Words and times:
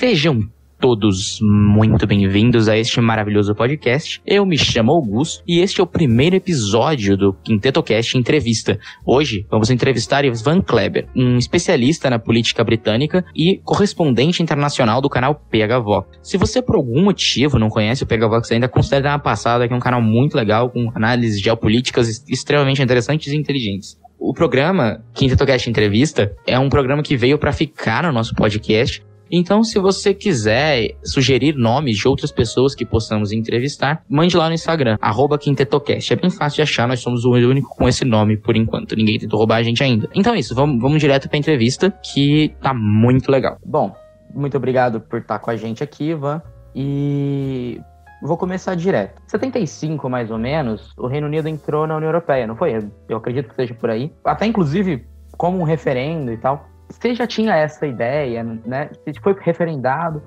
Sejam 0.00 0.50
todos 0.80 1.38
muito 1.42 2.06
bem-vindos 2.06 2.66
a 2.66 2.76
este 2.76 3.02
maravilhoso 3.02 3.54
podcast. 3.54 4.20
Eu 4.26 4.46
me 4.46 4.56
chamo 4.56 4.92
Augusto 4.92 5.44
e 5.46 5.60
este 5.60 5.78
é 5.78 5.84
o 5.84 5.86
primeiro 5.86 6.36
episódio 6.36 7.18
do 7.18 7.34
QuintetoCast 7.34 8.16
Entrevista. 8.16 8.78
Hoje 9.04 9.46
vamos 9.50 9.68
entrevistar 9.68 10.24
Ivan 10.24 10.62
Kleber, 10.62 11.06
um 11.14 11.36
especialista 11.36 12.08
na 12.08 12.18
política 12.18 12.64
britânica 12.64 13.22
e 13.36 13.60
correspondente 13.62 14.42
internacional 14.42 15.02
do 15.02 15.10
canal 15.10 15.34
PHVox. 15.34 16.18
Se 16.22 16.38
você 16.38 16.62
por 16.62 16.76
algum 16.76 17.02
motivo 17.02 17.58
não 17.58 17.68
conhece 17.68 18.02
o 18.02 18.06
PHVox 18.06 18.50
ainda, 18.50 18.66
considere 18.66 19.02
dar 19.02 19.10
uma 19.10 19.18
passada 19.18 19.68
que 19.68 19.74
é 19.74 19.76
um 19.76 19.80
canal 19.80 20.00
muito 20.00 20.34
legal 20.34 20.70
com 20.70 20.90
análises 20.94 21.42
geopolíticas 21.42 22.24
extremamente 22.26 22.82
interessantes 22.82 23.30
e 23.30 23.36
inteligentes. 23.36 23.98
O 24.18 24.32
programa 24.32 25.02
QuintetoCast 25.14 25.68
Entrevista 25.68 26.34
é 26.46 26.58
um 26.58 26.70
programa 26.70 27.02
que 27.02 27.16
veio 27.16 27.38
para 27.38 27.52
ficar 27.52 28.04
no 28.04 28.12
nosso 28.12 28.34
podcast 28.34 29.02
então, 29.30 29.62
se 29.62 29.78
você 29.78 30.12
quiser 30.12 30.96
sugerir 31.04 31.54
nomes 31.54 31.96
de 31.96 32.08
outras 32.08 32.32
pessoas 32.32 32.74
que 32.74 32.84
possamos 32.84 33.30
entrevistar, 33.30 34.02
mande 34.08 34.36
lá 34.36 34.48
no 34.48 34.54
Instagram, 34.54 34.96
arroba 35.00 35.38
QuintetоCast. 35.38 36.12
É 36.12 36.16
bem 36.16 36.30
fácil 36.30 36.56
de 36.56 36.62
achar, 36.62 36.88
nós 36.88 37.00
somos 37.00 37.24
o 37.24 37.30
único 37.30 37.68
com 37.68 37.88
esse 37.88 38.04
nome 38.04 38.36
por 38.36 38.56
enquanto. 38.56 38.96
Ninguém 38.96 39.18
tentou 39.18 39.38
roubar 39.38 39.56
a 39.56 39.62
gente 39.62 39.82
ainda. 39.82 40.08
Então 40.14 40.34
é 40.34 40.40
isso, 40.40 40.54
vamos, 40.54 40.80
vamos 40.80 41.00
direto 41.00 41.28
pra 41.28 41.38
entrevista, 41.38 41.90
que 42.02 42.54
tá 42.60 42.74
muito 42.74 43.30
legal. 43.30 43.56
Bom, 43.64 43.94
muito 44.34 44.56
obrigado 44.56 45.00
por 45.00 45.20
estar 45.20 45.38
com 45.38 45.50
a 45.50 45.56
gente 45.56 45.82
aqui, 45.82 46.10
Ivan. 46.10 46.42
E 46.74 47.80
vou 48.22 48.36
começar 48.36 48.74
direto. 48.74 49.22
75, 49.28 50.08
mais 50.08 50.30
ou 50.30 50.38
menos, 50.38 50.92
o 50.96 51.06
Reino 51.06 51.26
Unido 51.26 51.48
entrou 51.48 51.86
na 51.86 51.96
União 51.96 52.08
Europeia, 52.08 52.46
não 52.46 52.56
foi? 52.56 52.78
Eu 53.08 53.16
acredito 53.18 53.48
que 53.48 53.54
seja 53.54 53.74
por 53.74 53.90
aí. 53.90 54.12
Até 54.24 54.46
inclusive 54.46 55.04
como 55.36 55.58
um 55.58 55.62
referendo 55.62 56.32
e 56.32 56.36
tal 56.36 56.69
você 56.90 57.14
já 57.14 57.26
tinha 57.26 57.54
essa 57.54 57.86
ideia, 57.86 58.42
né? 58.42 58.90
Você 59.04 59.20
foi 59.20 59.36
referendado. 59.40 60.22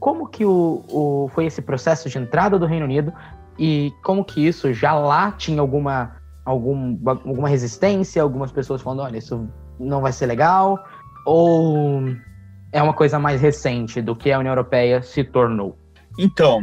Como 0.00 0.28
que 0.28 0.44
o, 0.44 0.84
o, 0.88 1.30
foi 1.32 1.46
esse 1.46 1.62
processo 1.62 2.08
de 2.08 2.18
entrada 2.18 2.58
do 2.58 2.66
Reino 2.66 2.84
Unido 2.84 3.12
e 3.58 3.92
como 4.02 4.24
que 4.24 4.46
isso 4.46 4.72
já 4.72 4.94
lá 4.94 5.32
tinha 5.32 5.60
alguma, 5.60 6.16
algum, 6.44 6.98
alguma 7.06 7.48
resistência, 7.48 8.22
algumas 8.22 8.52
pessoas 8.52 8.82
falando, 8.82 9.02
olha, 9.02 9.18
isso 9.18 9.48
não 9.78 10.00
vai 10.00 10.12
ser 10.12 10.26
legal, 10.26 10.78
ou 11.24 12.02
é 12.72 12.82
uma 12.82 12.92
coisa 12.92 13.18
mais 13.18 13.40
recente 13.40 14.00
do 14.00 14.14
que 14.14 14.30
a 14.30 14.38
União 14.38 14.52
Europeia 14.52 15.02
se 15.02 15.24
tornou? 15.24 15.76
Então, 16.18 16.62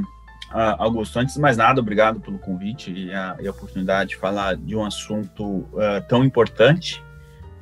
Augusto, 0.78 1.20
antes 1.20 1.36
de 1.36 1.42
mais 1.42 1.58
nada, 1.58 1.82
obrigado 1.82 2.20
pelo 2.20 2.40
convite 2.40 2.92
e 2.92 3.14
a, 3.14 3.36
e 3.42 3.48
a 3.48 3.52
oportunidade 3.52 4.12
de 4.12 4.18
falar 4.18 4.56
de 4.56 4.76
um 4.76 4.86
assunto 4.86 5.44
uh, 5.44 6.02
tão 6.08 6.24
importante 6.24 7.05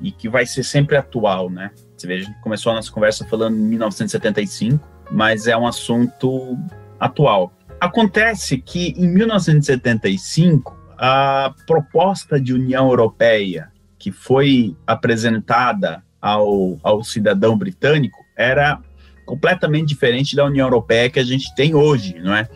e 0.02 0.12
que 0.12 0.30
vai 0.30 0.46
ser 0.46 0.64
sempre 0.64 0.98
atual, 0.98 1.50
né? 1.50 1.72
Você 1.96 2.08
vê, 2.08 2.16
a 2.16 2.20
gente 2.20 2.40
começou 2.42 2.72
a 2.72 2.76
nossa 2.76 2.92
conversa 2.92 3.26
falando 3.26 3.56
em 3.56 3.62
1975, 3.62 4.88
mas 5.12 5.48
é 5.48 5.56
um 5.56 5.66
assunto 5.66 6.58
atual. 7.00 7.54
Acontece 7.80 8.58
que 8.58 8.94
em 8.98 9.08
1975, 9.08 10.78
a 10.98 11.54
proposta 11.66 12.40
de 12.40 12.54
União 12.54 12.88
Europeia 12.88 13.72
que 14.04 14.12
foi 14.12 14.76
apresentada 14.86 16.04
ao, 16.22 16.78
ao 16.84 17.06
cidadão 17.06 17.58
britânico 17.58 18.18
era 18.36 18.78
completamente 19.26 19.88
diferente 19.88 20.36
da 20.36 20.44
União 20.44 20.66
Europeia 20.66 21.10
que 21.10 21.20
a 21.20 21.24
gente 21.24 21.56
tem 21.56 21.74
hoje, 21.74 22.20
não 22.20 22.36
é? 22.36 22.50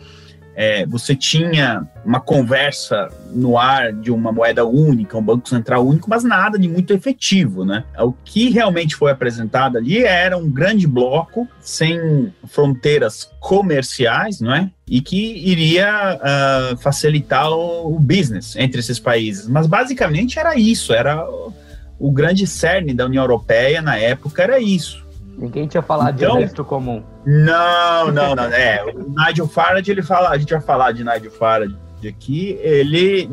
É, 0.60 0.84
você 0.84 1.14
tinha 1.14 1.86
uma 2.04 2.18
conversa 2.18 3.08
no 3.30 3.56
ar 3.56 3.92
de 3.92 4.10
uma 4.10 4.32
moeda 4.32 4.66
única, 4.66 5.16
um 5.16 5.22
banco 5.22 5.48
central 5.48 5.86
único, 5.86 6.10
mas 6.10 6.24
nada 6.24 6.58
de 6.58 6.68
muito 6.68 6.92
efetivo, 6.92 7.64
né? 7.64 7.84
O 7.96 8.12
que 8.12 8.50
realmente 8.50 8.96
foi 8.96 9.12
apresentado 9.12 9.78
ali 9.78 10.02
era 10.02 10.36
um 10.36 10.50
grande 10.50 10.84
bloco 10.84 11.46
sem 11.60 12.32
fronteiras 12.48 13.30
comerciais, 13.38 14.40
não 14.40 14.52
é? 14.52 14.68
E 14.88 15.00
que 15.00 15.48
iria 15.48 16.18
uh, 16.18 16.76
facilitar 16.78 17.52
o, 17.52 17.94
o, 17.94 18.00
business 18.00 18.56
entre 18.56 18.80
esses 18.80 18.98
países. 18.98 19.46
Mas 19.46 19.68
basicamente 19.68 20.40
era 20.40 20.56
isso, 20.56 20.92
era 20.92 21.24
o, 21.24 21.54
o 22.00 22.10
grande 22.10 22.48
cerne 22.48 22.92
da 22.92 23.06
União 23.06 23.22
Europeia 23.22 23.80
na 23.80 23.96
época 23.96 24.42
era 24.42 24.58
isso. 24.58 25.06
Ninguém 25.38 25.68
tinha 25.68 25.82
falado 25.82 26.16
então, 26.16 26.32
de 26.32 26.38
exército 26.38 26.64
comum. 26.64 27.02
Não, 27.24 28.10
não, 28.10 28.34
não. 28.34 28.44
É, 28.44 28.84
o 28.84 29.08
Nigel 29.08 29.46
Farage, 29.46 29.90
ele 29.90 30.02
fala, 30.02 30.30
a 30.30 30.38
gente 30.38 30.52
vai 30.52 30.60
falar 30.60 30.90
de 30.90 31.04
Nigel 31.04 31.30
Farage 31.30 31.76
aqui, 32.06 32.58
ele, 32.60 33.30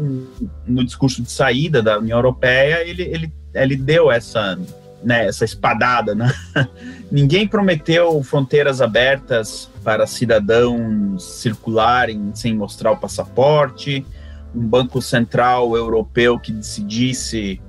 no 0.67 0.85
discurso 0.85 1.21
de 1.23 1.31
saída 1.31 1.81
da 1.81 1.97
União 1.97 2.17
Europeia, 2.17 2.88
ele, 2.88 3.03
ele, 3.03 3.33
ele 3.53 3.75
deu 3.75 4.11
essa, 4.11 4.57
né, 5.03 5.25
essa 5.25 5.43
espadada, 5.45 6.13
né? 6.13 6.31
Ninguém 7.11 7.47
prometeu 7.47 8.22
fronteiras 8.23 8.81
abertas 8.81 9.69
para 9.83 10.05
cidadãos 10.05 11.23
circularem 11.23 12.31
sem 12.35 12.55
mostrar 12.55 12.91
o 12.91 12.97
passaporte, 12.97 14.05
um 14.53 14.66
banco 14.67 15.01
central 15.01 15.75
europeu 15.75 16.39
que 16.39 16.51
decidisse 16.51 17.59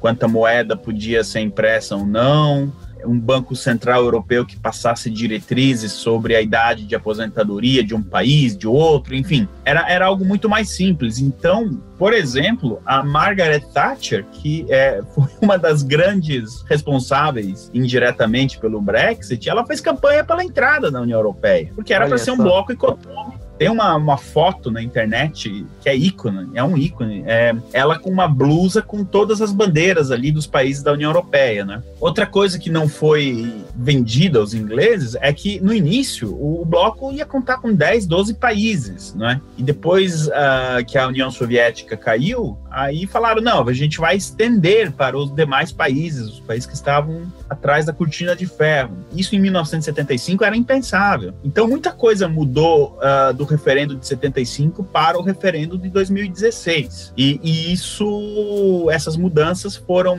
quanta 0.00 0.28
moeda 0.28 0.76
podia 0.76 1.24
ser 1.24 1.40
impressa 1.40 1.96
ou 1.96 2.04
não, 2.04 2.72
um 3.06 3.18
Banco 3.18 3.54
Central 3.54 4.02
Europeu 4.02 4.44
que 4.44 4.56
passasse 4.56 5.10
diretrizes 5.10 5.92
sobre 5.92 6.34
a 6.34 6.40
idade 6.40 6.84
de 6.84 6.94
aposentadoria 6.94 7.82
de 7.82 7.94
um 7.94 8.02
país, 8.02 8.56
de 8.56 8.66
outro, 8.66 9.14
enfim, 9.14 9.48
era, 9.64 9.88
era 9.90 10.06
algo 10.06 10.24
muito 10.24 10.48
mais 10.48 10.70
simples. 10.70 11.18
Então, 11.18 11.80
por 11.98 12.12
exemplo, 12.12 12.80
a 12.84 13.02
Margaret 13.02 13.60
Thatcher, 13.72 14.24
que 14.32 14.66
é, 14.68 15.02
foi 15.14 15.28
uma 15.40 15.58
das 15.58 15.82
grandes 15.82 16.62
responsáveis 16.62 17.70
indiretamente 17.72 18.58
pelo 18.58 18.80
Brexit, 18.80 19.48
ela 19.48 19.66
fez 19.66 19.80
campanha 19.80 20.24
pela 20.24 20.44
entrada 20.44 20.90
na 20.90 21.00
União 21.00 21.18
Europeia, 21.18 21.70
porque 21.74 21.92
era 21.92 22.06
para 22.06 22.18
ser 22.18 22.32
um 22.32 22.36
bloco 22.36 22.72
econômico 22.72 23.43
tem 23.58 23.68
uma, 23.68 23.94
uma 23.96 24.16
foto 24.16 24.70
na 24.70 24.82
internet 24.82 25.64
que 25.80 25.88
é 25.88 25.96
ícone, 25.96 26.50
é 26.54 26.62
um 26.62 26.76
ícone. 26.76 27.22
É 27.26 27.54
ela 27.72 27.98
com 27.98 28.10
uma 28.10 28.28
blusa 28.28 28.82
com 28.82 29.04
todas 29.04 29.40
as 29.40 29.52
bandeiras 29.52 30.10
ali 30.10 30.32
dos 30.32 30.46
países 30.46 30.82
da 30.82 30.92
União 30.92 31.10
Europeia, 31.10 31.64
né? 31.64 31.82
Outra 32.00 32.26
coisa 32.26 32.58
que 32.58 32.70
não 32.70 32.88
foi 32.88 33.52
vendida 33.76 34.38
aos 34.38 34.54
ingleses 34.54 35.16
é 35.20 35.32
que 35.32 35.60
no 35.60 35.72
início 35.72 36.34
o 36.34 36.64
bloco 36.64 37.12
ia 37.12 37.24
contar 37.24 37.58
com 37.58 37.72
10, 37.72 38.06
12 38.06 38.34
países, 38.34 39.14
né? 39.14 39.40
E 39.56 39.62
depois 39.62 40.26
uh, 40.26 40.84
que 40.86 40.98
a 40.98 41.06
União 41.06 41.30
Soviética 41.30 41.96
caiu, 41.96 42.58
aí 42.74 43.06
falaram: 43.06 43.40
não, 43.40 43.66
a 43.68 43.72
gente 43.72 43.98
vai 43.98 44.16
estender 44.16 44.92
para 44.92 45.16
os 45.16 45.34
demais 45.34 45.72
países, 45.72 46.28
os 46.28 46.40
países 46.40 46.66
que 46.66 46.74
estavam 46.74 47.32
atrás 47.48 47.86
da 47.86 47.92
cortina 47.92 48.34
de 48.34 48.46
ferro. 48.46 48.96
Isso 49.12 49.34
em 49.34 49.40
1975 49.40 50.44
era 50.44 50.56
impensável. 50.56 51.32
Então 51.44 51.68
muita 51.68 51.92
coisa 51.92 52.28
mudou 52.28 52.98
uh, 52.98 53.32
do 53.32 53.44
referendo 53.44 53.96
de 53.96 54.06
75 54.06 54.84
para 54.84 55.18
o 55.18 55.22
referendo 55.22 55.78
de 55.78 55.88
2016. 55.88 57.12
E, 57.16 57.40
e 57.42 57.72
isso, 57.72 58.88
essas 58.90 59.16
mudanças 59.16 59.76
foram 59.76 60.18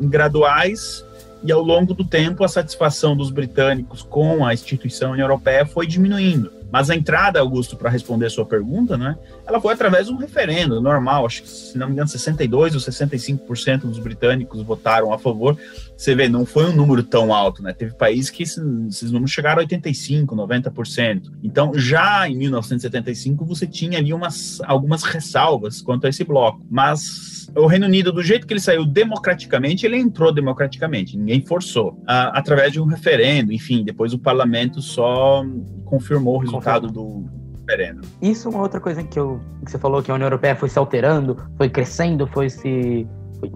graduais 0.00 1.04
e 1.44 1.52
ao 1.52 1.60
longo 1.60 1.92
do 1.92 2.04
tempo 2.04 2.42
a 2.42 2.48
satisfação 2.48 3.14
dos 3.14 3.30
britânicos 3.30 4.02
com 4.02 4.44
a 4.44 4.54
instituição 4.54 5.14
Europeia 5.14 5.66
foi 5.66 5.86
diminuindo. 5.86 6.50
Mas 6.72 6.90
a 6.90 6.96
entrada, 6.96 7.38
Augusto, 7.38 7.76
para 7.76 7.88
responder 7.88 8.26
a 8.26 8.30
sua 8.30 8.44
pergunta, 8.44 8.96
né, 8.96 9.16
ela 9.46 9.60
foi 9.60 9.74
através 9.74 10.06
de 10.06 10.12
um 10.12 10.16
referendo 10.16 10.80
normal. 10.80 11.26
Acho 11.26 11.42
que, 11.42 11.48
se 11.48 11.76
não 11.76 11.86
me 11.86 11.92
engano, 11.92 12.08
62 12.08 12.74
ou 12.74 12.80
65% 12.80 13.80
dos 13.80 13.98
britânicos 13.98 14.62
votaram 14.62 15.12
a 15.12 15.18
favor. 15.18 15.56
Você 15.96 16.14
vê, 16.14 16.28
não 16.28 16.46
foi 16.46 16.64
um 16.64 16.74
número 16.74 17.02
tão 17.02 17.32
alto, 17.32 17.62
né? 17.62 17.72
Teve 17.72 17.94
países 17.94 18.30
que 18.30 18.42
esses 18.42 19.10
números 19.10 19.30
chegaram 19.30 19.62
a 19.62 19.66
85%, 19.66 20.26
90%. 20.26 21.32
Então, 21.42 21.72
já 21.74 22.28
em 22.28 22.36
1975, 22.36 23.44
você 23.44 23.66
tinha 23.66 23.98
ali 23.98 24.12
umas, 24.12 24.60
algumas 24.62 25.02
ressalvas 25.02 25.82
quanto 25.82 26.06
a 26.06 26.10
esse 26.10 26.24
bloco. 26.24 26.64
Mas 26.70 27.48
o 27.54 27.66
Reino 27.66 27.86
Unido, 27.86 28.12
do 28.12 28.22
jeito 28.22 28.46
que 28.46 28.52
ele 28.52 28.60
saiu 28.60 28.84
democraticamente, 28.86 29.84
ele 29.84 29.98
entrou 29.98 30.32
democraticamente, 30.32 31.16
ninguém 31.16 31.44
forçou. 31.44 32.02
A, 32.06 32.38
através 32.38 32.72
de 32.72 32.80
um 32.80 32.86
referendo, 32.86 33.52
enfim, 33.52 33.84
depois 33.84 34.14
o 34.14 34.18
parlamento 34.18 34.80
só 34.80 35.44
confirmou 35.84 36.36
o 36.36 36.38
resultado 36.38 36.90
do 36.90 37.43
referendo. 37.66 38.02
Isso 38.20 38.48
é 38.48 38.50
uma 38.50 38.62
outra 38.62 38.80
coisa 38.80 39.02
que, 39.02 39.18
eu, 39.18 39.40
que 39.64 39.70
você 39.70 39.78
falou, 39.78 40.02
que 40.02 40.10
a 40.10 40.14
União 40.14 40.26
Europeia 40.26 40.54
foi 40.54 40.68
se 40.68 40.78
alterando, 40.78 41.36
foi 41.56 41.68
crescendo, 41.68 42.26
foi 42.26 42.48
se 42.48 43.06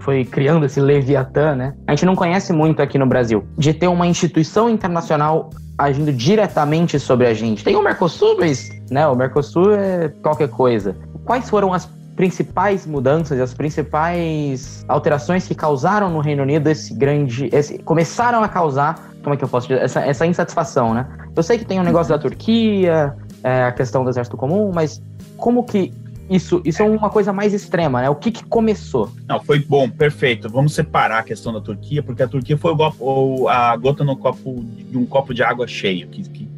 foi 0.02 0.24
criando 0.24 0.66
esse 0.66 0.80
Leviatã, 0.80 1.54
né? 1.54 1.74
A 1.86 1.92
gente 1.92 2.04
não 2.04 2.14
conhece 2.14 2.52
muito 2.52 2.82
aqui 2.82 2.98
no 2.98 3.06
Brasil 3.06 3.46
de 3.56 3.72
ter 3.72 3.86
uma 3.86 4.06
instituição 4.06 4.68
internacional 4.68 5.48
agindo 5.78 6.12
diretamente 6.12 6.98
sobre 6.98 7.26
a 7.26 7.32
gente. 7.32 7.64
Tem 7.64 7.76
o 7.76 7.82
Mercosul, 7.82 8.36
mas 8.38 8.68
né, 8.90 9.06
o 9.06 9.14
Mercosul 9.14 9.72
é 9.72 10.08
qualquer 10.22 10.48
coisa. 10.48 10.94
Quais 11.24 11.48
foram 11.48 11.72
as 11.72 11.86
principais 12.18 12.84
mudanças 12.84 13.40
as 13.40 13.54
principais 13.54 14.84
alterações 14.88 15.46
que 15.46 15.54
causaram 15.54 16.10
no 16.10 16.18
Reino 16.18 16.42
Unido 16.42 16.68
esse 16.68 16.92
grande. 16.92 17.48
Esse, 17.52 17.78
começaram 17.78 18.42
a 18.42 18.48
causar 18.48 19.08
como 19.22 19.34
é 19.34 19.36
que 19.36 19.44
eu 19.44 19.48
posso 19.48 19.68
dizer, 19.68 19.82
essa, 19.82 20.00
essa 20.00 20.26
insatisfação, 20.26 20.94
né? 20.94 21.06
Eu 21.36 21.42
sei 21.44 21.58
que 21.58 21.64
tem 21.64 21.78
um 21.78 21.84
negócio 21.84 22.12
da 22.12 22.18
Turquia, 22.18 23.14
é, 23.42 23.64
a 23.64 23.72
questão 23.72 24.04
do 24.04 24.10
exército 24.10 24.36
comum, 24.36 24.70
mas 24.74 25.02
como 25.36 25.64
que 25.64 25.92
isso, 26.28 26.60
isso 26.64 26.82
é 26.82 26.88
uma 26.88 27.08
coisa 27.08 27.32
mais 27.32 27.54
extrema, 27.54 28.02
né? 28.02 28.10
O 28.10 28.14
que, 28.14 28.30
que 28.30 28.44
começou? 28.44 29.10
Não, 29.26 29.40
foi 29.40 29.58
bom, 29.60 29.88
perfeito. 29.88 30.48
Vamos 30.48 30.74
separar 30.74 31.20
a 31.20 31.22
questão 31.22 31.52
da 31.52 31.60
Turquia, 31.60 32.02
porque 32.02 32.22
a 32.22 32.28
Turquia 32.28 32.56
foi 32.56 32.74
o, 33.00 33.48
a 33.48 33.74
gota 33.76 34.04
no 34.04 34.16
copo 34.16 34.62
de 34.62 34.98
um 34.98 35.06
copo 35.06 35.32
de 35.32 35.42
água 35.42 35.66
cheio, 35.66 36.06
que, 36.08 36.28
que, 36.28 36.48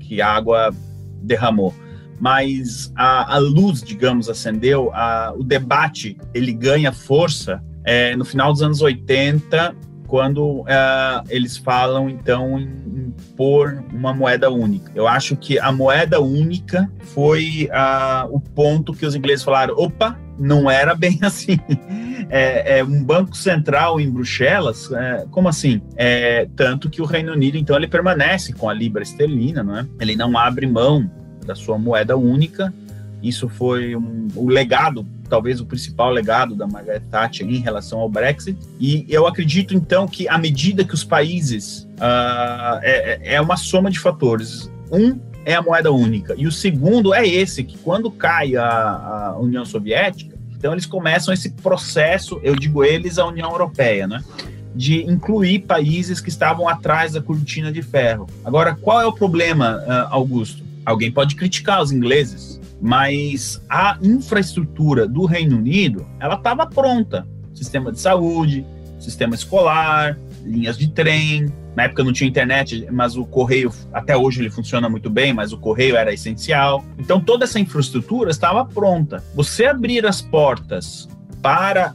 que 0.00 0.20
a 0.20 0.28
água 0.28 0.74
derramou. 1.22 1.72
Mas 2.18 2.92
a, 2.96 3.36
a 3.36 3.38
luz, 3.38 3.82
digamos, 3.82 4.28
acendeu, 4.28 4.90
a, 4.92 5.32
o 5.36 5.44
debate 5.44 6.18
ele 6.34 6.52
ganha 6.52 6.92
força 6.92 7.62
é, 7.84 8.16
no 8.16 8.24
final 8.24 8.52
dos 8.52 8.62
anos 8.62 8.82
80 8.82 9.74
quando 10.10 10.62
uh, 10.62 10.66
eles 11.28 11.56
falam 11.56 12.10
então 12.10 12.58
em, 12.58 13.14
pôr 13.36 13.82
uma 13.92 14.12
moeda 14.12 14.50
única. 14.50 14.90
Eu 14.92 15.06
acho 15.06 15.36
que 15.36 15.56
a 15.56 15.70
moeda 15.70 16.20
única 16.20 16.90
foi 16.98 17.70
uh, 17.70 18.34
o 18.34 18.40
ponto 18.40 18.92
que 18.92 19.06
os 19.06 19.14
ingleses 19.14 19.44
falaram: 19.44 19.74
opa, 19.78 20.18
não 20.36 20.68
era 20.68 20.96
bem 20.96 21.20
assim. 21.22 21.58
É, 22.28 22.78
é, 22.78 22.84
um 22.84 23.04
banco 23.04 23.36
central 23.36 24.00
em 24.00 24.10
Bruxelas, 24.10 24.90
é, 24.92 25.26
como 25.30 25.48
assim? 25.48 25.80
É, 25.96 26.48
tanto 26.56 26.90
que 26.90 27.00
o 27.00 27.04
Reino 27.04 27.32
Unido, 27.32 27.56
então, 27.56 27.76
ele 27.76 27.88
permanece 27.88 28.52
com 28.52 28.68
a 28.68 28.74
libra 28.74 29.02
esterlina, 29.02 29.62
não 29.62 29.78
é? 29.78 29.86
Ele 30.00 30.16
não 30.16 30.36
abre 30.36 30.66
mão 30.66 31.10
da 31.46 31.54
sua 31.54 31.78
moeda 31.78 32.16
única. 32.16 32.72
Isso 33.22 33.48
foi 33.48 33.94
um, 33.96 34.28
o 34.34 34.48
legado 34.48 35.06
talvez 35.30 35.60
o 35.60 35.64
principal 35.64 36.10
legado 36.10 36.56
da 36.56 36.66
Margaret 36.66 37.02
Thatcher 37.08 37.48
em 37.48 37.60
relação 37.60 38.00
ao 38.00 38.08
Brexit. 38.10 38.58
E 38.80 39.06
eu 39.08 39.26
acredito, 39.26 39.74
então, 39.74 40.06
que 40.06 40.28
à 40.28 40.36
medida 40.36 40.84
que 40.84 40.92
os 40.92 41.04
países. 41.04 41.88
Uh, 42.00 42.80
é, 42.82 43.34
é 43.36 43.40
uma 43.40 43.56
soma 43.56 43.90
de 43.90 44.00
fatores. 44.00 44.70
Um 44.90 45.18
é 45.44 45.54
a 45.54 45.62
moeda 45.62 45.90
única, 45.90 46.34
e 46.36 46.46
o 46.46 46.52
segundo 46.52 47.14
é 47.14 47.26
esse, 47.26 47.64
que 47.64 47.78
quando 47.78 48.10
cai 48.10 48.56
a, 48.56 48.68
a 48.68 49.38
União 49.38 49.64
Soviética, 49.64 50.36
então 50.54 50.72
eles 50.72 50.84
começam 50.84 51.32
esse 51.32 51.50
processo, 51.50 52.38
eu 52.42 52.54
digo 52.54 52.84
eles, 52.84 53.18
a 53.18 53.26
União 53.26 53.50
Europeia, 53.50 54.06
né? 54.06 54.22
de 54.74 55.02
incluir 55.02 55.60
países 55.60 56.20
que 56.20 56.28
estavam 56.28 56.68
atrás 56.68 57.12
da 57.14 57.22
cortina 57.22 57.72
de 57.72 57.82
ferro. 57.82 58.26
Agora, 58.44 58.74
qual 58.74 59.00
é 59.00 59.06
o 59.06 59.12
problema, 59.12 59.82
ah, 59.86 60.08
Augusto? 60.10 60.62
Alguém 60.84 61.10
pode 61.10 61.34
criticar 61.34 61.82
os 61.82 61.90
ingleses, 61.90 62.59
mas 62.80 63.62
a 63.68 63.98
infraestrutura 64.02 65.06
do 65.06 65.26
Reino 65.26 65.56
Unido 65.56 66.06
ela 66.18 66.34
estava 66.34 66.66
pronta, 66.66 67.26
sistema 67.54 67.92
de 67.92 68.00
saúde, 68.00 68.64
sistema 68.98 69.34
escolar, 69.34 70.18
linhas 70.44 70.78
de 70.78 70.88
trem. 70.88 71.52
Na 71.76 71.84
época 71.84 72.02
não 72.02 72.12
tinha 72.12 72.28
internet, 72.28 72.86
mas 72.90 73.16
o 73.16 73.24
correio 73.24 73.72
até 73.92 74.16
hoje 74.16 74.40
ele 74.40 74.50
funciona 74.50 74.88
muito 74.88 75.08
bem, 75.08 75.32
mas 75.32 75.52
o 75.52 75.58
correio 75.58 75.96
era 75.96 76.12
essencial. 76.12 76.84
Então 76.98 77.20
toda 77.20 77.44
essa 77.44 77.60
infraestrutura 77.60 78.30
estava 78.30 78.64
pronta. 78.64 79.22
Você 79.34 79.66
abrir 79.66 80.06
as 80.06 80.20
portas 80.20 81.08
para 81.42 81.94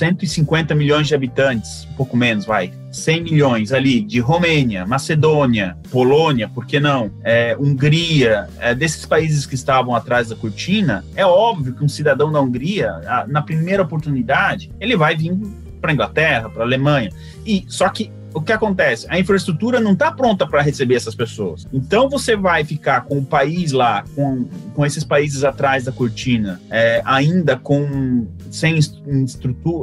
150 0.00 0.74
milhões 0.74 1.08
de 1.08 1.14
habitantes, 1.14 1.86
um 1.92 1.94
pouco 1.94 2.16
menos, 2.16 2.46
vai, 2.46 2.72
100 2.90 3.22
milhões 3.22 3.70
ali 3.70 4.00
de 4.00 4.18
Romênia, 4.18 4.86
Macedônia, 4.86 5.76
Polônia, 5.90 6.48
por 6.48 6.64
que 6.64 6.80
não? 6.80 7.10
É, 7.22 7.54
Hungria, 7.58 8.48
é, 8.58 8.74
desses 8.74 9.04
países 9.04 9.44
que 9.44 9.54
estavam 9.54 9.94
atrás 9.94 10.30
da 10.30 10.36
cortina, 10.36 11.04
é 11.14 11.24
óbvio 11.26 11.74
que 11.74 11.84
um 11.84 11.88
cidadão 11.88 12.32
da 12.32 12.40
Hungria, 12.40 12.90
na 13.28 13.42
primeira 13.42 13.82
oportunidade, 13.82 14.72
ele 14.80 14.96
vai 14.96 15.14
vir 15.14 15.36
para 15.82 15.90
a 15.90 15.94
Inglaterra, 15.94 16.48
para 16.48 16.62
a 16.62 16.64
Alemanha. 16.64 17.10
E 17.44 17.64
só 17.68 17.88
que 17.90 18.10
o 18.32 18.40
que 18.40 18.52
acontece? 18.52 19.06
A 19.08 19.18
infraestrutura 19.18 19.80
não 19.80 19.92
está 19.92 20.12
pronta 20.12 20.46
para 20.46 20.62
receber 20.62 20.94
essas 20.94 21.14
pessoas. 21.14 21.66
Então 21.72 22.08
você 22.08 22.36
vai 22.36 22.64
ficar 22.64 23.02
com 23.02 23.18
o 23.18 23.24
país 23.24 23.72
lá, 23.72 24.04
com, 24.14 24.44
com 24.74 24.86
esses 24.86 25.04
países 25.04 25.44
atrás 25.44 25.84
da 25.84 25.92
cortina, 25.92 26.60
é, 26.70 27.02
ainda 27.04 27.56
com 27.56 28.26
sem, 28.50 28.78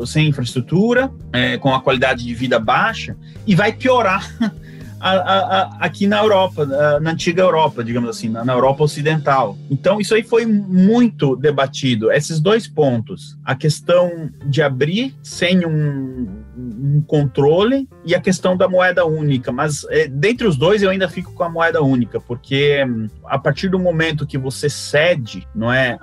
sem 0.06 0.28
infraestrutura, 0.28 1.12
é, 1.32 1.58
com 1.58 1.74
a 1.74 1.82
qualidade 1.82 2.24
de 2.24 2.34
vida 2.34 2.60
baixa, 2.60 3.16
e 3.46 3.56
vai 3.56 3.74
piorar 3.74 4.30
a, 5.00 5.12
a, 5.12 5.78
aqui 5.80 6.08
na 6.08 6.20
Europa, 6.20 6.66
na 7.00 7.12
antiga 7.12 7.42
Europa, 7.42 7.84
digamos 7.84 8.10
assim, 8.10 8.30
na, 8.30 8.44
na, 8.44 8.54
Europa 8.54 8.84
Ocidental. 8.84 9.58
Então, 9.70 10.00
isso 10.00 10.16
aí 10.16 10.24
foi 10.24 10.46
muito 10.46 11.36
debatido, 11.36 12.12
esses 12.12 12.40
dois 12.40 12.68
pontos. 12.68 13.38
A 13.44 13.56
questão 13.56 14.30
de 14.46 14.62
abrir 14.62 15.16
sem 15.22 15.66
um, 15.66 16.28
um 16.58 17.04
controle 17.06 17.88
e 18.06 18.16
a 18.16 18.20
questão 18.20 18.58
da 18.58 18.68
moeda 18.68 19.06
única. 19.06 19.52
Mas, 19.52 19.86
é, 19.90 20.08
dentre 20.08 20.48
os 20.48 20.58
dois, 20.58 20.82
eu 20.82 20.90
ainda 20.90 21.08
fico 21.08 21.34
com 21.34 21.44
a 21.44 21.50
moeda 21.50 21.82
única, 21.82 22.20
porque 22.20 22.84
hum, 22.86 23.08
a 23.26 23.38
partir 23.38 23.70
do 23.70 23.80
momento 23.80 24.26
que 24.26 24.38
você 24.38 24.70
cede 24.70 25.48
não 25.54 25.72
é, 25.72 25.98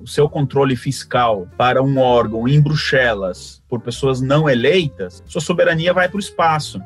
o 0.00 0.06
seu 0.06 0.28
controle 0.28 0.76
fiscal 0.76 1.48
para 1.56 1.82
um 1.82 1.98
órgão 1.98 2.46
em 2.46 2.60
Bruxelas 2.60 3.62
por 3.68 3.80
pessoas 3.80 4.20
não 4.20 4.48
eleitas, 4.48 5.22
sua 5.26 5.40
soberania 5.40 5.92
vai 5.92 6.08
para 6.08 6.16
o 6.16 6.20
espaço. 6.20 6.80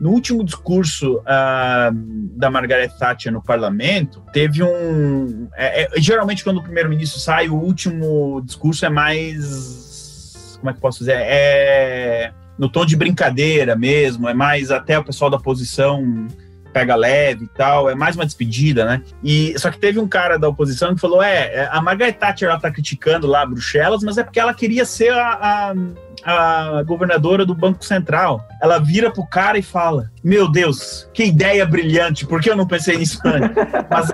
No 0.00 0.10
último 0.10 0.44
discurso 0.44 1.16
uh, 1.18 1.92
da 2.36 2.50
Margaret 2.50 2.90
Thatcher 2.98 3.32
no 3.32 3.42
parlamento, 3.42 4.22
teve 4.32 4.62
um. 4.62 5.48
É, 5.56 5.82
é, 5.82 6.00
geralmente, 6.00 6.44
quando 6.44 6.58
o 6.58 6.62
primeiro-ministro 6.62 7.18
sai, 7.18 7.48
o 7.48 7.56
último 7.56 8.40
discurso 8.44 8.86
é 8.86 8.88
mais. 8.88 10.56
Como 10.60 10.70
é 10.70 10.72
que 10.72 10.80
posso 10.80 11.00
dizer? 11.00 11.16
É 11.16 12.32
no 12.58 12.68
tom 12.68 12.84
de 12.84 12.96
brincadeira 12.96 13.76
mesmo, 13.76 14.28
é 14.28 14.34
mais 14.34 14.70
até 14.70 14.98
o 14.98 15.04
pessoal 15.04 15.30
da 15.30 15.36
oposição 15.36 16.26
pega 16.78 16.94
leve 16.94 17.46
e 17.46 17.48
tal, 17.48 17.90
é 17.90 17.94
mais 17.94 18.14
uma 18.14 18.24
despedida, 18.24 18.84
né? 18.84 19.02
E 19.22 19.58
só 19.58 19.68
que 19.68 19.78
teve 19.78 19.98
um 19.98 20.06
cara 20.06 20.38
da 20.38 20.48
oposição 20.48 20.94
que 20.94 21.00
falou: 21.00 21.20
é, 21.20 21.54
é 21.54 21.68
a 21.72 21.80
Margaret 21.80 22.12
Thatcher 22.12 22.48
ela 22.48 22.60
tá 22.60 22.70
criticando 22.70 23.26
lá 23.26 23.44
Bruxelas, 23.44 24.04
mas 24.04 24.16
é 24.16 24.22
porque 24.22 24.38
ela 24.38 24.54
queria 24.54 24.84
ser 24.84 25.12
a, 25.12 25.74
a, 26.24 26.78
a 26.78 26.82
governadora 26.84 27.44
do 27.44 27.54
Banco 27.54 27.84
Central. 27.84 28.46
Ela 28.62 28.78
vira 28.78 29.10
pro 29.10 29.26
cara 29.26 29.58
e 29.58 29.62
fala: 29.62 30.08
Meu 30.22 30.48
Deus, 30.48 31.08
que 31.12 31.24
ideia 31.24 31.66
brilhante, 31.66 32.24
por 32.24 32.40
que 32.40 32.48
eu 32.48 32.56
não 32.56 32.66
pensei 32.66 32.96
nisso 32.96 33.20
antes? 33.24 33.50
Mas 33.90 34.12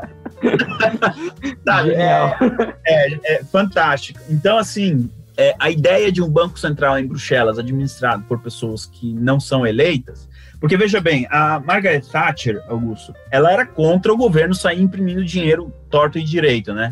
Sabe, 1.64 1.93
é, 1.96 2.38
é, 2.87 3.34
é, 3.34 3.44
fantástico. 3.44 4.20
Então, 4.28 4.58
assim, 4.58 5.11
é, 5.37 5.55
a 5.58 5.70
ideia 5.70 6.11
de 6.11 6.22
um 6.22 6.28
banco 6.28 6.58
central 6.58 6.99
em 6.99 7.06
Bruxelas 7.06 7.58
administrado 7.58 8.25
por 8.25 8.38
pessoas 8.40 8.87
que 8.87 9.12
não 9.12 9.38
são 9.38 9.66
eleitas 9.66 10.28
porque 10.64 10.78
veja 10.78 10.99
bem, 10.99 11.26
a 11.31 11.61
Margaret 11.61 12.00
Thatcher, 12.00 12.64
Augusto, 12.70 13.12
ela 13.31 13.52
era 13.52 13.66
contra 13.66 14.11
o 14.11 14.16
governo 14.16 14.55
sair 14.55 14.81
imprimindo 14.81 15.23
dinheiro 15.23 15.71
torto 15.90 16.18
e 16.18 16.25
direito, 16.25 16.73
né? 16.73 16.90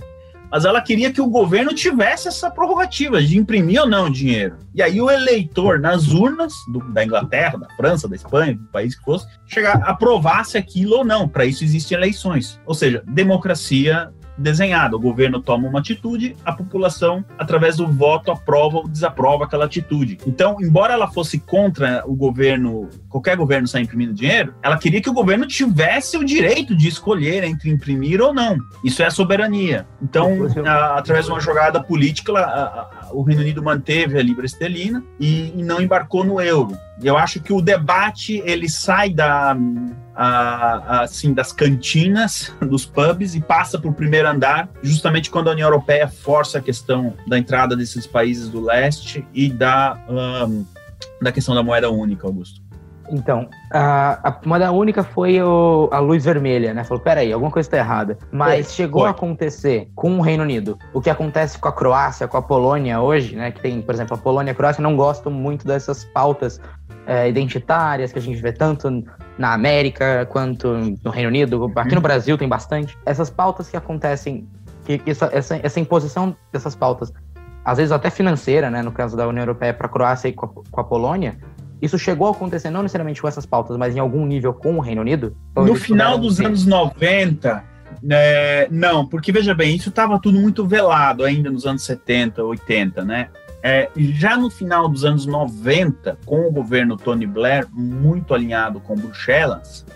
Mas 0.50 0.66
ela 0.66 0.82
queria 0.82 1.10
que 1.10 1.22
o 1.22 1.26
governo 1.26 1.72
tivesse 1.72 2.28
essa 2.28 2.50
prerrogativa 2.50 3.22
de 3.22 3.38
imprimir 3.38 3.80
ou 3.80 3.88
não 3.88 4.10
dinheiro. 4.10 4.58
E 4.74 4.82
aí 4.82 5.00
o 5.00 5.10
eleitor 5.10 5.80
nas 5.80 6.08
urnas 6.08 6.52
do, 6.70 6.80
da 6.92 7.02
Inglaterra, 7.02 7.56
da 7.56 7.68
França, 7.74 8.06
da 8.06 8.14
Espanha, 8.14 8.52
do 8.52 8.64
país 8.64 8.94
que 8.94 9.02
fosse, 9.02 9.26
chegar 9.46 9.76
aprovasse 9.86 10.58
aquilo 10.58 10.98
ou 10.98 11.04
não. 11.06 11.26
Para 11.26 11.46
isso 11.46 11.64
existem 11.64 11.96
eleições. 11.96 12.60
Ou 12.66 12.74
seja, 12.74 13.02
democracia 13.06 14.12
desenhada. 14.36 14.96
O 14.96 15.00
governo 15.00 15.40
toma 15.40 15.68
uma 15.68 15.80
atitude, 15.80 16.36
a 16.44 16.52
população, 16.52 17.24
através 17.38 17.76
do 17.76 17.86
voto, 17.86 18.30
aprova 18.30 18.78
ou 18.78 18.88
desaprova 18.88 19.44
aquela 19.44 19.64
atitude. 19.64 20.18
Então, 20.26 20.56
embora 20.60 20.94
ela 20.94 21.10
fosse 21.10 21.38
contra 21.38 22.02
o 22.06 22.14
governo, 22.14 22.88
qualquer 23.08 23.36
governo 23.36 23.68
sair 23.68 23.82
imprimindo 23.82 24.12
dinheiro, 24.12 24.54
ela 24.62 24.76
queria 24.78 25.00
que 25.00 25.10
o 25.10 25.12
governo 25.12 25.46
tivesse 25.46 26.16
o 26.16 26.24
direito 26.24 26.76
de 26.76 26.88
escolher 26.88 27.44
entre 27.44 27.70
imprimir 27.70 28.20
ou 28.20 28.32
não. 28.32 28.58
Isso 28.84 29.02
é 29.02 29.06
a 29.06 29.10
soberania. 29.10 29.86
Então, 30.00 30.46
a, 30.66 30.98
através 30.98 31.26
de 31.26 31.32
uma 31.32 31.40
jogada 31.40 31.82
política, 31.82 32.32
a, 32.38 32.42
a, 32.44 32.90
o 33.12 33.22
Reino 33.22 33.42
Unido 33.42 33.62
manteve 33.62 34.18
a 34.18 34.22
libra 34.22 34.46
esterlina 34.46 35.02
e, 35.18 35.52
e 35.56 35.62
não 35.62 35.80
embarcou 35.80 36.24
no 36.24 36.40
euro. 36.40 36.76
Eu 37.02 37.16
acho 37.16 37.40
que 37.40 37.52
o 37.52 37.60
debate 37.60 38.42
ele 38.44 38.68
sai 38.68 39.10
da 39.10 39.56
assim 40.14 41.32
das 41.32 41.52
cantinas 41.52 42.52
dos 42.60 42.84
pubs 42.84 43.34
e 43.34 43.40
passa 43.40 43.78
para 43.78 43.88
o 43.88 43.94
primeiro 43.94 44.28
andar, 44.28 44.68
justamente 44.82 45.30
quando 45.30 45.48
a 45.48 45.52
União 45.52 45.66
Europeia 45.66 46.06
força 46.06 46.58
a 46.58 46.60
questão 46.60 47.14
da 47.26 47.38
entrada 47.38 47.74
desses 47.74 48.06
países 48.06 48.48
do 48.48 48.60
leste 48.60 49.26
e 49.32 49.48
da 49.48 49.98
um, 50.08 50.64
da 51.20 51.32
questão 51.32 51.54
da 51.54 51.62
moeda 51.62 51.90
única, 51.90 52.26
Augusto. 52.26 52.60
Então, 53.10 53.48
a, 53.70 54.30
a 54.30 54.40
moeda 54.44 54.72
única 54.72 55.02
foi 55.02 55.40
o, 55.42 55.88
a 55.92 55.98
luz 55.98 56.24
vermelha, 56.24 56.72
né? 56.72 56.82
Falou, 56.82 57.02
peraí, 57.02 57.30
alguma 57.30 57.50
coisa 57.50 57.66
está 57.66 57.76
errada. 57.76 58.16
Mas 58.30 58.66
foi, 58.66 58.74
chegou 58.74 59.02
foi. 59.02 59.08
a 59.08 59.10
acontecer 59.10 59.90
com 59.94 60.18
o 60.18 60.22
Reino 60.22 60.42
Unido. 60.42 60.78
O 60.94 61.00
que 61.00 61.10
acontece 61.10 61.58
com 61.58 61.68
a 61.68 61.72
Croácia, 61.72 62.26
com 62.26 62.38
a 62.38 62.42
Polônia 62.42 63.00
hoje, 63.00 63.36
né? 63.36 63.50
Que 63.50 63.60
tem, 63.60 63.82
por 63.82 63.94
exemplo, 63.94 64.14
a 64.14 64.18
Polônia 64.18 64.50
e 64.50 64.52
a 64.52 64.54
Croácia 64.54 64.82
não 64.82 64.96
gostam 64.96 65.30
muito 65.30 65.66
dessas 65.66 66.04
pautas 66.04 66.60
é, 67.06 67.28
identitárias 67.28 68.12
que 68.12 68.18
a 68.18 68.22
gente 68.22 68.40
vê 68.40 68.52
tanto 68.52 69.04
na 69.38 69.52
América 69.52 70.26
quanto 70.30 70.68
no 71.02 71.10
Reino 71.10 71.28
Unido. 71.28 71.70
Aqui 71.76 71.90
no 71.90 71.96
uhum. 71.96 72.02
Brasil 72.02 72.38
tem 72.38 72.48
bastante. 72.48 72.96
Essas 73.04 73.30
pautas 73.30 73.68
que 73.68 73.76
acontecem, 73.76 74.46
que, 74.84 74.98
que 74.98 75.10
essa, 75.10 75.30
essa, 75.32 75.60
essa 75.62 75.80
imposição 75.80 76.36
dessas 76.52 76.74
pautas, 76.74 77.12
às 77.64 77.78
vezes 77.78 77.92
até 77.92 78.10
financeira, 78.10 78.70
né? 78.70 78.82
No 78.82 78.92
caso 78.92 79.16
da 79.16 79.26
União 79.26 79.42
Europeia 79.42 79.74
para 79.74 79.86
a 79.86 79.90
Croácia 79.90 80.28
e 80.28 80.32
com 80.32 80.46
a, 80.46 80.48
com 80.48 80.80
a 80.80 80.84
Polônia, 80.84 81.36
Isso 81.80 81.98
chegou 81.98 82.28
a 82.28 82.30
acontecer 82.30 82.70
não 82.70 82.82
necessariamente 82.82 83.20
com 83.20 83.26
essas 83.26 83.44
pautas, 83.44 83.76
mas 83.76 83.96
em 83.96 83.98
algum 83.98 84.24
nível 84.24 84.54
com 84.54 84.76
o 84.76 84.80
Reino 84.80 85.00
Unido? 85.00 85.36
no 85.56 85.74
final 85.74 86.16
dos 86.16 86.40
anos 86.40 86.64
90, 86.64 87.64
é, 88.08 88.68
não, 88.70 89.06
porque 89.06 89.30
veja 89.32 89.54
bem, 89.54 89.76
isso 89.76 89.88
estava 89.88 90.18
tudo 90.18 90.40
muito 90.40 90.66
velado 90.66 91.24
ainda 91.24 91.50
nos 91.50 91.66
anos 91.66 91.84
70, 91.84 92.42
80, 92.42 93.04
né? 93.04 93.28
É, 93.62 93.88
já 93.96 94.36
no 94.36 94.50
final 94.50 94.88
dos 94.88 95.04
anos 95.04 95.24
90, 95.24 96.18
com 96.26 96.48
o 96.48 96.52
governo 96.52 96.96
Tony 96.96 97.26
Blair 97.26 97.68
muito 97.70 98.34
alinhado 98.34 98.80
com 98.80 98.96
Bruxelas, 98.96 99.86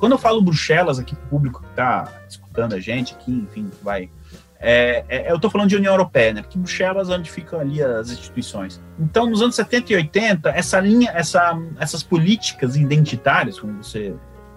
quando 0.00 0.12
eu 0.12 0.18
falo 0.18 0.42
Bruxelas 0.42 0.98
aqui 0.98 1.14
o 1.14 1.28
público 1.28 1.62
que 1.62 1.68
está 1.68 2.12
escutando 2.28 2.74
a 2.74 2.80
gente 2.80 3.14
aqui, 3.14 3.30
enfim, 3.30 3.70
vai 3.82 4.10
é, 4.58 5.04
é, 5.08 5.30
eu 5.30 5.36
estou 5.36 5.50
falando 5.50 5.68
de 5.68 5.76
União 5.76 5.92
Europeia, 5.92 6.32
né? 6.32 6.42
Porque 6.42 6.58
Bruxelas 6.58 7.10
é 7.10 7.14
onde 7.14 7.30
ficam 7.30 7.60
ali 7.60 7.82
as 7.82 8.10
instituições. 8.10 8.80
Então, 8.98 9.28
nos 9.28 9.42
anos 9.42 9.54
70 9.54 9.92
e 9.92 9.96
80, 9.96 10.50
essa 10.50 10.80
linha, 10.80 11.10
essa, 11.14 11.58
essas 11.78 12.02
políticas 12.02 12.76
identitárias, 12.76 13.60
como 13.60 13.82
você 13.82 14.14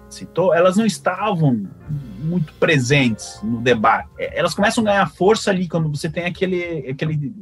citou, 0.08 0.52
elas 0.54 0.76
não 0.76 0.84
estavam 0.84 1.68
muito 2.18 2.52
presentes 2.54 3.38
no 3.42 3.60
debate. 3.60 4.08
É, 4.18 4.38
elas 4.38 4.54
começam 4.54 4.82
a 4.82 4.86
ganhar 4.86 5.10
força 5.10 5.50
ali 5.50 5.68
quando 5.68 5.88
você 5.88 6.08
tem 6.08 6.24
aquele, 6.24 6.88
aquele, 6.90 7.32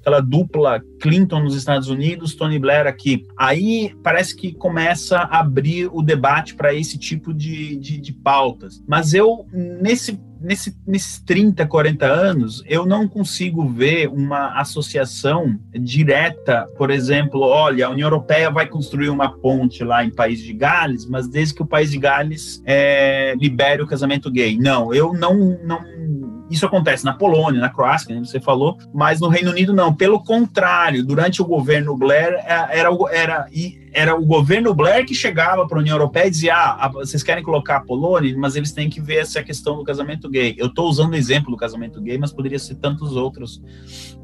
aquela 0.00 0.20
dupla 0.20 0.82
Clinton 1.00 1.40
nos 1.40 1.54
Estados 1.54 1.88
Unidos, 1.88 2.34
Tony 2.34 2.58
Blair 2.58 2.86
aqui. 2.86 3.26
Aí 3.36 3.94
parece 4.02 4.34
que 4.34 4.52
começa 4.52 5.18
a 5.18 5.40
abrir 5.40 5.88
o 5.92 6.02
debate 6.02 6.54
para 6.54 6.74
esse 6.74 6.98
tipo 6.98 7.32
de, 7.32 7.76
de, 7.76 8.00
de 8.00 8.12
pautas. 8.12 8.82
Mas 8.86 9.14
eu, 9.14 9.46
nesse 9.52 10.18
nesse, 10.40 10.74
nesses 10.86 11.20
30, 11.20 11.66
40 11.66 12.06
anos, 12.06 12.62
eu 12.66 12.86
não 12.86 13.06
consigo 13.06 13.68
ver 13.68 14.08
uma 14.08 14.58
associação 14.58 15.58
direta, 15.72 16.66
por 16.76 16.90
exemplo, 16.90 17.40
olha, 17.40 17.86
a 17.86 17.90
União 17.90 18.06
Europeia 18.06 18.50
vai 18.50 18.66
construir 18.66 19.10
uma 19.10 19.30
ponte 19.30 19.84
lá 19.84 20.04
em 20.04 20.10
País 20.10 20.40
de 20.40 20.52
Gales, 20.52 21.06
mas 21.06 21.28
desde 21.28 21.54
que 21.54 21.62
o 21.62 21.66
País 21.66 21.90
de 21.90 21.98
Gales 21.98 22.62
é, 22.64 23.34
libere 23.38 23.82
o 23.82 23.86
casamento 23.86 24.30
gay. 24.30 24.56
Não, 24.58 24.94
eu 24.94 25.12
não, 25.12 25.58
não 25.62 25.80
isso 26.50 26.66
acontece 26.66 27.04
na 27.04 27.12
Polônia, 27.12 27.60
na 27.60 27.70
Croácia, 27.70 28.12
como 28.12 28.26
você 28.26 28.40
falou, 28.40 28.76
mas 28.92 29.20
no 29.20 29.28
Reino 29.28 29.50
Unido 29.50 29.72
não. 29.72 29.94
Pelo 29.94 30.22
contrário, 30.22 31.04
durante 31.04 31.40
o 31.40 31.44
governo 31.44 31.96
Blair, 31.96 32.34
é, 32.44 32.78
era, 32.78 32.90
era, 33.12 33.46
era 33.92 34.14
o 34.14 34.24
governo 34.24 34.74
Blair 34.74 35.04
que 35.04 35.14
chegava 35.14 35.66
para 35.66 35.78
a 35.78 35.80
União 35.80 35.94
Europeia 35.94 36.26
e 36.26 36.30
dizia: 36.30 36.54
ah, 36.54 36.88
vocês 36.88 37.22
querem 37.22 37.42
colocar 37.42 37.76
a 37.76 37.80
Polônia, 37.80 38.34
mas 38.36 38.56
eles 38.56 38.72
têm 38.72 38.88
que 38.88 39.00
ver 39.00 39.16
essa 39.16 39.42
questão 39.42 39.76
do 39.76 39.84
casamento 39.84 40.28
gay. 40.28 40.54
Eu 40.58 40.66
estou 40.66 40.88
usando 40.88 41.12
o 41.12 41.16
exemplo 41.16 41.50
do 41.50 41.56
casamento 41.56 42.00
gay, 42.00 42.18
mas 42.18 42.32
poderia 42.32 42.58
ser 42.58 42.76
tantos 42.76 43.16
outros 43.16 43.62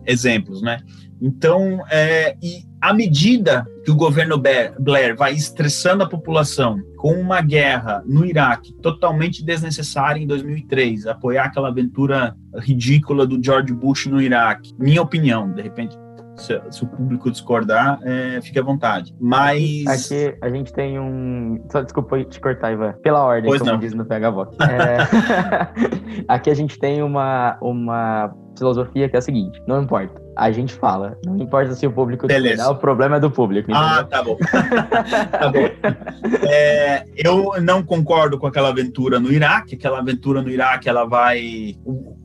exemplos, 0.07 0.63
né? 0.63 0.81
Então, 1.21 1.83
é, 1.91 2.37
e 2.43 2.63
à 2.81 2.93
medida 2.93 3.67
que 3.85 3.91
o 3.91 3.97
governo 3.97 4.41
Blair 4.79 5.17
vai 5.17 5.33
estressando 5.33 6.03
a 6.03 6.09
população 6.09 6.79
com 6.97 7.15
uma 7.15 7.41
guerra 7.41 8.03
no 8.07 8.25
Iraque 8.25 8.75
totalmente 8.83 9.45
desnecessária 9.45 10.21
em 10.21 10.27
2003, 10.27 11.07
apoiar 11.07 11.45
aquela 11.45 11.69
aventura 11.69 12.37
ridícula 12.59 13.27
do 13.27 13.43
George 13.43 13.73
Bush 13.73 14.07
no 14.07 14.21
Iraque, 14.21 14.75
minha 14.79 15.01
opinião, 15.01 15.51
de 15.53 15.63
repente 15.63 15.97
se, 16.37 16.61
se, 16.71 16.85
o 16.85 16.87
público 16.87 17.31
discordar, 17.31 17.99
é, 18.03 18.41
fique 18.43 18.59
à 18.59 18.63
vontade. 18.63 19.15
Mas. 19.21 19.85
Aqui 19.87 20.37
a 20.41 20.49
gente 20.51 20.73
tem 20.73 20.99
um. 20.99 21.65
Só 21.71 21.83
desculpa 21.83 22.23
te 22.25 22.41
cortar, 22.41 22.73
Ivan. 22.73 22.93
Pela 23.03 23.25
ordem, 23.25 23.51
pois 23.51 23.61
como 23.61 23.73
não. 23.73 23.79
diz 23.79 23.95
no 23.95 24.05
PH 24.05 24.31
Vox. 24.31 24.57
É... 24.61 26.25
aqui 26.29 26.51
a 26.51 26.55
gente 26.55 26.79
tem 26.79 27.03
uma, 27.03 27.59
uma 27.61 28.35
filosofia 28.57 29.09
que 29.09 29.17
é 29.17 29.19
a 29.19 29.23
seguinte: 29.23 29.63
não 29.67 29.83
importa. 29.83 30.26
A 30.37 30.51
gente 30.53 30.75
fala. 30.75 31.19
Não 31.25 31.37
importa 31.39 31.75
se 31.75 31.87
o 31.87 31.91
público 31.91 32.29
discordar, 32.29 32.71
o 32.71 32.77
problema 32.77 33.17
é 33.17 33.21
do 33.21 33.31
público. 33.31 33.71
Entendeu? 33.71 33.89
Ah, 33.89 34.05
tá 34.05 34.23
bom. 34.23 34.37
tá 35.33 35.49
bom. 35.49 36.47
É, 36.47 37.07
eu 37.17 37.55
não 37.63 37.83
concordo 37.83 38.39
com 38.39 38.47
aquela 38.47 38.69
aventura 38.69 39.19
no 39.19 39.33
Iraque. 39.33 39.77
Aquela 39.77 39.99
aventura 39.99 40.43
no 40.43 40.51
Iraque 40.51 40.89
ela 40.89 41.07
vai 41.07 41.75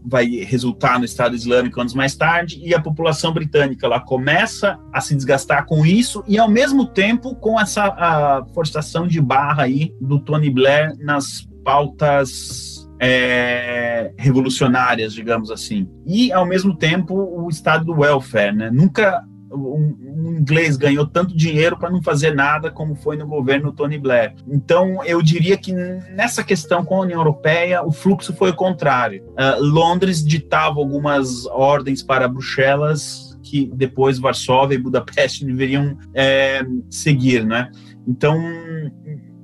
vai 0.04 0.26
resultar 0.26 1.00
no 1.00 1.06
Estado 1.06 1.36
Islâmico 1.36 1.80
anos 1.80 1.94
mais 1.94 2.16
tarde, 2.16 2.60
e 2.62 2.74
a 2.74 2.82
população 2.82 3.32
britânica 3.32 3.86
ela 3.86 4.00
começa 4.00 4.78
a 4.92 5.00
se 5.00 5.16
desgastar 5.16 5.66
com 5.66 5.86
isso, 5.86 6.24
e 6.28 6.38
ao 6.38 6.50
mesmo 6.50 6.86
tempo 6.86 7.36
com 7.36 7.60
essa 7.60 8.44
forçação 8.54 9.08
de 9.08 9.22
barra 9.22 9.64
aí 9.64 9.94
do 10.02 10.20
Tony 10.20 10.50
Blair 10.50 10.96
nas 11.00 11.48
pautas 11.64 12.71
é, 13.02 14.14
revolucionárias, 14.16 15.12
digamos 15.12 15.50
assim. 15.50 15.90
E, 16.06 16.32
ao 16.32 16.46
mesmo 16.46 16.78
tempo, 16.78 17.16
o 17.16 17.50
estado 17.50 17.84
do 17.84 18.00
welfare, 18.00 18.56
né? 18.56 18.70
Nunca 18.72 19.26
um, 19.52 19.98
um 20.02 20.38
inglês 20.38 20.78
ganhou 20.78 21.08
tanto 21.08 21.36
dinheiro 21.36 21.78
para 21.78 21.90
não 21.90 22.02
fazer 22.02 22.36
nada 22.36 22.70
como 22.70 22.94
foi 22.94 23.18
no 23.18 23.28
governo 23.28 23.74
Tony 23.74 23.98
Blair. 23.98 24.36
Então, 24.48 25.04
eu 25.04 25.20
diria 25.20 25.58
que 25.58 25.74
nessa 25.74 26.44
questão 26.44 26.86
com 26.86 26.96
a 26.98 27.02
União 27.02 27.20
Europeia, 27.20 27.84
o 27.84 27.92
fluxo 27.92 28.34
foi 28.34 28.52
o 28.52 28.56
contrário. 28.56 29.24
Uh, 29.32 29.62
Londres 29.64 30.24
ditava 30.24 30.80
algumas 30.80 31.48
ordens 31.48 32.04
para 32.04 32.28
Bruxelas 32.28 33.32
que 33.44 33.70
depois 33.74 34.20
Varsóvia 34.20 34.76
e 34.76 34.82
Budapeste 34.82 35.44
deveriam 35.46 35.98
é, 36.14 36.64
seguir, 36.90 37.44
né? 37.44 37.72
Então, 38.08 38.40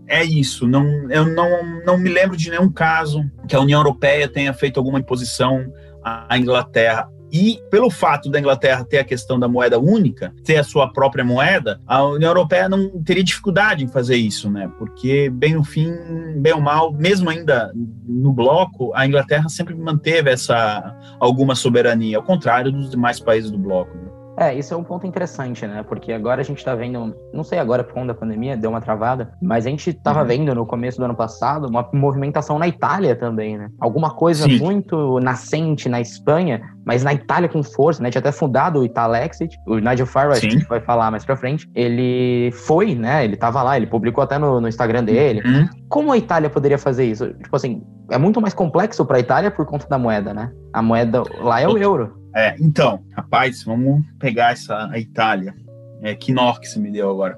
é 0.07 0.23
isso. 0.23 0.67
Não, 0.67 1.09
eu 1.11 1.25
não, 1.25 1.83
não 1.85 1.97
me 1.97 2.09
lembro 2.09 2.37
de 2.37 2.49
nenhum 2.49 2.71
caso 2.71 3.29
que 3.47 3.55
a 3.55 3.59
União 3.59 3.79
Europeia 3.79 4.27
tenha 4.27 4.53
feito 4.53 4.79
alguma 4.79 4.99
imposição 4.99 5.65
à 6.03 6.37
Inglaterra. 6.37 7.09
E 7.29 7.59
pelo 7.69 7.89
fato 7.89 8.29
da 8.29 8.39
Inglaterra 8.39 8.85
ter 8.85 8.99
a 8.99 9.03
questão 9.03 9.37
da 9.37 9.49
moeda 9.49 9.77
única, 9.77 10.33
ter 10.45 10.55
a 10.55 10.63
sua 10.63 10.91
própria 10.93 11.25
moeda, 11.25 11.81
a 11.85 12.01
União 12.05 12.29
Europeia 12.29 12.69
não 12.69 13.03
teria 13.03 13.23
dificuldade 13.23 13.83
em 13.83 13.87
fazer 13.89 14.15
isso, 14.15 14.49
né? 14.49 14.71
Porque, 14.77 15.29
bem 15.29 15.55
no 15.55 15.63
fim, 15.63 15.93
bem 16.37 16.53
ou 16.53 16.61
mal, 16.61 16.93
mesmo 16.93 17.29
ainda 17.29 17.69
no 18.07 18.31
bloco, 18.31 18.93
a 18.95 19.05
Inglaterra 19.05 19.49
sempre 19.49 19.75
manteve 19.75 20.29
essa 20.29 20.95
alguma 21.19 21.53
soberania, 21.53 22.15
ao 22.15 22.23
contrário 22.23 22.71
dos 22.71 22.89
demais 22.89 23.19
países 23.19 23.51
do 23.51 23.57
bloco. 23.57 23.93
Né? 23.97 24.16
É, 24.39 24.53
isso 24.53 24.73
é 24.73 24.77
um 24.77 24.83
ponto 24.83 25.07
interessante, 25.07 25.65
né? 25.65 25.83
Porque 25.87 26.13
agora 26.13 26.41
a 26.41 26.43
gente 26.43 26.63
tá 26.63 26.75
vendo, 26.75 27.15
não 27.33 27.43
sei 27.43 27.57
agora 27.57 27.83
por 27.83 27.93
conta 27.93 28.07
da 28.07 28.13
pandemia, 28.13 28.55
deu 28.55 28.69
uma 28.69 28.79
travada, 28.79 29.31
mas 29.41 29.65
a 29.65 29.69
gente 29.69 29.91
tava 29.93 30.21
uhum. 30.21 30.27
vendo 30.27 30.55
no 30.55 30.65
começo 30.65 30.99
do 30.99 31.05
ano 31.05 31.15
passado 31.15 31.67
uma 31.67 31.89
movimentação 31.91 32.59
na 32.59 32.67
Itália 32.67 33.15
também, 33.15 33.57
né? 33.57 33.69
Alguma 33.79 34.11
coisa 34.11 34.43
Sim. 34.43 34.59
muito 34.59 35.19
nascente 35.19 35.89
na 35.89 35.99
Espanha, 35.99 36.61
mas 36.85 37.03
na 37.03 37.13
Itália 37.13 37.49
com 37.49 37.63
força, 37.63 38.03
né? 38.03 38.11
Tinha 38.11 38.19
até 38.19 38.31
fundado 38.31 38.79
o 38.79 38.85
Italexit, 38.85 39.57
o 39.65 39.79
Nigel 39.79 40.05
Farage, 40.05 40.41
que 40.41 40.47
a 40.47 40.51
gente 40.51 40.67
vai 40.67 40.81
falar 40.81 41.09
mais 41.09 41.25
pra 41.25 41.35
frente, 41.35 41.67
ele 41.73 42.51
foi, 42.51 42.93
né? 42.93 43.25
Ele 43.25 43.35
tava 43.35 43.63
lá, 43.63 43.75
ele 43.75 43.87
publicou 43.87 44.23
até 44.23 44.37
no, 44.37 44.61
no 44.61 44.67
Instagram 44.67 45.03
dele. 45.03 45.41
Uhum. 45.43 45.67
Como 45.89 46.11
a 46.11 46.17
Itália 46.17 46.49
poderia 46.49 46.77
fazer 46.77 47.05
isso? 47.05 47.33
Tipo 47.33 47.55
assim, 47.55 47.81
é 48.11 48.17
muito 48.19 48.39
mais 48.39 48.53
complexo 48.53 49.03
para 49.03 49.17
a 49.17 49.19
Itália 49.19 49.49
por 49.49 49.65
conta 49.65 49.87
da 49.87 49.97
moeda, 49.97 50.31
né? 50.31 50.51
A 50.71 50.81
moeda 50.81 51.23
lá 51.41 51.59
é 51.59 51.67
o 51.67 51.77
euro. 51.77 52.26
É, 52.37 52.55
então, 52.59 53.03
rapaz, 53.15 53.63
vamos 53.63 54.05
pegar 54.19 54.51
essa 54.51 54.87
a 54.91 54.99
Itália. 54.99 55.55
É, 56.03 56.13
que 56.13 56.31
nó 56.31 56.53
que 56.53 56.67
você 56.67 56.79
me 56.79 56.91
deu 56.91 57.09
agora. 57.09 57.35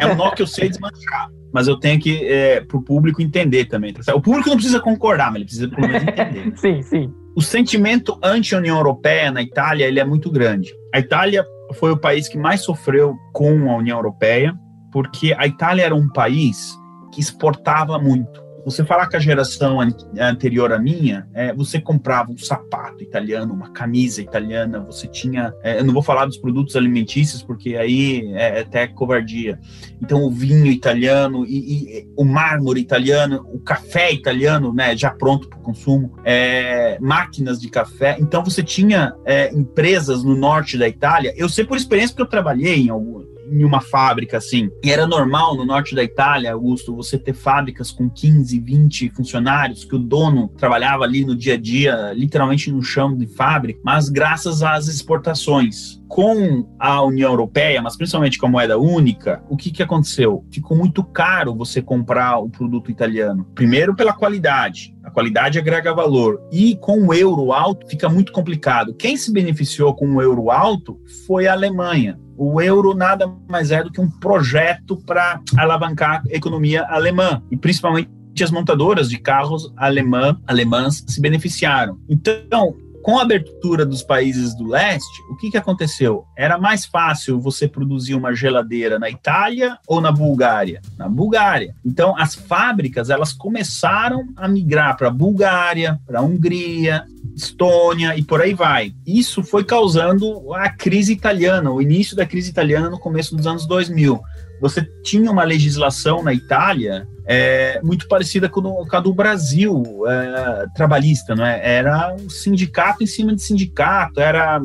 É 0.00 0.06
um 0.06 0.14
nó 0.16 0.30
que 0.30 0.40
eu 0.40 0.46
sei 0.46 0.70
desmanchar, 0.70 1.28
mas 1.52 1.68
eu 1.68 1.78
tenho 1.78 2.00
que, 2.00 2.26
é, 2.26 2.62
para 2.62 2.78
o 2.78 2.82
público 2.82 3.20
entender 3.20 3.66
também. 3.66 3.92
Tá 3.92 4.14
o 4.14 4.22
público 4.22 4.48
não 4.48 4.56
precisa 4.56 4.80
concordar, 4.80 5.26
mas 5.26 5.36
ele 5.36 5.44
precisa 5.44 5.68
pelo 5.68 5.86
menos 5.86 6.02
entender. 6.02 6.52
sim, 6.56 6.80
sim. 6.80 7.14
O 7.36 7.42
sentimento 7.42 8.18
anti-União 8.22 8.78
Europeia 8.78 9.30
na 9.30 9.42
Itália 9.42 9.84
ele 9.84 10.00
é 10.00 10.04
muito 10.04 10.30
grande. 10.30 10.72
A 10.94 10.98
Itália 10.98 11.44
foi 11.74 11.92
o 11.92 11.96
país 11.98 12.26
que 12.26 12.38
mais 12.38 12.62
sofreu 12.62 13.14
com 13.34 13.70
a 13.70 13.76
União 13.76 13.98
Europeia, 13.98 14.54
porque 14.90 15.34
a 15.36 15.46
Itália 15.46 15.84
era 15.84 15.94
um 15.94 16.08
país 16.08 16.74
que 17.12 17.20
exportava 17.20 17.98
muito. 17.98 18.42
Você 18.64 18.84
falar 18.84 19.08
com 19.08 19.16
a 19.16 19.20
geração 19.20 19.78
anterior 20.18 20.72
à 20.72 20.78
minha, 20.78 21.26
é, 21.34 21.52
você 21.52 21.80
comprava 21.80 22.30
um 22.30 22.38
sapato 22.38 23.02
italiano, 23.02 23.52
uma 23.52 23.70
camisa 23.70 24.22
italiana, 24.22 24.78
você 24.78 25.08
tinha. 25.08 25.52
É, 25.62 25.80
eu 25.80 25.84
não 25.84 25.92
vou 25.92 26.02
falar 26.02 26.26
dos 26.26 26.36
produtos 26.36 26.76
alimentícios, 26.76 27.42
porque 27.42 27.76
aí 27.76 28.32
é, 28.34 28.58
é 28.58 28.60
até 28.60 28.86
covardia. 28.86 29.58
Então, 30.00 30.22
o 30.22 30.30
vinho 30.30 30.66
italiano 30.66 31.44
e, 31.44 31.98
e 31.98 32.08
o 32.16 32.24
mármore 32.24 32.80
italiano, 32.80 33.44
o 33.52 33.58
café 33.58 34.12
italiano, 34.12 34.72
né, 34.72 34.96
já 34.96 35.10
pronto 35.10 35.48
para 35.48 35.58
consumo, 35.58 36.12
é, 36.24 36.98
máquinas 37.00 37.60
de 37.60 37.68
café. 37.68 38.16
Então, 38.20 38.44
você 38.44 38.62
tinha 38.62 39.12
é, 39.24 39.52
empresas 39.52 40.22
no 40.22 40.36
norte 40.36 40.78
da 40.78 40.88
Itália. 40.88 41.34
Eu 41.36 41.48
sei 41.48 41.64
por 41.64 41.76
experiência 41.76 42.14
porque 42.14 42.22
eu 42.22 42.30
trabalhei 42.30 42.86
em 42.86 42.90
algumas 42.90 43.31
em 43.52 43.64
uma 43.64 43.80
fábrica 43.80 44.38
assim. 44.38 44.70
E 44.82 44.90
era 44.90 45.06
normal 45.06 45.54
no 45.54 45.64
norte 45.64 45.94
da 45.94 46.02
Itália, 46.02 46.52
Augusto, 46.52 46.96
você 46.96 47.18
ter 47.18 47.34
fábricas 47.34 47.90
com 47.90 48.08
15, 48.08 48.58
20 48.58 49.10
funcionários, 49.10 49.84
que 49.84 49.94
o 49.94 49.98
dono 49.98 50.48
trabalhava 50.56 51.04
ali 51.04 51.24
no 51.24 51.36
dia 51.36 51.54
a 51.54 51.58
dia, 51.58 52.12
literalmente 52.14 52.70
no 52.70 52.82
chão 52.82 53.16
de 53.16 53.26
fábrica, 53.26 53.80
mas 53.84 54.08
graças 54.08 54.62
às 54.62 54.88
exportações 54.88 56.00
com 56.12 56.68
a 56.78 57.02
União 57.02 57.30
Europeia, 57.30 57.80
mas 57.80 57.96
principalmente 57.96 58.38
com 58.38 58.46
a 58.46 58.50
moeda 58.50 58.78
única, 58.78 59.42
o 59.48 59.56
que, 59.56 59.70
que 59.70 59.82
aconteceu? 59.82 60.44
Ficou 60.52 60.76
muito 60.76 61.02
caro 61.02 61.54
você 61.54 61.80
comprar 61.80 62.38
o 62.38 62.50
produto 62.50 62.90
italiano. 62.90 63.46
Primeiro, 63.54 63.96
pela 63.96 64.12
qualidade. 64.12 64.94
A 65.02 65.10
qualidade 65.10 65.58
agrega 65.58 65.94
valor. 65.94 66.38
E 66.52 66.76
com 66.76 67.06
o 67.06 67.14
euro 67.14 67.50
alto, 67.50 67.88
fica 67.88 68.10
muito 68.10 68.30
complicado. 68.30 68.94
Quem 68.94 69.16
se 69.16 69.32
beneficiou 69.32 69.94
com 69.94 70.06
o 70.14 70.20
euro 70.20 70.50
alto 70.50 71.00
foi 71.26 71.46
a 71.46 71.52
Alemanha 71.52 72.20
o 72.44 72.60
euro 72.60 72.92
nada 72.92 73.32
mais 73.48 73.70
é 73.70 73.84
do 73.84 73.92
que 73.92 74.00
um 74.00 74.10
projeto 74.10 74.96
para 74.96 75.40
alavancar 75.56 76.22
a 76.26 76.34
economia 76.34 76.84
alemã 76.88 77.40
e 77.50 77.56
principalmente 77.56 78.10
as 78.42 78.50
montadoras 78.50 79.08
de 79.08 79.18
carros 79.18 79.72
alemã, 79.76 80.36
alemãs 80.46 81.04
se 81.06 81.20
beneficiaram. 81.20 82.00
Então, 82.08 82.74
com 83.02 83.18
a 83.18 83.22
abertura 83.22 83.84
dos 83.84 84.02
países 84.02 84.54
do 84.54 84.66
leste, 84.66 85.22
o 85.30 85.36
que, 85.36 85.50
que 85.50 85.56
aconteceu? 85.56 86.24
Era 86.36 86.56
mais 86.56 86.86
fácil 86.86 87.40
você 87.40 87.66
produzir 87.66 88.14
uma 88.14 88.34
geladeira 88.34 88.98
na 88.98 89.10
Itália 89.10 89.76
ou 89.86 90.00
na 90.00 90.12
Bulgária? 90.12 90.80
Na 90.96 91.08
Bulgária. 91.08 91.74
Então, 91.84 92.16
as 92.16 92.34
fábricas 92.34 93.10
elas 93.10 93.32
começaram 93.32 94.24
a 94.36 94.46
migrar 94.46 94.96
para 94.96 95.08
a 95.08 95.12
Bulgária, 95.12 96.00
para 96.06 96.20
a 96.20 96.22
Hungria, 96.22 97.04
Estônia 97.34 98.16
e 98.16 98.22
por 98.22 98.40
aí 98.40 98.54
vai. 98.54 98.94
Isso 99.06 99.42
foi 99.42 99.64
causando 99.64 100.52
a 100.54 100.68
crise 100.68 101.12
italiana, 101.12 101.70
o 101.70 101.82
início 101.82 102.14
da 102.14 102.26
crise 102.26 102.50
italiana 102.50 102.88
no 102.88 102.98
começo 102.98 103.34
dos 103.36 103.46
anos 103.46 103.66
2000 103.66 104.20
você 104.62 104.80
tinha 105.02 105.28
uma 105.28 105.42
legislação 105.42 106.22
na 106.22 106.32
Itália 106.32 107.04
é, 107.26 107.80
muito 107.82 108.08
parecida 108.08 108.48
com, 108.48 108.84
a 108.90 109.00
do 109.00 109.14
Brasil, 109.14 109.82
é, 110.06 110.66
trabalhista, 110.74 111.34
não 111.34 111.44
é? 111.44 111.60
Era 111.62 112.14
um 112.14 112.28
sindicato 112.28 113.02
em 113.02 113.06
cima 113.06 113.34
de 113.34 113.42
sindicato, 113.42 114.20
era 114.20 114.60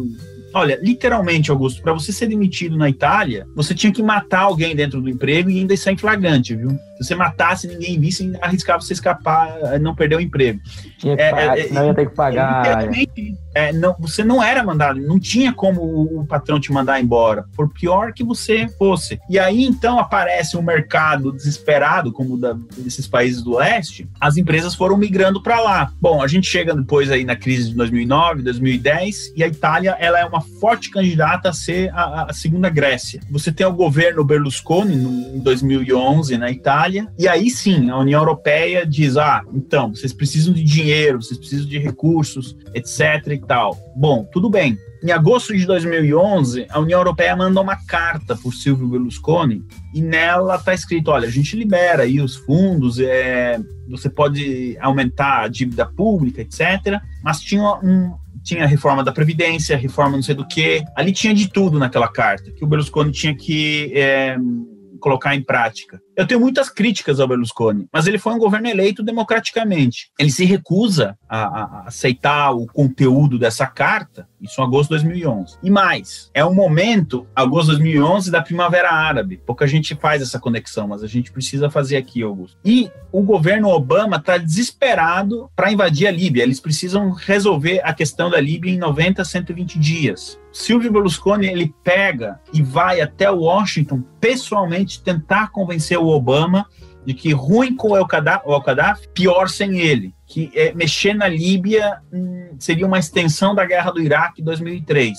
Olha, 0.53 0.79
literalmente, 0.81 1.51
Augusto, 1.51 1.81
para 1.83 1.93
você 1.93 2.11
ser 2.11 2.27
demitido 2.27 2.77
na 2.77 2.89
Itália, 2.89 3.45
você 3.55 3.75
tinha 3.75 3.91
que 3.91 4.01
matar 4.01 4.41
alguém 4.41 4.75
dentro 4.75 5.01
do 5.01 5.09
emprego 5.09 5.49
e 5.49 5.59
ainda 5.59 5.73
isso 5.73 5.89
em 5.89 5.97
flagrante, 5.97 6.55
viu? 6.55 6.69
Se 6.69 7.03
você 7.03 7.15
matasse 7.15 7.67
ninguém 7.67 7.99
visse, 7.99 8.33
arriscava 8.41 8.81
você 8.81 8.93
escapar, 8.93 9.79
não 9.79 9.93
perder 9.93 10.15
o 10.15 10.21
emprego. 10.21 10.59
Tinha 10.97 11.15
que 11.15 11.21
é, 11.21 11.29
pagar, 11.29 11.59
é, 11.59 11.69
não 11.69 11.85
ia 11.85 11.93
ter 11.93 12.09
que 12.09 12.15
pagar. 12.15 12.65
É, 12.65 12.89
não, 13.71 13.95
você 13.99 14.23
não 14.23 14.41
era 14.43 14.63
mandado, 14.63 14.99
não 14.99 15.19
tinha 15.19 15.53
como 15.53 15.81
o, 15.81 16.21
o, 16.21 16.25
patrão 16.25 16.59
te 16.59 16.71
mandar 16.71 17.01
embora, 17.01 17.45
por 17.55 17.71
pior 17.71 18.13
que 18.13 18.23
você 18.23 18.67
fosse. 18.77 19.19
E 19.29 19.39
aí 19.39 19.63
então 19.63 19.99
aparece 19.99 20.57
um 20.57 20.61
mercado 20.61 21.31
desesperado, 21.31 22.11
como 22.11 22.37
desses 22.77 23.07
países 23.07 23.41
do 23.41 23.57
leste, 23.57 24.09
as 24.19 24.37
empresas 24.37 24.75
foram 24.75 24.97
migrando 24.97 25.41
para 25.41 25.59
lá. 25.59 25.91
Bom, 25.99 26.21
a 26.21 26.27
gente 26.27 26.47
chega 26.47 26.75
depois 26.75 27.11
aí 27.11 27.23
na 27.23 27.35
crise 27.35 27.69
de 27.69 27.75
2009, 27.75 28.43
2010, 28.43 29.33
e 29.35 29.43
a 29.43 29.47
Itália 29.47 29.95
ela 29.99 30.19
é 30.19 30.25
uma 30.25 30.41
forte 30.41 30.89
candidata 30.89 31.49
a 31.49 31.53
ser 31.53 31.89
a, 31.93 32.27
a 32.29 32.33
segunda 32.33 32.69
Grécia. 32.69 33.21
Você 33.29 33.51
tem 33.51 33.65
o 33.65 33.73
governo 33.73 34.23
Berlusconi 34.23 34.95
no, 34.95 35.35
em 35.35 35.39
2011 35.39 36.37
na 36.37 36.51
Itália. 36.51 37.07
E 37.17 37.27
aí 37.27 37.49
sim, 37.49 37.89
a 37.89 37.97
União 37.97 38.19
Europeia 38.19 38.85
diz: 38.85 39.17
ah, 39.17 39.43
então, 39.53 39.93
vocês 39.93 40.13
precisam 40.13 40.53
de 40.53 40.63
dinheiro, 40.63 41.21
vocês 41.21 41.37
precisam 41.37 41.67
de 41.67 41.77
recursos, 41.77 42.55
etc 42.73 43.37
tal. 43.47 43.77
Bom, 43.95 44.27
tudo 44.31 44.49
bem. 44.49 44.77
Em 45.03 45.11
agosto 45.11 45.55
de 45.55 45.65
2011, 45.65 46.65
a 46.69 46.79
União 46.79 46.99
Europeia 46.99 47.35
mandou 47.35 47.63
uma 47.63 47.77
carta 47.85 48.35
por 48.35 48.53
Silvio 48.53 48.87
Berlusconi 48.87 49.63
e 49.93 50.01
nela 50.01 50.55
está 50.55 50.73
escrito: 50.73 51.11
olha, 51.11 51.27
a 51.27 51.31
gente 51.31 51.55
libera 51.55 52.03
aí 52.03 52.19
os 52.19 52.35
fundos, 52.35 52.99
é, 52.99 53.59
você 53.89 54.09
pode 54.09 54.77
aumentar 54.81 55.43
a 55.43 55.47
dívida 55.47 55.85
pública, 55.85 56.41
etc. 56.41 56.99
Mas 57.23 57.39
tinha 57.39 57.63
um, 57.83 58.15
tinha 58.43 58.63
a 58.63 58.67
reforma 58.67 59.03
da 59.03 59.11
Previdência, 59.11 59.77
reforma 59.77 60.17
não 60.17 60.23
sei 60.23 60.33
do 60.33 60.47
que. 60.47 60.83
Ali 60.95 61.11
tinha 61.11 61.33
de 61.33 61.47
tudo 61.47 61.77
naquela 61.77 62.07
carta, 62.07 62.51
que 62.51 62.63
o 62.63 62.67
Berlusconi 62.67 63.11
tinha 63.11 63.35
que 63.35 63.91
é, 63.95 64.35
colocar 64.99 65.35
em 65.35 65.43
prática. 65.43 66.01
Eu 66.17 66.25
tenho 66.25 66.39
muitas 66.39 66.67
críticas 66.67 67.19
ao 67.19 67.27
Berlusconi, 67.27 67.87
mas 67.93 68.07
ele 68.07 68.17
foi 68.17 68.33
um 68.33 68.39
governo 68.39 68.67
eleito 68.67 69.03
democraticamente. 69.03 70.09
Ele 70.17 70.31
se 70.31 70.45
recusa 70.45 71.15
a, 71.29 71.43
a 71.43 71.83
aceitar 71.85 72.53
o 72.53 72.65
conteúdo 72.65 73.37
dessa 73.37 73.67
carta, 73.67 74.27
isso 74.41 74.59
em 74.59 74.63
agosto 74.63 74.89
de 74.89 75.03
2011. 75.03 75.57
E 75.61 75.69
mais, 75.69 76.31
é 76.33 76.43
um 76.43 76.55
momento, 76.55 77.27
agosto 77.35 77.67
de 77.67 77.83
2011, 77.83 78.31
da 78.31 78.41
Primavera 78.41 78.91
Árabe. 78.91 79.39
Pouca 79.45 79.67
gente 79.67 79.93
faz 79.93 80.23
essa 80.23 80.39
conexão, 80.39 80.87
mas 80.87 81.03
a 81.03 81.07
gente 81.07 81.31
precisa 81.31 81.69
fazer 81.69 81.97
aqui, 81.97 82.23
Augusto. 82.23 82.57
E 82.65 82.89
o 83.11 83.21
governo 83.21 83.69
Obama 83.69 84.17
está 84.17 84.39
desesperado 84.39 85.51
para 85.55 85.71
invadir 85.71 86.07
a 86.07 86.11
Líbia. 86.11 86.41
Eles 86.41 86.59
precisam 86.59 87.11
resolver 87.11 87.79
a 87.83 87.93
questão 87.93 88.31
da 88.31 88.41
Líbia 88.41 88.71
em 88.71 88.77
90, 88.79 89.23
120 89.23 89.77
dias. 89.77 90.39
Silvio 90.51 90.91
Berlusconi 90.91 91.45
ele 91.45 91.73
pega 91.83 92.39
e 92.51 92.63
vai 92.63 92.99
até 92.99 93.29
Washington 93.29 94.01
pessoalmente 94.19 95.03
tentar 95.03 95.51
convencer 95.51 95.99
o 95.99 96.06
Obama 96.07 96.67
de 97.05 97.13
que 97.13 97.31
ruim 97.31 97.73
com 97.73 97.91
o 97.91 97.95
Al-Qaeda, 97.95 98.99
pior 99.13 99.47
sem 99.47 99.79
ele. 99.79 100.13
Que 100.25 100.51
é, 100.53 100.73
mexer 100.73 101.13
na 101.13 101.27
Líbia 101.27 102.01
hum, 102.11 102.57
seria 102.59 102.85
uma 102.85 102.99
extensão 102.99 103.55
da 103.55 103.63
guerra 103.63 103.91
do 103.91 104.01
Iraque 104.01 104.41
em 104.41 104.43
2003. 104.43 105.17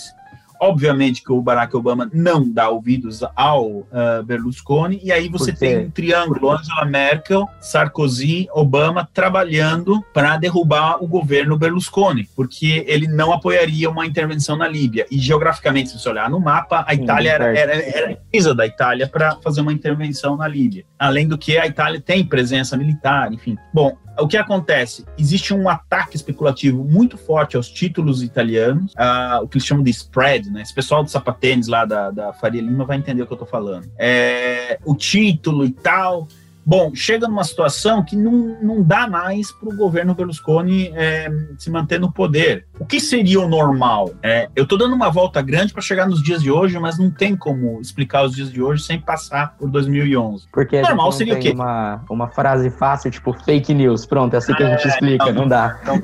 Obviamente 0.61 1.23
que 1.23 1.33
o 1.33 1.41
Barack 1.41 1.77
Obama 1.77 2.11
não 2.13 2.49
dá 2.49 2.69
ouvidos 2.69 3.23
ao 3.37 3.67
uh, 3.67 3.87
Berlusconi, 4.25 5.01
e 5.03 5.13
aí 5.13 5.29
você 5.29 5.53
tem 5.53 5.87
um 5.87 5.91
triângulo: 5.91 6.51
Angela 6.51 6.85
Merkel, 6.85 7.49
Sarkozy, 7.61 8.49
Obama 8.53 9.09
trabalhando 9.13 10.03
para 10.13 10.37
derrubar 10.37 11.03
o 11.03 11.07
governo 11.07 11.57
Berlusconi, 11.57 12.29
porque 12.35 12.85
ele 12.87 13.07
não 13.07 13.33
apoiaria 13.33 13.89
uma 13.91 14.07
intervenção 14.07 14.57
na 14.57 14.69
Líbia. 14.69 15.07
E 15.11 15.19
geograficamente, 15.19 15.91
se 15.91 15.99
você 15.99 16.09
olhar 16.09 16.29
no 16.29 16.41
mapa, 16.41 16.85
a 16.87 16.95
Itália 16.95 17.33
era, 17.33 17.59
era, 17.59 17.75
era 17.75 18.17
precisa 18.17 18.55
da 18.55 18.67
Itália 18.67 19.07
para 19.07 19.37
fazer 19.37 19.61
uma 19.61 19.73
intervenção 19.73 20.37
na 20.37 20.49
Líbia. 20.49 20.85
Além 20.99 21.27
do 21.27 21.39
que 21.39 21.57
a 21.57 21.67
Itália 21.67 22.01
tem 22.01 22.25
presença 22.25 22.77
militar, 22.77 23.33
enfim. 23.33 23.57
Bom, 23.73 23.97
o 24.19 24.29
que 24.29 24.37
acontece? 24.37 25.05
Existe 25.19 25.55
um 25.55 25.69
ataque 25.69 26.17
especulativo 26.17 26.85
muito 26.85 27.17
forte 27.17 27.57
aos 27.57 27.69
títulos 27.69 28.23
italianos, 28.23 28.93
uh, 28.93 29.43
o 29.43 29.49
que 29.49 29.59
eles 29.59 29.67
chamam 29.67 29.83
de 29.83 29.91
spread, 29.91 30.51
né? 30.51 30.63
Esse 30.63 30.75
pessoal 30.75 31.03
do 31.03 31.11
sapatênis 31.11 31.69
lá 31.69 31.85
da, 31.85 32.11
da 32.11 32.33
Faria 32.33 32.61
Lima 32.61 32.85
vai 32.85 32.97
entender 32.97 33.23
o 33.23 33.27
que 33.27 33.33
eu 33.33 33.37
tô 33.37 33.47
falando. 33.47 33.91
É, 33.99 34.79
o 34.85 34.95
título 34.95 35.65
e 35.65 35.71
tal. 35.71 36.29
Bom, 36.69 36.95
chega 36.95 37.27
numa 37.27 37.45
situação 37.45 38.05
que 38.05 38.15
não, 38.15 38.59
não 38.61 38.83
dá 38.83 39.09
mais 39.09 39.51
para 39.51 39.71
o 39.71 39.75
governo 39.75 40.15
Berlusconi 40.15 40.93
é, 40.95 41.27
se 41.57 41.71
manter 41.71 41.99
no 41.99 42.13
poder. 42.13 42.67
O 42.79 42.85
que 42.85 43.01
seria 43.01 43.41
o 43.41 43.49
normal? 43.49 44.11
É, 44.23 44.51
eu 44.55 44.65
estou 44.65 44.77
dando 44.77 44.95
uma 44.95 45.09
volta 45.09 45.41
grande 45.41 45.73
para 45.73 45.81
chegar 45.81 46.07
nos 46.07 46.23
dias 46.23 46.43
de 46.43 46.51
hoje, 46.51 46.79
mas 46.79 46.99
não 46.99 47.11
tem 47.11 47.35
como 47.35 47.81
explicar 47.81 48.23
os 48.23 48.35
dias 48.35 48.53
de 48.53 48.61
hoje 48.61 48.83
sem 48.83 49.01
passar 49.01 49.57
por 49.57 49.71
2011. 49.71 50.47
Porque 50.53 50.83
normal 50.83 51.11
seria 51.13 51.37
o 51.37 51.41
quê? 51.41 51.53
Uma, 51.53 52.05
uma 52.11 52.29
frase 52.29 52.69
fácil, 52.69 53.11
tipo 53.11 53.33
fake 53.33 53.73
news. 53.73 54.05
Pronto, 54.05 54.35
é 54.35 54.37
assim 54.37 54.53
que 54.53 54.63
a 54.63 54.69
gente 54.69 54.87
é, 54.87 54.91
explica, 54.91 55.33
não, 55.33 55.41
não 55.41 55.49
dá. 55.49 55.79
Então, 55.81 56.03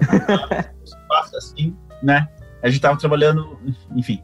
passa 1.07 1.37
assim, 1.37 1.77
né? 2.03 2.27
A 2.62 2.68
gente 2.68 2.77
estava 2.77 2.98
trabalhando, 2.98 3.59
enfim. 3.94 4.18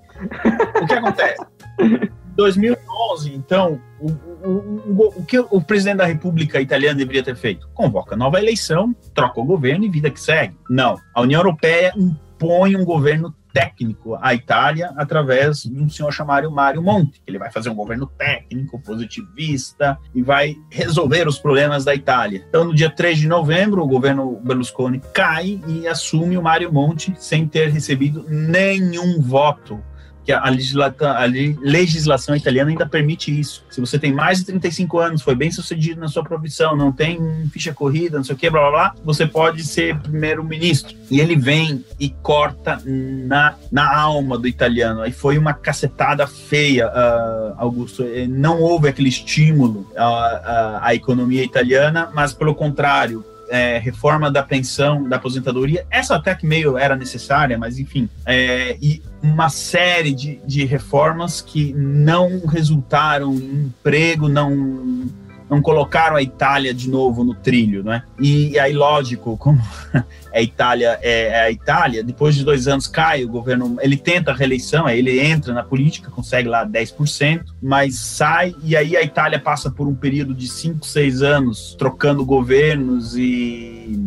O 0.83 0.87
que 0.87 0.95
acontece? 0.95 1.45
2011, 2.35 3.35
então, 3.35 3.79
o, 4.01 4.09
o, 4.45 5.19
o, 5.19 5.25
que 5.25 5.39
o 5.39 5.61
presidente 5.61 5.99
da 5.99 6.07
República 6.07 6.61
Italiana 6.61 6.97
deveria 6.97 7.23
ter 7.23 7.37
feito? 7.37 7.69
Convoca 7.75 8.17
nova 8.17 8.39
eleição, 8.39 8.95
troca 9.15 9.41
o 9.41 9.45
governo 9.45 9.85
e 9.85 9.89
vida 9.89 10.11
que 10.11 10.21
segue. 10.21 10.57
Não. 10.69 10.97
A 11.15 11.23
União 11.23 11.41
Europeia 11.41 11.93
impõe 11.97 12.77
um 12.77 12.85
governo 12.85 13.35
técnico 13.53 14.17
à 14.21 14.35
Itália 14.35 14.93
através 14.97 15.63
de 15.63 15.83
um 15.83 15.89
senhor 15.89 16.13
chamado 16.13 16.51
Mário 16.51 16.83
Monti. 16.83 17.21
Ele 17.27 17.39
vai 17.39 17.51
fazer 17.51 17.69
um 17.69 17.75
governo 17.75 18.07
técnico, 18.07 18.81
positivista 18.81 19.99
e 20.15 20.23
vai 20.23 20.57
resolver 20.71 21.27
os 21.27 21.39
problemas 21.39 21.85
da 21.85 21.95
Itália. 21.95 22.45
Então, 22.49 22.65
no 22.65 22.75
dia 22.75 22.91
3 22.91 23.19
de 23.19 23.27
novembro, 23.27 23.83
o 23.83 23.89
governo 23.89 24.41
Berlusconi 24.43 25.01
cai 25.13 25.61
e 25.67 25.87
assume 25.87 26.39
o 26.39 26.43
Mário 26.43 26.73
Monti 26.73 27.15
sem 27.19 27.47
ter 27.47 27.71
recebido 27.71 28.25
nenhum 28.29 29.21
voto 29.21 29.83
que 30.25 30.33
a, 30.33 30.41
a, 30.41 31.25
legislação 31.61 32.37
italiana 32.37 32.71
ainda 32.71 32.87
permite 32.87 33.39
isso. 33.39 33.65
Se 33.71 33.81
você 33.81 33.99
tem 33.99 34.13
mais 34.13 34.39
de 34.39 34.47
35 34.47 34.99
anos, 34.99 35.23
foi 35.23 35.35
bem 35.35 35.51
sucedido 35.51 36.01
na 36.01 36.09
sua 36.09 36.23
profissão, 36.23 36.77
não 36.77 36.93
tem 36.93 37.19
ficha 37.53 37.73
corrida, 37.73 38.17
não 38.17 38.25
sei 38.25 38.35
o 38.35 38.39
que, 38.39 38.51
blá 38.51 38.61
blá 38.61 38.71
blá, 38.71 38.95
você 39.05 39.27
pode 39.27 39.65
ser 39.65 39.99
primeiro-ministro. 39.99 40.97
E 41.11 41.21
ele 41.21 41.37
vem 41.37 41.85
e 41.99 42.09
corta 42.09 42.81
na, 42.85 43.55
na 43.71 43.97
alma 43.97 44.39
do 44.39 44.47
italiano. 44.47 45.03
Aí 45.03 45.13
foi 45.13 45.37
uma 45.39 45.53
cacetada 45.53 46.27
feia, 46.27 46.89
uh, 46.89 47.55
Augusto. 47.57 48.05
Não 48.29 48.61
houve 48.61 48.89
aquele 48.89 49.09
estímulo 49.09 49.91
à, 49.97 50.05
à, 50.05 50.87
à 50.87 50.95
economia 50.95 51.43
italiana, 51.43 52.11
mas 52.15 52.33
pelo 52.33 52.55
contrário, 52.55 53.25
é, 53.51 53.79
reforma 53.79 54.31
da 54.31 54.43
pensão, 54.43 55.09
da 55.09 55.17
aposentadoria, 55.17 55.85
essa 55.91 56.15
até 56.15 56.35
que 56.35 56.47
meio 56.47 56.79
era 56.79 56.97
necessária, 56.97 57.59
mas 57.59 57.79
enfim, 57.79 58.09
é, 58.25 58.79
e 58.81 59.03
uma 59.23 59.51
série 59.51 60.15
de, 60.15 60.41
de 60.47 60.65
reformas 60.65 61.41
que 61.41 61.75
não 61.75 62.47
resultaram 62.47 63.35
em 63.35 63.67
emprego, 63.67 64.29
não 64.29 65.07
não 65.51 65.61
colocaram 65.61 66.15
a 66.15 66.23
Itália 66.23 66.73
de 66.73 66.89
novo 66.89 67.25
no 67.25 67.35
trilho, 67.35 67.83
né? 67.83 68.05
E, 68.21 68.51
e 68.51 68.59
aí, 68.59 68.73
lógico, 68.73 69.37
como 69.37 69.61
a 70.33 70.41
Itália 70.41 70.97
é, 71.03 71.27
é, 71.27 71.41
a 71.43 71.51
Itália, 71.51 72.05
depois 72.05 72.37
de 72.37 72.45
dois 72.45 72.69
anos 72.69 72.87
cai 72.87 73.25
o 73.25 73.29
governo, 73.29 73.77
ele 73.81 73.97
tenta 73.97 74.31
a 74.31 74.35
reeleição, 74.35 74.87
aí 74.87 75.01
ele 75.01 75.19
entra 75.19 75.53
na 75.53 75.65
política, 75.65 76.09
consegue 76.09 76.49
lá 76.49 76.65
10%, 76.65 77.47
mas 77.61 77.99
sai, 77.99 78.55
e 78.63 78.77
aí 78.77 78.97
a 78.97 79.03
Itália 79.03 79.41
passa 79.41 79.71
por 79.71 79.89
um 79.89 79.95
período 79.95 80.33
de 80.33 80.47
5, 80.47 80.87
6 80.87 81.23
anos 81.23 81.75
trocando 81.77 82.25
governos 82.25 83.17
e 83.17 83.99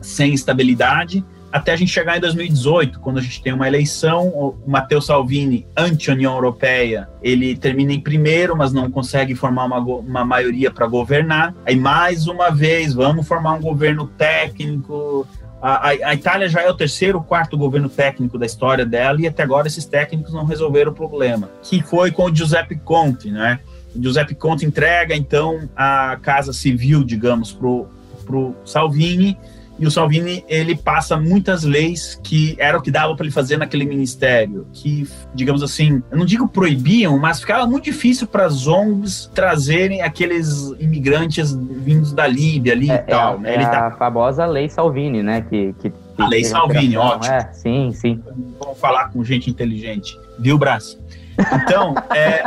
sem 0.00 0.32
estabilidade, 0.32 1.22
até 1.54 1.72
a 1.72 1.76
gente 1.76 1.92
chegar 1.92 2.16
em 2.16 2.20
2018, 2.20 2.98
quando 2.98 3.18
a 3.18 3.22
gente 3.22 3.40
tem 3.40 3.52
uma 3.52 3.68
eleição, 3.68 4.26
o 4.26 4.58
Matteo 4.66 5.00
Salvini, 5.00 5.64
anti-União 5.76 6.34
Europeia, 6.34 7.08
ele 7.22 7.56
termina 7.56 7.92
em 7.92 8.00
primeiro, 8.00 8.56
mas 8.56 8.72
não 8.72 8.90
consegue 8.90 9.36
formar 9.36 9.66
uma, 9.66 9.78
uma 9.78 10.24
maioria 10.24 10.68
para 10.68 10.84
governar. 10.88 11.54
Aí, 11.64 11.76
mais 11.76 12.26
uma 12.26 12.50
vez, 12.50 12.92
vamos 12.92 13.28
formar 13.28 13.54
um 13.54 13.60
governo 13.60 14.08
técnico. 14.08 15.28
A, 15.62 15.74
a, 15.74 15.88
a, 15.90 16.14
Itália 16.14 16.48
já 16.48 16.60
é 16.60 16.68
o 16.68 16.74
terceiro, 16.74 17.22
quarto 17.22 17.56
governo 17.56 17.88
técnico 17.88 18.36
da 18.36 18.46
história 18.46 18.84
dela, 18.84 19.20
e 19.20 19.26
até 19.28 19.44
agora 19.44 19.68
esses 19.68 19.84
técnicos 19.84 20.32
não 20.34 20.44
resolveram 20.44 20.90
o 20.90 20.94
problema, 20.94 21.48
que 21.62 21.80
foi 21.80 22.10
com 22.10 22.24
o 22.24 22.34
Giuseppe 22.34 22.74
Conte, 22.74 23.30
né? 23.30 23.60
Giuseppe 23.94 24.34
Conte 24.34 24.66
entrega, 24.66 25.14
então, 25.14 25.68
a 25.76 26.18
Casa 26.20 26.52
Civil, 26.52 27.04
digamos, 27.04 27.52
para 27.52 27.68
o 27.68 28.56
Salvini, 28.64 29.38
e 29.78 29.86
o 29.86 29.90
Salvini 29.90 30.44
ele 30.48 30.76
passa 30.76 31.16
muitas 31.16 31.64
leis 31.64 32.20
que 32.22 32.54
era 32.58 32.78
o 32.78 32.82
que 32.82 32.90
dava 32.90 33.14
para 33.16 33.24
ele 33.24 33.32
fazer 33.32 33.56
naquele 33.56 33.84
ministério, 33.84 34.66
que 34.72 35.08
digamos 35.34 35.62
assim, 35.62 36.02
eu 36.10 36.18
não 36.18 36.24
digo 36.24 36.46
proibiam, 36.46 37.18
mas 37.18 37.40
ficava 37.40 37.66
muito 37.66 37.84
difícil 37.84 38.26
para 38.26 38.46
as 38.46 38.66
ONGs 38.66 39.30
trazerem 39.34 40.02
aqueles 40.02 40.72
imigrantes 40.78 41.52
vindos 41.52 42.12
da 42.12 42.26
Líbia 42.26 42.72
ali 42.72 42.90
é, 42.90 42.94
e 42.94 42.98
tal. 42.98 43.34
É, 43.36 43.38
né? 43.38 43.50
é 43.50 43.54
ele 43.54 43.66
tá... 43.66 43.86
a 43.88 43.90
famosa 43.92 44.46
lei 44.46 44.68
Salvini, 44.68 45.22
né? 45.22 45.40
Que, 45.42 45.74
que, 45.80 45.90
que 45.90 46.22
a 46.22 46.28
lei 46.28 46.44
Salvini, 46.44 46.96
ótimo. 46.96 47.34
É, 47.34 47.52
sim, 47.52 47.92
sim. 47.92 48.22
Vamos 48.60 48.78
falar 48.78 49.08
com 49.10 49.24
gente 49.24 49.50
inteligente, 49.50 50.18
viu, 50.38 50.56
Brás? 50.56 50.98
Então, 51.38 51.94
é. 52.14 52.44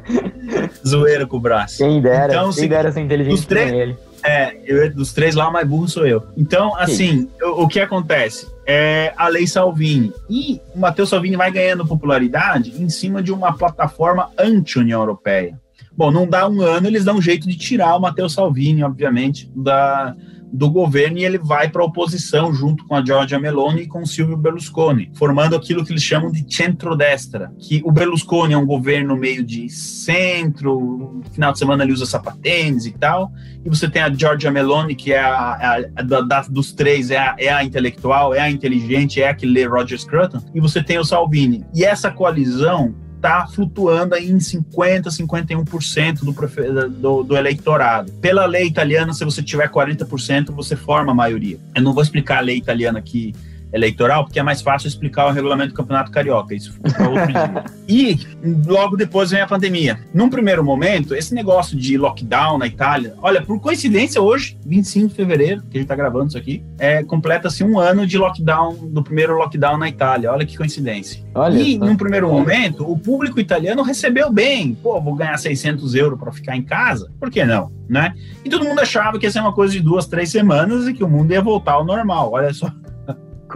Zoeira 0.86 1.26
com 1.26 1.36
o 1.36 1.40
braço. 1.40 1.78
Quem 1.78 2.00
dera, 2.00 2.32
então, 2.32 2.44
quem 2.44 2.62
se... 2.62 2.68
dera 2.68 2.90
ser 2.90 3.00
inteligente 3.00 3.46
três... 3.46 3.72
ele. 3.72 3.96
É, 4.26 4.58
eu, 4.64 4.92
dos 4.92 5.12
três 5.12 5.36
lá, 5.36 5.48
o 5.48 5.52
mais 5.52 5.68
burro 5.68 5.88
sou 5.88 6.04
eu. 6.04 6.26
Então, 6.36 6.74
assim, 6.76 7.28
o, 7.40 7.62
o, 7.62 7.68
que 7.68 7.78
acontece? 7.78 8.48
É 8.66 9.12
a 9.16 9.28
Lei 9.28 9.46
Salvini. 9.46 10.12
E 10.28 10.60
o 10.74 10.80
Matheus 10.80 11.10
Salvini 11.10 11.36
vai 11.36 11.50
ganhando 11.52 11.86
popularidade 11.86 12.74
em 12.82 12.88
cima 12.88 13.22
de 13.22 13.32
uma 13.32 13.56
plataforma 13.56 14.30
anti-União 14.36 15.00
Europeia. 15.00 15.56
Bom, 15.96 16.10
não 16.10 16.26
dá 16.26 16.48
um 16.48 16.60
ano, 16.60 16.88
eles 16.88 17.04
dão 17.04 17.16
um 17.16 17.22
jeito 17.22 17.46
de 17.46 17.56
tirar 17.56 17.96
o 17.96 18.00
Matheus 18.00 18.34
Salvini, 18.34 18.82
obviamente, 18.82 19.48
da, 19.54 20.14
do 20.52 20.70
governo 20.70 21.18
e 21.18 21.24
ele 21.24 21.38
vai 21.38 21.68
para 21.68 21.82
a 21.82 21.84
oposição 21.84 22.52
junto 22.52 22.84
com 22.86 22.94
a 22.94 23.04
Giorgia 23.04 23.38
Meloni 23.38 23.82
e 23.82 23.86
com 23.86 24.04
Silvio 24.06 24.36
Berlusconi, 24.36 25.10
formando 25.14 25.56
aquilo 25.56 25.84
que 25.84 25.92
eles 25.92 26.02
chamam 26.02 26.30
de 26.30 26.44
centro-destra, 26.54 27.52
que 27.58 27.82
o 27.84 27.92
Berlusconi 27.92 28.54
é 28.54 28.58
um 28.58 28.66
governo 28.66 29.16
meio 29.16 29.44
de 29.44 29.68
centro, 29.68 31.20
final 31.32 31.52
de 31.52 31.58
semana 31.58 31.84
ele 31.84 31.92
usa 31.92 32.06
sapatênis 32.06 32.86
e 32.86 32.92
tal, 32.92 33.32
e 33.64 33.68
você 33.68 33.88
tem 33.88 34.02
a 34.02 34.12
Giorgia 34.12 34.50
Meloni, 34.50 34.94
que 34.94 35.12
é 35.12 35.20
a, 35.20 35.28
a, 35.30 35.76
a 35.96 36.02
da, 36.02 36.40
dos 36.42 36.72
três, 36.72 37.10
é 37.10 37.18
a, 37.18 37.34
é 37.38 37.48
a 37.48 37.64
intelectual, 37.64 38.34
é 38.34 38.40
a 38.40 38.50
inteligente, 38.50 39.20
é 39.20 39.28
a 39.28 39.34
que 39.34 39.46
lê 39.46 39.64
Roger 39.64 39.98
Scruton, 39.98 40.40
e 40.54 40.60
você 40.60 40.82
tem 40.82 40.98
o 40.98 41.04
Salvini. 41.04 41.64
E 41.74 41.84
essa 41.84 42.10
coalizão 42.10 42.94
está 43.16 43.46
flutuando 43.46 44.14
aí 44.14 44.30
em 44.30 44.38
50%, 44.38 45.04
51% 45.04 46.20
do, 46.20 46.88
do, 46.88 47.22
do 47.22 47.36
eleitorado. 47.36 48.12
Pela 48.12 48.46
lei 48.46 48.66
italiana, 48.66 49.12
se 49.12 49.24
você 49.24 49.42
tiver 49.42 49.68
40%, 49.68 50.52
você 50.52 50.76
forma 50.76 51.12
a 51.12 51.14
maioria. 51.14 51.58
Eu 51.74 51.82
não 51.82 51.92
vou 51.92 52.02
explicar 52.02 52.38
a 52.38 52.42
lei 52.42 52.58
italiana 52.58 52.98
aqui 52.98 53.34
eleitoral, 53.72 54.24
porque 54.24 54.38
é 54.38 54.42
mais 54.42 54.62
fácil 54.62 54.88
explicar 54.88 55.26
o 55.26 55.32
regulamento 55.32 55.70
do 55.70 55.76
Campeonato 55.76 56.10
Carioca. 56.10 56.54
Isso 56.54 56.72
fica 56.72 57.08
outro 57.08 57.26
dia. 57.26 57.64
E 57.88 58.18
logo 58.66 58.96
depois 58.96 59.30
vem 59.30 59.40
a 59.40 59.46
pandemia. 59.46 60.00
Num 60.12 60.28
primeiro 60.28 60.64
momento, 60.64 61.14
esse 61.14 61.32
negócio 61.32 61.76
de 61.76 61.96
lockdown 61.96 62.58
na 62.58 62.66
Itália, 62.66 63.14
olha, 63.22 63.40
por 63.40 63.60
coincidência, 63.60 64.20
hoje, 64.20 64.58
25 64.66 65.10
de 65.10 65.14
fevereiro, 65.14 65.62
que 65.70 65.78
a 65.78 65.80
gente 65.80 65.88
tá 65.88 65.94
gravando 65.94 66.26
isso 66.26 66.36
aqui, 66.36 66.64
é, 66.80 67.04
completa-se 67.04 67.62
um 67.62 67.78
ano 67.78 68.04
de 68.04 68.18
lockdown, 68.18 68.74
do 68.88 69.04
primeiro 69.04 69.36
lockdown 69.36 69.78
na 69.78 69.88
Itália. 69.88 70.32
Olha 70.32 70.44
que 70.44 70.56
coincidência. 70.56 71.22
Olha 71.32 71.56
e, 71.56 71.78
num 71.78 71.96
primeiro 71.96 72.28
momento, 72.28 72.90
o 72.90 72.98
público 72.98 73.38
italiano 73.38 73.82
recebeu 73.82 74.32
bem. 74.32 74.74
Pô, 74.74 75.00
vou 75.00 75.14
ganhar 75.14 75.36
600 75.36 75.94
euros 75.94 76.18
para 76.18 76.32
ficar 76.32 76.56
em 76.56 76.62
casa? 76.62 77.08
Por 77.20 77.30
que 77.30 77.44
não? 77.44 77.70
Né? 77.88 78.14
E 78.44 78.50
todo 78.50 78.64
mundo 78.64 78.80
achava 78.80 79.16
que 79.16 79.26
ia 79.26 79.30
ser 79.30 79.38
uma 79.38 79.52
coisa 79.52 79.72
de 79.72 79.80
duas, 79.80 80.06
três 80.06 80.30
semanas 80.30 80.88
e 80.88 80.94
que 80.94 81.04
o 81.04 81.08
mundo 81.08 81.30
ia 81.30 81.40
voltar 81.40 81.74
ao 81.74 81.84
normal. 81.84 82.32
Olha 82.32 82.52
só 82.52 82.68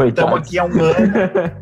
Estamos 0.09 0.39
aqui 0.39 0.59
há 0.59 0.65
um 0.65 0.83
ano. 0.83 1.15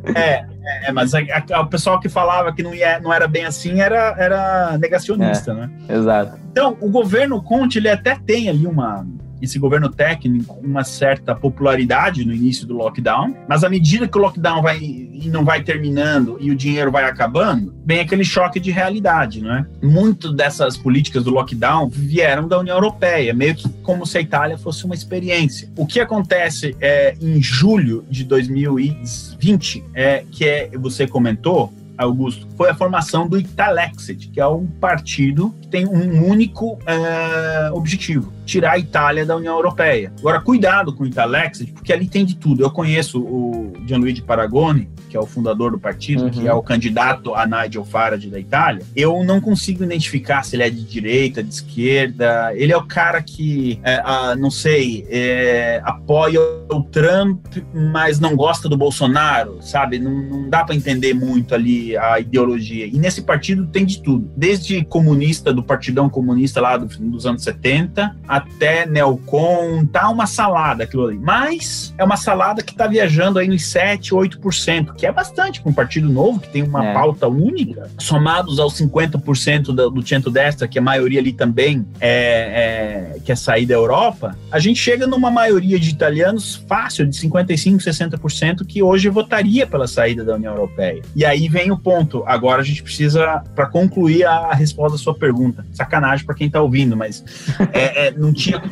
é, 0.14 0.44
é, 0.84 0.92
mas 0.92 1.14
a, 1.14 1.20
a, 1.52 1.60
o 1.60 1.66
pessoal 1.66 1.98
que 1.98 2.08
falava 2.08 2.52
que 2.52 2.62
não, 2.62 2.74
ia, 2.74 3.00
não 3.00 3.12
era 3.12 3.26
bem 3.26 3.44
assim 3.44 3.80
era, 3.80 4.14
era 4.18 4.78
negacionista, 4.78 5.52
é, 5.52 5.54
né? 5.54 5.70
Exato. 5.88 6.38
Então, 6.50 6.76
o 6.80 6.90
governo 6.90 7.42
Conte, 7.42 7.78
ele 7.78 7.88
até 7.88 8.14
tem 8.14 8.48
ali 8.48 8.66
uma, 8.66 9.06
esse 9.40 9.58
governo 9.58 9.88
técnico 9.88 10.58
uma 10.62 10.84
certa 10.84 11.34
popularidade 11.34 12.24
no 12.24 12.32
início 12.32 12.66
do 12.66 12.74
lockdown, 12.74 13.36
mas 13.48 13.64
à 13.64 13.68
medida 13.68 14.08
que 14.08 14.18
o 14.18 14.20
lockdown 14.20 14.62
vai 14.62 14.78
e 14.80 15.28
não 15.28 15.44
vai 15.44 15.62
terminando 15.62 16.36
e 16.40 16.50
o 16.50 16.56
dinheiro 16.56 16.90
vai 16.90 17.04
acabando, 17.04 17.74
vem 17.84 18.00
aquele 18.00 18.24
choque 18.24 18.60
de 18.60 18.70
realidade, 18.70 19.42
não 19.42 19.54
é? 19.54 19.66
Muito 19.82 20.32
dessas 20.32 20.76
políticas 20.76 21.24
do 21.24 21.30
lockdown 21.30 21.88
vieram 21.88 22.46
da 22.46 22.58
União 22.58 22.76
Europeia, 22.76 23.34
meio 23.34 23.54
que 23.54 23.68
como 23.82 24.06
se 24.06 24.18
a 24.18 24.20
Itália 24.20 24.56
fosse 24.56 24.84
uma 24.84 24.94
experiência. 24.94 25.68
O 25.76 25.86
que 25.86 26.00
acontece 26.00 26.76
é 26.80 27.16
em 27.20 27.42
julho 27.42 28.04
de 28.08 28.24
2020 28.24 29.84
é 29.94 30.24
que 30.30 30.44
é, 30.44 30.70
você 30.78 31.06
comentou 31.06 31.72
Augusto, 31.98 32.46
foi 32.56 32.70
a 32.70 32.74
formação 32.74 33.28
do 33.28 33.36
Italexit, 33.36 34.28
que 34.28 34.40
é 34.40 34.46
um 34.46 34.66
partido 34.66 35.52
que 35.60 35.66
tem 35.66 35.84
um 35.84 36.24
único 36.24 36.78
é, 36.86 37.70
objetivo, 37.72 38.32
tirar 38.48 38.72
a 38.72 38.78
Itália 38.78 39.26
da 39.26 39.36
União 39.36 39.54
Europeia. 39.54 40.10
Agora, 40.18 40.40
cuidado 40.40 40.94
com 40.94 41.04
o 41.04 41.06
Italexit, 41.06 41.70
porque 41.72 41.92
ali 41.92 42.08
tem 42.08 42.24
de 42.24 42.34
tudo. 42.34 42.62
Eu 42.62 42.70
conheço 42.70 43.20
o 43.20 43.74
Gianluigi 43.86 44.22
Paragoni, 44.22 44.88
que 45.08 45.16
é 45.16 45.20
o 45.20 45.26
fundador 45.26 45.70
do 45.70 45.78
partido, 45.78 46.24
uhum. 46.24 46.30
que 46.30 46.48
é 46.48 46.52
o 46.52 46.62
candidato 46.62 47.34
a 47.34 47.46
Nigel 47.46 47.84
Farage 47.84 48.30
da 48.30 48.40
Itália. 48.40 48.82
Eu 48.96 49.22
não 49.22 49.40
consigo 49.40 49.84
identificar 49.84 50.42
se 50.42 50.56
ele 50.56 50.62
é 50.62 50.70
de 50.70 50.82
direita, 50.82 51.42
de 51.42 51.52
esquerda. 51.52 52.52
Ele 52.54 52.72
é 52.72 52.76
o 52.76 52.84
cara 52.84 53.22
que, 53.22 53.78
é, 53.82 54.00
a, 54.02 54.34
não 54.34 54.50
sei, 54.50 55.06
é, 55.10 55.82
apoia 55.84 56.40
o 56.40 56.82
Trump, 56.84 57.44
mas 57.74 58.18
não 58.18 58.34
gosta 58.34 58.66
do 58.68 58.76
Bolsonaro, 58.76 59.58
sabe? 59.60 59.98
Não, 59.98 60.10
não 60.10 60.48
dá 60.48 60.64
para 60.64 60.74
entender 60.74 61.12
muito 61.12 61.54
ali 61.54 61.96
a 61.98 62.18
ideologia. 62.18 62.86
E 62.86 62.98
nesse 62.98 63.22
partido 63.22 63.66
tem 63.66 63.84
de 63.84 64.02
tudo, 64.02 64.30
desde 64.34 64.84
comunista, 64.84 65.52
do 65.52 65.62
Partidão 65.62 66.08
Comunista 66.08 66.60
lá 66.60 66.78
do, 66.78 66.86
dos 66.86 67.26
anos 67.26 67.42
70, 67.42 68.16
até 68.38 68.86
neocon, 68.86 69.86
tá 69.86 70.08
uma 70.08 70.26
salada 70.26 70.84
aquilo 70.84 71.06
ali. 71.06 71.18
Mas 71.18 71.94
é 71.98 72.04
uma 72.04 72.16
salada 72.16 72.62
que 72.62 72.74
tá 72.74 72.86
viajando 72.86 73.38
aí 73.38 73.48
nos 73.48 73.66
7, 73.66 74.12
8%, 74.12 74.94
que 74.94 75.06
é 75.06 75.12
bastante 75.12 75.60
para 75.60 75.70
um 75.70 75.74
partido 75.74 76.08
novo, 76.08 76.40
que 76.40 76.48
tem 76.48 76.62
uma 76.62 76.84
é. 76.84 76.94
pauta 76.94 77.28
única, 77.28 77.90
somados 77.98 78.58
aos 78.58 78.74
50% 78.74 79.66
do, 79.66 79.90
do 79.90 80.06
centro-destra, 80.06 80.66
que 80.66 80.78
a 80.78 80.82
maioria 80.82 81.20
ali 81.20 81.32
também 81.32 81.86
é, 82.00 83.14
é, 83.16 83.20
quer 83.20 83.36
sair 83.36 83.66
da 83.66 83.74
Europa, 83.74 84.36
a 84.50 84.58
gente 84.58 84.78
chega 84.78 85.06
numa 85.06 85.30
maioria 85.30 85.78
de 85.78 85.90
italianos 85.90 86.56
fácil, 86.68 87.06
de 87.06 87.18
55%, 87.18 87.78
60%, 87.78 88.66
que 88.66 88.82
hoje 88.82 89.08
votaria 89.08 89.66
pela 89.66 89.86
saída 89.86 90.24
da 90.24 90.34
União 90.34 90.54
Europeia. 90.54 91.02
E 91.14 91.24
aí 91.24 91.48
vem 91.48 91.70
o 91.70 91.78
ponto. 91.78 92.22
Agora 92.26 92.62
a 92.62 92.64
gente 92.64 92.82
precisa, 92.82 93.42
para 93.54 93.66
concluir 93.66 94.24
a, 94.24 94.52
resposta 94.52 94.96
da 94.96 95.02
sua 95.02 95.14
pergunta, 95.14 95.64
sacanagem 95.72 96.24
para 96.24 96.34
quem 96.34 96.46
está 96.46 96.60
ouvindo, 96.60 96.96
mas 96.96 97.24
é, 97.72 98.08
é, 98.08 98.10
não 98.28 98.34
tinha. 98.34 98.62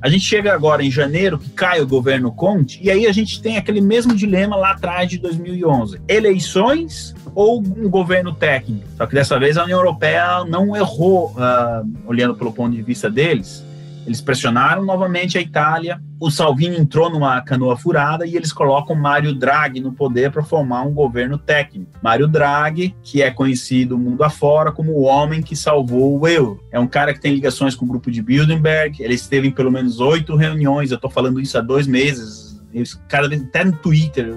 A 0.00 0.08
gente 0.08 0.24
chega 0.24 0.52
agora 0.52 0.82
em 0.82 0.90
janeiro, 0.90 1.38
que 1.38 1.50
cai 1.50 1.80
o 1.80 1.86
governo 1.86 2.32
Conte, 2.32 2.80
e 2.82 2.90
aí 2.90 3.06
a 3.06 3.12
gente 3.12 3.40
tem 3.40 3.56
aquele 3.56 3.80
mesmo 3.80 4.14
dilema 4.14 4.56
lá 4.56 4.72
atrás 4.72 5.08
de 5.08 5.18
2011: 5.18 6.00
eleições 6.08 7.14
ou 7.34 7.60
um 7.60 7.88
governo 7.88 8.34
técnico? 8.34 8.86
Só 8.96 9.06
que 9.06 9.14
dessa 9.14 9.38
vez 9.38 9.56
a 9.56 9.64
União 9.64 9.78
Europeia 9.78 10.44
não 10.44 10.76
errou, 10.76 11.32
uh, 11.32 11.88
olhando 12.06 12.34
pelo 12.34 12.52
ponto 12.52 12.74
de 12.74 12.82
vista 12.82 13.10
deles 13.10 13.64
eles 14.06 14.20
pressionaram 14.20 14.84
novamente 14.84 15.38
a 15.38 15.40
Itália. 15.40 16.00
O 16.24 16.30
Salvini 16.30 16.78
entrou 16.78 17.10
numa 17.10 17.38
canoa 17.42 17.76
furada 17.76 18.26
e 18.26 18.34
eles 18.34 18.50
colocam 18.50 18.96
Mário 18.96 19.34
Draghi 19.34 19.78
no 19.78 19.92
poder 19.92 20.30
para 20.32 20.42
formar 20.42 20.82
um 20.82 20.94
governo 20.94 21.36
técnico. 21.36 21.90
Mário 22.02 22.26
Draghi, 22.26 22.96
que 23.02 23.20
é 23.20 23.30
conhecido 23.30 23.98
mundo 23.98 24.24
afora 24.24 24.72
como 24.72 24.92
o 24.92 25.02
homem 25.02 25.42
que 25.42 25.54
salvou 25.54 26.18
o 26.18 26.26
euro. 26.26 26.64
É 26.72 26.80
um 26.80 26.86
cara 26.86 27.12
que 27.12 27.20
tem 27.20 27.34
ligações 27.34 27.74
com 27.74 27.84
o 27.84 27.88
grupo 27.88 28.10
de 28.10 28.22
Bilderberg. 28.22 29.02
Ele 29.02 29.12
esteve 29.12 29.48
em 29.48 29.50
pelo 29.50 29.70
menos 29.70 30.00
oito 30.00 30.34
reuniões. 30.34 30.90
Eu 30.90 30.94
estou 30.94 31.10
falando 31.10 31.38
isso 31.42 31.58
há 31.58 31.60
dois 31.60 31.86
meses. 31.86 32.58
Cada 33.06 33.28
vez 33.28 33.42
até 33.42 33.62
no 33.62 33.72
Twitter, 33.72 34.34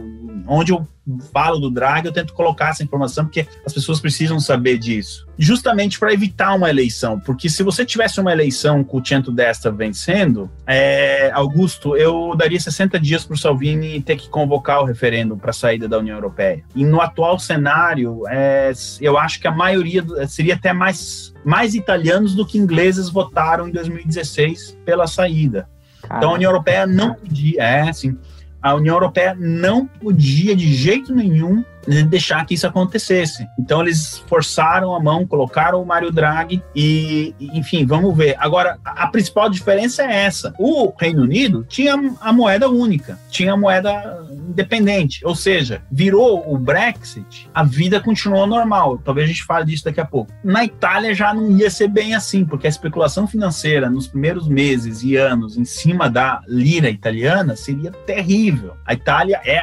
onde 0.47 0.71
eu 0.71 0.87
falo 1.31 1.59
do 1.59 1.69
drag, 1.69 2.05
eu 2.05 2.11
tento 2.11 2.33
colocar 2.33 2.69
essa 2.69 2.83
informação 2.83 3.25
porque 3.25 3.47
as 3.65 3.73
pessoas 3.73 3.99
precisam 3.99 4.39
saber 4.39 4.77
disso. 4.77 5.27
Justamente 5.37 5.99
para 5.99 6.13
evitar 6.13 6.53
uma 6.53 6.69
eleição, 6.69 7.19
porque 7.19 7.49
se 7.49 7.63
você 7.63 7.85
tivesse 7.85 8.19
uma 8.19 8.31
eleição 8.31 8.83
com 8.83 8.97
o 8.97 9.05
Centro 9.05 9.31
Destra 9.31 9.71
vencendo, 9.71 10.49
é, 10.65 11.31
Augusto, 11.33 11.95
eu 11.95 12.35
daria 12.35 12.59
60 12.59 12.99
dias 12.99 13.23
para 13.23 13.35
o 13.35 13.37
Salvini 13.37 14.01
ter 14.01 14.17
que 14.17 14.29
convocar 14.29 14.81
o 14.81 14.85
referendo 14.85 15.37
para 15.37 15.51
a 15.51 15.53
saída 15.53 15.87
da 15.87 15.97
União 15.97 16.15
Europeia. 16.15 16.63
E 16.75 16.83
no 16.83 16.99
atual 16.99 17.39
cenário, 17.39 18.23
é, 18.27 18.71
eu 18.99 19.17
acho 19.17 19.39
que 19.39 19.47
a 19.47 19.51
maioria 19.51 20.03
seria 20.27 20.55
até 20.55 20.73
mais, 20.73 21.33
mais 21.45 21.73
italianos 21.73 22.35
do 22.35 22.45
que 22.45 22.57
ingleses 22.57 23.09
votaram 23.09 23.67
em 23.67 23.71
2016 23.71 24.77
pela 24.83 25.07
saída. 25.07 25.69
Então 26.05 26.31
a 26.31 26.33
União 26.33 26.51
Europeia 26.51 26.85
não 26.85 27.13
podia, 27.13 27.61
é, 27.61 27.91
sim, 27.91 28.17
A 28.61 28.73
União 28.73 28.95
Europeia 28.95 29.35
não 29.39 29.85
podia 29.85 30.55
de 30.55 30.73
jeito 30.73 31.13
nenhum 31.13 31.63
deixar 31.87 32.45
que 32.45 32.53
isso 32.53 32.67
acontecesse. 32.67 33.47
Então 33.57 33.81
eles 33.81 34.23
forçaram 34.27 34.93
a 34.93 34.99
mão, 34.99 35.25
colocaram 35.25 35.81
o 35.81 35.85
Mário 35.85 36.11
Draghi 36.11 36.61
e, 36.75 37.33
enfim, 37.39 37.85
vamos 37.85 38.15
ver. 38.15 38.35
Agora, 38.39 38.77
a 38.83 39.07
principal 39.07 39.49
diferença 39.49 40.03
é 40.03 40.25
essa. 40.25 40.53
O 40.59 40.93
Reino 40.99 41.23
Unido 41.23 41.65
tinha 41.67 41.95
a 42.19 42.33
moeda 42.33 42.69
única, 42.69 43.17
tinha 43.29 43.53
a 43.53 43.57
moeda 43.57 44.25
independente, 44.49 45.25
ou 45.25 45.35
seja, 45.35 45.81
virou 45.91 46.51
o 46.51 46.57
Brexit, 46.57 47.49
a 47.53 47.63
vida 47.63 47.99
continuou 47.99 48.45
normal. 48.45 48.97
Talvez 48.97 49.25
a 49.25 49.31
gente 49.31 49.43
fale 49.43 49.65
disso 49.65 49.85
daqui 49.85 50.01
a 50.01 50.05
pouco. 50.05 50.31
Na 50.43 50.63
Itália 50.65 51.15
já 51.15 51.33
não 51.33 51.57
ia 51.57 51.69
ser 51.69 51.87
bem 51.87 52.15
assim, 52.15 52.43
porque 52.45 52.67
a 52.67 52.69
especulação 52.69 53.27
financeira 53.27 53.89
nos 53.89 54.07
primeiros 54.07 54.47
meses 54.47 55.03
e 55.03 55.15
anos 55.15 55.57
em 55.57 55.65
cima 55.65 56.09
da 56.09 56.41
lira 56.47 56.89
italiana 56.89 57.55
seria 57.55 57.91
terrível. 57.91 58.75
A 58.85 58.93
Itália 58.93 59.39
é, 59.45 59.61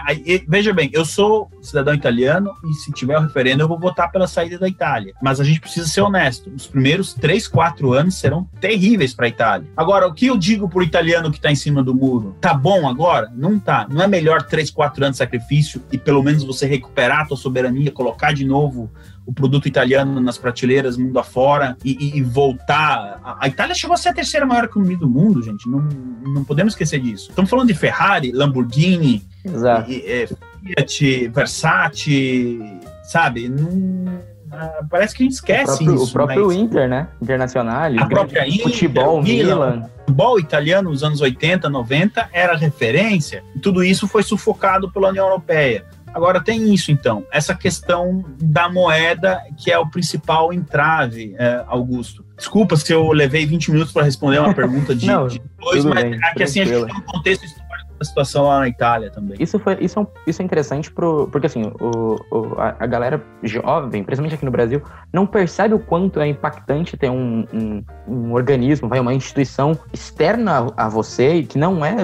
veja 0.48 0.72
bem, 0.72 0.90
eu 0.92 1.04
sou 1.04 1.50
cidadão 1.60 1.94
italiano 1.94 2.13
italiano 2.14 2.54
e 2.64 2.74
se 2.74 2.92
tiver 2.92 3.18
o 3.18 3.20
referendo 3.20 3.62
eu 3.62 3.68
vou 3.68 3.78
votar 3.78 4.10
pela 4.10 4.26
saída 4.26 4.58
da 4.58 4.68
Itália. 4.68 5.14
Mas 5.20 5.40
a 5.40 5.44
gente 5.44 5.60
precisa 5.60 5.86
ser 5.86 6.00
honesto. 6.00 6.50
Os 6.54 6.66
primeiros 6.66 7.12
três, 7.12 7.48
quatro 7.48 7.92
anos 7.92 8.14
serão 8.14 8.48
terríveis 8.60 9.12
para 9.12 9.26
a 9.26 9.28
Itália. 9.28 9.68
Agora, 9.76 10.06
o 10.06 10.14
que 10.14 10.26
eu 10.26 10.38
digo 10.38 10.68
pro 10.68 10.82
italiano 10.82 11.30
que 11.30 11.36
está 11.36 11.50
em 11.50 11.56
cima 11.56 11.82
do 11.82 11.94
muro? 11.94 12.36
Tá 12.40 12.54
bom 12.54 12.88
agora? 12.88 13.30
Não 13.34 13.58
tá. 13.58 13.86
Não 13.90 14.02
é 14.02 14.06
melhor 14.06 14.42
três, 14.42 14.70
quatro 14.70 15.04
anos 15.04 15.14
de 15.14 15.18
sacrifício 15.18 15.82
e 15.90 15.98
pelo 15.98 16.22
menos 16.22 16.44
você 16.44 16.66
recuperar 16.66 17.20
a 17.20 17.26
tua 17.26 17.36
soberania, 17.36 17.90
colocar 17.90 18.32
de 18.32 18.44
novo 18.44 18.90
o 19.26 19.32
produto 19.32 19.66
italiano 19.66 20.20
nas 20.20 20.36
prateleiras 20.36 20.96
mundo 20.96 21.18
afora 21.18 21.76
e, 21.84 22.18
e, 22.18 22.22
voltar. 22.22 23.20
A, 23.24 23.44
a, 23.44 23.48
Itália 23.48 23.74
chegou 23.74 23.94
a 23.94 23.96
ser 23.96 24.10
a 24.10 24.14
terceira 24.14 24.44
maior 24.44 24.64
economia 24.64 24.96
do 24.96 25.08
mundo, 25.08 25.42
gente. 25.42 25.68
Não, 25.68 25.80
não 25.80 26.44
podemos 26.44 26.74
esquecer 26.74 27.00
disso. 27.00 27.30
Estamos 27.30 27.50
falando 27.50 27.68
de 27.68 27.74
Ferrari, 27.74 28.32
Lamborghini, 28.32 29.22
Exato. 29.44 29.90
E, 29.90 30.04
é, 30.06 30.26
Fiat, 30.26 31.28
Versace, 31.28 32.58
sabe? 33.02 33.48
Não, 33.48 34.18
ah, 34.50 34.84
parece 34.88 35.14
que 35.14 35.22
a 35.22 35.24
gente 35.24 35.34
esquece 35.34 35.72
o 35.72 35.76
próprio, 35.76 35.94
isso. 35.94 36.04
O 36.04 36.12
próprio 36.12 36.46
mas... 36.46 36.56
Inter, 36.56 36.88
né? 36.88 37.08
Internacional. 37.20 37.90
A 37.98 38.06
própria 38.06 38.46
Inter, 38.48 38.62
futebol, 38.62 39.22
Milan. 39.22 39.54
Milan. 39.54 39.90
Futebol 40.00 40.38
italiano 40.38 40.90
nos 40.90 41.02
anos 41.02 41.20
80, 41.20 41.68
90 41.68 42.28
era 42.32 42.56
referência. 42.56 43.42
E 43.54 43.58
tudo 43.58 43.82
isso 43.82 44.06
foi 44.06 44.22
sufocado 44.22 44.90
pela 44.90 45.08
União 45.08 45.26
Europeia. 45.26 45.84
Agora 46.14 46.40
tem 46.40 46.72
isso, 46.72 46.92
então, 46.92 47.26
essa 47.32 47.56
questão 47.56 48.24
da 48.40 48.68
moeda, 48.68 49.42
que 49.58 49.70
é 49.70 49.78
o 49.78 49.90
principal 49.90 50.52
entrave, 50.52 51.34
é, 51.36 51.64
Augusto. 51.66 52.24
Desculpa 52.36 52.76
se 52.76 52.92
eu 52.92 53.10
levei 53.10 53.44
20 53.44 53.72
minutos 53.72 53.92
para 53.92 54.04
responder 54.04 54.38
uma 54.38 54.54
pergunta 54.54 54.94
de, 54.94 55.06
Não, 55.10 55.26
de 55.26 55.42
dois, 55.58 55.84
mas 55.84 56.04
bem, 56.04 56.20
é 56.22 56.34
que 56.34 56.42
assim 56.44 56.60
a 56.60 56.64
gente 56.64 56.86
tem 56.86 56.96
um 56.96 57.00
contexto 57.00 57.44
histórico 57.44 57.94
da 57.98 58.04
situação 58.04 58.44
lá 58.44 58.60
na 58.60 58.68
Itália 58.68 59.10
também. 59.10 59.36
Isso, 59.40 59.58
foi, 59.58 59.76
isso, 59.80 59.98
é, 59.98 60.06
isso 60.26 60.40
é 60.40 60.44
interessante 60.44 60.88
pro, 60.88 61.28
porque 61.32 61.48
assim, 61.48 61.72
o, 61.80 62.16
o 62.30 62.60
a, 62.60 62.76
a, 62.78 62.86
galera 62.86 63.20
jovem, 63.42 64.04
principalmente 64.04 64.36
aqui 64.36 64.44
no 64.44 64.52
Brasil, 64.52 64.80
não 65.12 65.26
percebe 65.26 65.74
o 65.74 65.80
quanto 65.80 66.20
é 66.20 66.28
impactante 66.28 66.96
ter 66.96 67.10
um, 67.10 67.44
um, 67.52 67.84
um 68.06 68.32
organismo, 68.32 68.88
vai, 68.88 69.00
uma 69.00 69.14
instituição 69.14 69.76
externa 69.92 70.72
a 70.76 70.88
você, 70.88 71.42
que 71.42 71.58
não 71.58 71.84
é 71.84 71.96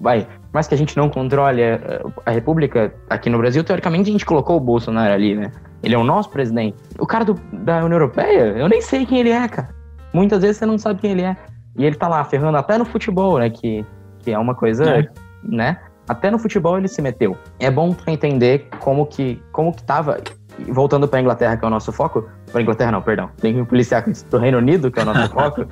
vai, 0.00 0.26
mais 0.52 0.68
que 0.68 0.74
a 0.74 0.78
gente 0.78 0.96
não 0.96 1.08
controle 1.08 1.62
a, 1.62 1.78
a, 2.26 2.30
República 2.30 2.92
aqui 3.08 3.30
no 3.30 3.38
Brasil, 3.38 3.64
teoricamente 3.64 4.10
a 4.10 4.12
gente 4.12 4.26
colocou 4.26 4.56
o 4.56 4.60
Bolsonaro 4.60 5.12
ali, 5.12 5.34
né? 5.34 5.50
Ele 5.82 5.94
é 5.94 5.98
o 5.98 6.04
nosso 6.04 6.30
presidente. 6.30 6.76
O 6.98 7.06
cara 7.06 7.24
do, 7.24 7.34
da 7.52 7.78
União 7.78 7.98
Europeia, 7.98 8.56
eu 8.56 8.68
nem 8.68 8.80
sei 8.80 9.06
quem 9.06 9.20
ele 9.20 9.30
é, 9.30 9.48
cara. 9.48 9.70
Muitas 10.12 10.42
vezes 10.42 10.58
você 10.58 10.66
não 10.66 10.78
sabe 10.78 11.00
quem 11.00 11.12
ele 11.12 11.22
é. 11.22 11.36
E 11.76 11.84
ele 11.84 11.96
tá 11.96 12.06
lá 12.06 12.22
ferrando 12.24 12.58
até 12.58 12.76
no 12.76 12.84
futebol, 12.84 13.38
né? 13.38 13.48
Que, 13.48 13.84
que 14.20 14.30
é 14.30 14.38
uma 14.38 14.54
coisa, 14.54 14.84
é. 14.84 15.08
né? 15.42 15.78
Até 16.06 16.30
no 16.30 16.38
futebol 16.38 16.76
ele 16.76 16.88
se 16.88 17.00
meteu. 17.00 17.36
É 17.58 17.70
bom 17.70 17.96
entender 18.06 18.68
como 18.78 19.06
que, 19.06 19.40
como 19.52 19.72
que 19.72 19.82
tava 19.82 20.20
voltando 20.68 21.08
para 21.08 21.18
a 21.18 21.22
Inglaterra, 21.22 21.56
que 21.56 21.64
é 21.64 21.68
o 21.68 21.70
nosso 21.70 21.92
foco, 21.92 22.28
para 22.50 22.60
Inglaterra 22.60 22.92
não, 22.92 23.02
perdão, 23.02 23.30
tem 23.40 23.52
que 23.54 23.60
me 23.60 23.66
policiar 23.66 24.02
com 24.02 24.10
isso, 24.10 24.24
pro 24.26 24.38
Reino 24.38 24.58
Unido, 24.58 24.90
que 24.90 24.98
é 24.98 25.02
o 25.02 25.06
nosso 25.06 25.28
foco, 25.32 25.66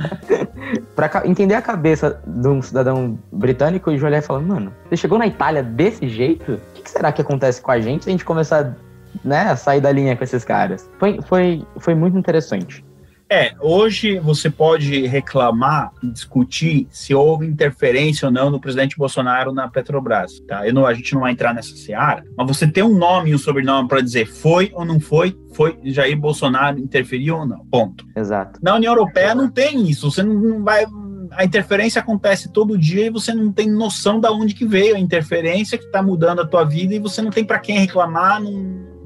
para 0.94 1.26
entender 1.26 1.54
a 1.54 1.62
cabeça 1.62 2.20
de 2.26 2.48
um 2.48 2.60
cidadão 2.60 3.18
britânico 3.32 3.90
e 3.90 4.02
olhar 4.02 4.18
e 4.18 4.22
falar, 4.22 4.40
mano, 4.40 4.72
você 4.88 4.96
chegou 4.96 5.18
na 5.18 5.26
Itália 5.26 5.62
desse 5.62 6.08
jeito? 6.08 6.52
O 6.52 6.60
que, 6.74 6.82
que 6.82 6.90
será 6.90 7.12
que 7.12 7.22
acontece 7.22 7.60
com 7.60 7.70
a 7.70 7.80
gente 7.80 8.04
se 8.04 8.10
a 8.10 8.12
gente 8.12 8.24
começar 8.24 8.76
né, 9.24 9.50
a 9.50 9.56
sair 9.56 9.80
da 9.80 9.90
linha 9.92 10.16
com 10.16 10.24
esses 10.24 10.44
caras? 10.44 10.88
Foi, 10.98 11.20
foi, 11.22 11.64
foi 11.78 11.94
muito 11.94 12.18
interessante. 12.18 12.84
É, 13.32 13.54
hoje 13.60 14.18
você 14.18 14.50
pode 14.50 15.06
reclamar 15.06 15.92
e 16.02 16.08
discutir 16.08 16.88
se 16.90 17.14
houve 17.14 17.46
interferência 17.46 18.26
ou 18.26 18.32
não 18.32 18.50
no 18.50 18.60
presidente 18.60 18.98
Bolsonaro 18.98 19.52
na 19.52 19.68
Petrobras, 19.68 20.40
tá? 20.48 20.66
Eu 20.66 20.74
não, 20.74 20.84
a 20.84 20.92
gente 20.92 21.14
não 21.14 21.20
vai 21.20 21.30
entrar 21.30 21.54
nessa 21.54 21.76
seara, 21.76 22.24
mas 22.36 22.48
você 22.48 22.66
tem 22.66 22.82
um 22.82 22.98
nome 22.98 23.30
e 23.30 23.34
um 23.34 23.38
sobrenome 23.38 23.88
para 23.88 24.00
dizer 24.00 24.26
foi 24.26 24.72
ou 24.74 24.84
não 24.84 24.98
foi, 24.98 25.38
foi 25.52 25.78
Jair 25.84 26.18
Bolsonaro 26.18 26.80
interferiu 26.80 27.36
ou 27.36 27.46
não, 27.46 27.64
ponto. 27.66 28.04
Exato. 28.16 28.58
Na 28.60 28.74
União 28.74 28.92
Europeia 28.92 29.32
não 29.32 29.48
tem 29.48 29.88
isso, 29.88 30.10
você 30.10 30.24
não 30.24 30.64
vai 30.64 30.84
a 31.30 31.44
interferência 31.44 32.00
acontece 32.00 32.52
todo 32.52 32.76
dia 32.76 33.06
e 33.06 33.10
você 33.10 33.32
não 33.32 33.52
tem 33.52 33.70
noção 33.70 34.18
da 34.18 34.32
onde 34.32 34.52
que 34.52 34.66
veio 34.66 34.96
a 34.96 34.98
interferência 34.98 35.78
que 35.78 35.84
está 35.84 36.02
mudando 36.02 36.40
a 36.40 36.46
tua 36.46 36.64
vida 36.64 36.92
e 36.92 36.98
você 36.98 37.22
não 37.22 37.30
tem 37.30 37.44
para 37.44 37.60
quem 37.60 37.78
reclamar, 37.78 38.42
não, 38.42 38.50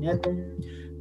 né, 0.00 0.18
não 0.24 0.54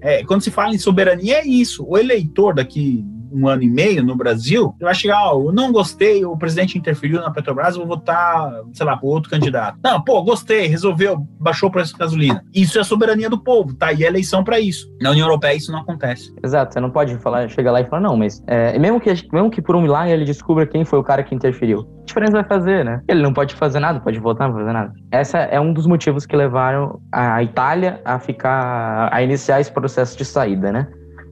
é, 0.04 0.22
quando 0.26 0.42
se 0.42 0.52
fala 0.52 0.76
em 0.76 0.78
soberania, 0.78 1.38
é 1.38 1.48
isso. 1.48 1.86
O 1.88 1.98
eleitor 1.98 2.54
daqui 2.54 3.06
um 3.34 3.48
ano 3.48 3.64
e 3.64 3.70
meio 3.70 4.04
no 4.04 4.16
Brasil, 4.16 4.76
vai 4.80 4.94
chegar, 4.94 5.34
ó, 5.34 5.40
eu 5.40 5.52
não 5.52 5.72
gostei, 5.72 6.24
o 6.24 6.38
presidente 6.38 6.78
interferiu 6.78 7.20
na 7.20 7.32
Petrobras, 7.32 7.76
vou 7.76 7.86
votar, 7.86 8.52
sei 8.74 8.86
lá, 8.86 8.96
por 8.96 9.10
outro 9.10 9.30
candidato. 9.30 9.78
Não, 9.84 10.02
pô, 10.02 10.22
gostei, 10.24 10.68
resolveu, 10.68 11.18
baixou 11.40 11.70
o 11.70 11.72
preço 11.72 11.94
da 11.94 12.00
gasolina. 12.00 12.44
Isso 12.54 12.80
é 12.80 12.84
soberania 12.84 13.30
do 13.30 13.38
povo, 13.38 13.74
tá? 13.74 13.92
E 13.92 14.04
é 14.04 14.08
eleição 14.08 14.44
para 14.44 14.60
isso. 14.60 14.88
Na 15.02 15.12
União 15.12 15.28
Europeia 15.28 15.56
isso 15.56 15.72
não 15.72 15.80
acontece. 15.80 16.34
Exato, 16.44 16.74
você 16.74 16.80
não 16.80 16.92
pode 16.92 17.18
falar, 17.18 17.50
chegar 17.50 17.72
lá 17.72 17.82
e 17.82 17.86
falar, 17.86 18.02
não, 18.02 18.16
mas 18.16 18.44
é, 18.48 18.78
mesmo, 18.78 19.00
que, 19.00 19.10
mesmo 19.32 19.50
que 19.50 19.62
por 19.62 19.76
um 19.76 19.82
milagre 19.82 20.14
ele 20.14 20.26
descubra 20.26 20.66
quem 20.66 20.86
foi 20.86 21.00
o 21.00 21.04
cara 21.04 21.24
que 21.24 21.34
interferiu, 21.34 21.84
que 21.84 22.08
diferença 22.08 22.34
vai 22.34 22.44
fazer, 22.44 22.86
né? 22.86 23.02
Ele 23.08 23.22
não 23.22 23.34
pode 23.34 23.56
fazer 23.56 23.80
nada, 23.80 24.00
pode 24.00 24.20
votar, 24.20 24.48
não 24.48 24.56
pode 24.56 24.66
fazer 24.66 24.78
nada. 24.78 24.94
Essa 25.12 25.40
é 25.40 25.60
um 25.60 25.74
dos 25.74 25.88
motivos 25.88 26.26
que 26.26 26.36
levaram 26.36 27.00
a 27.12 27.42
Itália 27.42 28.02
a 28.06 28.20
ficar, 28.20 29.10
a 29.12 29.22
iniciar 29.24 29.60
esse 29.60 29.72
processo 29.72 30.18
de 30.18 30.26
saída, 30.26 30.72
né? 30.72 30.88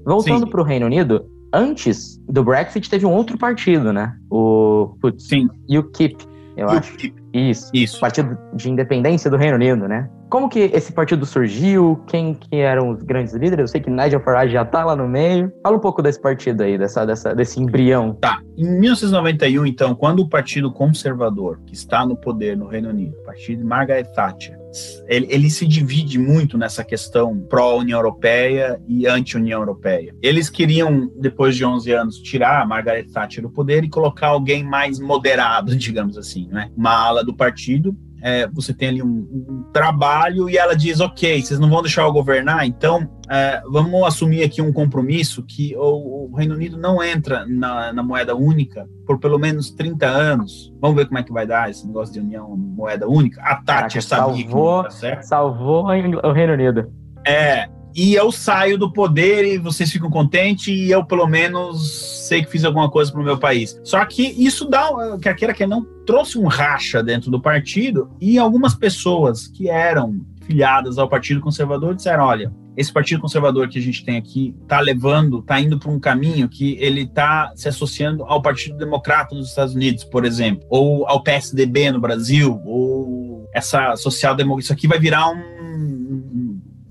Voltando 0.05 0.47
para 0.47 0.61
o 0.61 0.63
Reino 0.63 0.87
Unido, 0.87 1.25
antes 1.53 2.17
do 2.29 2.43
Brexit 2.43 2.89
teve 2.89 3.05
um 3.05 3.11
outro 3.11 3.37
partido, 3.37 3.91
né? 3.91 4.15
O 4.29 4.95
putz, 5.01 5.27
Sim. 5.27 5.49
UKIP, 5.69 6.25
eu 6.57 6.69
acho. 6.69 6.95
Isso. 7.33 7.69
Isso. 7.73 7.99
Partido 7.99 8.37
de 8.53 8.69
Independência 8.69 9.29
do 9.29 9.37
Reino 9.37 9.55
Unido, 9.55 9.87
né? 9.87 10.09
Como 10.31 10.47
que 10.47 10.59
esse 10.59 10.93
partido 10.93 11.25
surgiu? 11.25 12.01
Quem 12.07 12.33
que 12.33 12.55
eram 12.55 12.91
os 12.91 13.03
grandes 13.03 13.33
líderes? 13.33 13.59
Eu 13.63 13.67
sei 13.67 13.81
que 13.81 13.89
Nigel 13.89 14.21
Farage 14.21 14.53
já 14.53 14.63
tá 14.63 14.85
lá 14.85 14.95
no 14.95 15.05
meio. 15.05 15.51
Fala 15.61 15.75
um 15.75 15.79
pouco 15.81 16.01
desse 16.01 16.21
partido 16.21 16.63
aí, 16.63 16.77
dessa, 16.77 17.05
dessa, 17.05 17.35
desse 17.35 17.59
embrião. 17.59 18.13
Tá. 18.13 18.39
Em 18.57 18.79
1991, 18.79 19.65
então, 19.65 19.93
quando 19.93 20.21
o 20.21 20.29
Partido 20.29 20.71
Conservador, 20.71 21.59
que 21.65 21.73
está 21.73 22.05
no 22.05 22.15
poder 22.15 22.55
no 22.55 22.65
Reino 22.65 22.91
Unido, 22.91 23.13
o 23.19 23.25
partido 23.25 23.57
de 23.57 23.65
Margaret 23.65 24.05
Thatcher, 24.05 24.57
ele, 25.05 25.27
ele, 25.29 25.49
se 25.49 25.67
divide 25.67 26.17
muito 26.17 26.57
nessa 26.57 26.81
questão 26.81 27.37
pró-União 27.37 27.99
Europeia 27.99 28.81
e 28.87 29.05
anti-União 29.05 29.59
Europeia. 29.59 30.15
Eles 30.21 30.49
queriam, 30.49 31.11
depois 31.19 31.57
de 31.57 31.65
11 31.65 31.91
anos, 31.91 32.17
tirar 32.19 32.61
a 32.61 32.65
Margaret 32.65 33.03
Thatcher 33.11 33.43
do 33.43 33.49
poder 33.49 33.83
e 33.83 33.89
colocar 33.89 34.27
alguém 34.27 34.63
mais 34.63 34.97
moderado, 34.97 35.75
digamos 35.75 36.17
assim, 36.17 36.47
né? 36.49 36.71
Uma 36.77 36.95
ala 36.95 37.21
do 37.21 37.35
partido 37.35 37.93
é, 38.21 38.47
você 38.47 38.73
tem 38.73 38.89
ali 38.89 39.01
um, 39.01 39.07
um, 39.07 39.65
trabalho 39.73 40.49
e 40.49 40.57
ela 40.57 40.75
diz, 40.75 40.99
ok, 40.99 41.41
vocês 41.41 41.59
não 41.59 41.69
vão 41.69 41.81
deixar 41.81 42.03
eu 42.03 42.13
governar, 42.13 42.65
então 42.65 43.09
é, 43.29 43.61
vamos 43.69 44.03
assumir 44.03 44.43
aqui 44.43 44.61
um 44.61 44.71
compromisso 44.71 45.43
que 45.43 45.75
o, 45.75 46.29
o 46.31 46.35
Reino 46.35 46.53
Unido 46.53 46.77
não 46.77 47.03
entra 47.03 47.45
na, 47.47 47.91
na, 47.91 48.03
moeda 48.03 48.35
única 48.35 48.87
por 49.05 49.19
pelo 49.19 49.39
menos 49.39 49.71
30 49.71 50.05
anos. 50.05 50.73
Vamos 50.79 50.97
ver 50.97 51.05
como 51.05 51.17
é 51.17 51.23
que 51.23 51.31
vai 51.31 51.47
dar 51.47 51.69
esse 51.69 51.85
negócio 51.87 52.13
de 52.13 52.19
união 52.19 52.55
moeda 52.55 53.07
única. 53.07 53.41
A 53.41 53.55
Tati 53.55 54.01
sabia 54.01 54.43
salvou, 54.45 54.83
que 54.83 54.93
certo. 54.93 55.23
Salvou 55.23 55.83
o 55.85 55.87
Reino 56.31 56.53
Unido. 56.53 56.91
É, 57.25 57.69
e 57.95 58.13
eu 58.15 58.31
saio 58.31 58.77
do 58.77 58.91
poder 58.91 59.45
e 59.45 59.57
vocês 59.57 59.91
ficam 59.91 60.09
contentes 60.09 60.67
e 60.67 60.89
eu 60.89 61.03
pelo 61.03 61.27
menos 61.27 62.27
sei 62.27 62.43
que 62.43 62.51
fiz 62.51 62.63
alguma 62.63 62.89
coisa 62.89 63.11
para 63.11 63.21
o 63.21 63.23
meu 63.23 63.37
país. 63.37 63.79
Só 63.83 64.03
que 64.05 64.23
isso 64.23 64.65
dá, 64.65 64.89
quer 65.21 65.35
queira 65.35 65.53
que 65.53 65.65
não, 65.65 65.85
trouxe 66.05 66.37
um 66.37 66.47
racha 66.47 67.03
dentro 67.03 67.29
do 67.29 67.41
partido 67.41 68.09
e 68.19 68.37
algumas 68.37 68.73
pessoas 68.73 69.47
que 69.47 69.69
eram 69.69 70.21
filiadas 70.41 70.97
ao 70.97 71.07
Partido 71.07 71.41
Conservador 71.41 71.95
disseram, 71.95 72.25
olha, 72.25 72.51
esse 72.75 72.91
Partido 72.91 73.21
Conservador 73.21 73.67
que 73.67 73.77
a 73.77 73.81
gente 73.81 74.03
tem 74.03 74.17
aqui 74.17 74.55
está 74.61 74.79
levando, 74.79 75.39
está 75.39 75.59
indo 75.59 75.77
para 75.77 75.91
um 75.91 75.99
caminho 75.99 76.47
que 76.47 76.77
ele 76.79 77.01
está 77.01 77.51
se 77.55 77.67
associando 77.67 78.23
ao 78.23 78.41
Partido 78.41 78.77
Democrata 78.77 79.35
nos 79.35 79.49
Estados 79.49 79.75
Unidos, 79.75 80.03
por 80.03 80.25
exemplo, 80.25 80.65
ou 80.69 81.05
ao 81.07 81.21
PSDB 81.21 81.91
no 81.91 81.99
Brasil, 81.99 82.61
ou 82.65 83.49
essa 83.53 83.95
social-democracia. 83.97 84.65
Isso 84.67 84.73
aqui 84.73 84.87
vai 84.87 84.99
virar 84.99 85.29
um 85.29 86.00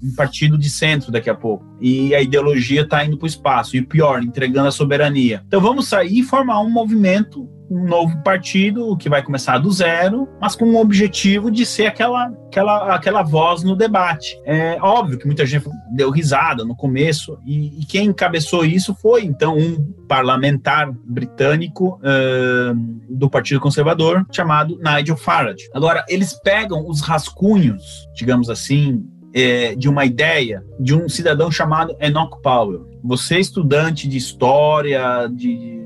um 0.02 0.14
partido 0.14 0.56
de 0.58 0.70
centro 0.70 1.12
daqui 1.12 1.30
a 1.30 1.34
pouco. 1.34 1.64
E 1.80 2.14
a 2.14 2.20
ideologia 2.20 2.82
está 2.82 3.04
indo 3.04 3.16
para 3.16 3.24
o 3.24 3.28
espaço. 3.28 3.76
E 3.76 3.82
pior, 3.82 4.22
entregando 4.22 4.68
a 4.68 4.72
soberania. 4.72 5.42
Então 5.46 5.60
vamos 5.60 5.88
sair 5.88 6.18
e 6.18 6.22
formar 6.22 6.60
um 6.60 6.70
movimento 6.70 7.48
um 7.70 7.84
novo 7.84 8.20
partido 8.24 8.96
que 8.96 9.08
vai 9.08 9.22
começar 9.22 9.58
do 9.58 9.70
zero, 9.70 10.28
mas 10.40 10.56
com 10.56 10.64
o 10.64 10.80
objetivo 10.80 11.50
de 11.50 11.64
ser 11.64 11.86
aquela, 11.86 12.26
aquela, 12.48 12.94
aquela 12.94 13.22
voz 13.22 13.62
no 13.62 13.76
debate. 13.76 14.36
É 14.44 14.76
óbvio 14.82 15.16
que 15.16 15.26
muita 15.26 15.46
gente 15.46 15.70
deu 15.94 16.10
risada 16.10 16.64
no 16.64 16.74
começo, 16.74 17.38
e, 17.46 17.80
e 17.80 17.84
quem 17.86 18.06
encabeçou 18.06 18.64
isso 18.64 18.92
foi, 18.92 19.24
então, 19.24 19.56
um 19.56 19.92
parlamentar 20.08 20.90
britânico 20.92 22.00
uh, 22.02 22.74
do 23.08 23.30
Partido 23.30 23.60
Conservador 23.60 24.26
chamado 24.32 24.76
Nigel 24.82 25.16
Farage. 25.16 25.70
Agora, 25.72 26.04
eles 26.08 26.34
pegam 26.42 26.88
os 26.88 27.00
rascunhos, 27.00 27.84
digamos 28.16 28.50
assim, 28.50 29.04
é, 29.32 29.74
de 29.74 29.88
uma 29.88 30.04
ideia 30.04 30.64
de 30.78 30.94
um 30.94 31.08
cidadão 31.08 31.50
chamado 31.50 31.96
Enoch 32.00 32.40
Powell. 32.42 32.88
Você, 33.02 33.38
estudante 33.38 34.08
de 34.08 34.16
história, 34.16 35.28
de, 35.28 35.79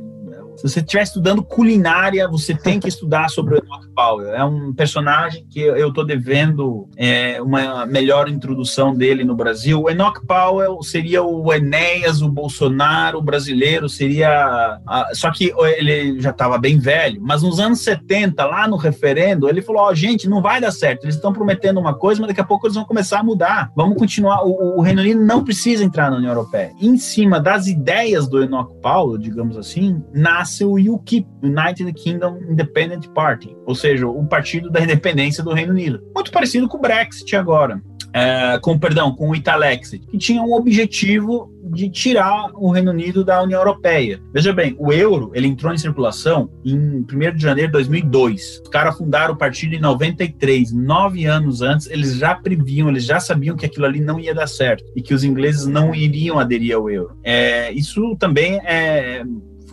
se 0.64 0.74
você 0.74 0.80
estiver 0.80 1.02
estudando 1.02 1.42
culinária, 1.42 2.26
você 2.26 2.54
tem 2.54 2.80
que 2.80 2.88
estudar 2.88 3.28
sobre 3.28 3.54
o 3.54 3.58
Enoch 3.58 3.86
Powell. 3.94 4.34
É 4.34 4.42
um 4.42 4.72
personagem 4.72 5.46
que 5.50 5.60
eu 5.60 5.88
estou 5.88 6.06
devendo 6.06 6.88
é, 6.96 7.40
uma 7.42 7.84
melhor 7.84 8.30
introdução 8.30 8.94
dele 8.94 9.24
no 9.24 9.36
Brasil. 9.36 9.82
O 9.82 9.90
Enoch 9.90 10.24
Powell 10.26 10.82
seria 10.82 11.22
o 11.22 11.52
Enéas, 11.52 12.22
o 12.22 12.30
Bolsonaro 12.30 13.20
brasileiro, 13.20 13.90
seria. 13.90 14.80
A, 14.86 15.10
só 15.12 15.30
que 15.30 15.52
ele 15.76 16.18
já 16.18 16.30
estava 16.30 16.56
bem 16.56 16.78
velho, 16.78 17.20
mas 17.20 17.42
nos 17.42 17.60
anos 17.60 17.80
70, 17.80 18.42
lá 18.46 18.66
no 18.66 18.76
referendo, 18.76 19.50
ele 19.50 19.60
falou: 19.60 19.82
Ó, 19.82 19.90
oh, 19.90 19.94
gente, 19.94 20.28
não 20.28 20.40
vai 20.40 20.62
dar 20.62 20.70
certo. 20.70 21.04
Eles 21.04 21.16
estão 21.16 21.32
prometendo 21.32 21.78
uma 21.78 21.92
coisa, 21.92 22.22
mas 22.22 22.28
daqui 22.28 22.40
a 22.40 22.44
pouco 22.44 22.66
eles 22.66 22.74
vão 22.74 22.86
começar 22.86 23.20
a 23.20 23.24
mudar. 23.24 23.70
Vamos 23.76 23.98
continuar. 23.98 24.42
O, 24.46 24.78
o 24.78 24.80
Reino 24.80 25.02
Unido 25.02 25.20
não 25.20 25.44
precisa 25.44 25.84
entrar 25.84 26.10
na 26.10 26.16
União 26.16 26.30
Europeia. 26.30 26.72
Em 26.80 26.96
cima 26.96 27.38
das 27.38 27.66
ideias 27.66 28.26
do 28.26 28.42
Enoch 28.42 28.72
Powell, 28.80 29.18
digamos 29.18 29.58
assim, 29.58 30.02
nasce 30.12 30.53
nasce 30.54 30.64
o 30.64 30.94
UKIP, 30.94 31.26
United 31.42 31.92
Kingdom 31.94 32.38
Independent 32.48 33.08
Party, 33.08 33.56
ou 33.66 33.74
seja, 33.74 34.06
o 34.06 34.24
partido 34.26 34.70
da 34.70 34.80
independência 34.80 35.42
do 35.42 35.52
Reino 35.52 35.72
Unido. 35.72 36.00
Muito 36.14 36.30
parecido 36.30 36.68
com 36.68 36.78
o 36.78 36.80
Brexit 36.80 37.34
agora. 37.34 37.82
É, 38.16 38.60
com 38.60 38.78
perdão, 38.78 39.12
com 39.12 39.30
o 39.30 39.34
Italexit, 39.34 40.06
que 40.06 40.16
tinha 40.16 40.40
um 40.40 40.52
objetivo 40.52 41.52
de 41.72 41.90
tirar 41.90 42.52
o 42.54 42.70
Reino 42.70 42.92
Unido 42.92 43.24
da 43.24 43.42
União 43.42 43.58
Europeia. 43.58 44.22
Veja 44.32 44.52
bem, 44.52 44.76
o 44.78 44.92
euro 44.92 45.32
ele 45.34 45.48
entrou 45.48 45.74
em 45.74 45.78
circulação 45.78 46.48
em 46.64 46.78
1 46.78 47.04
de 47.34 47.42
janeiro 47.42 47.70
de 47.70 47.72
2002. 47.72 48.60
Os 48.62 48.68
caras 48.68 48.96
fundaram 48.96 49.34
o 49.34 49.36
partido 49.36 49.74
em 49.74 49.80
93, 49.80 50.72
nove 50.72 51.24
anos 51.24 51.60
antes. 51.60 51.88
Eles 51.88 52.14
já 52.14 52.36
previam, 52.36 52.88
eles 52.88 53.04
já 53.04 53.18
sabiam 53.18 53.56
que 53.56 53.66
aquilo 53.66 53.84
ali 53.84 54.00
não 54.00 54.20
ia 54.20 54.32
dar 54.32 54.46
certo 54.46 54.84
e 54.94 55.02
que 55.02 55.12
os 55.12 55.24
ingleses 55.24 55.66
não 55.66 55.92
iriam 55.92 56.38
aderir 56.38 56.76
ao 56.76 56.88
euro. 56.88 57.16
É, 57.24 57.72
isso 57.72 58.14
também 58.16 58.60
é 58.64 59.24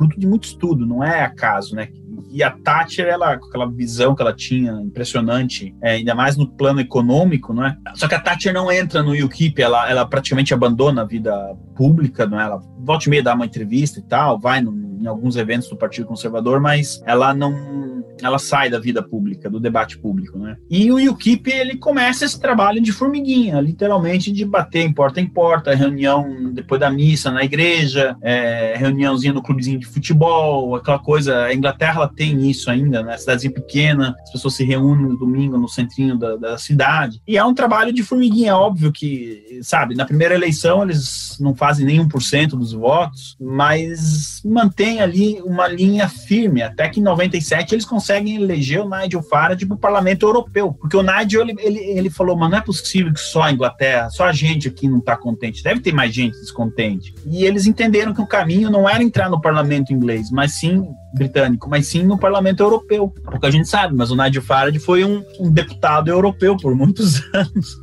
fruto 0.02 0.20
de 0.20 0.26
muito 0.26 0.46
estudo, 0.46 0.86
não 0.86 1.04
é 1.04 1.22
acaso, 1.22 1.76
né? 1.76 1.90
E 2.32 2.44
a 2.44 2.52
Thatcher, 2.52 3.08
ela, 3.08 3.38
com 3.38 3.48
aquela 3.48 3.70
visão 3.70 4.16
que 4.16 4.22
ela 4.22 4.34
tinha 4.34 4.72
impressionante, 4.74 5.76
é, 5.82 5.92
ainda 5.94 6.16
mais 6.16 6.38
no 6.38 6.48
plano 6.48 6.80
econômico, 6.80 7.54
não 7.54 7.66
é? 7.66 7.78
Só 7.96 8.08
que 8.08 8.16
a 8.16 8.20
Thatcher 8.20 8.54
não 8.54 8.72
entra 8.72 9.04
no 9.04 9.14
UKIP, 9.14 9.62
ela, 9.62 9.90
ela 9.90 10.06
praticamente 10.06 10.54
abandona 10.54 11.02
a 11.02 11.06
vida 11.06 11.34
pública, 11.76 12.26
não 12.26 12.40
é? 12.40 12.44
Ela 12.44 12.62
volta 12.80 13.06
e 13.06 13.10
meia 13.10 13.24
dá 13.24 13.34
uma 13.34 13.46
entrevista 13.46 14.00
e 14.00 14.04
tal, 14.04 14.40
vai 14.40 14.62
no, 14.62 14.72
em 15.02 15.08
alguns 15.08 15.36
eventos 15.36 15.70
do 15.70 15.76
Partido 15.76 16.08
Conservador, 16.08 16.60
mas 16.60 17.02
ela 17.06 17.34
não 17.34 17.82
ela 18.22 18.38
sai 18.38 18.70
da 18.70 18.80
vida 18.80 19.02
pública, 19.02 19.50
do 19.50 19.60
debate 19.60 19.98
público, 19.98 20.38
né? 20.38 20.56
E 20.70 20.92
o 20.92 21.12
UKIP, 21.12 21.50
ele 21.50 21.78
começa 21.78 22.26
esse 22.26 22.40
trabalho 22.40 22.82
de 22.82 22.92
formiguinha, 22.92 23.60
literalmente 23.60 24.32
de 24.32 24.46
bater 24.46 24.82
em 24.82 24.94
porta 24.94 25.20
em 25.20 25.28
porta, 25.28 25.74
reunião 25.74 26.52
depois 26.54 26.80
da 26.80 26.90
missa 26.90 27.32
na 27.32 27.44
igreja, 27.44 28.16
é, 28.22 28.76
reuniãozinha 28.78 29.34
no 29.34 29.42
clubezinho 29.42 29.80
de 29.80 29.88
futebol, 29.88 30.76
aquela 30.76 31.00
coisa, 31.00 31.46
a 31.46 31.54
Inglaterra 31.54 31.96
ela 32.02 32.08
tem 32.22 32.50
isso 32.50 32.70
ainda, 32.70 33.02
né? 33.02 33.18
Cidadezinha 33.18 33.54
pequena, 33.54 34.16
as 34.22 34.32
pessoas 34.32 34.54
se 34.56 34.64
reúnem 34.64 35.08
no 35.08 35.18
domingo 35.18 35.58
no 35.58 35.68
centrinho 35.68 36.18
da, 36.18 36.36
da 36.36 36.58
cidade, 36.58 37.22
e 37.28 37.38
é 37.38 37.44
um 37.44 37.54
trabalho 37.54 37.92
de 37.92 38.04
formiguinha, 38.04 38.56
óbvio 38.56 38.92
que, 38.92 39.60
sabe, 39.64 39.96
na 39.96 40.06
primeira 40.06 40.36
eleição 40.36 40.84
eles 40.84 41.38
não 41.40 41.56
fazem 41.56 41.86
nem 41.86 42.06
1% 42.06 42.50
dos 42.50 42.74
votos, 42.74 43.36
mas 43.40 44.42
mantém 44.46 45.02
ali 45.02 45.42
uma 45.42 45.68
linha 45.68 46.08
firme, 46.08 46.62
até 46.62 46.88
que 46.90 47.00
em 47.00 47.04
97 47.04 47.74
eles 47.74 47.86
conseguem 47.86 48.12
conseguem 48.12 48.36
eleger 48.36 48.82
o 48.82 48.90
Nigel 48.90 49.24
Farage 49.24 49.66
para 49.66 49.76
o 49.76 49.80
Parlamento 49.80 50.26
Europeu. 50.26 50.74
Porque 50.74 50.98
o 50.98 51.04
Nigel, 51.04 51.42
ele, 51.42 51.56
ele, 51.60 51.80
ele 51.80 52.10
falou, 52.10 52.36
mas 52.36 52.50
não 52.50 52.58
é 52.58 52.62
possível 52.62 53.14
que 53.14 53.20
só 53.20 53.44
a 53.44 53.52
Inglaterra, 53.52 54.10
só 54.10 54.26
a 54.26 54.34
gente 54.34 54.68
aqui 54.68 54.88
não 54.88 55.00
está 55.00 55.16
contente. 55.16 55.64
Deve 55.64 55.82
ter 55.82 55.94
mais 55.94 56.14
gente 56.14 56.40
descontente. 56.40 57.14
E 57.26 57.46
eles 57.46 57.66
entenderam 57.66 58.14
que 58.14 58.22
o 58.22 58.28
caminho 58.28 58.70
não 58.70 58.88
era 58.88 59.04
entrar 59.04 59.30
no 59.30 59.40
Parlamento 59.40 59.94
inglês, 59.94 60.30
mas 60.32 60.54
sim 60.54 60.88
britânico, 61.14 61.70
mas 61.70 61.88
sim 61.88 62.04
no 62.04 62.18
Parlamento 62.18 62.62
Europeu. 62.62 63.10
Porque 63.10 63.46
a 63.46 63.52
gente 63.52 63.68
sabe, 63.68 63.96
mas 63.96 64.12
o 64.12 64.16
Nigel 64.16 64.42
Farage 64.42 64.80
foi 64.80 65.04
um, 65.04 65.24
um 65.40 65.52
deputado 65.52 66.10
europeu 66.10 66.56
por 66.58 66.76
muitos 66.76 67.22
anos. 67.34 67.78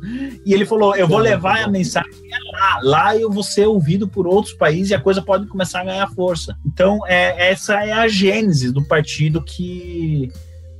E 0.45 0.53
ele 0.53 0.65
falou, 0.65 0.95
eu 0.95 1.07
vou 1.07 1.19
levar 1.19 1.63
a 1.63 1.67
mensagem 1.67 2.11
lá. 2.51 2.79
Lá 2.81 3.17
eu 3.17 3.29
vou 3.29 3.43
ser 3.43 3.67
ouvido 3.67 4.07
por 4.07 4.27
outros 4.27 4.53
países 4.53 4.91
e 4.91 4.95
a 4.95 5.01
coisa 5.01 5.21
pode 5.21 5.47
começar 5.47 5.81
a 5.81 5.85
ganhar 5.85 6.07
força. 6.11 6.55
Então, 6.65 6.99
é, 7.07 7.51
essa 7.51 7.83
é 7.83 7.91
a 7.91 8.07
gênese 8.07 8.71
do 8.71 8.83
partido 8.83 9.43
que 9.43 10.31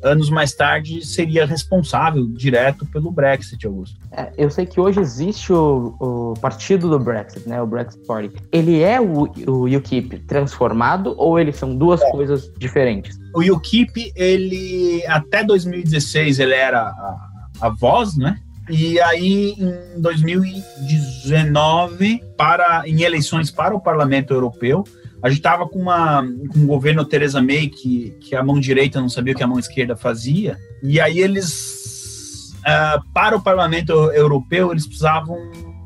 anos 0.01 0.29
mais 0.29 0.53
tarde 0.53 1.05
seria 1.05 1.45
responsável 1.45 2.25
direto 2.27 2.85
pelo 2.85 3.12
Brexit, 3.12 3.65
Augusto. 3.65 3.97
É, 4.12 4.31
eu 4.38 4.49
sei 4.49 4.65
que 4.65 4.79
hoje 4.79 4.99
existe 4.99 5.53
o, 5.53 5.95
o, 5.99 6.33
partido 6.39 6.89
do 6.89 6.99
Brexit, 6.99 7.47
né, 7.47 7.62
o 7.62 7.67
Brexit 7.67 8.05
Party. 8.05 8.31
Ele 8.51 8.81
é 8.81 8.99
o, 8.99 9.31
o 9.47 9.65
UKIP 9.65 10.19
transformado 10.19 11.13
ou 11.17 11.39
eles 11.39 11.55
são 11.55 11.75
duas 11.75 12.01
é. 12.01 12.12
coisas 12.12 12.51
diferentes? 12.57 13.17
O 13.35 13.41
UKIP, 13.41 14.12
ele 14.15 15.05
até 15.07 15.43
2016 15.43 16.39
ele 16.39 16.53
era 16.53 16.81
a, 16.81 17.29
a 17.62 17.69
voz, 17.69 18.17
né? 18.17 18.38
E 18.69 19.01
aí, 19.01 19.55
em 19.57 19.99
2019, 19.99 22.21
para, 22.38 22.83
em 22.85 23.01
eleições 23.01 23.49
para 23.49 23.75
o 23.75 23.81
Parlamento 23.81 24.31
Europeu, 24.31 24.83
a 25.21 25.29
gente 25.29 25.39
estava 25.39 25.67
com, 25.67 25.79
uma, 25.79 26.23
com 26.51 26.60
um 26.60 26.67
governo 26.67 27.03
Theresa 27.03 27.41
May 27.41 27.67
que, 27.67 28.12
que 28.21 28.36
a 28.36 28.43
mão 28.43 28.60
direita 28.60 29.01
não 29.01 29.10
sabia 29.10 29.34
o 29.34 29.38
que 29.38 29.43
a 29.43 29.47
mão 29.47 29.60
esquerda 29.60 29.95
fazia. 29.95 30.58
E 30.82 30.99
aí 30.99 31.19
eles, 31.19 32.53
uh, 32.60 33.03
para 33.13 33.36
o 33.36 33.41
Parlamento 33.41 33.91
Europeu, 33.91 34.71
eles 34.71 34.86
precisavam 34.86 35.38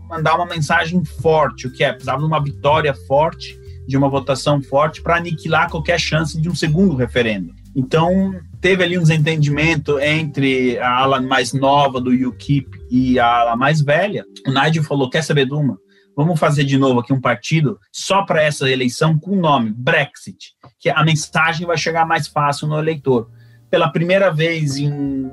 mandar 0.08 0.36
uma 0.36 0.46
mensagem 0.46 1.04
forte, 1.04 1.68
o 1.68 1.72
que 1.72 1.84
é? 1.84 1.92
Precisavam 1.92 2.22
de 2.22 2.28
uma 2.28 2.44
vitória 2.44 2.94
forte, 3.08 3.60
de 3.88 3.98
uma 3.98 4.08
votação 4.08 4.62
forte 4.62 5.02
para 5.02 5.18
aniquilar 5.18 5.70
qualquer 5.70 6.00
chance 6.00 6.40
de 6.40 6.48
um 6.48 6.56
segundo 6.56 6.96
referendo. 6.96 7.52
Então, 7.76 8.36
teve 8.62 8.84
ali 8.84 8.98
um 8.98 9.02
desentendimento 9.02 10.00
entre 10.00 10.78
a 10.78 11.00
ala 11.00 11.20
mais 11.20 11.54
nova 11.54 12.00
do 12.00 12.12
UKIP 12.12 12.70
e 12.92 13.18
a 13.18 13.26
ala 13.26 13.56
mais 13.56 13.82
velha. 13.82 14.24
O 14.46 14.52
Nigel 14.52 14.84
falou, 14.84 15.10
quer 15.10 15.24
saber 15.24 15.48
de 15.48 15.54
uma? 15.54 15.80
Vamos 16.16 16.40
fazer 16.40 16.64
de 16.64 16.78
novo 16.78 17.00
aqui 17.00 17.12
um 17.12 17.20
partido 17.20 17.80
só 17.92 18.24
para 18.24 18.42
essa 18.44 18.70
eleição 18.70 19.18
com 19.18 19.32
o 19.32 19.40
nome 19.40 19.72
Brexit, 19.72 20.54
que 20.80 20.90
a 20.90 21.04
mensagem 21.04 21.66
vai 21.66 21.78
chegar 21.78 22.06
mais 22.06 22.28
fácil 22.28 22.68
no 22.68 22.78
eleitor. 22.78 23.30
Pela 23.70 23.92
primeira 23.92 24.32
vez 24.32 24.78
em 24.78 25.28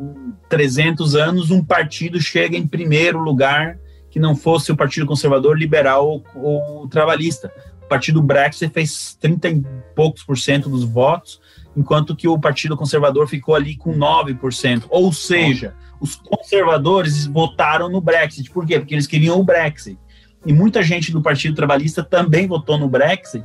300 0.48 1.14
anos, 1.14 1.50
um 1.50 1.62
partido 1.62 2.18
chega 2.18 2.56
em 2.56 2.66
primeiro 2.66 3.18
lugar 3.18 3.78
que 4.10 4.18
não 4.18 4.34
fosse 4.34 4.72
o 4.72 4.76
Partido 4.76 5.06
Conservador, 5.06 5.56
Liberal 5.56 6.08
ou, 6.08 6.24
ou 6.34 6.88
Trabalhista. 6.88 7.52
O 7.84 7.86
Partido 7.86 8.22
Brexit 8.22 8.72
fez 8.72 9.14
30 9.20 9.48
e 9.50 9.62
poucos 9.94 10.24
por 10.24 10.38
cento 10.38 10.70
dos 10.70 10.82
votos, 10.84 11.40
enquanto 11.76 12.16
que 12.16 12.26
o 12.26 12.38
Partido 12.38 12.76
Conservador 12.76 13.28
ficou 13.28 13.54
ali 13.54 13.76
com 13.76 13.92
9%. 13.92 14.86
Ou 14.88 15.12
seja, 15.12 15.74
os 16.00 16.16
conservadores 16.16 17.26
votaram 17.26 17.90
no 17.90 18.00
Brexit. 18.00 18.50
Por 18.50 18.66
quê? 18.66 18.78
Porque 18.78 18.94
eles 18.94 19.06
queriam 19.06 19.38
o 19.38 19.44
Brexit 19.44 19.98
e 20.44 20.52
muita 20.52 20.82
gente 20.82 21.12
do 21.12 21.20
Partido 21.20 21.54
Trabalhista 21.54 22.02
também 22.02 22.46
votou 22.46 22.78
no 22.78 22.88
Brexit, 22.88 23.44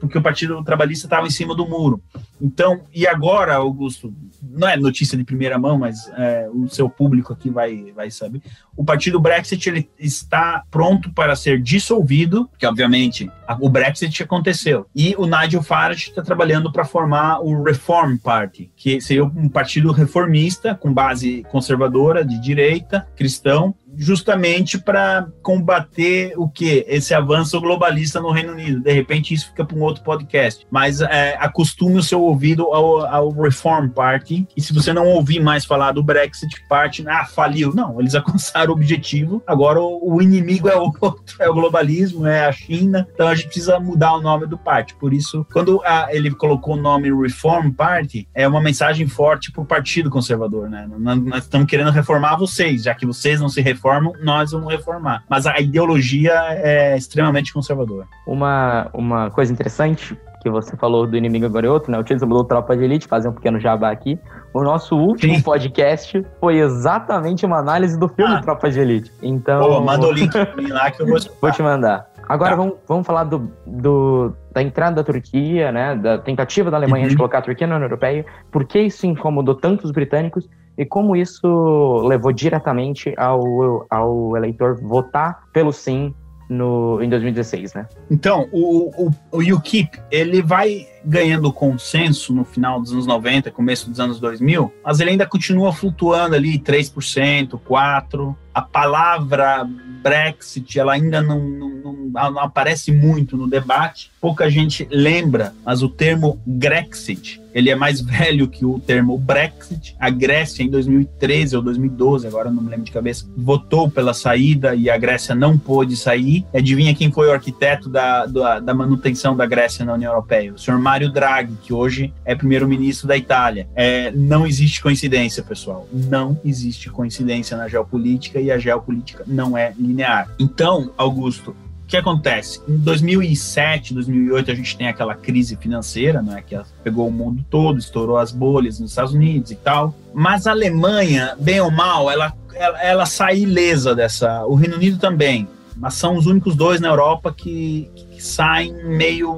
porque 0.00 0.18
o 0.18 0.22
Partido 0.22 0.62
Trabalhista 0.62 1.06
estava 1.06 1.26
em 1.26 1.30
cima 1.30 1.54
do 1.54 1.66
muro. 1.66 2.02
Então, 2.40 2.82
e 2.94 3.06
agora, 3.06 3.56
Augusto, 3.56 4.12
não 4.42 4.68
é 4.68 4.76
notícia 4.76 5.18
de 5.18 5.24
primeira 5.24 5.58
mão, 5.58 5.78
mas 5.78 6.08
é, 6.16 6.48
o 6.52 6.68
seu 6.68 6.88
público 6.88 7.32
aqui 7.32 7.50
vai, 7.50 7.92
vai 7.92 8.10
saber. 8.10 8.40
O 8.76 8.84
Partido 8.84 9.20
Brexit 9.20 9.68
ele 9.68 9.88
está 9.98 10.62
pronto 10.70 11.12
para 11.12 11.34
ser 11.34 11.60
dissolvido, 11.60 12.48
que 12.56 12.66
obviamente 12.66 13.30
o 13.60 13.68
Brexit 13.68 14.22
aconteceu. 14.22 14.86
E 14.94 15.14
o 15.18 15.26
Nigel 15.26 15.62
Farage 15.62 16.10
está 16.10 16.22
trabalhando 16.22 16.70
para 16.72 16.84
formar 16.84 17.40
o 17.40 17.62
Reform 17.62 18.16
Party, 18.16 18.70
que 18.76 19.00
seria 19.00 19.24
um 19.24 19.48
partido 19.48 19.90
reformista 19.90 20.74
com 20.74 20.92
base 20.92 21.44
conservadora, 21.50 22.24
de 22.24 22.40
direita, 22.40 23.08
cristão, 23.16 23.74
justamente 23.98 24.78
para 24.78 25.26
combater 25.42 26.32
o 26.36 26.48
que? 26.48 26.84
Esse 26.88 27.12
avanço 27.12 27.60
globalista 27.60 28.20
no 28.20 28.30
Reino 28.30 28.52
Unido. 28.52 28.80
De 28.80 28.92
repente, 28.92 29.34
isso 29.34 29.48
fica 29.48 29.64
para 29.64 29.76
um 29.76 29.82
outro 29.82 30.04
podcast. 30.04 30.66
Mas 30.70 31.00
é, 31.00 31.36
acostume 31.40 31.98
o 31.98 32.02
seu 32.02 32.22
ouvido 32.22 32.72
ao, 32.72 33.04
ao, 33.04 33.30
Reform 33.30 33.88
Party. 33.88 34.46
E 34.56 34.62
se 34.62 34.72
você 34.72 34.92
não 34.92 35.06
ouvir 35.06 35.40
mais 35.40 35.64
falar 35.64 35.92
do 35.92 36.02
Brexit 36.02 36.62
Party, 36.68 37.04
ah, 37.08 37.24
faliu. 37.24 37.74
Não, 37.74 38.00
eles 38.00 38.14
alcançaram 38.14 38.70
o 38.70 38.76
objetivo. 38.76 39.42
Agora 39.46 39.80
o, 39.80 40.14
o 40.14 40.22
inimigo 40.22 40.68
é 40.68 40.76
outro, 40.78 41.18
é 41.40 41.48
o 41.48 41.54
globalismo, 41.54 42.26
é 42.26 42.46
a 42.46 42.52
China. 42.52 43.06
Então 43.12 43.26
a 43.26 43.34
gente 43.34 43.46
precisa 43.46 43.80
mudar 43.80 44.14
o 44.14 44.22
nome 44.22 44.46
do 44.46 44.56
party. 44.56 44.94
Por 44.94 45.12
isso, 45.12 45.44
quando 45.52 45.82
a, 45.84 46.08
ele 46.10 46.30
colocou 46.30 46.74
o 46.74 46.80
nome 46.80 47.10
Reform 47.10 47.70
Party, 47.72 48.28
é 48.32 48.46
uma 48.46 48.60
mensagem 48.60 49.06
forte 49.08 49.50
para 49.50 49.62
o 49.62 49.66
Partido 49.66 50.10
Conservador, 50.10 50.70
né? 50.70 50.88
Nós, 50.98 51.18
nós 51.22 51.42
estamos 51.44 51.66
querendo 51.66 51.90
reformar 51.90 52.36
vocês, 52.36 52.84
já 52.84 52.94
que 52.94 53.06
vocês 53.06 53.40
não 53.40 53.48
se 53.48 53.60
reformam, 53.60 53.87
nós 54.20 54.52
vamos 54.52 54.72
reformar. 54.72 55.24
Mas 55.28 55.46
a 55.46 55.58
ideologia 55.58 56.32
é 56.50 56.96
extremamente 56.96 57.52
conservadora. 57.52 58.06
Uma, 58.26 58.88
uma 58.92 59.30
coisa 59.30 59.52
interessante 59.52 60.16
que 60.40 60.48
você 60.48 60.76
falou 60.76 61.06
do 61.06 61.16
inimigo 61.16 61.46
agora 61.46 61.66
é 61.66 61.70
outro, 61.70 61.90
né? 61.90 61.98
O 61.98 62.04
título 62.04 62.28
mudou 62.28 62.44
Tropa 62.44 62.76
de 62.76 62.84
Elite, 62.84 63.06
fazer 63.06 63.28
um 63.28 63.32
pequeno 63.32 63.58
jabá 63.58 63.90
aqui. 63.90 64.18
O 64.54 64.62
nosso 64.62 64.96
último 64.96 65.34
Sim. 65.34 65.42
podcast 65.42 66.24
foi 66.40 66.58
exatamente 66.58 67.44
uma 67.44 67.58
análise 67.58 67.98
do 67.98 68.08
filme 68.08 68.34
ah. 68.34 68.40
Tropa 68.40 68.70
de 68.70 68.80
Elite. 68.80 69.12
Então. 69.22 69.60
Pô, 69.60 69.80
manda 69.80 70.06
o 70.06 70.12
link 70.12 70.32
lá 70.70 70.90
que 70.90 71.02
eu 71.02 71.06
vou 71.06 71.18
Vou 71.40 71.50
te 71.50 71.62
mandar. 71.62 72.08
Agora 72.28 72.50
tá. 72.50 72.56
vamos, 72.56 72.74
vamos 72.86 73.06
falar 73.06 73.24
do, 73.24 73.50
do, 73.66 74.32
da 74.52 74.62
entrada 74.62 74.96
da 74.96 75.04
Turquia, 75.04 75.72
né? 75.72 75.96
Da 75.96 76.18
tentativa 76.18 76.70
da 76.70 76.76
Alemanha 76.76 77.04
uhum. 77.04 77.10
de 77.10 77.16
colocar 77.16 77.38
a 77.38 77.42
Turquia 77.42 77.66
na 77.66 77.76
União 77.76 77.86
Europeia. 77.86 78.24
Por 78.50 78.64
que 78.64 78.80
isso 78.80 79.06
incomodou 79.06 79.54
tanto 79.54 79.84
os 79.84 79.90
britânicos? 79.90 80.48
E 80.78 80.86
como 80.86 81.16
isso 81.16 82.06
levou 82.06 82.32
diretamente 82.32 83.12
ao, 83.16 83.84
ao 83.90 84.36
eleitor 84.36 84.80
votar 84.80 85.42
pelo 85.52 85.72
sim 85.72 86.14
no, 86.48 87.02
em 87.02 87.08
2016, 87.08 87.74
né? 87.74 87.86
Então, 88.10 88.48
o, 88.50 89.06
o, 89.06 89.10
o 89.32 89.56
UKIP, 89.56 90.00
ele 90.10 90.40
vai 90.40 90.86
ganhando 91.04 91.52
consenso 91.52 92.32
no 92.32 92.44
final 92.44 92.80
dos 92.80 92.92
anos 92.92 93.06
90, 93.06 93.50
começo 93.50 93.90
dos 93.90 94.00
anos 94.00 94.18
2000, 94.18 94.72
mas 94.84 95.00
ele 95.00 95.10
ainda 95.10 95.26
continua 95.26 95.72
flutuando 95.72 96.34
ali 96.34 96.58
3%, 96.58 97.58
4%. 97.60 98.36
A 98.58 98.62
palavra 98.62 99.64
Brexit, 100.02 100.80
ela 100.80 100.94
ainda 100.94 101.22
não, 101.22 101.38
não, 101.38 101.92
não, 102.10 102.38
aparece 102.40 102.90
muito 102.90 103.36
no 103.36 103.46
debate, 103.48 104.10
pouca 104.20 104.50
gente 104.50 104.88
lembra, 104.90 105.54
mas 105.64 105.80
o 105.80 105.88
termo 105.88 106.40
Grexit, 106.44 107.40
ele 107.54 107.70
é 107.70 107.74
mais 107.74 108.00
velho 108.00 108.48
que 108.48 108.64
o 108.64 108.78
termo 108.78 109.18
Brexit. 109.18 109.96
A 109.98 110.10
Grécia, 110.10 110.62
em 110.62 110.70
2013 110.70 111.56
ou 111.56 111.62
2012, 111.62 112.26
agora 112.26 112.50
não 112.50 112.62
me 112.62 112.70
lembro 112.70 112.84
de 112.84 112.92
cabeça, 112.92 113.26
votou 113.36 113.90
pela 113.90 114.14
saída 114.14 114.74
e 114.74 114.88
a 114.88 114.96
Grécia 114.96 115.34
não 115.34 115.58
pôde 115.58 115.96
sair. 115.96 116.44
Adivinha 116.54 116.94
quem 116.94 117.10
foi 117.10 117.28
o 117.28 117.32
arquiteto 117.32 117.88
da, 117.88 118.26
da, 118.26 118.60
da 118.60 118.74
manutenção 118.74 119.36
da 119.36 119.46
Grécia 119.46 119.84
na 119.84 119.94
União 119.94 120.12
Europeia? 120.12 120.52
O 120.52 120.58
senhor 120.58 120.78
Mário 120.78 121.10
Draghi, 121.10 121.54
que 121.62 121.72
hoje 121.72 122.12
é 122.24 122.34
primeiro-ministro 122.34 123.08
da 123.08 123.16
Itália. 123.16 123.68
É, 123.74 124.10
não 124.12 124.46
existe 124.46 124.82
coincidência, 124.82 125.42
pessoal. 125.42 125.88
Não 125.92 126.38
existe 126.44 126.90
coincidência 126.90 127.56
na 127.56 127.68
geopolítica 127.68 128.40
e 128.40 128.47
a 128.50 128.58
geopolítica 128.58 129.24
não 129.26 129.56
é 129.56 129.72
linear. 129.78 130.30
Então, 130.38 130.92
Augusto, 130.96 131.50
o 131.50 131.86
que 131.86 131.96
acontece? 131.96 132.60
Em 132.68 132.76
2007, 132.76 133.94
2008, 133.94 134.50
a 134.50 134.54
gente 134.54 134.76
tem 134.76 134.88
aquela 134.88 135.14
crise 135.14 135.56
financeira, 135.56 136.20
né, 136.20 136.42
que 136.46 136.58
pegou 136.84 137.08
o 137.08 137.12
mundo 137.12 137.44
todo, 137.48 137.78
estourou 137.78 138.18
as 138.18 138.30
bolhas 138.30 138.78
nos 138.78 138.90
Estados 138.90 139.14
Unidos 139.14 139.50
e 139.50 139.56
tal. 139.56 139.94
Mas 140.12 140.46
a 140.46 140.50
Alemanha, 140.50 141.34
bem 141.40 141.60
ou 141.60 141.70
mal, 141.70 142.10
ela, 142.10 142.32
ela, 142.54 142.82
ela 142.82 143.06
sai 143.06 143.38
ilesa 143.38 143.94
dessa. 143.94 144.44
O 144.46 144.54
Reino 144.54 144.76
Unido 144.76 144.98
também. 144.98 145.48
Mas 145.76 145.94
são 145.94 146.16
os 146.16 146.26
únicos 146.26 146.56
dois 146.56 146.80
na 146.80 146.88
Europa 146.88 147.32
que, 147.32 147.88
que 147.94 148.22
saem 148.22 148.74
meio 148.84 149.32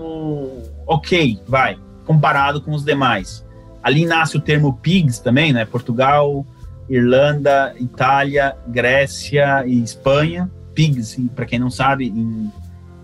ok, 0.86 1.38
vai, 1.46 1.78
comparado 2.04 2.61
com 2.61 2.72
os 2.72 2.84
demais. 2.84 3.46
Ali 3.80 4.04
nasce 4.04 4.36
o 4.36 4.40
termo 4.40 4.72
PIGS 4.74 5.20
também, 5.20 5.52
né? 5.52 5.64
Portugal, 5.64 6.44
Irlanda, 6.91 7.74
Itália, 7.78 8.57
Grécia 8.68 9.64
e 9.66 9.82
Espanha 9.82 10.51
pigs, 10.74 11.16
para 11.34 11.45
quem 11.45 11.59
não 11.59 11.70
sabe, 11.70 12.09
em, 12.09 12.51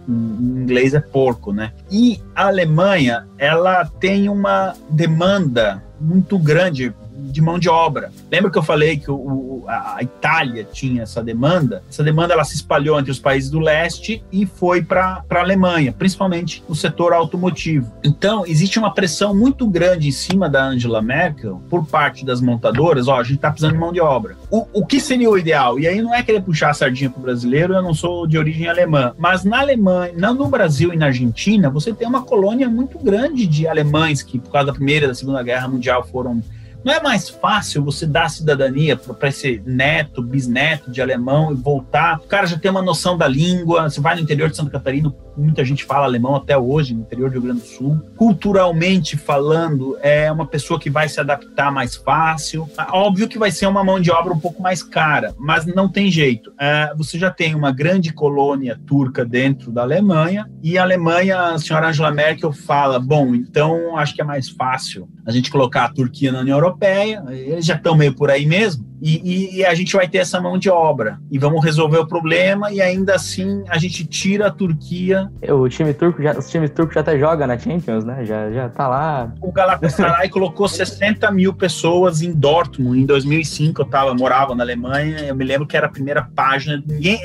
em, 0.08 0.62
inglês 0.62 0.94
é 0.94 1.00
porco, 1.00 1.52
né? 1.52 1.72
E 1.90 2.20
a 2.34 2.46
Alemanha, 2.46 3.26
ela 3.38 3.84
tem 3.84 4.28
uma 4.28 4.74
demanda 4.88 5.82
muito 6.00 6.38
grande 6.38 6.94
de 7.16 7.40
mão 7.40 7.58
de 7.58 7.68
obra. 7.68 8.10
Lembra 8.30 8.50
que 8.50 8.58
eu 8.58 8.62
falei 8.62 8.96
que 8.96 9.10
o, 9.10 9.64
a 9.66 9.98
Itália 10.02 10.64
tinha 10.64 11.02
essa 11.02 11.22
demanda? 11.22 11.82
Essa 11.88 12.02
demanda 12.02 12.34
ela 12.34 12.44
se 12.44 12.54
espalhou 12.54 12.98
entre 12.98 13.10
os 13.10 13.18
países 13.18 13.50
do 13.50 13.58
leste 13.58 14.22
e 14.30 14.46
foi 14.46 14.82
para 14.82 15.24
a 15.28 15.38
Alemanha, 15.38 15.92
principalmente 15.92 16.62
no 16.68 16.74
setor 16.74 17.12
automotivo. 17.12 17.92
Então, 18.04 18.44
existe 18.46 18.78
uma 18.78 18.92
pressão 18.92 19.34
muito 19.34 19.66
grande 19.66 20.08
em 20.08 20.12
cima 20.12 20.48
da 20.48 20.64
Angela 20.64 21.02
Merkel 21.02 21.60
por 21.68 21.86
parte 21.86 22.24
das 22.24 22.40
montadoras. 22.40 23.08
Ó, 23.08 23.18
a 23.18 23.22
gente 23.22 23.36
está 23.36 23.50
precisando 23.50 23.74
de 23.74 23.78
mão 23.78 23.92
de 23.92 24.00
obra. 24.00 24.36
O, 24.50 24.66
o 24.72 24.86
que 24.86 25.00
seria 25.00 25.30
o 25.30 25.38
ideal? 25.38 25.78
E 25.78 25.86
aí 25.86 26.00
não 26.00 26.14
é 26.14 26.22
querer 26.22 26.42
puxar 26.42 26.70
a 26.70 26.74
sardinha 26.74 27.10
para 27.10 27.20
o 27.20 27.22
brasileiro, 27.22 27.74
eu 27.74 27.82
não 27.82 27.94
sou 27.94 28.26
de 28.26 28.38
origem 28.38 28.68
alemã, 28.68 29.14
mas 29.18 29.44
na 29.44 29.60
Alemanha, 29.60 30.12
não 30.16 30.34
no 30.34 30.48
Brasil 30.48 30.92
e 30.92 30.96
na 30.96 31.06
Argentina, 31.06 31.70
você 31.70 31.92
tem 31.92 32.06
uma 32.06 32.22
colônia 32.22 32.68
muito 32.68 32.98
grande 32.98 33.46
de 33.46 33.66
alemães 33.66 34.22
que, 34.22 34.38
por 34.38 34.50
causa 34.50 34.68
da 34.68 34.72
Primeira 34.72 35.06
e 35.06 35.08
da 35.08 35.14
Segunda 35.14 35.42
Guerra 35.42 35.68
Mundial, 35.68 36.06
foram 36.06 36.42
não 36.86 36.92
é 36.92 37.02
mais 37.02 37.28
fácil 37.28 37.82
você 37.82 38.06
dar 38.06 38.30
cidadania 38.30 38.96
para 38.96 39.28
esse 39.28 39.60
neto, 39.66 40.22
bisneto 40.22 40.88
de 40.88 41.02
alemão 41.02 41.50
e 41.50 41.56
voltar? 41.56 42.18
O 42.18 42.28
cara 42.28 42.46
já 42.46 42.56
tem 42.56 42.70
uma 42.70 42.80
noção 42.80 43.18
da 43.18 43.26
língua. 43.26 43.90
Você 43.90 44.00
vai 44.00 44.14
no 44.14 44.20
interior 44.20 44.48
de 44.48 44.56
Santa 44.56 44.70
Catarina, 44.70 45.12
muita 45.36 45.64
gente 45.64 45.84
fala 45.84 46.04
alemão 46.04 46.36
até 46.36 46.56
hoje, 46.56 46.94
no 46.94 47.00
interior 47.00 47.28
do 47.28 47.32
Rio 47.32 47.42
Grande 47.42 47.62
do 47.62 47.66
Sul. 47.66 48.00
Culturalmente 48.14 49.16
falando, 49.16 49.98
é 50.00 50.30
uma 50.30 50.46
pessoa 50.46 50.78
que 50.78 50.88
vai 50.88 51.08
se 51.08 51.18
adaptar 51.18 51.72
mais 51.72 51.96
fácil. 51.96 52.70
Óbvio 52.92 53.26
que 53.26 53.36
vai 53.36 53.50
ser 53.50 53.66
uma 53.66 53.82
mão 53.82 54.00
de 54.00 54.12
obra 54.12 54.32
um 54.32 54.38
pouco 54.38 54.62
mais 54.62 54.80
cara, 54.80 55.34
mas 55.36 55.66
não 55.66 55.88
tem 55.88 56.08
jeito. 56.08 56.52
É, 56.56 56.94
você 56.96 57.18
já 57.18 57.32
tem 57.32 57.56
uma 57.56 57.72
grande 57.72 58.12
colônia 58.12 58.78
turca 58.86 59.24
dentro 59.24 59.72
da 59.72 59.82
Alemanha 59.82 60.48
e 60.62 60.78
a 60.78 60.82
Alemanha, 60.82 61.48
a 61.48 61.58
senhora 61.58 61.88
Angela 61.88 62.12
Merkel 62.12 62.52
fala: 62.52 63.00
bom, 63.00 63.34
então 63.34 63.98
acho 63.98 64.14
que 64.14 64.22
é 64.22 64.24
mais 64.24 64.48
fácil 64.48 65.08
a 65.26 65.32
gente 65.32 65.50
colocar 65.50 65.86
a 65.86 65.92
Turquia 65.92 66.30
na 66.30 66.42
União 66.42 66.56
Europeia 66.56 66.75
Europeia, 66.76 67.24
eles 67.30 67.64
já 67.64 67.74
estão 67.74 67.96
meio 67.96 68.14
por 68.14 68.30
aí 68.30 68.46
mesmo, 68.46 68.84
e, 69.00 69.16
e, 69.18 69.56
e, 69.56 69.64
a 69.64 69.74
gente 69.74 69.94
vai 69.94 70.08
ter 70.08 70.18
essa 70.18 70.40
mão 70.40 70.58
de 70.58 70.70
obra 70.70 71.18
e 71.30 71.38
vamos 71.38 71.62
resolver 71.62 71.98
o 71.98 72.06
problema 72.06 72.72
e 72.72 72.80
ainda 72.80 73.14
assim 73.14 73.62
a 73.68 73.76
gente 73.76 74.06
tira 74.06 74.46
a 74.46 74.50
Turquia. 74.50 75.30
O 75.50 75.68
time 75.68 75.92
turco 75.92 76.22
já, 76.22 76.32
os 76.32 76.48
times 76.48 76.70
turcos 76.70 76.94
já 76.94 77.02
até 77.02 77.18
joga 77.18 77.46
na 77.46 77.58
Champions, 77.58 78.06
né? 78.06 78.24
Já, 78.24 78.50
já 78.50 78.70
tá 78.70 78.88
lá. 78.88 79.32
O 79.42 79.52
Galatasaray 79.52 80.30
colocou 80.30 80.66
60 80.66 81.30
mil 81.30 81.52
pessoas 81.52 82.22
em 82.22 82.32
Dortmund 82.32 82.98
em 82.98 83.04
2005. 83.04 83.82
Eu 83.82 83.86
tava, 83.86 84.14
morava 84.14 84.54
na 84.54 84.64
Alemanha. 84.64 85.18
Eu 85.26 85.36
me 85.36 85.44
lembro 85.44 85.66
que 85.66 85.76
era 85.76 85.86
a 85.86 85.90
primeira 85.90 86.22
página. 86.34 86.82
Ninguém, 86.86 87.20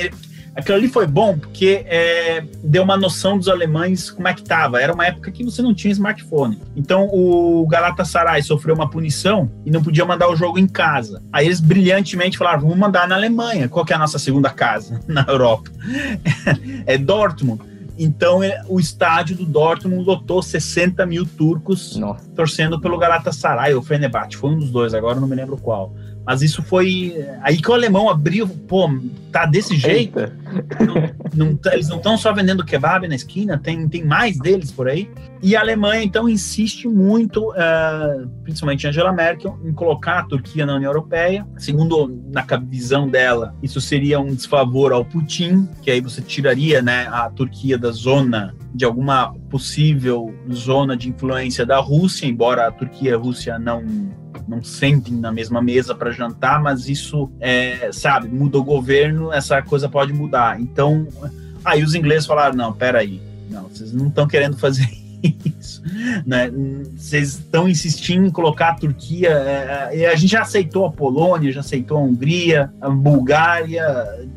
Aquilo 0.55 0.77
ali 0.77 0.87
foi 0.89 1.07
bom 1.07 1.37
porque 1.37 1.85
é, 1.87 2.43
deu 2.63 2.83
uma 2.83 2.97
noção 2.97 3.37
dos 3.37 3.47
alemães 3.47 4.11
como 4.11 4.27
é 4.27 4.33
que 4.33 4.41
estava. 4.41 4.81
Era 4.81 4.93
uma 4.93 5.05
época 5.05 5.31
que 5.31 5.43
você 5.43 5.61
não 5.61 5.73
tinha 5.73 5.91
smartphone. 5.91 6.59
Então 6.75 7.07
o 7.11 7.65
Galatasaray 7.67 8.43
sofreu 8.43 8.75
uma 8.75 8.89
punição 8.89 9.49
e 9.65 9.71
não 9.71 9.81
podia 9.81 10.05
mandar 10.05 10.29
o 10.29 10.35
jogo 10.35 10.59
em 10.59 10.67
casa. 10.67 11.21
Aí 11.31 11.45
eles 11.45 11.61
brilhantemente 11.61 12.37
falaram: 12.37 12.61
vamos 12.61 12.77
mandar 12.77 13.07
na 13.07 13.15
Alemanha. 13.15 13.69
Qual 13.69 13.85
que 13.85 13.93
é 13.93 13.95
a 13.95 13.99
nossa 13.99 14.19
segunda 14.19 14.49
casa 14.49 14.99
na 15.07 15.25
Europa? 15.27 15.71
é 16.85 16.97
Dortmund. 16.97 17.71
Então 17.97 18.41
é, 18.41 18.61
o 18.67 18.79
estádio 18.79 19.35
do 19.35 19.45
Dortmund 19.45 20.03
lotou 20.03 20.41
60 20.41 21.05
mil 21.05 21.25
turcos 21.25 21.95
Nossa. 21.95 22.27
torcendo 22.29 22.79
pelo 22.81 22.97
Galatasaray 22.97 23.73
ou 23.73 23.81
Fenerbahçe. 23.81 24.37
Foi 24.37 24.49
um 24.49 24.57
dos 24.57 24.71
dois, 24.71 24.93
agora 24.93 25.19
não 25.19 25.27
me 25.27 25.35
lembro 25.35 25.55
qual. 25.55 25.93
Mas 26.25 26.41
isso 26.41 26.61
foi. 26.61 27.25
Aí 27.41 27.57
que 27.57 27.69
o 27.69 27.73
alemão 27.73 28.09
abriu, 28.09 28.47
pô, 28.47 28.89
tá 29.31 29.45
desse 29.45 29.75
jeito. 29.75 30.19
Não, 30.79 31.45
não, 31.47 31.55
tá, 31.55 31.73
eles 31.73 31.87
não 31.87 31.97
estão 31.97 32.17
só 32.17 32.33
vendendo 32.33 32.65
kebab 32.65 33.07
na 33.07 33.15
esquina, 33.15 33.57
tem, 33.57 33.87
tem 33.87 34.03
mais 34.03 34.37
deles 34.37 34.71
por 34.71 34.87
aí. 34.87 35.09
E 35.41 35.55
a 35.55 35.61
Alemanha, 35.61 36.03
então, 36.03 36.29
insiste 36.29 36.87
muito, 36.87 37.49
uh, 37.51 38.27
principalmente 38.43 38.87
Angela 38.87 39.11
Merkel, 39.11 39.59
em 39.63 39.73
colocar 39.73 40.19
a 40.19 40.23
Turquia 40.23 40.65
na 40.65 40.75
União 40.75 40.89
Europeia. 40.89 41.47
Segundo, 41.57 42.21
na 42.31 42.45
visão 42.57 43.09
dela, 43.09 43.55
isso 43.63 43.81
seria 43.81 44.19
um 44.19 44.35
desfavor 44.35 44.91
ao 44.91 45.03
Putin, 45.03 45.67
que 45.81 45.89
aí 45.89 46.01
você 46.01 46.21
tiraria 46.21 46.81
né, 46.81 47.07
a 47.07 47.29
Turquia 47.29 47.77
da 47.77 47.91
zona 47.91 48.53
de 48.73 48.85
alguma 48.85 49.33
possível 49.49 50.33
zona 50.51 50.95
de 50.95 51.09
influência 51.09 51.65
da 51.65 51.79
Rússia, 51.79 52.25
embora 52.25 52.67
a 52.67 52.71
Turquia 52.71 53.11
e 53.11 53.13
a 53.13 53.17
Rússia 53.17 53.59
não 53.59 53.83
não 54.51 54.61
sentem 54.61 55.15
na 55.15 55.31
mesma 55.31 55.61
mesa 55.61 55.95
para 55.95 56.11
jantar, 56.11 56.61
mas 56.61 56.89
isso, 56.89 57.31
é, 57.39 57.89
sabe, 57.93 58.27
muda 58.27 58.57
o 58.57 58.63
governo, 58.63 59.31
essa 59.31 59.61
coisa 59.61 59.87
pode 59.87 60.11
mudar. 60.11 60.59
Então, 60.59 61.07
aí 61.63 61.81
os 61.81 61.95
ingleses 61.95 62.25
falaram: 62.25 62.55
não, 62.55 62.73
peraí, 62.73 63.21
não, 63.49 63.69
vocês 63.69 63.93
não 63.93 64.07
estão 64.07 64.27
querendo 64.27 64.57
fazer 64.57 64.89
Isso. 65.23 65.81
Né? 66.25 66.51
Vocês 66.95 67.35
estão 67.35 67.67
insistindo 67.67 68.25
em 68.25 68.31
colocar 68.31 68.69
a 68.69 68.75
Turquia. 68.75 69.29
É, 69.29 69.89
é, 70.01 70.07
a 70.07 70.15
gente 70.15 70.31
já 70.31 70.41
aceitou 70.41 70.85
a 70.85 70.91
Polônia, 70.91 71.51
já 71.51 71.59
aceitou 71.59 71.97
a 71.97 72.01
Hungria, 72.01 72.71
a 72.81 72.89
Bulgária. 72.89 73.85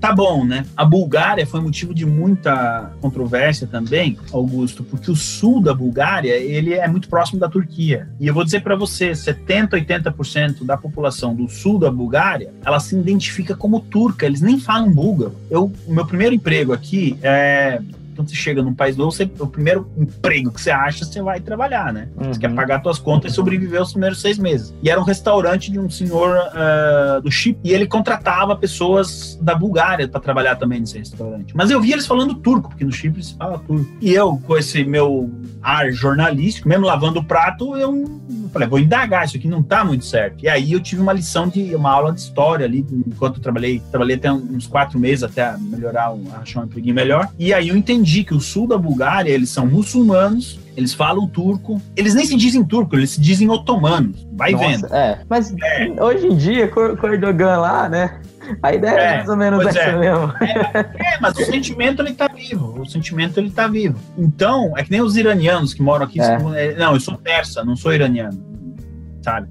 Tá 0.01 0.13
bom, 0.13 0.45
né? 0.45 0.67
A 0.77 0.85
Bulgária 0.85 1.47
foi 1.47 1.61
motivo 1.61 1.95
de 1.95 2.05
muita 2.05 2.93
controvérsia 3.01 3.67
também, 3.67 4.19
Augusto, 4.33 4.85
porque 4.85 5.11
o 5.11 5.17
sul 5.17 5.61
da 5.61 5.75
Bulgária 5.75 6.33
ele 6.33 6.75
é 6.75 6.87
muito 6.89 7.09
próximo 7.09 7.41
da 7.41 7.49
Turquia. 7.49 8.09
E 8.21 8.27
eu 8.27 8.35
vou 8.35 8.45
dizer 8.45 8.61
para 8.61 8.77
você, 8.77 9.15
70, 9.15 9.77
80% 9.77 10.65
da 10.65 10.77
população 10.77 11.35
do 11.35 11.49
sul 11.49 11.79
da 11.79 11.91
Bulgária, 11.91 12.53
ela 12.65 12.81
se 12.81 12.97
identifica 12.97 13.55
como 13.55 13.81
turca. 13.81 14.27
Eles 14.27 14.41
nem 14.41 14.59
falam 14.59 14.93
búlgaro. 14.93 15.35
Eu, 15.51 15.73
o 15.87 15.93
meu 15.93 16.07
primeiro 16.07 16.35
emprego 16.35 16.73
aqui 16.73 17.19
é 17.23 17.81
quando 18.15 18.29
você 18.29 18.37
chega 18.37 18.63
num 18.63 18.75
país 18.75 18.97
novo, 18.97 19.11
você, 19.11 19.31
o 19.39 19.47
primeiro 19.47 19.91
emprego 19.97 20.51
que 20.53 20.61
você 20.61 20.71
acha, 20.71 21.05
você 21.05 21.23
vai 21.23 21.41
trabalhar, 21.41 21.93
né? 21.93 22.09
Uhum. 22.17 22.33
Você 22.33 22.41
quer 22.41 22.51
uhum. 22.51 22.57
pagar 22.57 22.83
suas 22.83 22.99
contas 22.99 23.33
e 23.33 23.35
sobreviver 23.35 23.81
os 23.83 23.93
primeiros 23.93 24.21
seis 24.21 24.39
meses. 24.39 24.75
E 24.83 24.91
era 24.91 25.01
um 25.01 25.05
restaurante 25.05 25.71
de 25.71 25.79
um 25.79 25.89
senhor 25.91 26.37
uh, 26.37 27.21
do 27.21 27.31
Chip, 27.31 27.59
e 27.63 27.73
ele 27.73 27.87
contratava 27.87 28.57
pessoas 28.57 29.39
da 29.41 29.55
Bulgária 29.55 30.09
para 30.09 30.21
trabalhar 30.21 30.57
também 30.57 30.81
nesse 30.81 30.99
restaurante. 30.99 31.55
Mas 31.57 31.71
eu 31.71 31.81
via 31.81 31.95
eles 31.95 32.07
falando 32.07 32.35
turco, 32.35 32.69
porque 32.69 32.85
no 32.85 32.93
Chipre 32.93 33.23
se 33.23 33.35
fala 33.35 33.59
turco. 33.59 33.91
E 34.01 34.13
eu, 34.13 34.37
com 34.39 34.57
esse 34.57 34.85
meu 34.85 35.31
ar 35.63 35.91
jornalístico, 35.93 36.69
mesmo 36.69 36.87
lavando 36.87 37.21
o 37.21 37.25
prato, 37.25 37.77
eu 37.77 38.21
falei, 38.53 38.69
vou 38.69 38.79
indagar, 38.79 39.25
isso 39.25 39.37
aqui 39.37 39.49
não 39.49 39.63
tá 39.63 39.85
muito 39.85 40.05
certo. 40.05 40.45
E 40.45 40.49
aí 40.49 40.73
eu 40.73 40.81
tive 40.81 41.03
uma 41.03 41.13
lição 41.13 41.49
de 41.49 41.75
uma 41.75 41.91
aula 41.91 42.13
de 42.13 42.21
história 42.21 42.65
ali, 42.65 42.87
enquanto 43.07 43.37
eu 43.37 43.43
trabalhei, 43.43 43.83
trabalhei 43.91 44.17
até 44.17 44.31
uns 44.33 44.67
quatro 44.67 44.99
meses 44.99 45.25
até 45.25 45.57
melhorar, 45.59 46.15
achar 46.41 46.61
um 46.61 46.65
empreguinho 46.65 46.95
melhor. 46.95 47.29
E 47.39 47.53
aí 47.53 47.69
eu 47.69 47.77
entendi 47.77 48.04
que 48.05 48.35
o 48.35 48.41
sul 48.41 48.67
da 48.67 48.77
Bulgária, 48.77 49.31
eles 49.31 49.51
são 49.51 49.67
muçulmanos, 49.67 50.61
eles 50.77 50.93
falam 50.93 51.27
turco, 51.27 51.81
eles 51.97 52.15
nem 52.15 52.27
se 52.27 52.37
dizem 52.37 52.65
turco, 52.65 52.97
eles 52.97 53.11
se 53.11 53.21
dizem 53.21 53.49
otomanos. 53.49 54.27
Vai 54.33 54.53
Nossa, 54.53 54.67
vendo. 54.67 54.95
É, 54.95 55.21
mas 55.29 55.55
é. 55.63 56.03
hoje 56.03 56.27
em 56.27 56.37
dia, 56.37 56.69
com 56.69 56.81
o 56.81 57.07
Erdogan 57.07 57.59
lá, 57.59 57.89
né? 57.89 58.21
A 58.63 58.75
ideia 58.75 58.99
é, 58.99 59.05
é 59.05 59.17
mais 59.17 59.29
ou 59.29 59.37
menos 59.37 59.67
essa 59.67 59.79
é. 59.79 59.99
mesmo. 59.99 60.33
É, 60.41 61.15
é, 61.15 61.19
mas 61.21 61.37
o 61.39 61.45
sentimento 61.45 62.03
ele 62.03 62.13
tá 62.13 62.29
vivo. 62.29 62.81
O 62.81 62.87
sentimento 62.87 63.39
ele 63.39 63.51
tá 63.51 63.67
vivo. 63.67 63.99
Então, 64.19 64.77
é 64.77 64.83
que 64.83 64.91
nem 64.91 65.01
os 65.01 65.17
iranianos 65.17 65.73
que 65.73 65.83
moram 65.83 66.05
aqui. 66.05 66.21
É. 66.21 66.37
é 66.57 66.75
não, 66.77 66.93
eu 66.95 67.01
sou 67.01 67.17
persa, 67.17 67.65
não 67.65 67.77
sou 67.77 67.93
iraniano. 67.93 68.39
Sabe? 69.23 69.49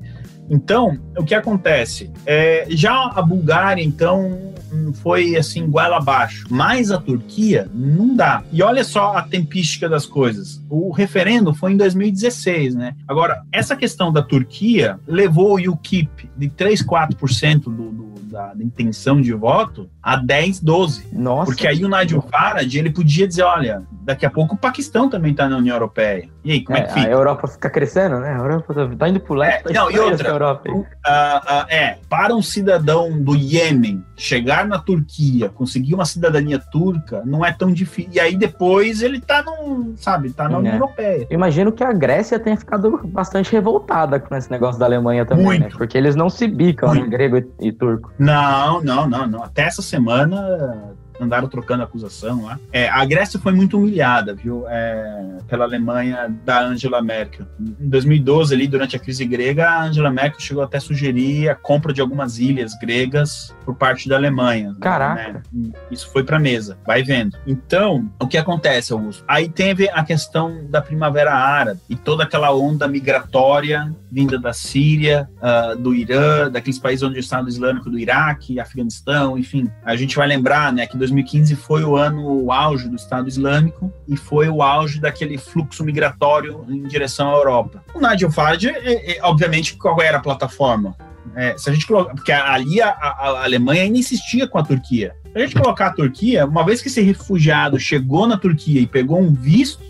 Então, 0.50 1.00
o 1.18 1.24
que 1.24 1.34
acontece? 1.34 2.12
É, 2.26 2.66
já 2.70 3.12
a 3.16 3.22
Bulgária, 3.22 3.82
então, 3.82 4.54
foi 4.96 5.36
assim, 5.36 5.70
goela 5.70 5.98
abaixo. 5.98 6.46
Mas 6.50 6.92
a 6.92 7.00
Turquia 7.00 7.70
não 7.74 8.16
dá. 8.16 8.44
E 8.52 8.62
olha 8.62 8.84
só 8.84 9.18
a 9.18 9.22
tempística 9.22 9.88
das 9.88 10.06
coisas. 10.06 10.62
O 10.70 10.92
referendo 10.92 11.54
foi 11.54 11.74
em 11.74 11.78
2016, 11.78 12.76
né? 12.76 12.96
Agora, 13.08 13.44
essa 13.52 13.76
questão 13.76 14.12
da 14.12 14.22
Turquia 14.22 15.00
levou 15.08 15.58
o 15.58 15.72
UKIP 15.72 16.30
de 16.36 16.50
3, 16.50 16.84
4% 16.84 17.64
do, 17.64 17.92
do 17.92 18.14
da, 18.34 18.54
intenção 18.60 19.22
de 19.22 19.32
voto 19.32 19.90
a 20.02 20.16
10, 20.16 20.60
12. 20.60 21.08
Nossa. 21.14 21.46
Porque 21.46 21.68
aí 21.68 21.86
o 21.86 21.88
Nigel 21.88 22.22
Farage, 22.22 22.78
ele 22.78 22.90
podia 22.90 23.28
dizer, 23.28 23.44
olha, 23.44 23.84
daqui 24.04 24.26
a 24.26 24.30
pouco 24.30 24.56
o 24.56 24.58
Paquistão 24.58 25.10
também 25.10 25.32
está 25.32 25.48
na 25.48 25.58
União 25.58 25.76
Europeia. 25.76 26.30
E 26.44 26.52
aí, 26.52 26.64
como 26.64 26.78
é, 26.78 26.82
é 26.82 26.84
que 26.84 26.94
fica? 26.94 27.08
A 27.08 27.12
Europa 27.12 27.48
fica 27.48 27.70
crescendo, 27.70 28.20
né? 28.20 28.34
A 28.34 28.38
Europa 28.38 28.74
tá, 28.74 28.88
tá 28.96 29.10
indo 29.10 29.20
pro 29.20 29.34
leste, 29.34 29.70
é, 29.70 29.74
tá 29.74 29.80
não, 29.80 29.92
e 29.92 30.00
outra, 30.00 30.30
Europa. 30.30 30.70
Uh, 30.70 30.80
uh, 30.80 31.66
é, 31.70 31.98
para 32.10 32.36
um 32.36 32.42
cidadão 32.42 33.12
do 33.22 33.36
Iêmen 33.36 34.04
chegar 34.16 34.68
na 34.68 34.80
Turquia, 34.80 35.50
conseguir 35.50 35.94
uma 35.96 36.06
cidadania 36.06 36.60
turca, 36.60 37.24
não 37.26 37.46
é 37.46 37.52
tão 37.52 37.72
difícil. 37.72 38.12
E 38.14 38.20
aí 38.20 38.36
depois 38.36 39.02
ele 39.02 39.20
tá 39.20 39.44
num, 39.44 39.94
sabe, 39.98 40.32
tá 40.32 40.50
na 40.50 40.58
União 40.58 40.74
é. 40.74 40.76
Europeia. 40.76 41.28
Imagino 41.30 41.72
que 41.72 41.84
a 41.84 41.94
Grécia 41.94 42.40
tenha 42.40 42.58
ficado 42.58 43.00
bastante 43.06 43.52
revoltada 43.52 44.20
com 44.20 44.36
esse 44.36 44.52
negócio 44.52 44.80
da 44.80 44.86
Alemanha 44.86 45.26
também, 45.26 45.46
né? 45.46 45.50
Muito. 45.50 45.74
né? 45.74 45.78
Porque 45.78 45.98
eles 45.98 46.16
não 46.16 46.30
se 46.30 46.48
bicam, 46.48 46.94
né? 46.94 47.08
grego 47.08 47.38
e, 47.38 47.68
e 47.68 47.72
turco. 47.72 48.12
Não, 48.20 48.82
não, 48.82 49.08
não, 49.08 49.28
não. 49.28 49.44
Até 49.44 49.64
essa 49.64 49.82
semana 49.82 50.94
andaram 51.20 51.48
trocando 51.48 51.84
acusação 51.84 52.46
lá. 52.46 52.60
É, 52.72 52.90
a 52.90 53.04
Grécia 53.06 53.40
foi 53.40 53.54
muito 53.54 53.78
humilhada, 53.78 54.34
viu, 54.34 54.66
é, 54.68 55.38
pela 55.48 55.66
Alemanha 55.66 56.34
da 56.46 56.62
Angela 56.62 57.02
Merkel. 57.02 57.46
Em 57.60 57.90
2012, 57.90 58.54
ali, 58.54 58.68
durante 58.68 58.96
a 58.96 59.00
crise 59.00 59.26
grega, 59.26 59.70
a 59.70 59.84
Angela 59.84 60.10
Merkel 60.10 60.40
chegou 60.40 60.64
até 60.64 60.78
a 60.78 60.82
sugerir 60.82 61.50
a 61.50 61.56
compra 61.56 61.94
de 61.94 62.02
algumas 62.02 62.40
ilhas 62.40 62.74
gregas 62.76 63.54
por 63.66 63.76
parte 63.76 64.10
da 64.10 64.16
Alemanha. 64.16 64.76
Caraca. 64.80 65.44
Né? 65.52 65.72
Isso 65.92 66.12
foi 66.12 66.24
para 66.24 66.40
mesa, 66.40 66.78
vai 66.86 67.04
vendo. 67.04 67.38
Então, 67.46 68.10
o 68.20 68.28
que 68.28 68.38
acontece, 68.38 68.94
Augusto? 68.94 69.24
Aí 69.28 69.50
teve 69.50 69.90
a 69.90 70.04
questão 70.04 70.66
da 70.70 70.82
Primavera 70.82 71.34
Árabe 71.34 71.80
e 71.90 71.96
toda 71.96 72.24
aquela 72.24 72.54
onda 72.54 72.88
migratória 72.88 73.94
vinda 74.14 74.38
da 74.38 74.54
Síria, 74.54 75.28
uh, 75.42 75.76
do 75.76 75.96
Irã, 75.96 76.50
daqueles 76.50 76.78
países 76.78 77.02
onde 77.02 77.18
o 77.18 77.20
Estado 77.20 77.50
Islâmico 77.50 77.90
do 77.90 77.98
Iraque, 77.98 78.60
Afeganistão, 78.60 79.38
enfim. 79.40 79.70
A 79.84 79.96
gente 79.96 80.16
vai 80.16 80.28
lembrar, 80.28 80.72
né, 80.72 80.86
que 80.86 80.96
2015 81.04 81.56
foi 81.56 81.84
o 81.84 81.96
ano 81.96 82.44
o 82.44 82.52
auge 82.52 82.88
do 82.88 82.96
Estado 82.96 83.28
Islâmico 83.28 83.92
e 84.08 84.16
foi 84.16 84.48
o 84.48 84.62
auge 84.62 85.00
daquele 85.02 85.38
fluxo 85.38 85.84
migratório 85.84 86.66
em 86.70 86.84
direção 86.84 87.34
à 87.34 87.38
Europa. 87.38 87.84
O 87.94 88.00
Nigel 88.00 88.32
Farage, 88.32 88.70
é, 88.70 89.18
é, 89.18 89.24
obviamente, 89.24 89.76
qual 89.76 90.02
era 90.02 90.18
a 90.18 90.22
plataforma? 90.22 90.96
É, 91.36 91.58
se 91.58 91.70
a 91.70 91.74
gente 91.74 91.86
coloca, 91.86 92.14
porque 92.16 92.32
ali 92.32 92.82
a, 92.82 92.90
a, 92.90 93.10
a, 93.10 93.44
Alemanha 93.44 93.84
ainda 93.84 93.98
insistia 93.98 94.48
com 94.48 94.58
a 94.58 94.64
Turquia. 94.64 95.16
Se 95.32 95.38
a 95.38 95.40
gente 95.42 95.56
colocar 95.56 95.88
a 95.88 95.94
Turquia, 95.94 96.46
uma 96.46 96.64
vez 96.64 96.82
que 96.82 96.88
esse 96.88 97.02
refugiado 97.02 97.80
chegou 97.80 98.28
na 98.28 98.38
Turquia 98.38 98.80
e 98.80 98.88
pegou 98.88 99.20
um 99.20 99.34
visto, 99.34 99.84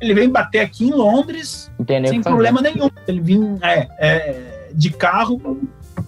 ele 0.00 0.14
vem 0.14 0.28
bater 0.28 0.60
aqui 0.60 0.84
em 0.84 0.92
Londres 0.92 1.72
Entendeu 1.78 2.10
sem 2.10 2.20
problema 2.20 2.60
nenhum. 2.60 2.90
Ele 3.08 3.20
vinha 3.20 3.58
é, 3.62 4.68
de 4.74 4.90
carro 4.90 5.40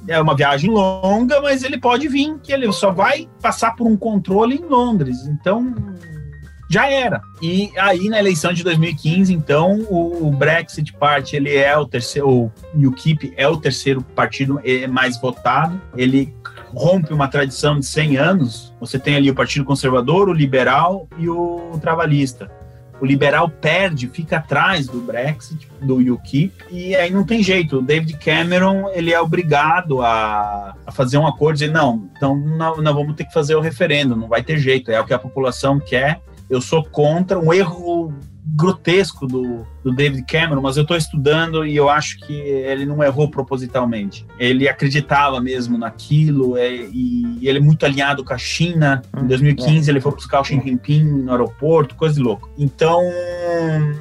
é 0.08 0.20
uma 0.20 0.36
viagem 0.36 0.70
longa, 0.70 1.40
mas 1.40 1.62
ele 1.62 1.78
pode 1.78 2.08
vir, 2.08 2.38
que 2.42 2.52
ele 2.52 2.70
só 2.72 2.90
vai 2.90 3.28
passar 3.40 3.74
por 3.74 3.86
um 3.86 3.96
controle 3.96 4.56
em 4.56 4.64
Londres. 4.64 5.26
Então, 5.26 5.74
já 6.68 6.90
era. 6.90 7.22
E 7.40 7.70
aí, 7.78 8.08
na 8.08 8.18
eleição 8.18 8.52
de 8.52 8.62
2015, 8.64 9.32
então, 9.32 9.86
o, 9.88 10.30
Brexit 10.30 10.92
Party, 10.94 11.36
ele 11.36 11.54
é 11.54 11.76
o 11.76 11.86
terceiro, 11.86 12.28
o 12.28 12.50
UKIP 12.74 13.32
é 13.36 13.46
o 13.46 13.56
terceiro 13.56 14.02
partido 14.02 14.60
é 14.64 14.86
mais 14.86 15.20
votado. 15.20 15.80
Ele 15.96 16.34
rompe 16.74 17.12
uma 17.12 17.28
tradição 17.28 17.78
de 17.78 17.86
100 17.86 18.16
anos. 18.16 18.74
Você 18.80 18.98
tem 18.98 19.16
ali 19.16 19.30
o 19.30 19.34
Partido 19.34 19.64
Conservador, 19.64 20.28
o 20.28 20.32
Liberal 20.32 21.08
e 21.18 21.28
o 21.28 21.78
Trabalhista 21.80 22.50
o 23.00 23.06
liberal 23.06 23.48
perde, 23.48 24.08
fica 24.08 24.36
atrás 24.36 24.86
do 24.86 25.00
Brexit, 25.00 25.68
do 25.82 25.96
UKIP, 26.14 26.52
e 26.70 26.94
aí 26.94 27.10
não 27.10 27.24
tem 27.24 27.42
jeito. 27.42 27.78
O 27.78 27.82
David 27.82 28.16
Cameron 28.18 28.88
ele 28.92 29.12
é 29.12 29.20
obrigado 29.20 30.00
a, 30.00 30.74
a 30.86 30.92
fazer 30.92 31.18
um 31.18 31.26
acordo, 31.26 31.58
dizer 31.58 31.72
não, 31.72 32.08
então 32.16 32.36
nós, 32.36 32.82
nós 32.82 32.94
vamos 32.94 33.14
ter 33.16 33.24
que 33.24 33.32
fazer 33.32 33.54
o 33.54 33.60
referendo, 33.60 34.16
não 34.16 34.28
vai 34.28 34.42
ter 34.42 34.58
jeito, 34.58 34.90
é 34.90 35.00
o 35.00 35.04
que 35.04 35.14
a 35.14 35.18
população 35.18 35.80
quer. 35.80 36.20
Eu 36.48 36.60
sou 36.60 36.84
contra 36.84 37.38
um 37.38 37.52
erro 37.52 38.12
grotesco 38.46 39.26
do, 39.26 39.66
do 39.84 39.92
David 39.92 40.24
Cameron, 40.26 40.62
mas 40.62 40.78
eu 40.78 40.82
estou 40.82 40.96
estudando 40.96 41.66
e 41.66 41.76
eu 41.76 41.90
acho 41.90 42.18
que 42.20 42.32
ele 42.32 42.86
não 42.86 43.04
errou 43.04 43.28
propositalmente. 43.28 44.26
Ele 44.38 44.66
acreditava 44.66 45.40
mesmo 45.40 45.76
naquilo 45.76 46.56
é, 46.56 46.74
e, 46.74 47.38
ele 47.42 47.58
é 47.58 47.60
muito 47.60 47.84
alinhado 47.84 48.24
com 48.24 48.32
a 48.32 48.38
China. 48.38 49.02
Em 49.16 49.26
2015 49.26 49.88
é. 49.88 49.92
ele 49.92 50.00
foi 50.00 50.12
buscar 50.12 50.40
o 50.40 50.44
Xi 50.44 50.54
Jinping 50.54 51.04
no 51.04 51.30
aeroporto, 51.30 51.94
coisa 51.94 52.14
de 52.14 52.22
louco. 52.22 52.48
Então 52.56 53.02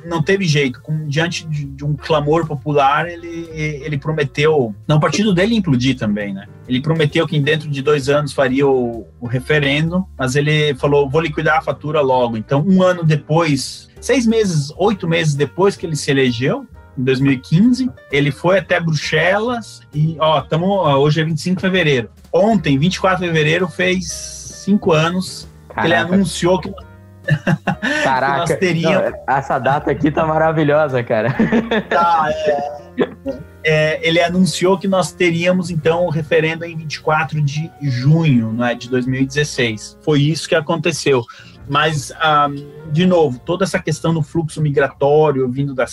não 0.06 0.22
teve 0.22 0.46
jeito. 0.46 0.82
Com, 0.82 1.08
diante 1.08 1.46
de, 1.48 1.66
de, 1.66 1.84
um 1.84 1.96
clamor 1.96 2.48
popular, 2.48 3.10
ele, 3.10 3.50
ele 3.52 3.98
prometeu. 3.98 4.74
Não, 4.88 4.98
o 4.98 5.00
partido 5.00 5.34
dele 5.34 5.56
implodir 5.56 5.98
também, 5.98 6.34
né? 6.34 6.46
Ele 6.68 6.82
prometeu 6.82 7.28
que 7.28 7.40
dentro 7.40 7.70
de 7.70 7.82
dois 7.82 8.08
anos 8.08 8.32
faria 8.32 8.66
o, 8.66 9.06
o 9.20 9.28
referendo, 9.28 10.06
mas 10.18 10.36
ele 10.36 10.74
falou: 10.76 11.10
vou 11.10 11.22
liquidar 11.22 11.58
a 11.58 11.62
fatura 11.62 12.02
logo. 12.02 12.38
Então, 12.38 12.66
um 12.66 12.82
ano 12.82 13.04
depois, 13.04 13.90
seis 14.00 14.26
meses, 14.26 14.72
oito 14.78 15.08
meses 15.08 15.36
depois 15.36 15.73
depois 15.74 15.76
que 15.76 15.86
ele 15.86 15.96
se 15.96 16.12
elegeu, 16.12 16.66
em 16.98 17.04
2015, 17.04 17.90
ele 18.12 18.32
foi 18.32 18.60
até 18.60 18.80
Bruxelas 18.80 19.82
e, 19.94 20.16
ó, 20.20 20.42
tamo, 20.42 20.68
hoje 20.98 21.22
é 21.22 21.24
25 21.24 21.56
de 21.56 21.62
fevereiro. 21.62 22.10
Ontem, 22.32 22.78
24 22.78 23.22
de 23.22 23.28
fevereiro, 23.28 23.68
fez 23.68 24.12
cinco 24.12 24.92
anos 24.92 25.48
Caraca. 25.70 25.82
que 25.82 25.88
ele 25.88 25.96
anunciou 25.96 26.60
que 26.60 26.72
Caraca, 28.04 28.38
nós 28.40 28.56
teríamos... 28.58 29.12
Não, 29.12 29.36
essa 29.36 29.58
data 29.58 29.90
aqui 29.90 30.12
tá 30.12 30.26
maravilhosa, 30.26 31.02
cara. 31.04 31.34
Tá, 31.90 32.30
é... 32.30 32.84
É, 33.66 34.08
ele 34.08 34.22
anunciou 34.22 34.78
que 34.78 34.90
nós 34.90 35.14
teríamos 35.14 35.70
então 35.70 36.06
o 36.06 36.10
referendo 36.10 36.66
em 36.66 36.76
24 36.76 37.42
de 37.42 37.72
junho, 37.82 38.52
não 38.52 38.66
é, 38.66 38.76
de 38.76 38.90
2016. 38.90 39.98
Foi 40.02 40.22
isso 40.22 40.50
que 40.50 40.54
aconteceu. 40.54 41.24
Mas, 41.68 42.12
um, 42.12 42.92
de 42.92 43.06
novo, 43.06 43.40
toda 43.40 43.64
essa 43.64 43.80
questão 43.80 44.14
do 44.14 44.22
fluxo 44.22 44.62
migratório 44.62 45.50
vindo 45.50 45.74
da 45.74 45.86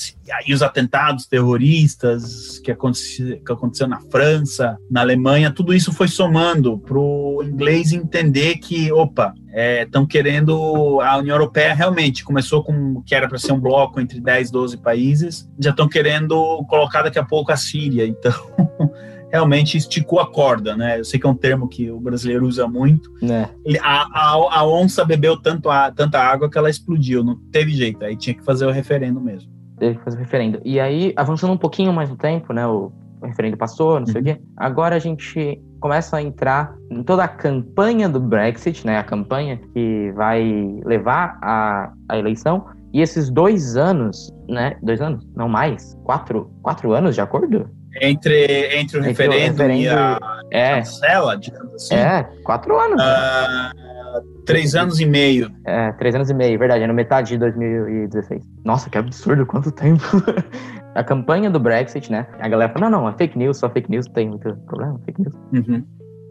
e 0.47 0.55
os 0.55 0.63
atentados 0.63 1.27
terroristas 1.27 2.59
que, 2.59 2.71
aconte, 2.71 3.43
que 3.45 3.53
aconteceu 3.53 3.87
na 3.87 4.01
França, 4.01 4.77
na 4.91 5.01
Alemanha, 5.01 5.51
tudo 5.51 5.75
isso 5.75 5.93
foi 5.93 6.09
somando 6.09 6.79
para 6.79 6.99
o 6.99 7.43
inglês 7.43 7.93
entender 7.93 8.57
que, 8.57 8.91
opa, 8.93 9.35
estão 9.83 10.05
é, 10.05 10.07
querendo. 10.07 11.01
A 11.01 11.19
União 11.19 11.35
Europeia 11.35 11.75
realmente 11.75 12.25
começou 12.25 12.63
com 12.63 13.03
que 13.03 13.15
era 13.15 13.29
para 13.29 13.39
ser 13.39 13.53
um 13.53 13.61
bloco 13.61 14.01
entre 14.01 14.21
10, 14.21 14.51
12 14.51 14.79
países, 14.79 15.49
já 15.59 15.71
estão 15.71 15.89
querendo 15.89 16.65
colocar 16.69 17.03
daqui 17.03 17.19
a 17.19 17.25
pouco 17.25 17.53
a 17.53 17.57
Síria. 17.57 18.07
Então. 18.07 18.33
realmente 19.31 19.77
esticou 19.77 20.21
a 20.21 20.27
corda, 20.27 20.77
né? 20.77 20.99
Eu 20.99 21.05
sei 21.05 21.19
que 21.19 21.27
é 21.27 21.31
um 21.31 21.35
termo 21.35 21.69
que 21.69 21.91
o 21.91 22.01
brasileiro 22.01 22.47
usa 22.47 22.67
muito. 22.67 23.11
É. 23.23 23.49
A, 23.81 24.03
a, 24.13 24.59
a, 24.59 24.67
onça 24.67 25.05
bebeu 25.05 25.37
tanto 25.41 25.71
a, 25.71 25.91
tanta 25.91 26.19
água 26.19 26.51
que 26.51 26.59
ela 26.59 26.69
explodiu, 26.69 27.25
não 27.25 27.37
teve 27.51 27.73
jeito, 27.73 28.05
aí 28.05 28.17
tinha 28.17 28.35
que 28.35 28.45
fazer 28.45 28.67
o 28.67 28.71
referendo 28.71 29.21
mesmo. 29.21 29.51
Teve 29.79 29.99
que 29.99 30.05
fazer 30.05 30.17
o 30.17 30.21
referendo. 30.21 30.61
E 30.65 30.79
aí, 30.79 31.13
avançando 31.17 31.53
um 31.53 31.57
pouquinho 31.57 31.93
mais 31.93 32.11
no 32.11 32.17
tempo, 32.17 32.53
né? 32.53 32.67
O, 32.67 32.93
o 33.23 33.27
referendo 33.27 33.57
passou, 33.57 33.95
não 33.95 34.01
uhum. 34.01 34.07
sei 34.07 34.15
o 34.15 34.19
uhum. 34.19 34.35
quê. 34.35 34.41
Agora 34.57 34.97
a 34.97 34.99
gente 34.99 35.61
começa 35.81 36.17
a 36.17 36.23
entrar 36.23 36.75
em 36.91 37.03
toda 37.03 37.25
a 37.25 37.29
campanha 37.29 38.09
do 38.09 38.21
Brexit, 38.21 38.87
né? 38.87 38.99
A 38.99 39.05
campanha 39.05 39.59
que 39.73 40.13
vai 40.15 40.81
levar 40.85 41.39
a, 41.41 41.93
a 42.09 42.19
eleição. 42.19 42.67
E 42.93 43.01
esses 43.01 43.31
dois 43.31 43.77
anos, 43.77 44.33
né? 44.49 44.77
Dois 44.83 45.01
anos? 45.01 45.27
Não 45.35 45.49
mais? 45.49 45.97
Quatro, 46.05 46.51
quatro 46.63 46.93
anos 46.93 47.15
de 47.15 47.21
acordo? 47.21 47.71
Entre, 48.01 48.77
entre 48.77 48.99
o, 48.99 49.01
entre 49.01 49.09
referendo, 49.09 49.63
o 49.63 49.67
referendo, 49.67 49.83
e 49.83 49.89
a 49.89 50.19
é, 50.51 50.77
cancela, 50.77 51.37
digamos 51.37 51.75
assim. 51.75 51.95
É, 51.95 52.23
quatro 52.45 52.79
anos. 52.79 53.03
Uh, 53.03 54.45
três 54.45 54.75
anos 54.75 55.01
e 55.01 55.07
meio. 55.07 55.51
É, 55.65 55.93
três 55.93 56.15
anos 56.15 56.31
e 56.31 56.35
meio, 56.35 56.59
verdade, 56.59 56.85
é 56.85 56.87
no 56.87 56.95
metade 56.95 57.31
de 57.31 57.39
2016. 57.39 58.43
Nossa, 58.65 58.91
que 58.91 58.99
absurdo, 58.99 59.47
quanto 59.47 59.73
tempo. 59.73 60.03
a 60.95 61.05
campanha 61.05 61.51
do 61.51 61.61
Brexit, 61.61 62.11
né? 62.11 62.27
A 62.41 62.49
galera 62.49 62.73
fala, 62.73 62.91
não, 62.91 63.03
não, 63.03 63.09
é 63.09 63.13
fake 63.13 63.39
news, 63.39 63.59
só 63.59 63.69
fake 63.71 63.91
news, 63.91 64.07
tem 64.07 64.29
muito 64.29 64.55
problema, 64.67 65.01
fake 65.05 65.23
news. 65.23 65.35
Uhum. 65.53 65.85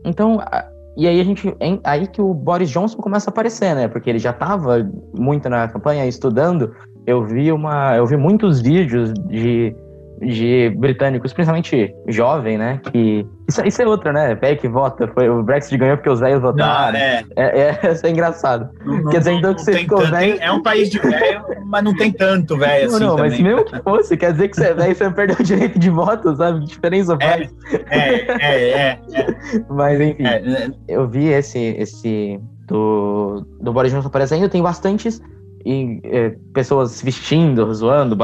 Então, 0.06 0.40
e 1.00 1.08
aí 1.08 1.20
a 1.20 1.24
gente. 1.24 1.56
Aí 1.84 2.08
que 2.08 2.22
o 2.22 2.34
Boris 2.34 2.70
Johnson 2.70 2.98
começa 2.98 3.30
a 3.30 3.32
aparecer, 3.32 3.74
né? 3.76 3.88
Porque 3.88 4.10
ele 4.10 4.20
já 4.20 4.32
estava 4.32 4.86
muito 5.18 5.48
na 5.50 5.68
campanha 5.68 6.06
estudando. 6.06 6.76
Eu 7.06 7.24
vi 7.24 7.52
uma. 7.52 7.96
Eu 7.96 8.06
vi 8.06 8.18
muitos 8.18 8.60
vídeos 8.60 9.14
de 9.14 9.74
de 10.22 10.70
britânicos, 10.78 11.34
principalmente 11.34 11.94
jovem, 12.08 12.58
né? 12.58 12.82
Que. 12.92 13.26
Isso, 13.48 13.66
isso 13.66 13.82
é 13.82 13.88
outra, 13.88 14.14
né? 14.14 14.36
Velho 14.36 14.58
que 14.58 14.68
vota. 14.68 15.08
Foi, 15.08 15.30
o 15.30 15.42
Brexit 15.42 15.78
ganhou 15.78 15.98
porque 15.98 16.10
os 16.10 16.20
velhos 16.20 16.42
votaram. 16.42 16.94
Não, 16.94 17.00
é. 17.00 17.24
É, 17.36 17.80
é, 17.84 17.92
isso 17.94 18.06
é 18.06 18.10
engraçado. 18.10 18.70
Não, 18.86 19.10
quer 19.10 19.20
dizer, 19.20 19.32
então 19.34 19.54
que 19.54 19.62
você 19.62 19.74
ficou 19.74 20.06
velho. 20.06 20.38
É 20.40 20.52
um 20.52 20.62
país 20.62 20.90
de 20.90 21.00
velho, 21.00 21.44
mas 21.66 21.84
não 21.84 21.96
tem 21.96 22.12
tanto 22.12 22.58
velho 22.58 22.88
assim. 22.88 23.00
Não, 23.00 23.16
também. 23.16 23.32
mas 23.32 23.40
mesmo 23.40 23.66
que 23.66 23.82
fosse, 23.82 24.18
quer 24.18 24.34
dizer 24.34 24.50
que 24.50 24.56
você 24.56 24.68
é 24.68 24.74
velho 24.74 24.96
você 24.96 25.10
perdeu 25.10 25.38
o 25.40 25.44
direito 25.44 25.80
de 25.80 25.90
voto, 25.90 26.36
sabe? 26.36 26.60
Que 26.62 26.68
diferença 26.68 27.18
é, 27.20 27.28
faz? 27.28 27.56
É, 27.90 28.06
é, 28.06 28.70
é. 28.70 29.00
é. 29.14 29.40
Mas 29.70 30.00
enfim, 30.00 30.26
é, 30.26 30.36
é. 30.38 30.72
eu 30.88 31.08
vi 31.08 31.28
esse, 31.28 31.60
esse 31.78 32.40
do, 32.68 33.46
do 33.62 33.74
Boris 33.74 33.92
Johnson 33.92 34.08
aparecendo, 34.08 34.48
tem 34.50 34.62
bastantes 34.62 35.22
e 35.66 36.00
é, 36.04 36.36
pessoas 36.54 37.02
vestindo, 37.02 37.74
zoando, 37.74 38.18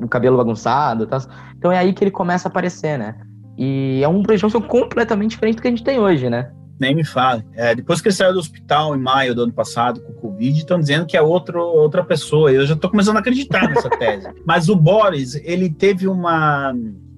o 0.00 0.08
cabelo 0.08 0.36
bagunçado, 0.36 1.06
tá? 1.06 1.18
então 1.56 1.70
é 1.70 1.78
aí 1.78 1.92
que 1.92 2.04
ele 2.04 2.10
começa 2.10 2.48
a 2.48 2.50
aparecer, 2.50 2.98
né? 2.98 3.16
E 3.56 4.00
é 4.02 4.08
um 4.08 4.22
projeto 4.22 4.60
completamente 4.62 5.32
diferente 5.32 5.56
do 5.56 5.62
que 5.62 5.68
a 5.68 5.70
gente 5.70 5.84
tem 5.84 5.98
hoje, 5.98 6.28
né? 6.30 6.50
Nem 6.80 6.94
me 6.94 7.04
fale. 7.04 7.44
É, 7.54 7.74
depois 7.74 8.00
que 8.00 8.08
ele 8.08 8.14
saiu 8.14 8.32
do 8.32 8.38
hospital 8.38 8.96
em 8.96 8.98
maio 8.98 9.34
do 9.34 9.42
ano 9.42 9.52
passado 9.52 10.00
com 10.00 10.12
o 10.12 10.14
Covid, 10.14 10.58
estão 10.58 10.80
dizendo 10.80 11.06
que 11.06 11.16
é 11.16 11.22
outro, 11.22 11.60
outra 11.60 12.02
pessoa. 12.02 12.50
Eu 12.50 12.66
já 12.66 12.74
estou 12.74 12.90
começando 12.90 13.18
a 13.18 13.20
acreditar 13.20 13.68
nessa 13.68 13.88
tese. 13.88 14.28
Mas 14.44 14.68
o 14.68 14.74
Boris, 14.74 15.36
ele 15.44 15.70
teve 15.70 16.08
uma 16.08 16.74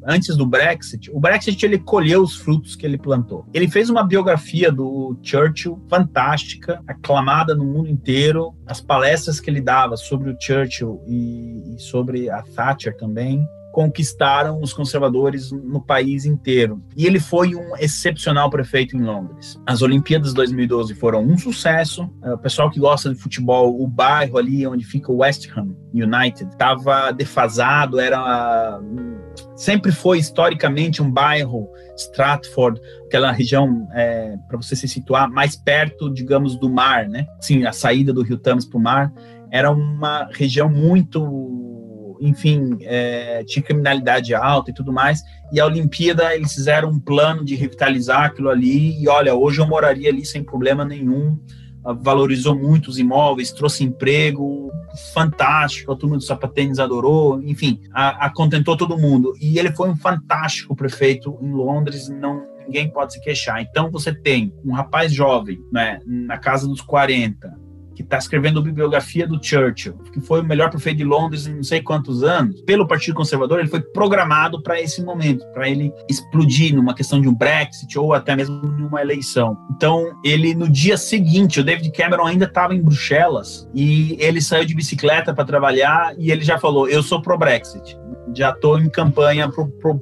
antes 0.07 0.37
do 0.37 0.47
Brexit, 0.47 1.11
o 1.11 1.21
Brexit 1.21 1.65
ele 1.65 1.79
colheu 1.79 2.23
os 2.23 2.37
frutos 2.37 2.77
que 2.77 2.87
ele 2.87 2.99
plantou. 2.99 3.47
Ele 3.53 3.69
fez 3.69 3.91
uma 3.91 4.05
biografia 4.05 4.71
do 4.71 5.19
Churchill 5.23 5.83
fantástica, 5.89 6.83
aclamada 6.87 7.55
no 7.55 7.65
mundo 7.65 7.89
inteiro, 7.89 8.55
as 8.67 8.81
palestras 8.81 9.41
que 9.41 9.51
ele 9.51 9.61
dava 9.61 9.97
sobre 9.97 10.31
o 10.31 10.37
Churchill 10.39 11.03
e, 11.07 11.75
e 11.75 11.79
sobre 11.81 12.31
a 12.31 12.43
Thatcher 12.43 12.97
também 12.97 13.47
conquistaram 13.75 14.63
os 14.63 14.73
conservadores 14.73 15.51
no 15.51 15.81
país 15.81 16.25
inteiro. 16.25 16.81
E 16.97 17.07
ele 17.07 17.19
foi 17.19 17.57
um 17.57 17.77
excepcional 17.77 18.49
prefeito 18.49 18.97
em 18.97 19.03
Londres. 19.03 19.61
As 19.67 19.83
Olimpíadas 19.83 20.33
2012 20.33 20.95
foram 20.95 21.25
um 21.25 21.37
sucesso. 21.37 22.09
É, 22.23 22.33
o 22.33 22.39
pessoal 22.39 22.71
que 22.71 22.79
gosta 22.79 23.13
de 23.13 23.17
futebol, 23.17 23.83
o 23.83 23.89
bairro 23.89 24.39
ali 24.39 24.65
onde 24.65 24.85
fica 24.85 25.11
o 25.11 25.17
West 25.17 25.49
Ham 25.57 25.75
United 25.93 26.53
estava 26.53 27.11
defasado, 27.11 27.99
era 27.99 28.81
sempre 29.57 29.91
foi 29.91 30.19
historicamente 30.19 31.03
um 31.03 31.11
bairro 31.11 31.69
Stratford, 31.97 32.81
aquela 33.07 33.33
região 33.33 33.89
é, 33.93 34.37
para 34.47 34.57
você 34.57 34.77
se 34.77 34.87
situar 34.87 35.29
mais 35.29 35.57
perto, 35.57 36.13
digamos, 36.13 36.57
do 36.57 36.71
mar, 36.71 37.09
né? 37.09 37.27
Sim, 37.41 37.67
a 37.67 37.73
saída 37.73 38.13
do 38.13 38.23
Rio 38.23 38.39
Thames 38.39 38.65
para 38.65 38.79
o 38.79 38.81
mar 38.81 39.13
era 39.51 39.69
uma 39.71 40.29
região 40.33 40.69
muito 40.69 41.84
enfim, 42.21 42.79
é, 42.83 43.45
tinha 43.45 43.63
criminalidade 43.63 44.35
alta 44.35 44.71
e 44.71 44.75
tudo 44.75 44.93
mais. 44.93 45.23
E 45.53 45.61
a 45.61 45.67
Olimpíada, 45.67 46.35
eles 46.35 46.53
fizeram 46.53 46.91
um 46.91 47.01
plano 47.01 47.45
de 47.45 47.55
revitalizar 47.55 48.25
aquilo 48.25 48.49
ali. 48.49 49.01
E 49.01 49.09
olha, 49.09 49.35
hoje 49.35 49.61
eu 49.61 49.67
moraria 49.67 50.11
ali 50.11 50.25
sem 50.25 50.43
problema 50.43 50.85
nenhum. 50.85 51.39
Valorizou 52.03 52.59
muito 52.59 52.89
os 52.89 52.99
imóveis, 52.99 53.53
trouxe 53.53 53.85
emprego, 53.85 54.71
fantástico. 55.13 55.93
A 55.93 55.97
turma 55.97 56.17
do 56.17 56.23
Sapatênis 56.23 56.79
adorou, 56.79 57.43
enfim, 57.43 57.81
a 57.93 58.31
contentou 58.31 58.77
todo 58.77 58.99
mundo. 58.99 59.35
E 59.39 59.59
ele 59.59 59.71
foi 59.71 59.91
um 59.91 59.97
fantástico 59.97 60.75
prefeito 60.75 61.39
em 61.43 61.53
Londres, 61.53 62.09
não 62.09 62.55
ninguém 62.67 62.89
pode 62.91 63.13
se 63.13 63.21
queixar. 63.21 63.61
Então 63.63 63.91
você 63.91 64.13
tem 64.13 64.53
um 64.65 64.73
rapaz 64.73 65.13
jovem, 65.13 65.59
né, 65.73 66.01
na 66.07 66.39
casa 66.39 66.67
dos 66.67 66.81
40, 66.81 67.53
que 67.95 68.03
está 68.03 68.19
escrevendo 68.19 68.59
a 68.59 68.63
bibliografia 68.63 69.27
do 69.27 69.43
Churchill, 69.43 69.95
que 70.13 70.21
foi 70.21 70.41
o 70.41 70.45
melhor 70.45 70.71
prefeito 70.71 70.99
de 70.99 71.05
Londres 71.05 71.47
em 71.47 71.55
não 71.55 71.63
sei 71.63 71.81
quantos 71.81 72.23
anos, 72.23 72.61
pelo 72.63 72.87
Partido 72.87 73.15
Conservador, 73.15 73.61
ele 73.61 73.69
foi 73.69 73.81
programado 73.81 74.63
para 74.63 74.81
esse 74.81 75.03
momento, 75.03 75.45
para 75.53 75.69
ele 75.69 75.93
explodir 76.09 76.75
numa 76.75 76.95
questão 76.95 77.21
de 77.21 77.29
um 77.29 77.35
Brexit 77.35 77.99
ou 77.99 78.13
até 78.13 78.35
mesmo 78.37 78.57
numa 78.57 79.01
eleição. 79.01 79.57
Então, 79.77 80.13
ele 80.25 80.55
no 80.55 80.69
dia 80.69 80.97
seguinte, 80.97 81.61
o 81.61 81.65
David 81.65 81.91
Cameron 81.93 82.27
ainda 82.27 82.45
estava 82.45 82.75
em 82.75 82.83
Bruxelas 82.83 83.69
e 83.75 84.17
ele 84.19 84.41
saiu 84.41 84.65
de 84.65 84.75
bicicleta 84.75 85.35
para 85.35 85.45
trabalhar 85.45 86.15
e 86.19 86.31
ele 86.31 86.43
já 86.43 86.59
falou: 86.59 86.89
Eu 86.89 87.03
sou 87.03 87.21
pro 87.21 87.39
Brexit. 87.39 87.97
Já 88.35 88.51
estou 88.51 88.79
em 88.79 88.89
campanha 88.89 89.49
pro, 89.49 89.69
pro 89.69 90.01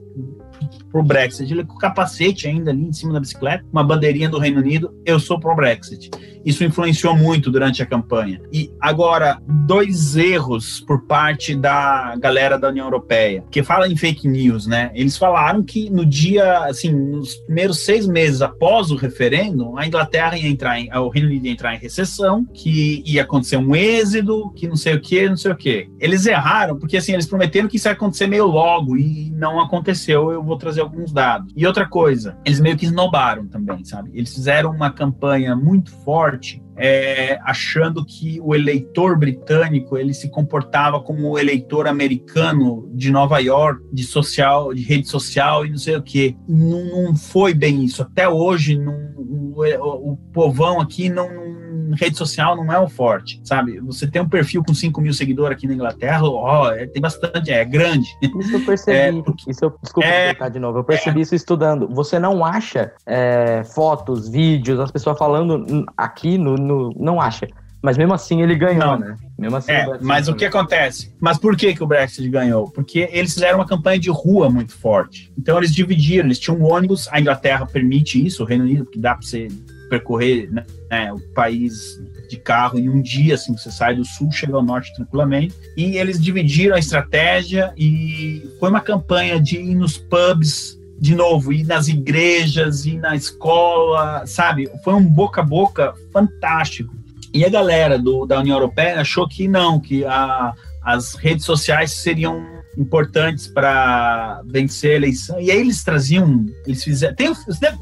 pro 0.92 1.02
Brexit. 1.02 1.50
Ele 1.50 1.64
com 1.64 1.74
o 1.74 1.78
capacete 1.78 2.46
ainda 2.46 2.70
ali 2.70 2.84
em 2.84 2.92
cima 2.92 3.14
da 3.14 3.20
bicicleta, 3.20 3.64
uma 3.72 3.82
bandeirinha 3.82 4.28
do 4.28 4.38
Reino 4.38 4.60
Unido, 4.60 4.94
eu 5.04 5.18
sou 5.18 5.40
pro 5.40 5.56
Brexit. 5.56 6.10
Isso 6.44 6.64
influenciou 6.64 7.16
muito 7.16 7.50
durante 7.50 7.82
a 7.82 7.86
campanha. 7.86 8.40
E 8.52 8.70
agora, 8.80 9.38
dois 9.46 10.16
erros 10.16 10.80
por 10.80 11.02
parte 11.02 11.54
da 11.54 12.16
galera 12.16 12.58
da 12.58 12.68
União 12.68 12.86
Europeia, 12.86 13.44
que 13.50 13.62
fala 13.62 13.88
em 13.88 13.96
fake 13.96 14.26
news, 14.26 14.66
né? 14.66 14.90
Eles 14.94 15.16
falaram 15.16 15.62
que 15.62 15.88
no 15.88 16.04
dia, 16.04 16.64
assim, 16.64 16.90
nos 16.90 17.36
primeiros 17.36 17.84
seis 17.84 18.06
meses 18.06 18.42
após 18.42 18.90
o 18.90 18.96
referendo, 18.96 19.78
a 19.78 19.86
Inglaterra 19.86 20.36
ia 20.36 20.48
entrar 20.48 20.80
em, 20.80 20.92
o 20.92 21.08
Reino 21.08 21.28
Unido 21.28 21.46
ia 21.46 21.52
entrar 21.52 21.74
em 21.74 21.78
recessão, 21.78 22.44
que 22.52 23.02
ia 23.06 23.22
acontecer 23.22 23.56
um 23.56 23.74
êxodo, 23.74 24.50
que 24.50 24.66
não 24.66 24.76
sei 24.76 24.94
o 24.94 25.00
que, 25.00 25.28
não 25.28 25.36
sei 25.36 25.52
o 25.52 25.56
que. 25.56 25.88
Eles 26.00 26.26
erraram, 26.26 26.76
porque 26.76 26.96
assim, 26.96 27.12
eles 27.12 27.26
prometeram 27.26 27.68
que 27.68 27.76
isso 27.76 27.88
ia 27.88 27.92
acontecer 27.92 28.26
meio 28.26 28.46
logo, 28.46 28.96
e 28.96 29.30
não 29.30 29.60
aconteceu. 29.60 30.32
Eu 30.32 30.42
vou 30.42 30.56
trazer 30.56 30.81
alguns 30.82 31.12
dados. 31.12 31.52
E 31.56 31.66
outra 31.66 31.86
coisa, 31.86 32.36
eles 32.44 32.60
meio 32.60 32.76
que 32.76 32.86
esnobaram 32.86 33.46
também, 33.46 33.84
sabe? 33.84 34.10
Eles 34.12 34.34
fizeram 34.34 34.70
uma 34.70 34.90
campanha 34.90 35.56
muito 35.56 35.90
forte 35.90 36.62
é, 36.76 37.38
achando 37.44 38.04
que 38.04 38.40
o 38.40 38.54
eleitor 38.54 39.18
britânico 39.18 39.96
ele 39.96 40.14
se 40.14 40.28
comportava 40.28 41.00
como 41.00 41.30
o 41.30 41.38
eleitor 41.38 41.86
americano 41.86 42.90
de 42.94 43.10
Nova 43.10 43.38
York, 43.38 43.82
de 43.92 44.02
social, 44.04 44.72
de 44.72 44.82
rede 44.82 45.08
social 45.08 45.66
e 45.66 45.70
não 45.70 45.78
sei 45.78 45.96
o 45.96 46.02
que. 46.02 46.36
Não, 46.48 47.04
não 47.04 47.16
foi 47.16 47.54
bem 47.54 47.84
isso. 47.84 48.02
Até 48.02 48.28
hoje, 48.28 48.78
não, 48.78 48.94
o, 49.16 50.12
o, 50.12 50.16
povão 50.32 50.80
aqui 50.80 51.08
não, 51.08 51.28
não 51.28 51.71
rede 51.96 52.16
social 52.16 52.56
não 52.56 52.72
é 52.72 52.78
o 52.78 52.88
forte, 52.88 53.40
sabe? 53.44 53.80
Você 53.80 54.06
tem 54.06 54.22
um 54.22 54.28
perfil 54.28 54.62
com 54.64 54.74
5 54.74 55.00
mil 55.00 55.12
seguidores 55.12 55.56
aqui 55.56 55.66
na 55.66 55.74
Inglaterra, 55.74 56.24
ó, 56.24 56.70
é, 56.72 56.86
tem 56.86 57.00
bastante, 57.00 57.50
é 57.50 57.64
grande. 57.64 58.08
Isso 58.22 58.54
eu 58.54 58.64
percebi. 58.64 59.18
É, 59.18 59.22
porque, 59.22 59.50
isso 59.50 59.64
eu, 59.64 59.74
desculpa 59.82 60.08
é, 60.08 60.50
de 60.50 60.58
novo, 60.58 60.78
eu 60.78 60.84
percebi 60.84 61.20
é, 61.20 61.22
isso 61.22 61.34
estudando. 61.34 61.88
Você 61.88 62.18
não 62.18 62.44
acha 62.44 62.92
é, 63.06 63.62
fotos, 63.64 64.28
vídeos, 64.28 64.80
as 64.80 64.90
pessoas 64.90 65.18
falando 65.18 65.86
aqui 65.96 66.38
no, 66.38 66.56
no, 66.56 66.94
Não 66.96 67.20
acha. 67.20 67.46
Mas 67.82 67.98
mesmo 67.98 68.14
assim 68.14 68.42
ele 68.42 68.54
ganhou, 68.54 68.78
não. 68.78 68.98
né? 68.98 69.16
Mesmo 69.36 69.56
assim, 69.56 69.72
é, 69.72 69.98
mas 70.00 70.28
o 70.28 70.34
que 70.36 70.44
acontece? 70.44 71.12
Mas 71.20 71.36
por 71.36 71.56
que, 71.56 71.74
que 71.74 71.82
o 71.82 71.86
Brexit 71.86 72.28
ganhou? 72.28 72.70
Porque 72.70 73.08
eles 73.10 73.34
fizeram 73.34 73.58
uma 73.58 73.66
campanha 73.66 73.98
de 73.98 74.08
rua 74.08 74.48
muito 74.48 74.72
forte. 74.72 75.32
Então 75.36 75.58
eles 75.58 75.74
dividiram, 75.74 76.26
eles 76.26 76.38
tinham 76.38 76.58
um 76.58 76.72
ônibus, 76.72 77.08
a 77.10 77.20
Inglaterra 77.20 77.66
permite 77.66 78.24
isso, 78.24 78.44
o 78.44 78.46
Reino 78.46 78.62
Unido, 78.62 78.86
que 78.86 79.00
dá 79.00 79.16
para 79.16 79.26
você 79.26 79.48
percorrer 79.92 80.50
né, 80.50 81.12
o 81.12 81.20
país 81.34 82.00
de 82.26 82.38
carro 82.38 82.78
em 82.78 82.88
um 82.88 83.02
dia, 83.02 83.34
assim, 83.34 83.54
você 83.54 83.70
sai 83.70 83.94
do 83.94 84.06
sul, 84.06 84.32
chega 84.32 84.56
ao 84.56 84.62
norte 84.62 84.94
tranquilamente. 84.94 85.54
E 85.76 85.98
eles 85.98 86.18
dividiram 86.18 86.74
a 86.74 86.78
estratégia 86.78 87.74
e 87.76 88.50
foi 88.58 88.70
uma 88.70 88.80
campanha 88.80 89.38
de 89.38 89.58
ir 89.58 89.74
nos 89.74 89.98
pubs 89.98 90.80
de 90.98 91.14
novo, 91.14 91.52
ir 91.52 91.64
nas 91.64 91.88
igrejas, 91.88 92.86
ir 92.86 92.96
na 92.96 93.14
escola, 93.14 94.24
sabe? 94.26 94.70
Foi 94.82 94.94
um 94.94 95.04
boca 95.04 95.42
a 95.42 95.44
boca 95.44 95.92
fantástico. 96.10 96.94
E 97.34 97.44
a 97.44 97.50
galera 97.50 97.98
do, 97.98 98.24
da 98.24 98.40
União 98.40 98.56
Europeia 98.56 98.98
achou 98.98 99.28
que 99.28 99.46
não, 99.46 99.78
que 99.78 100.06
a, 100.06 100.54
as 100.82 101.16
redes 101.16 101.44
sociais 101.44 101.90
seriam 101.90 102.42
importantes 102.76 103.46
para 103.46 104.42
vencer 104.46 104.92
a 104.92 104.94
eleição. 104.94 105.40
E 105.40 105.50
aí 105.50 105.58
eles 105.58 105.84
traziam, 105.84 106.46
eles 106.66 106.82
fizeram. 106.82 107.14
Tem, 107.14 107.32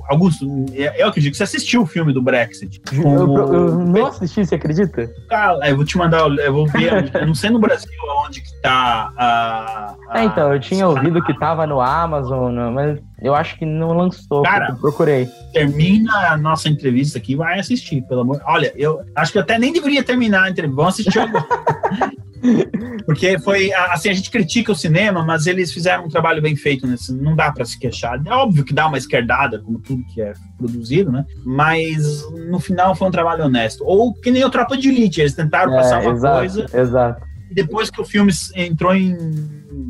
Augusto, 0.09 0.47
é, 0.73 1.03
eu 1.03 1.09
acredito 1.09 1.33
que 1.33 1.39
você 1.39 1.45
assistiu 1.45 1.83
o 1.83 1.87
filme 1.87 2.13
do 2.13 2.23
Brexit. 2.23 2.81
Eu, 2.93 3.03
eu, 3.03 3.55
eu 3.55 3.79
não 3.79 4.07
assisti, 4.07 4.45
você 4.45 4.55
acredita? 4.55 5.09
Cara, 5.29 5.69
eu 5.69 5.77
vou 5.77 5.85
te 5.85 5.97
mandar, 5.97 6.29
eu 6.29 6.53
vou 6.53 6.67
ver. 6.67 7.11
eu 7.15 7.27
não 7.27 7.35
sei 7.35 7.51
no 7.51 7.59
Brasil 7.59 7.91
onde 8.27 8.41
que 8.41 8.61
tá 8.63 9.13
a. 9.17 9.95
a 10.09 10.21
é, 10.21 10.25
então, 10.25 10.53
eu 10.53 10.61
tinha 10.61 10.87
ouvido 10.87 11.23
que 11.23 11.39
tava 11.39 11.67
no 11.67 11.81
Amazon, 11.81 12.73
mas 12.73 12.99
eu 13.23 13.35
acho 13.35 13.59
que 13.59 13.67
não 13.67 13.93
lançou. 13.93 14.43
Cara, 14.43 14.75
procurei. 14.75 15.29
Termina 15.53 16.33
a 16.33 16.37
nossa 16.37 16.69
entrevista 16.69 17.19
aqui, 17.19 17.37
vai 17.37 17.59
assistir, 17.59 18.03
pelo 18.03 18.23
amor. 18.23 18.41
Olha, 18.47 18.73
eu 18.77 19.03
acho 19.15 19.33
que 19.33 19.39
eu 19.39 19.43
até 19.43 19.59
nem 19.59 19.73
deveria 19.73 20.03
terminar 20.03 20.45
a 20.45 20.51
entrevista. 20.51 20.77
Vamos 20.77 20.95
assistir 20.95 21.19
agora. 21.19 21.47
Porque 23.05 23.39
foi 23.41 23.73
assim, 23.73 24.09
a 24.09 24.15
gente 24.15 24.31
critica 24.31 24.73
o 24.73 24.75
cinema, 24.75 25.23
mas 25.23 25.47
eles 25.47 25.73
fizeram 25.73 26.07
um 26.07 26.09
trabalho 26.09 26.41
bem 26.41 26.57
feito 26.57 26.87
nesse, 26.87 27.13
não 27.13 27.37
dá 27.37 27.53
para 27.53 27.65
se 27.65 27.79
queixar. 27.79 28.21
É 28.25 28.33
óbvio 28.33 28.65
que 28.65 28.73
dá 28.73 28.87
uma 28.87 28.97
esquerdada, 28.97 29.59
como 29.59 29.79
tudo 29.79 30.03
que 30.15 30.23
é 30.23 30.33
produzido, 30.57 31.13
né? 31.13 31.25
Mas 31.45 32.25
no 32.49 32.59
final 32.59 32.95
foi 32.95 33.09
um 33.09 33.11
trabalho 33.11 33.45
honesto. 33.45 33.85
Ou 33.85 34.15
que 34.15 34.31
nem 34.31 34.45
o 34.45 34.51
Tropa 34.51 34.77
de 34.77 34.89
Elite, 34.89 35.21
eles 35.21 35.35
tentaram 35.35 35.75
é, 35.75 35.77
passar 35.77 36.01
uma 36.01 36.13
exato, 36.13 36.39
coisa. 36.39 36.67
Exato. 36.73 37.30
Depois 37.51 37.91
que 37.91 38.01
o 38.01 38.05
filme 38.05 38.33
entrou 38.55 38.95
em 38.95 39.17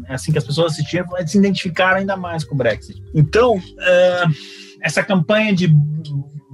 assim 0.08 0.32
que 0.32 0.38
as 0.38 0.44
pessoas 0.44 0.72
assistiram, 0.72 1.16
eles 1.16 1.30
se 1.30 1.38
identificaram 1.38 1.98
ainda 1.98 2.16
mais 2.16 2.44
com 2.44 2.54
o 2.54 2.58
Brexit. 2.58 3.02
Então, 3.14 3.56
uh, 3.56 4.34
essa 4.82 5.02
campanha 5.02 5.54
de 5.54 5.68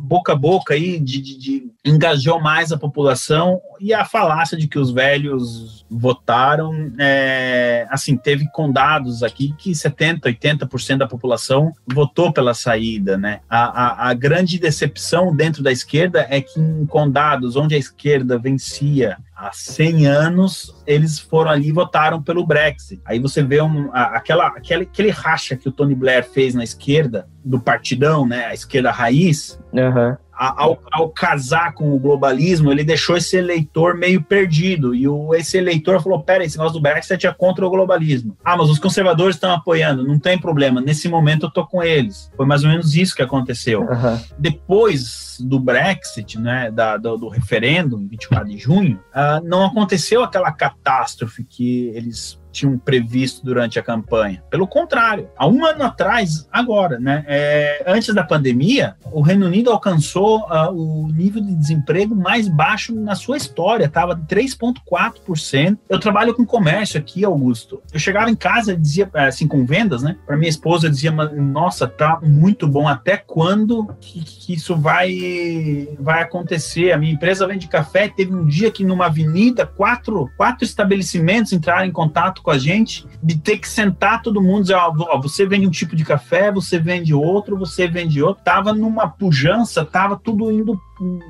boca 0.07 0.33
a 0.33 0.37
boca 0.37 0.75
aí, 0.75 1.01
de, 1.01 1.21
de, 1.21 1.39
de 1.39 1.71
engajou 1.85 2.41
mais 2.41 2.71
a 2.71 2.79
população 2.79 3.61
e 3.81 3.93
a 3.93 4.05
falácia 4.05 4.57
de 4.57 4.69
que 4.69 4.79
os 4.79 4.93
velhos 4.93 5.85
votaram, 5.91 6.93
é, 6.99 7.87
assim, 7.91 8.17
teve 8.17 8.49
condados 8.51 9.23
aqui 9.23 9.53
que 9.59 9.73
70%, 9.73 10.21
80% 10.21 10.99
da 10.99 11.09
população 11.09 11.73
votou 11.93 12.33
pela 12.33 12.55
saída, 12.55 13.19
né? 13.19 13.41
A, 13.49 13.65
a, 13.65 14.11
a, 14.11 14.15
grande 14.15 14.59
decepção 14.59 15.35
dentro 15.35 15.63
da 15.63 15.73
esquerda 15.73 16.27
é 16.31 16.41
que 16.41 16.61
em 16.61 16.87
condados 16.87 17.57
onde 17.57 17.75
a 17.75 17.79
esquerda 17.79 18.39
vencia 18.39 19.17
há 19.37 19.51
100 19.53 20.07
anos, 20.07 20.75
eles 20.87 21.19
foram 21.19 21.51
ali 21.51 21.69
e 21.69 21.73
votaram 21.73 22.23
pelo 22.23 22.47
Brexit. 22.47 23.01
Aí 23.05 23.19
você 23.19 23.43
vê 23.43 23.61
um, 23.61 23.91
aquela, 23.93 24.47
aquele, 24.49 24.85
aquele 24.85 25.11
racha 25.11 25.57
que 25.57 25.69
o 25.69 25.73
Tony 25.73 25.95
Blair 25.95 26.25
fez 26.25 26.55
na 26.55 26.65
esquerda, 26.65 27.29
do 27.45 27.61
partidão, 27.61 28.27
né? 28.27 28.47
A 28.47 28.55
esquerda 28.55 28.91
raiz. 28.91 29.61
Uhum 29.73 30.17
ao, 30.37 30.79
ao, 30.93 31.09
casar 31.09 31.73
com 31.73 31.93
o 31.93 31.99
globalismo, 31.99 32.71
ele 32.71 32.85
deixou 32.85 33.17
esse 33.17 33.37
eleitor 33.37 33.97
meio 33.97 34.23
perdido. 34.23 34.95
E 34.95 35.09
o, 35.09 35.35
esse 35.35 35.57
eleitor 35.57 36.03
falou: 36.03 36.23
pera, 36.23 36.45
esse 36.45 36.59
negócio 36.59 36.79
do 36.79 36.83
Brexit 36.83 37.27
é 37.27 37.33
contra 37.33 37.67
o 37.67 37.71
globalismo. 37.71 38.37
Ah, 38.45 38.57
mas 38.57 38.69
os 38.69 38.79
conservadores 38.79 39.37
estão 39.37 39.53
apoiando, 39.53 40.07
não 40.07 40.19
tem 40.19 40.39
problema. 40.39 40.81
Nesse 40.81 41.09
momento 41.09 41.47
eu 41.47 41.51
tô 41.51 41.67
com 41.67 41.83
eles. 41.83 42.31
Foi 42.37 42.45
mais 42.45 42.63
ou 42.65 42.71
menos 42.71 42.95
isso 42.95 43.15
que 43.15 43.23
aconteceu. 43.23 43.81
Uhum. 43.81 44.21
Depois 44.39 45.39
do 45.41 45.59
Brexit, 45.59 46.39
né, 46.39 46.71
da, 46.71 46.97
do, 46.97 47.17
do 47.17 47.29
referendo, 47.29 47.99
em 48.01 48.07
24 48.07 48.49
de 48.49 48.59
junho, 48.59 49.01
uh, 49.15 49.47
não 49.47 49.65
aconteceu 49.65 50.23
aquela 50.23 50.53
catástrofe 50.53 51.45
que 51.45 51.89
eles 51.95 52.39
tinham 52.57 52.79
previsto 52.79 53.45
durante 53.45 53.79
a 53.79 53.83
campanha. 53.83 54.43
Pelo 54.51 54.67
contrário, 54.67 55.29
há 55.37 55.47
um 55.47 55.65
ano 55.65 55.85
atrás, 55.85 56.49
agora, 56.51 56.99
né, 56.99 57.25
é, 57.27 57.85
antes 57.87 58.15
da 58.15 58.25
pandemia, 58.25 58.97
o 59.13 59.21
Reino 59.21 59.47
Unido 59.47 59.71
alcançou 59.71 60.41
uh, 60.41 60.73
o 60.73 61.09
nível 61.09 61.43
de 61.43 61.55
desemprego 61.55 62.15
mais 62.15 62.49
baixo 62.49 62.95
na 62.95 63.15
sua 63.15 63.37
história, 63.37 63.85
estava 63.85 64.17
3,4%. 64.17 65.79
Eu 65.89 66.01
trabalho 66.01 66.35
com 66.35 66.45
comércio 66.45 66.99
aqui, 66.99 67.25
Augusto. 67.25 67.83
Eu 67.93 67.99
chegava 67.99 68.31
em 68.31 68.37
casa 68.37 68.73
e 68.73 68.77
dizia, 68.77 69.11
assim, 69.15 69.47
com 69.47 69.65
vendas, 69.67 70.03
né, 70.03 70.17
para 70.27 70.37
minha 70.37 70.49
esposa, 70.49 70.89
dizia, 70.89 71.11
nossa, 71.11 71.87
tá 71.87 72.19
muito 72.23 72.67
bom. 72.67 72.89
Até 72.89 73.17
quando 73.17 73.87
que, 74.01 74.21
que 74.23 74.55
isso 74.55 74.77
vai, 74.77 75.89
vai 75.99 76.23
acontecer? 76.23 76.93
A 76.93 76.99
minha 76.99 77.13
empresa 77.13 77.47
vende 77.47 77.69
café. 77.69 78.09
Teve 78.09 78.35
um 78.35 78.47
dia 78.47 78.71
que 78.71 78.85
numa 78.85 79.07
avenida, 79.07 79.67
quatro, 79.67 80.31
quatro 80.37 80.65
estabelecimentos 80.65 81.53
entraram 81.53 81.87
em 81.87 81.93
contato 81.93 82.43
com 82.47 82.53
a 82.53 82.59
gente 82.59 83.05
de 83.21 83.37
ter 83.37 83.59
que 83.59 83.69
sentar 83.69 84.23
todo 84.23 84.41
mundo 84.41 84.61
e 84.61 84.63
dizer, 84.63 84.77
ó, 84.77 85.21
você 85.21 85.45
vende 85.45 85.67
um 85.67 85.71
tipo 85.71 85.97
de 85.97 86.05
café, 86.05 86.53
você 86.53 86.79
vende 86.79 87.13
outro, 87.13 87.59
você 87.59 87.89
vende 87.89 88.23
outro. 88.23 88.45
Tava 88.45 88.73
numa 88.73 89.09
pujança, 89.09 89.85
tava 89.85 90.17
tudo 90.17 90.53
indo, 90.53 90.81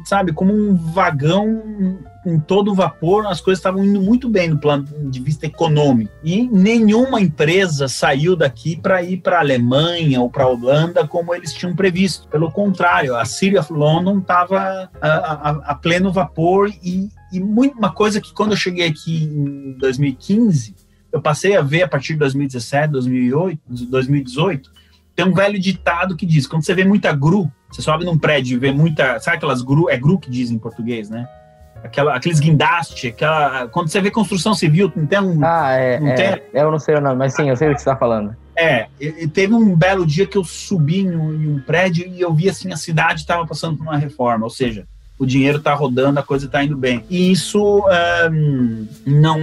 sabe, 0.04 0.30
como 0.34 0.52
um 0.52 0.74
vagão 0.74 1.98
em 2.26 2.38
todo 2.38 2.74
vapor, 2.74 3.26
as 3.26 3.40
coisas 3.40 3.60
estavam 3.60 3.82
indo 3.82 3.98
muito 3.98 4.28
bem 4.28 4.50
no 4.50 4.58
plano 4.58 4.84
de 5.10 5.18
vista 5.22 5.46
econômico. 5.46 6.12
E 6.22 6.46
nenhuma 6.48 7.18
empresa 7.18 7.88
saiu 7.88 8.36
daqui 8.36 8.76
para 8.76 9.02
ir 9.02 9.16
para 9.16 9.38
a 9.38 9.40
Alemanha 9.40 10.20
ou 10.20 10.28
para 10.28 10.44
a 10.44 10.48
Holanda 10.48 11.08
como 11.08 11.34
eles 11.34 11.54
tinham 11.54 11.74
previsto. 11.74 12.28
Pelo 12.28 12.50
contrário, 12.52 13.16
a 13.16 13.24
City 13.24 13.56
of 13.56 13.72
London 13.72 14.18
estava 14.18 14.90
a, 15.00 15.08
a, 15.08 15.50
a, 15.64 15.74
pleno 15.74 16.12
vapor 16.12 16.70
e, 16.82 17.08
e 17.32 17.40
muito, 17.40 17.78
uma 17.78 17.90
coisa 17.90 18.20
que 18.20 18.34
quando 18.34 18.50
eu 18.50 18.56
cheguei 18.58 18.86
aqui 18.86 19.24
em 19.24 19.78
2015, 19.78 20.85
eu 21.16 21.22
passei 21.22 21.56
a 21.56 21.62
ver 21.62 21.82
a 21.82 21.88
partir 21.88 22.12
de 22.12 22.20
2017, 22.20 22.92
2008, 22.92 23.60
2018, 23.88 24.70
tem 25.14 25.24
um 25.24 25.32
velho 25.32 25.58
ditado 25.58 26.14
que 26.14 26.26
diz: 26.26 26.46
quando 26.46 26.64
você 26.64 26.74
vê 26.74 26.84
muita 26.84 27.12
gru, 27.12 27.50
você 27.70 27.80
sobe 27.80 28.04
num 28.04 28.18
prédio 28.18 28.56
e 28.56 28.58
vê 28.58 28.70
muita. 28.70 29.18
Sabe 29.18 29.38
aquelas 29.38 29.62
gru? 29.62 29.88
É 29.88 29.96
gru 29.96 30.18
que 30.18 30.30
diz 30.30 30.50
em 30.50 30.58
português, 30.58 31.08
né? 31.08 31.26
Aquela, 31.82 32.14
aqueles 32.14 32.40
guindaste, 32.40 33.08
aquela, 33.08 33.68
quando 33.68 33.88
você 33.88 34.00
vê 34.00 34.10
construção 34.10 34.54
civil, 34.54 34.92
não 34.94 35.06
tem 35.06 35.20
um. 35.20 35.40
Ah, 35.42 35.72
é. 35.72 36.00
Não 36.00 36.08
é, 36.08 36.14
tem... 36.14 36.42
Eu 36.52 36.70
não 36.70 36.78
sei 36.78 36.96
o 36.96 37.00
nome, 37.00 37.16
mas 37.16 37.34
sim, 37.34 37.48
eu 37.48 37.56
sei 37.56 37.68
o 37.68 37.74
que 37.74 37.80
você 37.80 37.88
está 37.88 37.96
falando. 37.96 38.36
É, 38.58 38.86
e 38.98 39.28
teve 39.28 39.54
um 39.54 39.76
belo 39.76 40.06
dia 40.06 40.26
que 40.26 40.36
eu 40.36 40.42
subi 40.42 41.00
em 41.00 41.14
um, 41.14 41.32
em 41.34 41.48
um 41.54 41.60
prédio 41.60 42.06
e 42.08 42.20
eu 42.20 42.32
vi 42.32 42.48
assim 42.48 42.72
a 42.72 42.76
cidade 42.76 43.20
estava 43.20 43.46
passando 43.46 43.76
por 43.76 43.84
uma 43.84 43.98
reforma, 43.98 44.44
ou 44.44 44.50
seja, 44.50 44.86
o 45.18 45.24
dinheiro 45.24 45.58
está 45.58 45.72
rodando, 45.74 46.20
a 46.20 46.22
coisa 46.22 46.46
está 46.46 46.62
indo 46.62 46.76
bem. 46.76 47.04
E 47.08 47.30
isso 47.32 47.84
um, 48.30 48.86
não 49.06 49.40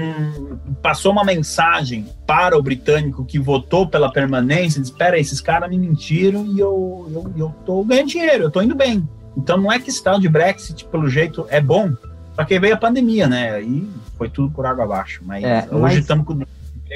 passou 0.82 1.12
uma 1.12 1.24
mensagem 1.24 2.06
para 2.28 2.58
o 2.58 2.62
britânico 2.62 3.26
que 3.26 3.40
votou 3.40 3.88
pela 3.88 4.12
permanência, 4.12 4.80
diz, 4.80 4.92
espera 4.92 5.20
esses 5.20 5.42
caras 5.42 5.70
me 5.70 5.78
mentiram 5.78 6.46
e 6.46 6.60
eu, 6.60 7.08
eu, 7.12 7.34
eu 7.36 7.56
tô 7.66 7.84
ganhando 7.84 8.10
dinheiro, 8.10 8.44
eu 8.44 8.52
tô 8.52 8.62
indo 8.62 8.76
bem. 8.76 9.08
Então 9.36 9.58
não 9.58 9.72
é 9.72 9.80
que 9.80 9.90
esse 9.90 10.04
tal 10.04 10.20
de 10.20 10.30
Brexit, 10.30 10.86
pelo 10.86 11.10
jeito, 11.10 11.46
é 11.50 11.60
bom, 11.60 11.92
só 12.36 12.44
que 12.44 12.60
veio 12.60 12.76
a 12.76 12.78
pandemia, 12.78 13.28
né? 13.28 13.52
Aí 13.56 13.88
foi 14.18 14.30
tudo 14.30 14.52
por 14.52 14.66
água 14.66 14.84
abaixo. 14.84 15.22
Mas 15.26 15.44
é, 15.44 15.68
hoje 15.72 16.00
estamos 16.00 16.26
com 16.26 16.40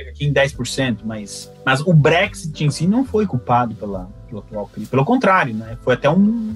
aqui 0.09 0.25
em 0.25 0.33
10%, 0.33 0.99
mas, 1.03 1.51
mas 1.65 1.81
o 1.81 1.91
Brexit 1.91 2.63
em 2.63 2.69
si 2.69 2.85
não 2.85 3.03
foi 3.03 3.25
culpado 3.25 3.73
pela, 3.73 4.07
pelo 4.27 4.41
atual 4.41 4.67
crise. 4.67 4.89
Pelo 4.89 5.03
contrário, 5.03 5.55
né? 5.55 5.77
Foi 5.81 5.95
até 5.95 6.07
um 6.07 6.53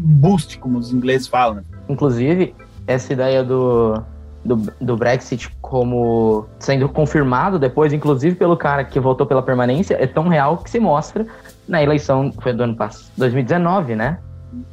boost, 0.00 0.58
como 0.58 0.78
os 0.78 0.92
ingleses 0.92 1.26
falam. 1.26 1.56
Né? 1.56 1.62
Inclusive, 1.88 2.54
essa 2.86 3.12
ideia 3.12 3.44
do, 3.44 4.02
do, 4.44 4.56
do, 4.80 4.96
Brexit 4.96 5.50
como 5.60 6.46
sendo 6.58 6.88
confirmado 6.88 7.58
depois, 7.58 7.92
inclusive 7.92 8.36
pelo 8.36 8.56
cara 8.56 8.84
que 8.84 8.98
votou 8.98 9.26
pela 9.26 9.42
permanência, 9.42 9.96
é 10.00 10.06
tão 10.06 10.28
real 10.28 10.58
que 10.58 10.70
se 10.70 10.80
mostra 10.80 11.26
na 11.68 11.82
eleição, 11.82 12.32
foi 12.40 12.52
do 12.52 12.62
ano 12.62 12.74
passado, 12.74 13.10
2019, 13.16 13.94
né? 13.94 14.18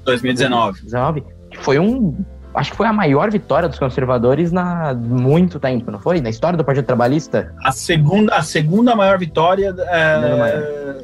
2019. 0.06 0.82
2019, 0.82 1.24
foi 1.60 1.80
um 1.80 2.16
acho 2.56 2.72
que 2.72 2.78
foi 2.78 2.88
a 2.88 2.94
maior 2.94 3.30
vitória 3.30 3.70
dos 3.70 3.78
conservadores 3.78 4.52
na 4.52 4.94
muito 4.94 5.60
tempo, 5.60 5.92
não 5.92 6.00
foi? 6.00 6.20
Na 6.20 6.30
história 6.30 6.58
do 6.58 6.64
Partido 6.66 6.86
Trabalhista? 6.86 7.54
A 7.64 7.72
segunda, 7.72 8.36
a 8.36 8.42
segunda 8.42 8.96
maior 8.96 9.20
vitória 9.20 9.76
é, 9.78 11.04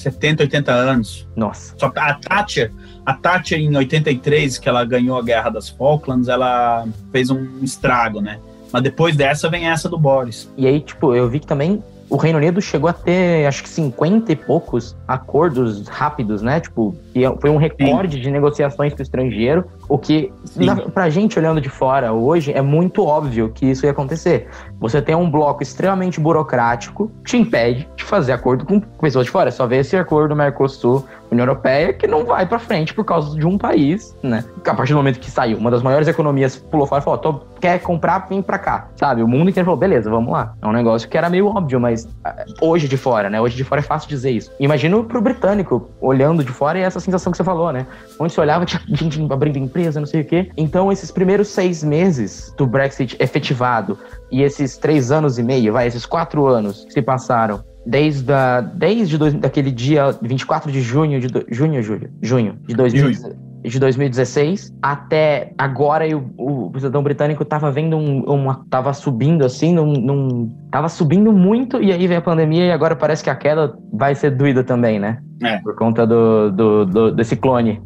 70, 0.00 0.44
80 0.44 0.72
anos. 0.72 1.28
Nossa. 1.36 1.74
Só 1.78 1.92
a 1.96 2.14
Thatcher, 2.14 2.72
a 3.04 3.14
Thatcher 3.14 3.58
em 3.58 3.76
83, 3.76 4.58
que 4.58 4.68
ela 4.68 4.84
ganhou 4.84 5.18
a 5.18 5.22
Guerra 5.22 5.50
das 5.50 5.68
Falklands, 5.68 6.28
ela 6.28 6.86
fez 7.12 7.30
um 7.30 7.62
estrago, 7.62 8.20
né? 8.20 8.38
Mas 8.72 8.82
depois 8.82 9.16
dessa 9.16 9.48
vem 9.48 9.68
essa 9.68 9.88
do 9.88 9.98
Boris. 9.98 10.50
E 10.56 10.66
aí, 10.66 10.80
tipo, 10.80 11.14
eu 11.14 11.28
vi 11.28 11.40
que 11.40 11.46
também 11.46 11.82
o 12.08 12.16
Reino 12.16 12.38
Unido 12.38 12.60
chegou 12.60 12.90
a 12.90 12.92
ter, 12.92 13.46
acho 13.46 13.62
que 13.62 13.68
50 13.68 14.32
e 14.32 14.36
poucos 14.36 14.96
acordos 15.06 15.86
rápidos, 15.86 16.42
né? 16.42 16.60
Tipo, 16.60 16.96
foi 17.40 17.50
um 17.50 17.56
recorde 17.56 18.16
Sim. 18.16 18.22
de 18.22 18.30
negociações 18.32 18.92
com 18.92 18.98
o 18.98 19.02
estrangeiro, 19.02 19.64
O 19.90 19.98
que, 19.98 20.32
na, 20.54 20.76
pra 20.76 21.10
gente 21.10 21.36
olhando 21.36 21.60
de 21.60 21.68
fora 21.68 22.12
hoje, 22.12 22.52
é 22.52 22.62
muito 22.62 23.04
óbvio 23.04 23.50
que 23.52 23.66
isso 23.66 23.84
ia 23.84 23.90
acontecer. 23.90 24.48
Você 24.78 25.02
tem 25.02 25.16
um 25.16 25.28
bloco 25.28 25.64
extremamente 25.64 26.20
burocrático 26.20 27.10
que 27.24 27.32
te 27.32 27.36
impede 27.36 27.88
de 27.96 28.04
fazer 28.04 28.32
acordo 28.32 28.64
com 28.64 28.78
pessoas 28.80 29.26
de 29.26 29.32
fora. 29.32 29.48
É 29.48 29.50
só 29.50 29.66
ver 29.66 29.78
esse 29.78 29.96
acordo 29.96 30.36
Mercosul, 30.36 31.04
União 31.30 31.44
Europeia, 31.44 31.92
que 31.92 32.06
não 32.06 32.24
vai 32.24 32.46
para 32.46 32.58
frente 32.58 32.94
por 32.94 33.04
causa 33.04 33.36
de 33.36 33.46
um 33.46 33.58
país, 33.58 34.16
né? 34.22 34.44
A 34.64 34.74
partir 34.74 34.92
do 34.92 34.96
momento 34.96 35.18
que 35.18 35.30
saiu, 35.30 35.58
uma 35.58 35.70
das 35.70 35.82
maiores 35.82 36.08
economias 36.08 36.56
pulou 36.56 36.86
fora 36.86 37.00
e 37.00 37.04
falou: 37.04 37.18
Tô, 37.18 37.40
quer 37.60 37.78
comprar, 37.80 38.26
vem 38.28 38.42
pra 38.42 38.58
cá, 38.58 38.88
sabe? 38.96 39.22
O 39.22 39.28
mundo 39.28 39.50
inteiro 39.50 39.64
falou: 39.64 39.78
beleza, 39.78 40.10
vamos 40.10 40.32
lá. 40.32 40.54
É 40.60 40.66
um 40.66 40.72
negócio 40.72 41.08
que 41.08 41.16
era 41.16 41.30
meio 41.30 41.46
óbvio, 41.46 41.78
mas 41.78 42.08
ah, 42.24 42.44
hoje 42.60 42.88
de 42.88 42.96
fora, 42.96 43.30
né? 43.30 43.40
Hoje 43.40 43.56
de 43.56 43.64
fora 43.64 43.80
é 43.80 43.84
fácil 43.84 44.08
dizer 44.08 44.30
isso. 44.30 44.50
Imagino 44.58 45.04
pro 45.04 45.20
britânico, 45.20 45.88
olhando 46.00 46.42
de 46.42 46.50
fora, 46.50 46.78
e 46.78 46.82
essa 46.82 46.98
sensação 46.98 47.30
que 47.30 47.36
você 47.36 47.44
falou, 47.44 47.72
né? 47.72 47.86
Onde 48.18 48.32
você 48.32 48.40
olhava, 48.40 48.64
tinha 48.64 48.80
gente 48.90 49.20
abrindo 49.32 49.58
empresa, 49.58 49.79
não 50.00 50.06
sei 50.06 50.22
o 50.22 50.24
quê. 50.24 50.50
Então, 50.56 50.90
esses 50.90 51.10
primeiros 51.10 51.48
seis 51.48 51.82
meses 51.82 52.52
do 52.56 52.66
Brexit 52.66 53.16
efetivado 53.18 53.98
e 54.30 54.42
esses 54.42 54.76
três 54.76 55.10
anos 55.10 55.38
e 55.38 55.42
meio, 55.42 55.72
vai, 55.72 55.86
esses 55.86 56.06
quatro 56.06 56.46
anos 56.46 56.84
que 56.84 56.92
se 56.92 57.02
passaram, 57.02 57.64
desde, 57.86 58.32
a, 58.32 58.60
desde 58.60 59.16
dois, 59.18 59.34
daquele 59.34 59.70
dia 59.70 60.16
24 60.22 60.70
de 60.70 60.80
junho 60.80 61.20
de 61.20 61.28
do, 61.28 61.44
junho, 61.50 61.82
julho, 61.82 62.10
junho 62.22 62.58
de 62.66 62.74
2016 62.74 63.49
de 63.62 63.78
2016 63.78 64.74
até 64.82 65.52
agora 65.56 66.04
o, 66.16 66.70
o 66.72 66.72
cidadão 66.74 67.02
britânico 67.02 67.44
tava 67.44 67.70
vendo 67.70 67.96
um, 67.96 68.22
uma 68.22 68.64
tava 68.70 68.92
subindo 68.92 69.44
assim 69.44 69.74
num, 69.74 69.92
num, 69.92 70.56
tava 70.70 70.88
subindo 70.88 71.32
muito 71.32 71.82
e 71.82 71.92
aí 71.92 72.06
vem 72.06 72.16
a 72.16 72.22
pandemia 72.22 72.66
e 72.66 72.72
agora 72.72 72.96
parece 72.96 73.22
que 73.22 73.30
a 73.30 73.34
queda 73.34 73.76
vai 73.92 74.14
ser 74.14 74.30
doída 74.30 74.64
também 74.64 74.98
né 74.98 75.22
é. 75.42 75.58
por 75.58 75.74
conta 75.74 76.06
do, 76.06 76.50
do, 76.50 76.86
do, 76.86 77.12
desse 77.12 77.36
clone 77.36 77.82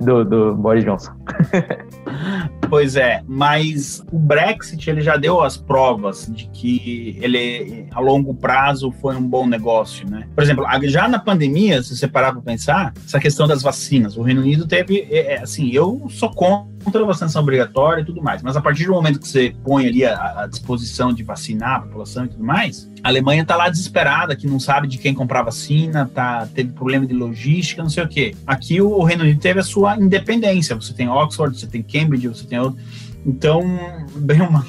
do, 0.00 0.24
do 0.24 0.54
Boris 0.54 0.84
Johnson 0.84 1.12
Pois 2.68 2.96
é, 2.96 3.22
mas 3.28 4.04
o 4.10 4.18
Brexit 4.18 4.88
ele 4.88 5.00
já 5.00 5.16
deu 5.16 5.40
as 5.40 5.56
provas 5.56 6.26
de 6.26 6.48
que 6.48 7.16
ele 7.20 7.86
a 7.92 8.00
longo 8.00 8.34
prazo 8.34 8.90
foi 9.00 9.16
um 9.16 9.22
bom 9.22 9.46
negócio, 9.46 10.08
né? 10.08 10.26
Por 10.34 10.42
exemplo, 10.42 10.66
já 10.84 11.06
na 11.06 11.18
pandemia, 11.18 11.82
se 11.82 11.96
você 11.96 12.08
parar 12.08 12.32
para 12.32 12.42
pensar, 12.42 12.92
essa 13.06 13.20
questão 13.20 13.46
das 13.46 13.62
vacinas, 13.62 14.16
o 14.16 14.22
Reino 14.22 14.40
Unido 14.40 14.66
teve, 14.66 15.06
é, 15.14 15.34
é, 15.34 15.42
assim, 15.42 15.70
eu 15.70 16.06
sou 16.10 16.28
contra 16.30 17.02
a 17.02 17.06
vacinação 17.06 17.40
obrigatória 17.40 18.02
e 18.02 18.04
tudo 18.04 18.20
mais, 18.20 18.42
mas 18.42 18.56
a 18.56 18.60
partir 18.60 18.86
do 18.86 18.92
momento 18.92 19.20
que 19.20 19.28
você 19.28 19.54
põe 19.62 19.86
ali 19.86 20.04
a, 20.04 20.42
a 20.42 20.46
disposição 20.48 21.12
de 21.12 21.22
vacinar 21.22 21.76
a 21.76 21.80
população 21.82 22.24
e 22.24 22.28
tudo 22.28 22.42
mais, 22.42 22.90
a 23.00 23.08
Alemanha 23.08 23.42
está 23.42 23.54
lá 23.54 23.68
desesperada, 23.68 24.34
que 24.34 24.46
não 24.48 24.58
sabe 24.58 24.88
de 24.88 24.98
quem 24.98 25.14
comprar 25.14 25.42
vacina, 25.42 26.10
tá, 26.12 26.48
teve 26.52 26.72
problema 26.72 27.06
de 27.06 27.14
logística, 27.14 27.80
não 27.80 27.90
sei 27.90 28.02
o 28.02 28.08
quê. 28.08 28.34
Aqui 28.44 28.80
o, 28.80 28.88
o 28.88 29.04
Reino 29.04 29.22
Unido 29.22 29.40
teve 29.40 29.60
a 29.60 29.62
sua 29.62 29.96
independência. 29.96 30.74
Você 30.74 30.92
tem 30.92 31.08
Oxford, 31.08 31.58
você 31.58 31.68
tem 31.68 31.82
Cambridge, 31.82 32.26
você 32.26 32.44
tem 32.44 32.58
outro. 32.58 32.82
Então, 33.24 33.62
bem 34.16 34.40
uma, 34.40 34.66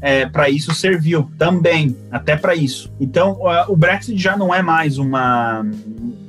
é, 0.00 0.26
para 0.26 0.48
isso 0.48 0.72
serviu 0.72 1.30
também, 1.36 1.96
até 2.12 2.36
para 2.36 2.54
isso. 2.54 2.92
Então, 3.00 3.40
o 3.68 3.76
Brexit 3.76 4.16
já 4.16 4.36
não 4.36 4.54
é 4.54 4.62
mais 4.62 4.98
uma, 4.98 5.66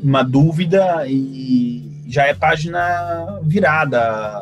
uma 0.01 0.23
dúvida 0.23 1.05
e 1.07 1.88
já 2.09 2.25
é 2.25 2.33
página 2.33 3.39
virada, 3.43 3.99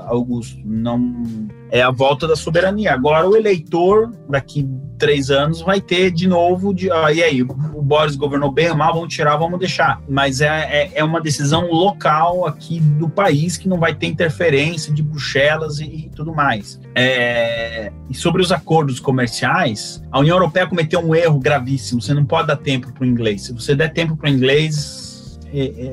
Augusto. 0.08 0.58
Não 0.64 1.48
é 1.70 1.82
a 1.82 1.92
volta 1.92 2.26
da 2.26 2.36
soberania. 2.36 2.94
Agora 2.94 3.28
o 3.28 3.36
eleitor, 3.36 4.14
daqui 4.30 4.68
três 4.98 5.30
anos, 5.30 5.62
vai 5.62 5.82
ter 5.82 6.12
de 6.12 6.28
novo 6.28 6.74
de 6.74 6.90
ah, 6.90 7.12
e 7.12 7.22
aí, 7.22 7.44
o 7.44 7.82
Boris 7.82 8.16
governou 8.16 8.52
bem 8.52 8.74
mal, 8.74 8.94
vamos 8.94 9.14
tirar, 9.14 9.36
vamos 9.36 9.60
deixar. 9.60 10.02
Mas 10.08 10.42
é, 10.42 10.48
é, 10.48 10.92
é, 10.96 11.04
uma 11.04 11.22
decisão 11.22 11.70
local 11.70 12.48
aqui 12.48 12.80
do 12.80 13.10
país 13.10 13.58
que 13.58 13.68
não 13.68 13.78
vai 13.78 13.94
ter 13.94 14.08
interferência 14.08 14.94
de 14.94 15.04
Bruxelas 15.04 15.80
e, 15.80 15.86
e 15.86 16.10
tudo 16.16 16.34
mais. 16.34 16.80
É, 16.96 17.92
e 18.10 18.16
sobre 18.16 18.42
os 18.42 18.52
acordos 18.52 19.00
comerciais, 19.00 20.02
a 20.12 20.20
União 20.20 20.38
Europeia 20.38 20.66
cometeu 20.66 21.00
um 21.02 21.14
erro 21.14 21.38
gravíssimo. 21.38 22.02
Você 22.02 22.14
não 22.14 22.26
pode 22.26 22.48
dar 22.48 22.58
tempo 22.58 22.92
para 22.94 23.04
o 23.04 23.06
inglês. 23.06 23.44
Se 23.44 23.54
você 23.54 23.76
der 23.76 23.94
tempo 23.94 24.16
para 24.16 24.30
o 24.30 24.34
inglês, 24.34 25.07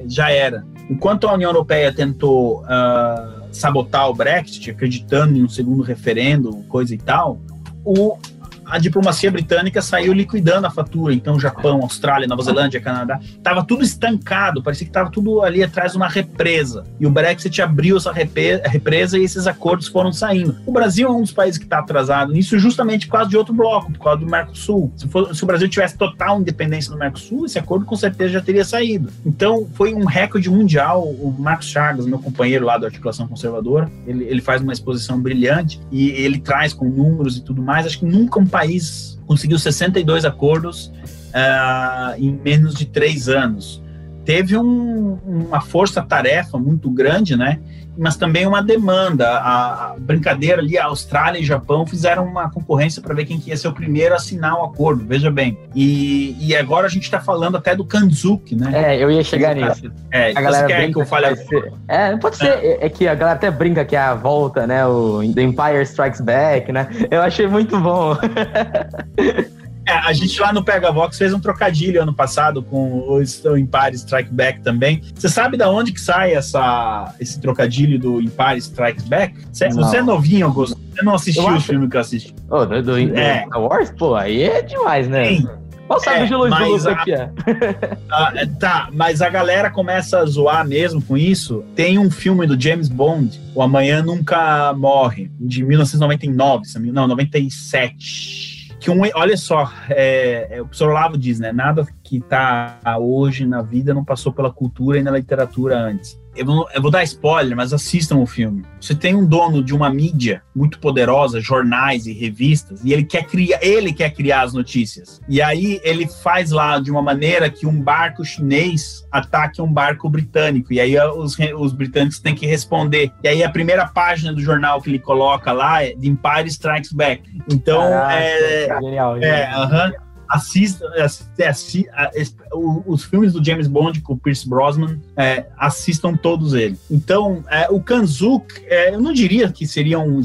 já 0.07 0.31
era. 0.31 0.65
Enquanto 0.91 1.27
a 1.27 1.35
União 1.35 1.51
Europeia 1.51 1.93
tentou 1.93 2.63
uh, 2.63 3.45
sabotar 3.53 4.09
o 4.11 4.15
Brexit, 4.15 4.71
acreditando 4.71 5.39
em 5.39 5.43
um 5.43 5.49
segundo 5.49 5.83
referendo, 5.83 6.65
coisa 6.69 6.95
e 6.95 6.99
tal, 6.99 7.39
o, 7.85 8.19
a 8.67 8.79
diplomacia 8.79 9.31
britânica 9.31 9.83
saiu 9.83 10.13
liquidando 10.13 10.67
a 10.67 10.71
fatura. 10.71 11.15
Então, 11.15 11.39
Japão, 11.39 11.81
Austrália, 11.83 12.27
Nova 12.27 12.43
Zelândia, 12.43 12.81
Canadá, 12.81 13.19
estava 13.23 13.65
tudo 13.65 13.85
estancado, 13.85 14.63
parecia 14.63 14.87
que 14.87 14.91
estava 14.91 15.11
tudo 15.11 15.43
ali 15.43 15.63
atrás 15.63 15.93
de 15.93 15.97
uma 15.97 16.09
represa. 16.09 16.85
E 16.99 17.07
o 17.07 17.11
Brexit 17.11 17.61
abriu 17.63 17.97
essa 17.97 18.13
represa 18.13 19.19
e 19.19 19.25
esses 19.25 19.47
acordos 19.47 19.89
foram 19.89 20.13
saindo. 20.13 20.57
O 20.67 20.73
Brasil 20.73 21.09
é 21.09 21.11
um 21.11 21.21
dos 21.21 21.33
países 21.33 21.59
que 21.59 21.65
está 21.65 21.79
atrasado 21.79 22.33
nisso, 22.33 22.59
justamente 22.59 23.07
por 23.07 23.15
causa 23.15 23.31
de 23.31 23.37
outro 23.37 23.55
bloco, 23.55 23.93
por 23.93 24.03
causa 24.03 24.21
do 24.21 24.27
Mercosul. 24.27 24.93
Se, 24.97 25.09
for, 25.09 25.35
se 25.35 25.43
o 25.43 25.47
Brasil 25.47 25.69
tivesse 25.69 25.97
total 25.97 26.41
independência 26.41 26.91
do 26.91 26.99
Mercosul, 26.99 27.47
esse 27.47 27.59
acordo 27.59 27.85
com 27.85 27.97
certeza 27.97 28.35
já 28.35 28.41
teria 28.41 28.65
saído. 28.65 29.11
Então, 29.25 29.69
foi 29.75 29.95
um 29.95 30.05
recorde 30.05 30.51
mundial. 30.51 31.03
O 31.03 31.35
Marcos 31.39 31.69
Chagas, 31.69 32.07
meu 32.07 32.19
companheiro 32.19 32.65
lá 32.65 32.79
da 32.79 32.87
Articulação 32.87 33.27
Conservadora, 33.29 33.91
ele, 34.07 34.25
ele 34.25 34.41
faz 34.41 34.63
uma 34.63 34.73
exposição 34.73 35.21
brilhante 35.21 35.81
e 35.91 36.11
ele 36.11 36.39
traz 36.39 36.73
com 36.73 36.89
números 36.89 37.37
e 37.37 37.43
tudo 37.43 37.63
mais. 37.63 37.87
Acho 37.87 37.99
que 37.99 38.07
nunca 38.07 38.39
um 38.39 38.47
país 38.55 39.19
conseguiu 39.27 39.59
62 39.59 40.25
acordos 40.25 40.87
uh, 40.87 42.15
em 42.17 42.31
menos 42.33 42.73
de 42.73 42.87
três 42.87 43.29
anos. 43.29 43.83
Teve 44.25 44.57
um, 44.57 45.19
uma 45.25 45.61
força-tarefa 45.61 46.57
muito 46.57 46.89
grande, 46.89 47.37
né? 47.37 47.59
Mas 47.97 48.17
também 48.17 48.47
uma 48.47 48.63
demanda. 48.63 49.39
A, 49.39 49.95
brincadeira 49.99 50.61
ali, 50.61 50.77
a 50.79 50.87
Austrália 50.87 51.39
e 51.39 51.45
Japão 51.45 51.87
fizeram 51.87 52.25
uma 52.25 52.51
concorrência 52.51 53.01
para 53.01 53.15
ver 53.15 53.25
quem 53.25 53.39
que 53.39 53.51
ia 53.51 53.57
ser 53.57 53.69
o 53.69 53.73
primeiro 53.73 54.15
a 54.15 54.17
assinar 54.17 54.55
o 54.59 54.65
acordo, 54.65 55.05
veja 55.07 55.31
bem. 55.31 55.59
E, 55.75 56.37
e 56.41 56.55
agora 56.57 56.87
a 56.87 56.91
gente 56.91 57.05
está 57.05 57.21
falando 57.21 57.57
até 57.57 57.75
do 57.75 57.85
Kanzuk, 57.85 58.55
né? 58.55 58.71
É, 58.75 59.03
eu 59.03 59.11
ia 59.11 59.23
chegar 59.23 59.55
nisso. 59.55 59.91
É, 60.11 60.31
a 60.31 60.41
galera 60.41 60.67
quer 60.67 60.91
que 60.91 61.01
eu 61.01 61.07
fale. 61.07 61.35
Ser... 61.37 61.73
É, 61.89 62.17
pode 62.17 62.37
ser. 62.37 62.47
É. 62.47 62.87
é. 62.87 62.89
que 62.89 63.09
a 63.09 63.15
galera 63.15 63.37
até 63.37 63.51
brinca 63.51 63.85
que 63.85 63.97
é 63.97 64.01
a 64.01 64.15
volta, 64.15 64.67
né? 64.67 64.87
O 64.87 65.21
The 65.35 65.43
Empire 65.43 65.83
Strikes 65.83 66.21
Back, 66.21 66.73
né? 66.73 66.89
Eu 67.11 67.23
achei 67.23 67.47
muito 67.47 67.79
bom. 67.81 68.17
É, 69.87 69.93
a 69.93 70.13
gente 70.13 70.41
lá 70.41 70.53
no 70.53 70.65
Pega 70.65 70.91
Vox 70.91 71.19
fez 71.19 71.33
um 71.35 71.41
trocadilho 71.41 72.03
ano 72.03 72.15
passado 72.15 72.63
com 72.63 73.09
o 73.09 73.21
Empire 73.21 73.95
Strike 73.95 74.33
Back 74.33 74.61
também. 74.61 75.03
Você 75.15 75.29
sabe 75.29 75.57
da 75.57 75.71
onde 75.71 75.93
que 75.93 76.01
sai 76.01 76.33
essa, 76.33 77.15
esse 77.21 77.41
trocadilho 77.41 77.99
do 77.99 78.21
Empire 78.21 78.59
Strikes 78.59 79.05
Back? 79.05 79.35
Você, 79.53 79.69
você 79.69 79.99
é 79.99 80.03
novinho, 80.03 80.47
Augusto. 80.47 80.79
Você 80.95 81.03
não 81.03 81.15
assistiu 81.15 81.47
o 81.47 81.61
filme 81.61 81.89
que 81.89 81.97
eu 81.97 82.01
assisti? 82.01 82.35
Oh, 82.49 82.65
do, 82.65 82.83
do, 82.83 82.99
é. 82.99 83.45
Star 83.47 83.61
Wars? 83.61 83.91
Pô, 83.99 84.15
aí 84.15 84.43
é 84.43 84.63
demais, 84.63 85.09
né? 85.09 85.25
Sim. 85.27 85.49
Qual 85.87 86.01
sabe 86.01 86.21
é, 86.21 86.27
de 86.27 86.35
luz 86.35 86.61
luz 86.61 86.87
aqui 86.87 87.13
é? 87.13 87.31
é? 88.41 88.47
tá, 88.59 88.89
mas 88.91 89.21
a 89.21 89.29
galera 89.29 89.71
começa 89.71 90.19
a 90.19 90.25
zoar 90.25 90.67
mesmo 90.67 91.03
com 91.03 91.17
isso. 91.17 91.63
Tem 91.75 91.99
um 91.99 92.11
filme 92.11 92.47
do 92.47 92.59
James 92.59 92.89
Bond, 92.89 93.39
O 93.55 93.61
Amanhã 93.61 94.03
Nunca 94.03 94.73
Morre, 94.73 95.31
de 95.39 95.63
1999, 95.63 96.91
não, 96.91 97.07
97 97.07 98.54
que 98.85 98.91
um, 98.91 99.01
olha 99.15 99.35
só, 99.35 99.73
é, 99.89 100.47
é, 100.51 100.61
o 100.61 100.67
professor 100.67 100.91
Olavo 100.91 101.17
diz, 101.17 101.41
né? 101.41 101.55
Nada 101.55 101.87
que 102.03 102.19
está 102.19 102.79
hoje 103.01 103.47
na 103.47 103.63
vida 103.63 103.95
não 103.95 104.05
passou 104.05 104.31
pela 104.31 104.53
cultura 104.53 104.99
e 104.99 105.03
na 105.03 105.11
literatura 105.11 105.79
antes 105.79 106.23
eu 106.37 106.45
vou, 106.47 106.69
eu 106.75 106.83
vou, 106.83 106.91
dar 106.91 107.03
spoiler, 107.05 107.57
mas 107.57 107.73
assistam 107.73 108.17
o 108.17 108.27
filme. 108.27 108.65
Você 108.81 108.95
tem 108.95 109.15
um 109.15 109.27
dono 109.27 109.63
de 109.63 109.75
uma 109.75 109.91
mídia 109.91 110.43
muito 110.55 110.79
poderosa, 110.79 111.41
jornais 111.41 112.07
e 112.07 112.13
revistas, 112.13 112.85
e 112.85 112.93
ele 112.93 113.05
quer 113.05 113.25
criar, 113.25 113.59
ele 113.63 113.93
quer 113.93 114.11
criar 114.11 114.43
as 114.43 114.53
notícias. 114.53 115.21
E 115.29 115.41
aí 115.41 115.81
ele 115.83 116.07
faz 116.07 116.51
lá 116.51 116.79
de 116.79 116.91
uma 116.91 117.03
maneira 117.03 117.51
que 117.51 117.67
um 117.67 117.81
barco 117.81 118.25
chinês 118.25 119.07
ataque 119.11 119.63
um 119.63 119.73
barco 119.73 120.09
britânico. 120.09 120.73
E 120.73 120.81
aí 120.81 120.99
os, 120.99 121.37
os 121.57 121.73
britânicos 121.73 122.19
têm 122.19 122.35
que 122.35 122.47
responder. 122.47 123.11
E 123.23 123.29
aí 123.29 123.43
a 123.43 123.51
primeira 123.51 123.87
página 123.87 124.33
do 124.33 124.41
jornal 124.41 124.81
que 124.81 124.91
ele 124.91 124.99
coloca 124.99 125.53
lá 125.53 125.83
é 125.83 125.91
The 125.91 126.07
Empire 126.07 126.49
Strikes 126.49 126.93
Back. 126.93 127.23
Então 127.51 127.81
Caraca, 127.81 128.15
é, 128.15 128.81
genial, 128.81 129.15
genial. 129.21 129.23
é, 129.23 129.59
uh 129.59 129.69
-huh, 129.69 130.04
assista, 130.29 130.87
assista, 131.03 131.45
assista, 131.47 132.45
os 132.53 133.05
filmes 133.05 133.33
do 133.33 133.45
James 133.45 133.67
Bond 133.67 134.01
com 134.01 134.15
o 134.15 134.19
Pierce 134.19 134.49
Brosnan, 134.49 134.99
é, 135.17 135.47
assistam 135.57 136.17
todos 136.17 136.55
eles. 136.55 136.79
Então, 136.91 137.45
é, 137.49 137.69
o 137.71 137.81
Kanzuk, 137.81 138.65
é, 138.67 138.95
eu 138.95 139.01
não 139.01 139.13
diria 139.13 139.51
que 139.51 139.67
seria 139.67 139.99
um, 139.99 140.21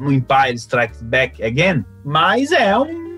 um 0.00 0.10
Empire 0.10 0.54
Strikes 0.54 1.02
Back 1.02 1.42
Again, 1.42 1.84
mas 2.04 2.52
é 2.52 2.76
um 2.78 3.09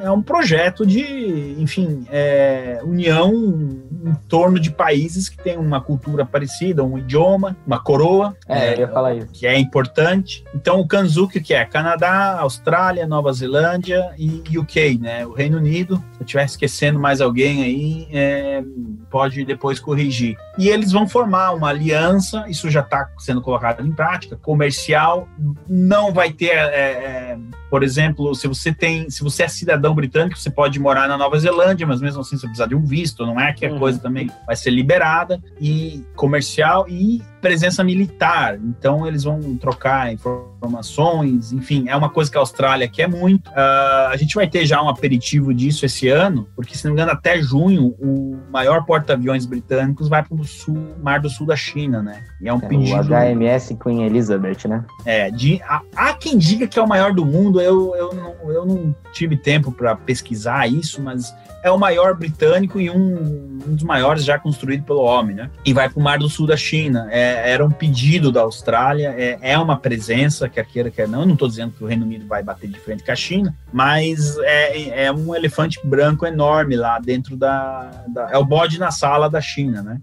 é 0.00 0.10
um 0.10 0.22
projeto 0.22 0.86
de, 0.86 1.56
enfim, 1.58 2.06
é, 2.10 2.80
união 2.84 3.32
em 3.32 4.14
torno 4.28 4.60
de 4.60 4.70
países 4.70 5.28
que 5.28 5.36
têm 5.36 5.56
uma 5.56 5.80
cultura 5.80 6.24
parecida, 6.24 6.84
um 6.84 6.98
idioma, 6.98 7.56
uma 7.66 7.78
coroa. 7.78 8.36
É, 8.48 8.74
eu 8.74 8.80
ia 8.80 8.88
falar 8.88 9.14
isso. 9.14 9.28
Que 9.32 9.46
é 9.46 9.58
importante. 9.58 10.44
Então, 10.54 10.80
o 10.80 10.86
Kanzuki, 10.86 11.40
que 11.40 11.54
é 11.54 11.64
Canadá, 11.64 12.38
Austrália, 12.40 13.06
Nova 13.06 13.32
Zelândia 13.32 14.12
e 14.16 14.42
UK, 14.56 14.98
né? 14.98 15.26
O 15.26 15.32
Reino 15.32 15.58
Unido. 15.58 15.96
Se 15.96 16.20
eu 16.20 16.24
estiver 16.24 16.44
esquecendo 16.44 16.98
mais 16.98 17.20
alguém 17.20 17.62
aí, 17.62 18.08
é, 18.12 18.62
pode 19.10 19.44
depois 19.44 19.80
corrigir. 19.80 20.36
E 20.58 20.68
eles 20.68 20.92
vão 20.92 21.08
formar 21.08 21.52
uma 21.52 21.68
aliança, 21.68 22.44
isso 22.48 22.70
já 22.70 22.80
está 22.80 23.10
sendo 23.18 23.40
colocado 23.40 23.86
em 23.86 23.92
prática, 23.92 24.36
comercial. 24.36 25.28
Não 25.68 26.12
vai 26.12 26.32
ter, 26.32 26.50
é, 26.50 26.90
é, 27.32 27.38
por 27.70 27.82
exemplo, 27.82 28.34
se 28.34 28.46
você 28.46 28.72
tem, 28.72 29.10
se 29.10 29.22
você 29.22 29.42
é 29.46 29.48
cidadão 29.48 29.94
britânico, 29.94 30.38
você 30.38 30.50
pode 30.50 30.78
morar 30.78 31.08
na 31.08 31.16
Nova 31.16 31.38
Zelândia, 31.38 31.86
mas 31.86 32.00
mesmo 32.00 32.20
assim 32.20 32.36
você 32.36 32.46
precisa 32.46 32.68
de 32.68 32.74
um 32.74 32.84
visto, 32.84 33.24
não 33.24 33.40
é 33.40 33.52
que 33.52 33.64
a 33.64 33.70
uhum. 33.70 33.78
coisa 33.78 33.98
também 33.98 34.30
vai 34.44 34.56
ser 34.56 34.70
liberada 34.70 35.40
e 35.60 36.04
comercial 36.14 36.86
e 36.88 37.22
presença 37.40 37.84
militar. 37.84 38.58
Então 38.60 39.06
eles 39.06 39.22
vão 39.22 39.56
trocar 39.56 40.12
informações, 40.12 41.52
enfim, 41.52 41.88
é 41.88 41.94
uma 41.94 42.10
coisa 42.10 42.30
que 42.30 42.36
a 42.36 42.40
Austrália 42.40 42.88
quer 42.88 43.08
muito. 43.08 43.48
Uh, 43.50 44.08
a 44.10 44.16
gente 44.16 44.34
vai 44.34 44.48
ter 44.48 44.66
já 44.66 44.82
um 44.82 44.88
aperitivo 44.88 45.54
disso 45.54 45.86
esse 45.86 46.08
ano, 46.08 46.48
porque 46.56 46.76
se 46.76 46.84
não 46.84 46.92
me 46.92 47.00
engano 47.00 47.12
até 47.12 47.40
junho 47.40 47.94
o 48.00 48.36
maior 48.50 48.84
porta-aviões 48.84 49.46
britânicos 49.46 50.08
vai 50.08 50.22
para 50.22 50.34
o 50.34 50.44
sul, 50.44 50.96
Mar 51.00 51.20
do 51.20 51.30
Sul 51.30 51.46
da 51.46 51.56
China, 51.56 52.02
né? 52.02 52.24
E 52.40 52.48
é 52.48 52.52
um 52.52 52.58
é, 52.58 52.66
pedido. 52.66 53.00
O 53.00 53.16
HMS 53.16 53.76
Queen 53.80 54.04
Elizabeth, 54.04 54.66
né? 54.68 54.84
É, 55.04 55.30
de, 55.30 55.62
há, 55.62 55.82
há 55.94 56.14
quem 56.14 56.36
diga 56.36 56.66
que 56.66 56.78
é 56.78 56.82
o 56.82 56.88
maior 56.88 57.12
do 57.12 57.24
mundo. 57.24 57.60
Eu, 57.60 57.94
eu, 57.94 58.12
não, 58.12 58.50
eu 58.50 58.66
não 58.66 58.94
tive 59.12 59.35
tempo 59.36 59.72
para 59.72 59.94
pesquisar 59.94 60.66
isso, 60.66 61.00
mas 61.00 61.34
é 61.62 61.70
o 61.70 61.78
maior 61.78 62.14
britânico 62.14 62.80
e 62.80 62.88
um, 62.88 63.58
um 63.66 63.74
dos 63.74 63.82
maiores 63.82 64.24
já 64.24 64.38
construído 64.38 64.84
pelo 64.84 65.00
homem, 65.00 65.34
né? 65.34 65.50
E 65.64 65.72
vai 65.72 65.88
para 65.88 65.98
o 65.98 66.02
Mar 66.02 66.18
do 66.18 66.28
Sul 66.28 66.46
da 66.46 66.56
China. 66.56 67.08
É, 67.10 67.50
era 67.50 67.64
um 67.64 67.70
pedido 67.70 68.30
da 68.30 68.42
Austrália, 68.42 69.14
é, 69.18 69.38
é 69.40 69.58
uma 69.58 69.76
presença, 69.76 70.48
quer 70.48 70.64
queira, 70.64 70.90
quer 70.90 71.08
não. 71.08 71.20
Eu 71.20 71.26
não 71.26 71.34
estou 71.34 71.48
dizendo 71.48 71.72
que 71.72 71.82
o 71.82 71.86
Reino 71.86 72.04
Unido 72.04 72.26
vai 72.26 72.42
bater 72.42 72.70
de 72.70 72.78
frente 72.78 73.02
com 73.02 73.10
a 73.10 73.16
China, 73.16 73.54
mas 73.72 74.38
é, 74.38 75.06
é 75.06 75.12
um 75.12 75.34
elefante 75.34 75.80
branco 75.84 76.24
enorme 76.24 76.76
lá 76.76 76.98
dentro 77.00 77.36
da, 77.36 78.04
da 78.08 78.30
É 78.30 78.38
o 78.38 78.44
bode 78.44 78.78
na 78.78 78.92
sala 78.92 79.28
da 79.28 79.40
China, 79.40 79.82
né? 79.82 80.00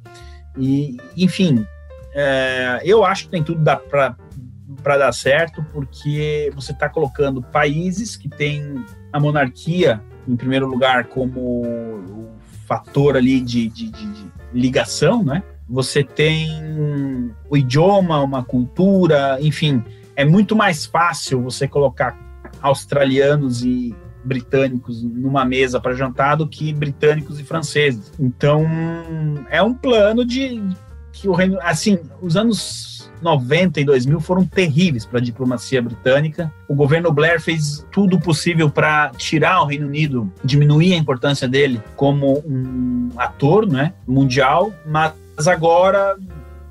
E, 0.58 0.98
enfim, 1.16 1.66
é, 2.14 2.82
eu 2.84 3.04
acho 3.04 3.24
que 3.24 3.30
tem 3.30 3.44
tudo 3.44 3.64
para 3.90 4.16
dar 4.84 5.12
certo, 5.14 5.66
porque 5.74 6.52
você 6.56 6.72
está 6.72 6.90
colocando 6.90 7.42
países 7.42 8.16
que 8.16 8.30
têm 8.30 8.84
a 9.12 9.20
monarquia 9.20 10.02
em 10.28 10.36
primeiro 10.36 10.68
lugar 10.68 11.06
como 11.06 11.40
o 11.40 12.32
fator 12.66 13.18
ali 13.18 13.40
de, 13.40 13.68
de, 13.68 13.90
de, 13.90 14.12
de 14.12 14.32
ligação, 14.54 15.24
né? 15.24 15.44
Você 15.68 16.04
tem 16.04 16.50
o 17.50 17.58
idioma, 17.58 18.22
uma 18.22 18.44
cultura, 18.44 19.38
enfim, 19.42 19.84
é 20.16 20.26
muito 20.26 20.56
mais 20.56 20.86
fácil 20.86 21.42
você 21.42 21.68
colocar 21.68 22.18
australianos 22.62 23.64
e 23.64 23.96
britânicos 24.24 25.04
numa 25.04 25.44
mesa 25.44 25.80
para 25.80 25.94
jantar 25.94 26.36
do 26.36 26.48
que 26.48 26.74
britânicos 26.74 27.40
e 27.40 27.44
franceses. 27.44 28.12
Então, 28.20 28.66
é 29.50 29.62
um 29.62 29.74
plano 29.74 30.24
de 30.26 30.62
que 31.12 31.28
o 31.28 31.34
reino, 31.34 31.60
assim, 31.62 32.00
os 32.22 32.36
anos 32.36 32.93
90 33.24 33.80
e 33.80 33.86
2000 33.86 34.20
foram 34.20 34.46
terríveis 34.46 35.06
para 35.06 35.20
a 35.20 35.22
diplomacia 35.22 35.82
britânica. 35.82 36.52
O 36.68 36.76
governo 36.76 37.12
Blair 37.12 37.42
fez 37.42 37.86
tudo 37.92 38.20
possível 38.20 38.70
para 38.70 39.10
tirar 39.18 39.62
o 39.62 39.66
Reino 39.66 39.88
Unido, 39.88 40.32
diminuir 40.44 40.94
a 40.94 40.98
importância 40.98 41.48
dele 41.48 41.82
como 41.96 42.44
um 42.46 43.10
ator 43.18 43.66
né, 43.66 43.94
mundial, 44.08 44.74
mas 44.86 45.14
agora 45.48 46.18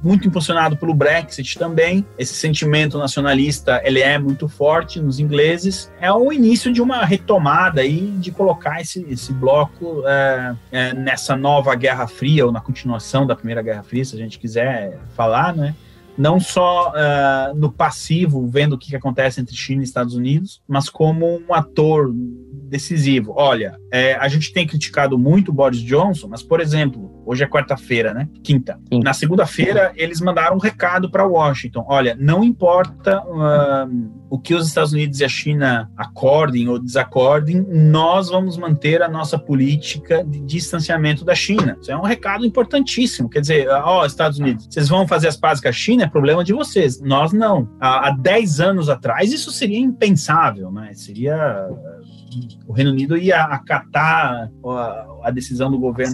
muito 0.02 0.26
impulsionado 0.26 0.76
pelo 0.76 0.92
Brexit 0.92 1.58
também. 1.58 2.04
Esse 2.18 2.34
sentimento 2.34 2.98
nacionalista 2.98 3.80
ele 3.84 4.00
é 4.00 4.18
muito 4.18 4.48
forte 4.48 5.00
nos 5.00 5.20
ingleses. 5.20 5.90
É 6.00 6.12
o 6.12 6.32
início 6.32 6.72
de 6.72 6.82
uma 6.82 7.04
retomada 7.04 7.80
aí 7.80 8.00
de 8.18 8.32
colocar 8.32 8.80
esse, 8.80 9.06
esse 9.08 9.32
bloco 9.32 10.02
é, 10.06 10.54
é, 10.72 10.94
nessa 10.94 11.36
nova 11.36 11.74
Guerra 11.74 12.06
Fria 12.06 12.44
ou 12.44 12.52
na 12.52 12.60
continuação 12.60 13.26
da 13.26 13.36
Primeira 13.36 13.62
Guerra 13.62 13.82
Fria, 13.82 14.04
se 14.04 14.16
a 14.16 14.18
gente 14.18 14.38
quiser 14.38 14.98
falar, 15.14 15.54
né? 15.54 15.74
Não 16.16 16.38
só 16.38 16.90
uh, 16.90 17.54
no 17.54 17.70
passivo, 17.70 18.46
vendo 18.46 18.74
o 18.74 18.78
que, 18.78 18.90
que 18.90 18.96
acontece 18.96 19.40
entre 19.40 19.56
China 19.56 19.82
e 19.82 19.84
Estados 19.84 20.14
Unidos, 20.14 20.62
mas 20.66 20.88
como 20.88 21.42
um 21.48 21.54
ator 21.54 22.12
decisivo. 22.72 23.34
Olha, 23.36 23.76
é, 23.92 24.14
a 24.14 24.26
gente 24.28 24.50
tem 24.50 24.66
criticado 24.66 25.18
muito 25.18 25.50
o 25.50 25.54
Boris 25.54 25.80
Johnson, 25.80 26.26
mas, 26.28 26.42
por 26.42 26.58
exemplo, 26.58 27.22
hoje 27.26 27.44
é 27.44 27.46
quarta-feira, 27.46 28.14
né? 28.14 28.28
Quinta. 28.42 28.80
Quinta. 28.90 29.04
Na 29.04 29.12
segunda-feira, 29.12 29.92
eles 29.94 30.20
mandaram 30.22 30.56
um 30.56 30.58
recado 30.58 31.10
para 31.10 31.26
Washington: 31.26 31.84
olha, 31.86 32.16
não 32.18 32.42
importa 32.42 33.22
o 34.30 34.38
que 34.38 34.54
os 34.54 34.66
Estados 34.66 34.94
Unidos 34.94 35.20
e 35.20 35.24
a 35.24 35.28
China 35.28 35.90
acordem 35.94 36.66
ou 36.66 36.78
desacordem, 36.78 37.60
nós 37.68 38.30
vamos 38.30 38.56
manter 38.56 39.02
a 39.02 39.08
nossa 39.08 39.38
política 39.38 40.24
de 40.24 40.40
distanciamento 40.40 41.22
da 41.22 41.34
China. 41.34 41.76
Isso 41.78 41.92
é 41.92 41.96
um 41.96 42.02
recado 42.02 42.46
importantíssimo. 42.46 43.28
Quer 43.28 43.40
dizer, 43.42 43.68
ó, 43.68 44.06
Estados 44.06 44.38
Unidos, 44.38 44.66
vocês 44.70 44.88
vão 44.88 45.06
fazer 45.06 45.28
as 45.28 45.36
pazes 45.36 45.62
com 45.62 45.68
a 45.68 45.72
China, 45.72 46.04
é 46.04 46.08
problema 46.08 46.42
de 46.42 46.54
vocês. 46.54 46.98
Nós 47.02 47.34
não. 47.34 47.68
Há, 47.78 48.08
há 48.08 48.10
10 48.12 48.60
anos 48.60 48.88
atrás, 48.88 49.30
isso 49.30 49.50
seria 49.50 49.78
impensável, 49.78 50.72
né? 50.72 50.92
Seria 50.94 51.68
o 52.66 52.72
Reino 52.72 52.90
Unido 52.90 53.16
ia 53.16 53.42
acatar 53.42 54.50
a, 54.64 55.06
a 55.24 55.30
decisão 55.30 55.70
do 55.70 55.78
governo 55.78 56.12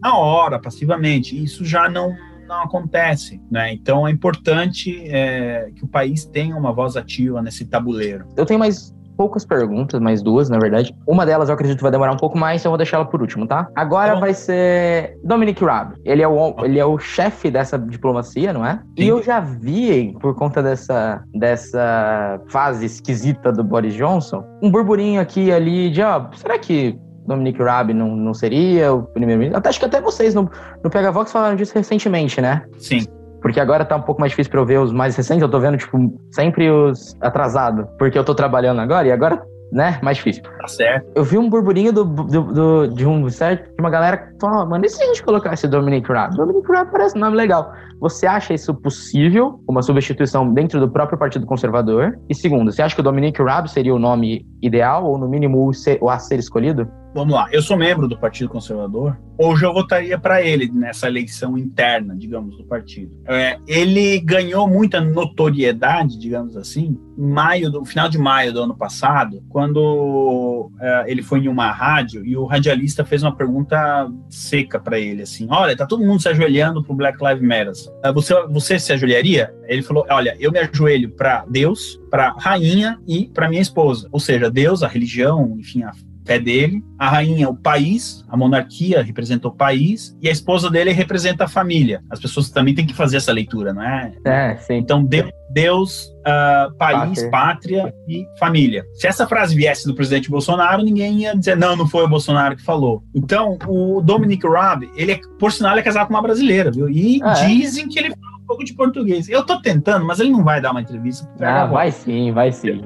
na 0.00 0.16
hora, 0.16 0.58
passivamente. 0.58 1.42
Isso 1.42 1.64
já 1.64 1.88
não 1.88 2.14
não 2.46 2.62
acontece, 2.62 3.40
né? 3.50 3.72
Então 3.72 4.06
é 4.06 4.10
importante 4.10 5.02
é, 5.08 5.70
que 5.74 5.82
o 5.82 5.88
país 5.88 6.26
tenha 6.26 6.54
uma 6.54 6.72
voz 6.72 6.96
ativa 6.96 7.40
nesse 7.40 7.64
tabuleiro. 7.64 8.26
Eu 8.36 8.44
tenho 8.44 8.58
mais 8.58 8.94
poucas 9.16 9.44
perguntas, 9.44 10.00
mais 10.00 10.22
duas, 10.22 10.48
na 10.48 10.58
verdade. 10.58 10.94
Uma 11.06 11.24
delas 11.24 11.48
eu 11.48 11.54
acredito 11.54 11.76
que 11.78 11.82
vai 11.82 11.92
demorar 11.92 12.12
um 12.12 12.16
pouco 12.16 12.38
mais, 12.38 12.60
então 12.60 12.70
eu 12.70 12.72
vou 12.72 12.78
deixar 12.78 12.98
ela 12.98 13.06
por 13.06 13.20
último, 13.20 13.46
tá? 13.46 13.68
Agora 13.74 14.14
tá 14.14 14.20
vai 14.20 14.34
ser 14.34 15.18
Dominic 15.24 15.64
Raab. 15.64 15.94
Ele 16.04 16.22
é 16.22 16.28
o, 16.28 16.54
ele 16.64 16.78
é 16.78 16.84
o 16.84 16.98
chefe 16.98 17.50
dessa 17.50 17.78
diplomacia, 17.78 18.52
não 18.52 18.64
é? 18.64 18.74
Sim. 18.74 19.04
E 19.04 19.08
eu 19.08 19.22
já 19.22 19.40
vi, 19.40 20.16
por 20.20 20.34
conta 20.34 20.62
dessa, 20.62 21.22
dessa 21.34 22.40
fase 22.48 22.86
esquisita 22.86 23.52
do 23.52 23.62
Boris 23.62 23.94
Johnson, 23.94 24.44
um 24.62 24.70
burburinho 24.70 25.20
aqui 25.20 25.44
e 25.44 25.52
ali 25.52 25.90
de, 25.90 26.02
ó, 26.02 26.26
será 26.34 26.58
que 26.58 26.98
Dominic 27.26 27.62
Raab 27.62 27.92
não, 27.92 28.14
não 28.14 28.34
seria 28.34 28.92
o 28.92 29.02
primeiro-ministro? 29.02 29.58
Até, 29.58 29.68
acho 29.68 29.78
que 29.78 29.86
até 29.86 30.00
vocês 30.00 30.34
no, 30.34 30.50
no 30.82 30.90
Pega 30.90 31.10
Vox 31.10 31.32
falaram 31.32 31.56
disso 31.56 31.72
recentemente, 31.74 32.40
né? 32.40 32.62
Sim. 32.78 33.06
Porque 33.44 33.60
agora 33.60 33.84
tá 33.84 33.96
um 33.96 34.00
pouco 34.00 34.22
mais 34.22 34.32
difícil 34.32 34.50
pra 34.50 34.58
eu 34.58 34.64
ver 34.64 34.80
os 34.80 34.90
mais 34.90 35.14
recentes. 35.14 35.42
Eu 35.42 35.50
tô 35.50 35.60
vendo, 35.60 35.76
tipo, 35.76 35.98
sempre 36.32 36.70
os 36.70 37.14
atrasados. 37.20 37.84
Porque 37.98 38.18
eu 38.18 38.24
tô 38.24 38.34
trabalhando 38.34 38.80
agora 38.80 39.06
e 39.06 39.12
agora, 39.12 39.44
né, 39.70 39.98
mais 40.02 40.16
difícil. 40.16 40.42
Tá 40.42 40.66
certo. 40.66 41.12
Eu 41.14 41.22
vi 41.22 41.36
um 41.36 41.50
burburinho 41.50 41.92
do, 41.92 42.04
do, 42.04 42.42
do 42.42 42.86
de 42.88 43.06
um 43.06 43.28
certo, 43.28 43.64
de 43.64 43.76
uma 43.78 43.90
galera 43.90 44.16
que 44.16 44.40
fala, 44.40 44.64
mano, 44.64 44.86
e 44.86 44.88
se 44.88 45.02
a 45.02 45.06
gente 45.08 45.22
colocar 45.22 45.52
esse 45.52 45.68
Dominic 45.68 46.10
Raab? 46.10 46.34
Dominic 46.34 46.66
Raab 46.66 46.90
parece 46.90 47.18
um 47.18 47.20
nome 47.20 47.36
legal. 47.36 47.70
Você 48.00 48.26
acha 48.26 48.54
isso 48.54 48.72
possível, 48.72 49.60
uma 49.68 49.82
substituição 49.82 50.50
dentro 50.50 50.80
do 50.80 50.90
próprio 50.90 51.18
Partido 51.18 51.44
Conservador? 51.44 52.18
E 52.30 52.34
segundo, 52.34 52.72
você 52.72 52.80
acha 52.80 52.94
que 52.94 53.02
o 53.02 53.04
Dominic 53.04 53.42
Raab 53.42 53.68
seria 53.68 53.94
o 53.94 53.98
nome 53.98 54.46
ideal, 54.62 55.04
ou 55.04 55.18
no 55.18 55.28
mínimo 55.28 55.70
o 56.00 56.08
a 56.08 56.18
ser 56.18 56.38
escolhido? 56.38 56.88
Vamos 57.14 57.32
lá, 57.32 57.48
eu 57.52 57.62
sou 57.62 57.76
membro 57.76 58.08
do 58.08 58.18
Partido 58.18 58.48
Conservador, 58.48 59.16
hoje 59.38 59.64
eu 59.64 59.72
votaria 59.72 60.18
para 60.18 60.42
ele 60.42 60.68
nessa 60.70 61.06
eleição 61.06 61.56
interna, 61.56 62.14
digamos, 62.16 62.56
do 62.58 62.64
partido. 62.64 63.16
É, 63.26 63.56
ele 63.68 64.18
ganhou 64.18 64.68
muita 64.68 65.00
notoriedade, 65.00 66.18
digamos 66.18 66.56
assim, 66.56 66.98
maio, 67.16 67.70
do 67.70 67.84
final 67.84 68.08
de 68.08 68.18
maio 68.18 68.52
do 68.52 68.62
ano 68.62 68.76
passado, 68.76 69.44
quando 69.48 70.72
é, 70.80 71.04
ele 71.06 71.22
foi 71.22 71.38
em 71.38 71.48
uma 71.48 71.70
rádio 71.70 72.26
e 72.26 72.36
o 72.36 72.44
radialista 72.44 73.04
fez 73.04 73.22
uma 73.22 73.36
pergunta 73.36 74.10
seca 74.28 74.80
para 74.80 74.98
ele, 74.98 75.22
assim, 75.22 75.46
olha, 75.48 75.76
tá 75.76 75.86
todo 75.86 76.04
mundo 76.04 76.20
se 76.20 76.28
ajoelhando 76.28 76.82
pro 76.82 76.96
Black 76.96 77.18
Lives 77.24 77.42
Matter. 77.42 77.72
É, 78.02 78.12
você, 78.12 78.34
você 78.48 78.76
se 78.76 78.92
ajoelharia? 78.92 79.54
Ele 79.68 79.82
falou, 79.82 80.04
olha, 80.10 80.36
eu 80.40 80.50
me 80.50 80.58
ajoelho 80.58 81.10
para 81.10 81.44
Deus, 81.48 82.00
para 82.10 82.34
rainha 82.38 82.98
e 83.06 83.28
para 83.28 83.48
minha 83.48 83.62
esposa. 83.62 84.08
Ou 84.10 84.18
seja, 84.18 84.50
Deus, 84.50 84.82
a 84.82 84.88
religião, 84.88 85.56
enfim, 85.58 85.84
a 85.84 85.92
é 86.26 86.38
dele, 86.38 86.82
a 86.98 87.08
rainha 87.08 87.48
o 87.48 87.56
país, 87.56 88.24
a 88.28 88.36
monarquia 88.36 89.02
representa 89.02 89.48
o 89.48 89.52
país 89.52 90.16
e 90.22 90.28
a 90.28 90.32
esposa 90.32 90.70
dele 90.70 90.92
representa 90.92 91.44
a 91.44 91.48
família. 91.48 92.02
As 92.10 92.20
pessoas 92.20 92.50
também 92.50 92.74
têm 92.74 92.86
que 92.86 92.94
fazer 92.94 93.18
essa 93.18 93.32
leitura, 93.32 93.72
não 93.72 93.82
é? 93.82 94.12
É, 94.24 94.56
sim. 94.56 94.74
Então 94.74 95.04
Deus, 95.04 95.30
Deus 95.50 96.06
uh, 96.20 96.74
país, 96.76 97.22
pátria. 97.24 97.82
pátria. 97.82 97.94
e 98.08 98.26
família. 98.38 98.84
Se 98.94 99.06
essa 99.06 99.26
frase 99.26 99.54
viesse 99.54 99.86
do 99.86 99.94
presidente 99.94 100.30
Bolsonaro, 100.30 100.82
ninguém 100.82 101.20
ia 101.20 101.36
dizer 101.36 101.56
não, 101.56 101.76
não 101.76 101.86
foi 101.86 102.04
o 102.04 102.08
Bolsonaro 102.08 102.56
que 102.56 102.62
falou. 102.62 103.02
Então 103.14 103.58
o 103.66 104.00
Dominic 104.00 104.46
Raab, 104.46 104.88
ele 104.96 105.12
é, 105.12 105.20
por 105.38 105.52
sinal, 105.52 105.76
é 105.76 105.82
casado 105.82 106.06
com 106.06 106.14
uma 106.14 106.22
brasileira, 106.22 106.70
viu? 106.70 106.88
E 106.88 107.20
ah, 107.22 107.32
é? 107.32 107.46
dizem 107.46 107.84
é? 107.84 107.88
que 107.88 107.98
ele 107.98 108.10
fala 108.10 108.36
um 108.42 108.46
pouco 108.46 108.64
de 108.64 108.74
português. 108.74 109.28
Eu 109.28 109.44
tô 109.44 109.60
tentando, 109.60 110.04
mas 110.04 110.20
ele 110.20 110.30
não 110.30 110.42
vai 110.42 110.60
dar 110.60 110.70
uma 110.70 110.80
entrevista. 110.80 111.28
Ah, 111.40 111.66
vai 111.66 111.90
sim, 111.90 112.32
vai 112.32 112.50
sim. 112.50 112.82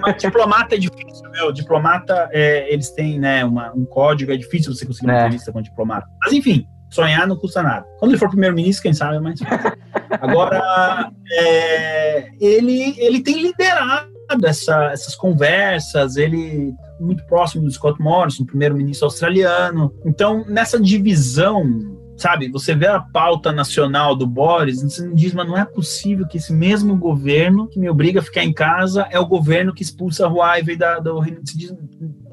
Mas 0.00 0.16
diplomata 0.16 0.74
é 0.74 0.78
difícil, 0.78 1.30
meu. 1.30 1.52
Diplomata, 1.52 2.28
é, 2.32 2.72
eles 2.72 2.90
têm 2.90 3.18
né, 3.18 3.44
uma, 3.44 3.72
um 3.72 3.84
código, 3.84 4.32
é 4.32 4.36
difícil 4.36 4.74
você 4.74 4.86
conseguir 4.86 5.06
uma 5.06 5.14
é. 5.14 5.18
entrevista 5.20 5.52
com 5.52 5.58
um 5.58 5.62
diplomata. 5.62 6.06
Mas 6.22 6.32
enfim, 6.32 6.66
sonhar 6.90 7.26
não 7.26 7.36
custa 7.36 7.62
nada. 7.62 7.86
Quando 7.98 8.12
ele 8.12 8.18
for 8.18 8.28
primeiro-ministro, 8.28 8.82
quem 8.82 8.92
sabe 8.92 9.16
é 9.16 9.20
mais 9.20 9.40
fácil. 9.40 9.72
Agora, 10.20 11.10
é, 11.32 12.28
ele, 12.40 12.94
ele 12.98 13.20
tem 13.20 13.42
liderado 13.42 14.08
essa, 14.44 14.92
essas 14.92 15.14
conversas, 15.14 16.16
ele 16.16 16.74
muito 17.00 17.24
próximo 17.26 17.64
do 17.64 17.70
Scott 17.70 18.00
Morrison, 18.00 18.44
primeiro-ministro 18.44 19.06
australiano. 19.06 19.92
Então, 20.04 20.44
nessa 20.48 20.80
divisão 20.80 21.97
sabe, 22.22 22.48
você 22.48 22.74
vê 22.74 22.86
a 22.86 23.00
pauta 23.00 23.52
nacional 23.52 24.14
do 24.14 24.26
Boris, 24.26 24.82
você 24.82 25.02
não 25.02 25.14
diz, 25.14 25.32
mas 25.32 25.46
não 25.46 25.56
é 25.56 25.64
possível 25.64 26.26
que 26.26 26.38
esse 26.38 26.52
mesmo 26.52 26.96
governo 26.96 27.68
que 27.68 27.78
me 27.78 27.88
obriga 27.88 28.20
a 28.20 28.22
ficar 28.22 28.44
em 28.44 28.52
casa 28.52 29.06
é 29.10 29.18
o 29.18 29.26
governo 29.26 29.72
que 29.72 29.82
expulsa 29.82 30.26
a 30.26 30.28
Huawei 30.28 30.76
da, 30.76 30.98
do 30.98 31.18
Reino 31.18 31.40
Unido. 31.40 31.78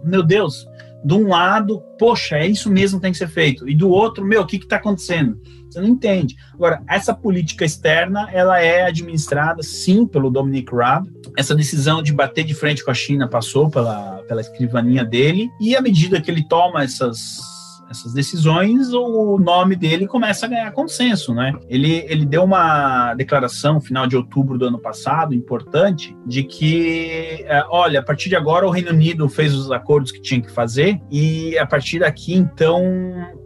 Meu 0.03 0.23
Deus, 0.23 0.67
de 1.03 1.13
um 1.13 1.27
lado, 1.27 1.81
poxa, 1.99 2.37
é 2.37 2.47
isso 2.47 2.71
mesmo 2.71 2.97
que 2.97 3.03
tem 3.03 3.11
que 3.11 3.17
ser 3.17 3.27
feito, 3.27 3.69
e 3.69 3.75
do 3.75 3.89
outro, 3.89 4.25
meu, 4.25 4.41
o 4.41 4.45
que 4.45 4.57
está 4.57 4.77
acontecendo? 4.77 5.39
Você 5.69 5.79
não 5.79 5.87
entende. 5.87 6.35
Agora, 6.53 6.81
essa 6.87 7.13
política 7.13 7.65
externa, 7.65 8.29
ela 8.31 8.59
é 8.59 8.83
administrada, 8.83 9.61
sim, 9.61 10.07
pelo 10.07 10.29
Dominic 10.29 10.73
Raab. 10.73 11.09
Essa 11.37 11.53
decisão 11.53 12.01
de 12.01 12.13
bater 12.13 12.45
de 12.45 12.53
frente 12.53 12.83
com 12.83 12.91
a 12.91 12.93
China 12.93 13.27
passou 13.27 13.69
pela, 13.69 14.23
pela 14.27 14.41
escrivaninha 14.41 15.03
dele, 15.03 15.49
e 15.59 15.75
à 15.75 15.81
medida 15.81 16.21
que 16.21 16.31
ele 16.31 16.47
toma 16.47 16.83
essas 16.83 17.54
essas 17.89 18.13
decisões, 18.13 18.93
o 18.93 19.37
nome 19.37 19.75
dele 19.75 20.07
começa 20.07 20.45
a 20.45 20.49
ganhar 20.49 20.71
consenso, 20.71 21.33
né? 21.33 21.53
Ele, 21.69 22.05
ele 22.07 22.25
deu 22.25 22.43
uma 22.43 23.13
declaração 23.13 23.79
final 23.79 24.07
de 24.07 24.17
outubro 24.17 24.57
do 24.57 24.65
ano 24.65 24.79
passado, 24.79 25.33
importante, 25.33 26.15
de 26.25 26.43
que, 26.43 27.43
é, 27.45 27.63
olha, 27.69 27.99
a 27.99 28.03
partir 28.03 28.29
de 28.29 28.35
agora 28.35 28.65
o 28.67 28.71
Reino 28.71 28.91
Unido 28.91 29.29
fez 29.29 29.53
os 29.53 29.71
acordos 29.71 30.11
que 30.11 30.21
tinha 30.21 30.41
que 30.41 30.51
fazer 30.51 30.99
e 31.11 31.57
a 31.57 31.65
partir 31.65 31.99
daqui, 31.99 32.33
então, 32.33 32.83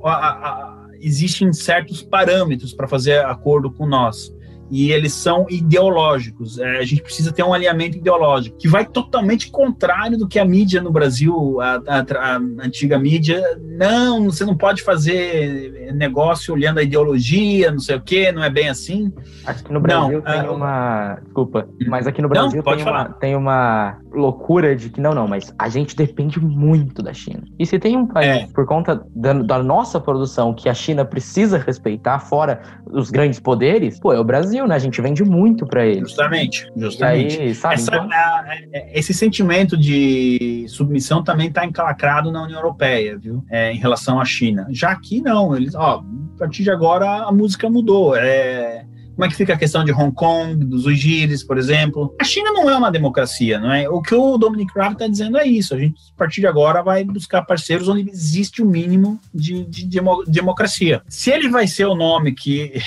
a, 0.04 0.10
a, 0.12 0.88
existem 1.02 1.52
certos 1.54 2.02
parâmetros 2.02 2.74
para 2.74 2.88
fazer 2.88 3.26
acordo 3.26 3.72
com 3.72 3.86
nós 3.86 4.34
e 4.70 4.92
eles 4.92 5.14
são 5.14 5.46
ideológicos. 5.50 6.60
É, 6.60 6.78
a 6.78 6.84
gente 6.84 7.02
precisa 7.02 7.32
ter 7.32 7.44
um 7.44 7.54
alinhamento 7.54 7.98
ideológico, 7.98 8.58
que 8.58 8.68
vai 8.68 8.86
totalmente 8.86 9.50
contrário 9.50 10.18
do 10.18 10.28
que 10.28 10.40
a 10.40 10.46
mídia 10.46 10.82
no 10.82 10.92
Brasil, 10.92 11.60
a, 11.62 11.82
a, 11.88 12.00
a, 12.00 12.36
antiga 12.64 13.00
mídia, 13.00 13.42
não, 13.60 14.26
você 14.26 14.46
não 14.46 14.56
pode 14.56 14.82
fazer 14.84 15.94
negócio 15.94 16.54
olhando 16.54 16.80
a 16.80 16.84
ideologia, 16.84 17.72
não 17.72 17.80
sei 17.80 17.96
o 17.96 18.02
quê, 18.02 18.32
não 18.32 18.44
é 18.44 18.50
bem 18.50 18.70
assim. 18.70 19.12
Aqui 19.46 19.72
no 19.72 19.80
Brasil 19.80 20.22
não, 20.24 20.32
tem 20.32 20.50
uh, 20.50 20.54
uma. 20.54 21.20
Desculpa, 21.24 21.70
mas 21.88 22.08
aqui 22.08 22.22
no 22.22 22.30
Brasil 22.30 22.64
não, 22.64 22.76
tem, 22.76 22.84
uma, 22.84 23.10
tem, 23.10 23.36
uma, 23.36 23.98
loucura 24.12 24.76
de 24.76 24.90
que 24.90 25.00
não, 25.00 25.14
não, 25.14 25.28
mas 25.28 25.54
a 25.58 25.70
gente 25.70 25.96
depende 25.96 26.40
muito 26.40 27.02
da 27.02 27.14
China. 27.14 27.44
E 27.58 27.66
se 27.66 27.78
tem 27.80 27.96
um 27.96 28.08
país, 28.08 28.44
é. 28.44 28.48
por 28.54 28.66
conta 28.66 29.04
da, 29.16 29.34
da 29.34 29.64
nossa 29.64 30.00
produção, 30.00 30.54
que 30.54 30.68
a 30.68 30.74
China 30.74 31.06
precisa 31.06 31.58
respeitar, 31.58 32.20
fora 32.20 32.62
os 32.92 33.10
grandes 33.10 33.40
poderes, 33.40 34.00
pô, 34.00 34.14
é 34.14 34.20
o 34.20 34.24
Brasil. 34.24 34.68
Né? 34.68 34.76
A 34.76 34.80
gente 34.80 35.02
vende 35.02 35.24
muito 35.24 35.66
para 35.66 35.86
eles. 35.86 36.10
Justamente, 36.10 36.68
justamente. 36.76 37.40
Aí, 37.40 37.56
sabe, 37.56 37.76
Essa, 37.76 37.96
então... 37.96 38.10
É, 38.14 39.00
esse 39.00 39.14
sentimento 39.14 39.78
de 39.78 40.66
submissão 40.68 41.24
também 41.24 41.48
está 41.48 41.66
encalacrado 41.66 42.32
na 42.32 42.44
União 42.44 42.60
Europeia, 42.60 43.18
viu? 43.18 43.44
É, 43.50 43.72
em 43.72 43.78
relação 43.78 44.20
à 44.20 44.26
China. 44.26 44.68
Já 44.72 44.92
aqui 44.92 45.22
não, 45.22 45.56
eles, 45.56 45.76
ó, 45.76 46.04
a 46.36 46.40
partir 46.40 46.64
de 46.64 46.72
agora 46.72 47.24
a 47.24 47.32
música 47.32 47.70
mudou. 47.70 48.16
É, 48.16 48.86
como 49.20 49.26
é 49.26 49.30
que 49.30 49.36
fica 49.36 49.54
a 49.54 49.58
questão 49.58 49.84
de 49.84 49.92
Hong 49.92 50.16
Kong, 50.16 50.64
dos 50.64 50.86
Uigures, 50.86 51.44
por 51.44 51.58
exemplo? 51.58 52.16
A 52.22 52.24
China 52.24 52.54
não 52.54 52.70
é 52.70 52.78
uma 52.78 52.90
democracia, 52.90 53.60
não 53.60 53.70
é? 53.70 53.90
O 53.90 54.02
que 54.02 54.16
o 54.16 54.38
Dominic 54.38 54.72
Raab 54.74 54.94
está 54.94 55.08
dizendo 55.08 55.38
é 55.38 55.46
isso. 55.46 55.76
A 55.76 55.78
gente, 55.78 56.00
a 56.16 56.18
partir 56.18 56.40
de 56.40 56.48
agora, 56.48 56.82
vai 56.82 57.04
buscar 57.04 57.42
parceiros 57.42 57.90
onde 57.90 58.10
existe 58.10 58.62
o 58.62 58.66
mínimo 58.66 59.20
de, 59.36 59.66
de, 59.66 59.86
de 59.86 60.00
democracia. 60.26 61.02
Se 61.10 61.32
ele 61.32 61.50
vai 61.50 61.68
ser 61.68 61.84
o 61.84 61.96
nome 61.96 62.32
que 62.32 62.82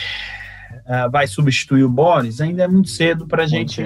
uh, 0.92 1.10
vai 1.10 1.26
substituir 1.26 1.84
o 1.84 1.88
Boris, 1.88 2.40
ainda 2.40 2.64
é 2.64 2.68
muito 2.68 2.90
cedo 2.90 3.26
para 3.26 3.44
a 3.44 3.46
gente. 3.46 3.82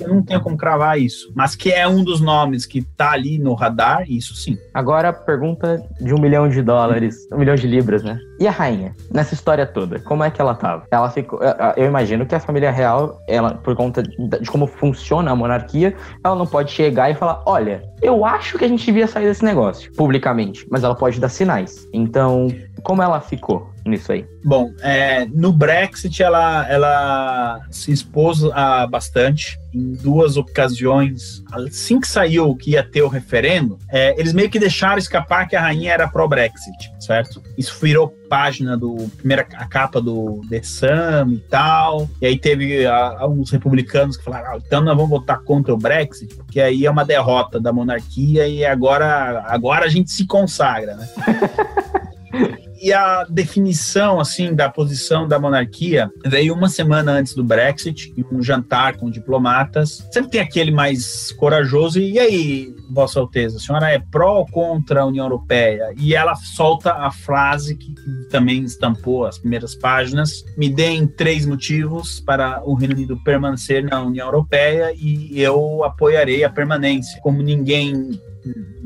Não 0.00 0.22
tenho 0.22 0.40
como 0.40 0.56
cravar 0.56 1.00
isso. 1.00 1.32
Mas 1.34 1.56
que 1.56 1.70
é 1.70 1.88
um 1.88 2.04
dos 2.04 2.20
nomes 2.20 2.66
que 2.66 2.80
está 2.80 3.12
ali 3.12 3.38
no 3.38 3.54
radar, 3.54 4.04
isso 4.06 4.34
sim. 4.34 4.58
Agora, 4.74 5.12
pergunta 5.12 5.82
de 6.00 6.12
um 6.12 6.18
milhão 6.18 6.48
de 6.48 6.60
dólares, 6.62 7.16
um 7.32 7.38
milhão 7.38 7.54
de 7.54 7.66
libras, 7.66 8.02
né? 8.02 8.18
E 8.38 8.46
a 8.46 8.50
rainha, 8.50 8.94
nessa 9.12 9.34
história 9.34 9.64
toda, 9.64 10.00
como 10.00 10.24
é 10.24 10.30
que 10.30 10.40
ela 10.40 10.54
tava? 10.54 10.84
Ela 10.90 11.08
ficou. 11.10 11.40
Eu 11.76 11.86
imagino 11.86 12.26
que 12.26 12.34
a 12.34 12.40
família 12.40 12.70
real, 12.70 13.20
ela, 13.28 13.54
por 13.54 13.76
conta 13.76 14.02
de 14.02 14.50
como 14.50 14.66
funciona 14.66 15.30
a 15.30 15.36
monarquia, 15.36 15.94
ela 16.24 16.34
não 16.34 16.46
pode 16.46 16.72
chegar 16.72 17.10
e 17.10 17.14
falar: 17.14 17.42
olha, 17.46 17.84
eu 18.02 18.24
acho 18.24 18.58
que 18.58 18.64
a 18.64 18.68
gente 18.68 18.84
devia 18.84 19.06
sair 19.06 19.26
desse 19.26 19.44
negócio, 19.44 19.92
publicamente, 19.94 20.66
mas 20.70 20.82
ela 20.82 20.94
pode 20.94 21.20
dar 21.20 21.28
sinais. 21.28 21.88
Então, 21.92 22.48
como 22.82 23.02
ela 23.02 23.20
ficou 23.20 23.72
nisso 23.84 24.12
aí? 24.12 24.24
Bom, 24.44 24.72
é, 24.80 25.26
no 25.26 25.52
Brexit 25.52 26.22
ela, 26.22 26.66
ela 26.68 27.60
se 27.70 27.92
expôs 27.92 28.44
a 28.52 28.86
bastante 28.86 29.58
em 29.74 29.94
duas 29.94 30.36
ocasiões. 30.36 31.42
Assim 31.52 32.00
que 32.00 32.06
saiu 32.06 32.54
que 32.54 32.72
ia 32.72 32.82
ter 32.82 33.02
o 33.02 33.08
referendo, 33.08 33.78
é, 33.90 34.18
eles 34.18 34.32
meio 34.32 34.50
que 34.50 34.58
deixaram 34.58 34.98
escapar 34.98 35.48
que 35.48 35.56
a 35.56 35.60
rainha 35.60 35.92
era 35.92 36.08
pró-Brexit, 36.08 36.92
certo? 37.00 37.42
Isso 37.56 37.76
virou 37.80 38.08
página 38.28 38.76
do 38.76 38.94
primeira 39.16 39.46
a 39.54 39.66
capa 39.66 40.00
do 40.00 40.40
The 40.48 40.62
Sun 40.62 41.32
e 41.32 41.38
tal. 41.48 42.08
E 42.20 42.26
aí 42.26 42.38
teve 42.38 42.86
alguns 42.86 43.50
republicanos 43.50 44.16
que 44.16 44.24
falaram: 44.24 44.52
ah, 44.52 44.58
então 44.64 44.82
nós 44.82 44.96
vamos 44.96 45.10
votar 45.10 45.40
contra 45.42 45.72
o 45.72 45.78
Brexit, 45.78 46.34
porque 46.36 46.60
aí 46.60 46.84
é 46.86 46.90
uma 46.90 47.04
derrota 47.04 47.60
da 47.60 47.72
monarquia 47.72 48.46
e 48.46 48.64
agora, 48.64 49.44
agora 49.46 49.86
a 49.86 49.88
gente 49.88 50.10
se 50.10 50.26
consagra, 50.26 50.96
né? 50.96 51.08
e 52.82 52.92
a 52.92 53.24
definição 53.24 54.18
assim 54.18 54.54
da 54.54 54.68
posição 54.68 55.28
da 55.28 55.38
monarquia 55.38 56.10
veio 56.26 56.52
uma 56.52 56.68
semana 56.68 57.12
antes 57.12 57.34
do 57.34 57.44
Brexit, 57.44 58.12
em 58.16 58.24
um 58.32 58.42
jantar 58.42 58.96
com 58.96 59.08
diplomatas. 59.08 60.06
Sempre 60.10 60.32
tem 60.32 60.40
aquele 60.40 60.72
mais 60.72 61.30
corajoso 61.32 62.00
e, 62.00 62.12
e 62.12 62.18
aí, 62.18 62.74
Vossa 62.90 63.20
Alteza, 63.20 63.58
a 63.58 63.60
senhora 63.60 63.90
é 63.90 63.98
pró 63.98 64.38
ou 64.38 64.46
contra 64.46 65.02
a 65.02 65.06
União 65.06 65.24
Europeia? 65.24 65.94
E 65.96 66.14
ela 66.14 66.34
solta 66.34 66.92
a 66.92 67.10
frase 67.10 67.76
que 67.76 67.94
também 68.30 68.64
estampou 68.64 69.26
as 69.26 69.38
primeiras 69.38 69.76
páginas: 69.76 70.44
me 70.56 70.68
deem 70.68 71.06
três 71.06 71.46
motivos 71.46 72.18
para 72.20 72.62
o 72.64 72.74
Reino 72.74 72.94
Unido 72.94 73.16
permanecer 73.22 73.84
na 73.84 74.02
União 74.02 74.26
Europeia 74.26 74.92
e 74.96 75.40
eu 75.40 75.84
apoiarei 75.84 76.42
a 76.42 76.50
permanência. 76.50 77.20
Como 77.22 77.42
ninguém 77.42 78.20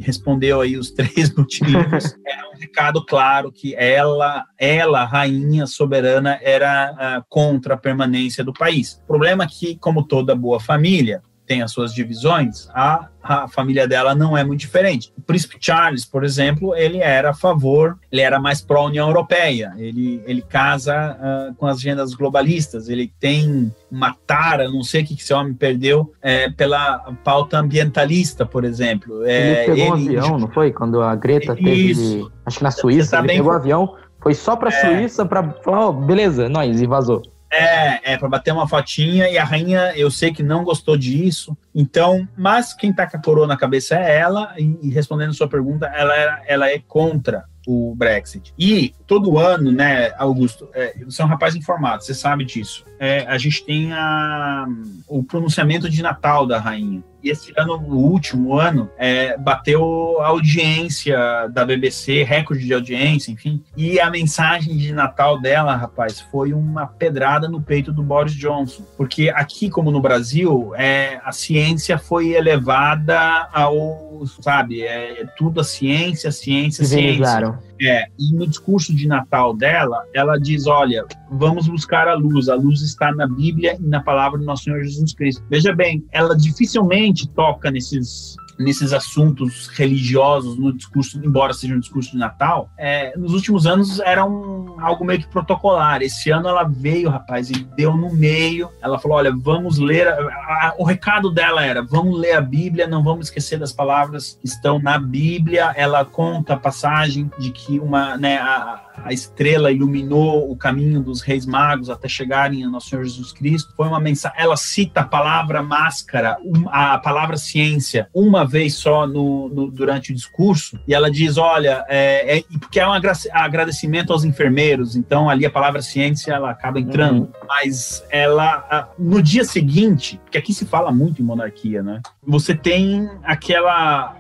respondeu 0.01 0.61
aí 0.61 0.77
os 0.77 0.91
três 0.93 1.35
motivos. 1.35 2.17
recado 2.67 3.05
claro 3.05 3.53
que 3.53 3.75
ela, 3.77 4.45
ela, 4.59 5.05
rainha 5.05 5.67
soberana, 5.67 6.39
era 6.43 6.93
uh, 7.21 7.25
contra 7.29 7.75
a 7.75 7.79
permanência 7.79 8.43
do 8.43 8.53
país. 8.53 9.01
Problema 9.07 9.45
é 9.45 9.47
que, 9.47 9.77
como 9.77 10.07
toda 10.07 10.35
boa 10.35 10.59
família, 10.59 11.23
tem 11.47 11.63
as 11.63 11.71
suas 11.71 11.95
divisões, 11.95 12.69
a, 12.75 13.09
a 13.23 13.49
família 13.49 13.87
dela 13.87 14.15
não 14.15 14.37
é 14.37 14.45
muito 14.45 14.61
diferente. 14.61 15.13
O 15.17 15.23
príncipe 15.23 15.57
Charles, 15.61 16.05
por 16.05 16.25
exemplo, 16.25 16.75
ele 16.75 16.99
era 16.99 17.31
a 17.31 17.35
favor, 17.35 17.97
ele 18.11 18.21
era 18.21 18.41
mais 18.41 18.61
pró-União 18.61 19.07
Europeia, 19.07 19.73
ele, 19.79 20.23
ele 20.27 20.43
casa 20.43 21.17
uh, 21.17 21.55
com 21.55 21.67
as 21.67 21.79
agendas 21.79 22.15
globalistas, 22.15 22.89
ele 22.89 23.13
tem 23.21 23.73
uma 23.91 24.15
tara, 24.27 24.69
não 24.69 24.83
sei 24.83 25.03
o 25.03 25.07
que, 25.07 25.15
esse 25.15 25.33
homem 25.33 25.55
perdeu, 25.55 26.13
é, 26.21 26.51
pela 26.51 26.99
pauta 27.23 27.59
ambientalista, 27.59 28.45
por 28.45 28.65
exemplo. 28.65 29.25
É, 29.25 29.65
ele 29.65 29.75
pegou 29.75 29.77
ele, 29.77 29.91
um 29.91 30.21
avião, 30.21 30.39
não 30.39 30.49
foi? 30.49 30.73
Quando 30.73 31.01
a 31.01 31.15
Greta 31.15 31.57
isso, 31.59 31.63
teve, 31.63 32.29
acho 32.45 32.59
que 32.59 32.65
na 32.65 32.71
Suíça, 32.71 33.19
ele 33.19 33.29
pegou 33.29 33.53
um 33.53 33.57
avião, 33.57 33.95
foi 34.21 34.35
só 34.35 34.57
para 34.57 34.71
a 34.71 34.73
é, 34.73 34.81
Suíça 34.81 35.25
para 35.25 35.53
falar, 35.63 35.89
oh, 35.89 35.93
beleza, 35.93 36.49
nós, 36.49 36.81
e 36.81 36.87
vazou. 36.87 37.23
É, 37.57 38.13
é 38.13 38.17
para 38.19 38.29
bater 38.29 38.53
uma 38.53 38.69
fotinha 38.69 39.29
e 39.29 39.39
a 39.39 39.45
rainha, 39.45 39.93
eu 39.97 40.11
sei 40.11 40.33
que 40.33 40.43
não 40.43 40.65
gostou 40.65 40.97
disso. 40.97 41.57
Então, 41.75 42.29
mas 42.37 42.75
quem 42.75 42.93
tá 42.93 43.07
com 43.07 43.17
a 43.17 43.23
coroa 43.23 43.47
na 43.47 43.57
cabeça 43.57 43.97
é 43.97 44.19
ela 44.19 44.55
e, 44.59 44.79
e 44.83 44.91
respondendo 44.91 45.35
sua 45.35 45.49
pergunta, 45.49 45.87
ela 45.87 46.15
é, 46.15 46.43
ela 46.47 46.71
é 46.71 46.79
contra 46.79 47.45
o 47.67 47.95
Brexit. 47.97 48.55
E 48.57 48.95
todo 49.07 49.39
ano, 49.39 49.73
né, 49.73 50.13
Augusto, 50.17 50.69
é, 50.73 50.95
você 51.05 51.21
é 51.21 51.25
um 51.25 51.29
rapaz 51.29 51.57
informado, 51.57 52.05
você 52.05 52.15
sabe 52.15 52.45
disso. 52.45 52.85
É, 52.99 53.27
a 53.27 53.37
gente 53.37 53.65
tem 53.65 53.93
a, 53.93 54.67
o 55.09 55.25
pronunciamento 55.25 55.91
de 55.91 56.01
Natal 56.01 56.47
da 56.47 56.61
rainha. 56.61 57.03
E 57.27 57.31
esse 57.31 57.53
ano, 57.57 57.75
o 57.75 57.97
último 57.97 58.57
ano, 58.57 58.89
é, 58.97 59.37
bateu 59.37 60.21
a 60.21 60.29
audiência 60.29 61.49
da 61.51 61.65
BBC, 61.65 62.23
recorde 62.23 62.65
de 62.65 62.73
audiência, 62.73 63.33
enfim. 63.33 63.61
E 63.77 63.99
a 63.99 64.09
mensagem 64.09 64.77
de 64.77 64.93
Natal 64.93 65.41
dela, 65.41 65.75
rapaz, 65.75 66.21
foi 66.21 66.53
uma 66.53 66.87
pedrada 66.87 67.49
no 67.49 67.61
peito 67.61 67.93
do 67.93 68.01
Boris 68.01 68.33
Johnson. 68.33 68.85
Porque 68.97 69.29
aqui, 69.29 69.69
como 69.69 69.91
no 69.91 70.01
Brasil, 70.01 70.73
é, 70.77 71.21
a 71.25 71.33
ciência 71.33 71.99
foi 71.99 72.29
elevada 72.29 73.49
ao, 73.53 74.23
sabe, 74.41 74.83
é, 74.83 75.23
é 75.23 75.27
tudo 75.37 75.61
a 75.61 75.65
ciência, 75.65 76.31
ciência, 76.31 76.85
ciência. 76.85 77.59
É, 77.81 78.09
e 78.19 78.33
no 78.33 78.47
discurso 78.47 78.95
de 78.95 79.07
Natal 79.07 79.55
dela, 79.55 80.03
ela 80.15 80.39
diz: 80.39 80.67
olha, 80.67 81.05
vamos 81.31 81.69
buscar 81.69 82.09
a 82.09 82.15
luz. 82.15 82.49
A 82.49 82.55
luz 82.55 82.81
está 82.81 83.13
na 83.13 83.27
Bíblia 83.27 83.77
e 83.79 83.87
na 83.87 84.03
palavra 84.03 84.39
do 84.39 84.45
nosso 84.45 84.65
Senhor 84.65 84.83
Jesus 84.83 85.13
Cristo. 85.13 85.45
Veja 85.51 85.75
bem, 85.75 86.05
ela 86.13 86.37
dificilmente 86.37 87.29
toca 87.29 87.71
nesses 87.71 88.37
nesses 88.59 88.93
assuntos 88.93 89.69
religiosos 89.69 90.59
no 90.59 90.73
discurso, 90.73 91.21
embora 91.25 91.53
seja 91.53 91.75
um 91.75 91.81
discurso 91.81 92.13
de 92.13 92.19
Natal, 92.19 92.71
é, 92.79 93.17
nos 93.17 93.33
últimos 93.33 93.67
anos 93.67 94.01
era 94.01 94.25
um, 94.25 94.77
algo 94.81 95.05
meio 95.05 95.21
que 95.21 95.29
protocolar. 95.29 96.03
Esse 96.03 96.31
ano 96.31 96.49
ela 96.49 96.65
veio, 96.65 97.11
rapaz, 97.11 97.51
e 97.51 97.55
deu 97.77 97.97
no 97.97 98.13
meio. 98.15 98.71
Ela 98.81 98.99
falou: 98.99 99.19
olha, 99.19 99.35
vamos 99.35 99.79
ler. 99.79 100.09
A, 100.09 100.13
a, 100.17 100.75
o 100.79 100.85
recado 100.85 101.31
dela 101.31 101.65
era: 101.65 101.83
vamos 101.83 102.19
ler 102.19 102.33
a 102.33 102.41
Bíblia, 102.41 102.87
não 102.87 103.03
vamos 103.03 103.27
esquecer 103.27 103.59
das 103.59 103.73
palavras 103.73 104.39
que 104.41 104.47
estão 104.47 104.79
na 104.79 104.99
Bíblia. 104.99 105.73
Ela 105.77 106.05
conta 106.05 106.55
a 106.55 106.59
passagem 106.59 107.31
de 107.39 107.51
que 107.51 107.79
uma, 107.79 108.17
né, 108.17 108.39
a, 108.39 108.81
a 109.05 109.13
estrela 109.13 109.71
iluminou 109.71 110.51
o 110.51 110.57
caminho 110.57 111.03
dos 111.03 111.21
reis 111.21 111.45
magos 111.47 111.91
até 111.91 112.09
chegarem 112.09 112.65
a 112.65 112.69
nosso 112.69 112.89
Senhor 112.89 113.05
Jesus 113.05 113.33
Cristo. 113.33 113.73
Foi 113.77 113.89
uma 113.89 114.01
mensagem. 114.01 114.39
Ela 114.41 114.57
cita 114.57 115.01
a 115.01 115.05
palavra 115.05 115.63
máscara, 115.63 116.39
a 116.69 116.99
palavra 116.99 117.37
ciência, 117.37 118.09
uma 118.15 118.46
vez 118.47 118.75
só 118.75 119.07
no, 119.07 119.49
no 119.49 119.71
durante 119.71 120.13
o 120.13 120.15
discurso, 120.15 120.79
e 120.87 120.95
ela 120.95 121.11
diz: 121.11 121.37
olha, 121.37 121.85
é, 121.89 122.39
é, 122.39 122.45
porque 122.61 122.81
é 122.81 122.89
um 122.89 122.93
agradecimento 123.33 124.13
aos 124.13 124.25
enfermeiros, 124.25 124.97
então 124.97 125.29
ali 125.29 125.45
a 125.45 125.51
palavra 125.51 125.83
ciência 125.83 126.33
ela 126.33 126.51
acaba 126.51 126.81
entrando. 126.81 127.23
Uhum. 127.23 127.29
Mas 127.49 128.05
ela, 128.11 128.91
no 128.99 129.23
dia 129.23 129.45
seguinte, 129.45 130.21
porque 130.25 130.39
aqui 130.39 130.53
se 130.53 130.65
fala 130.65 130.91
muito 130.91 131.21
em 131.21 131.25
monarquia, 131.25 131.83
né? 131.83 132.01
Você 132.27 132.55
tem 132.55 133.09
aquela 133.23 134.15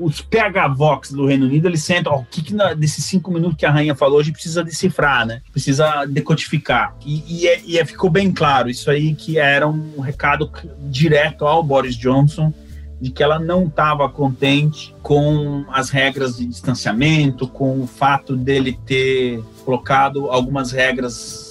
os 0.00 0.22
PH 0.22 0.68
Vox 0.68 1.12
do 1.12 1.26
Reino 1.26 1.44
Unido, 1.44 1.68
eles 1.68 1.84
sentam, 1.84 2.14
ó, 2.14 2.20
o 2.20 2.24
que, 2.24 2.42
que 2.42 2.54
na, 2.54 2.72
desses 2.72 3.04
cinco 3.04 3.30
minutos 3.30 3.58
que 3.58 3.66
a 3.66 3.70
rainha 3.70 3.94
falou, 3.94 4.18
a 4.18 4.22
gente 4.22 4.32
precisa 4.32 4.64
decifrar, 4.64 5.26
né? 5.26 5.42
Precisa 5.52 6.06
decodificar. 6.06 6.96
E, 7.04 7.42
e, 7.42 7.46
é, 7.46 7.60
e 7.66 7.78
é, 7.78 7.84
ficou 7.84 8.08
bem 8.08 8.32
claro 8.32 8.70
isso 8.70 8.90
aí 8.90 9.14
que 9.14 9.38
era 9.38 9.68
um 9.68 10.00
recado 10.00 10.50
direto 10.88 11.46
ao 11.46 11.62
Boris 11.62 11.96
Johnson 11.96 12.52
de 13.00 13.10
que 13.10 13.22
ela 13.22 13.38
não 13.38 13.64
estava 13.64 14.08
contente 14.08 14.94
com 15.02 15.64
as 15.72 15.90
regras 15.90 16.36
de 16.36 16.46
distanciamento, 16.46 17.48
com 17.48 17.80
o 17.80 17.86
fato 17.86 18.36
dele 18.36 18.78
ter 18.84 19.42
colocado 19.64 20.30
algumas 20.30 20.70
regras 20.70 21.48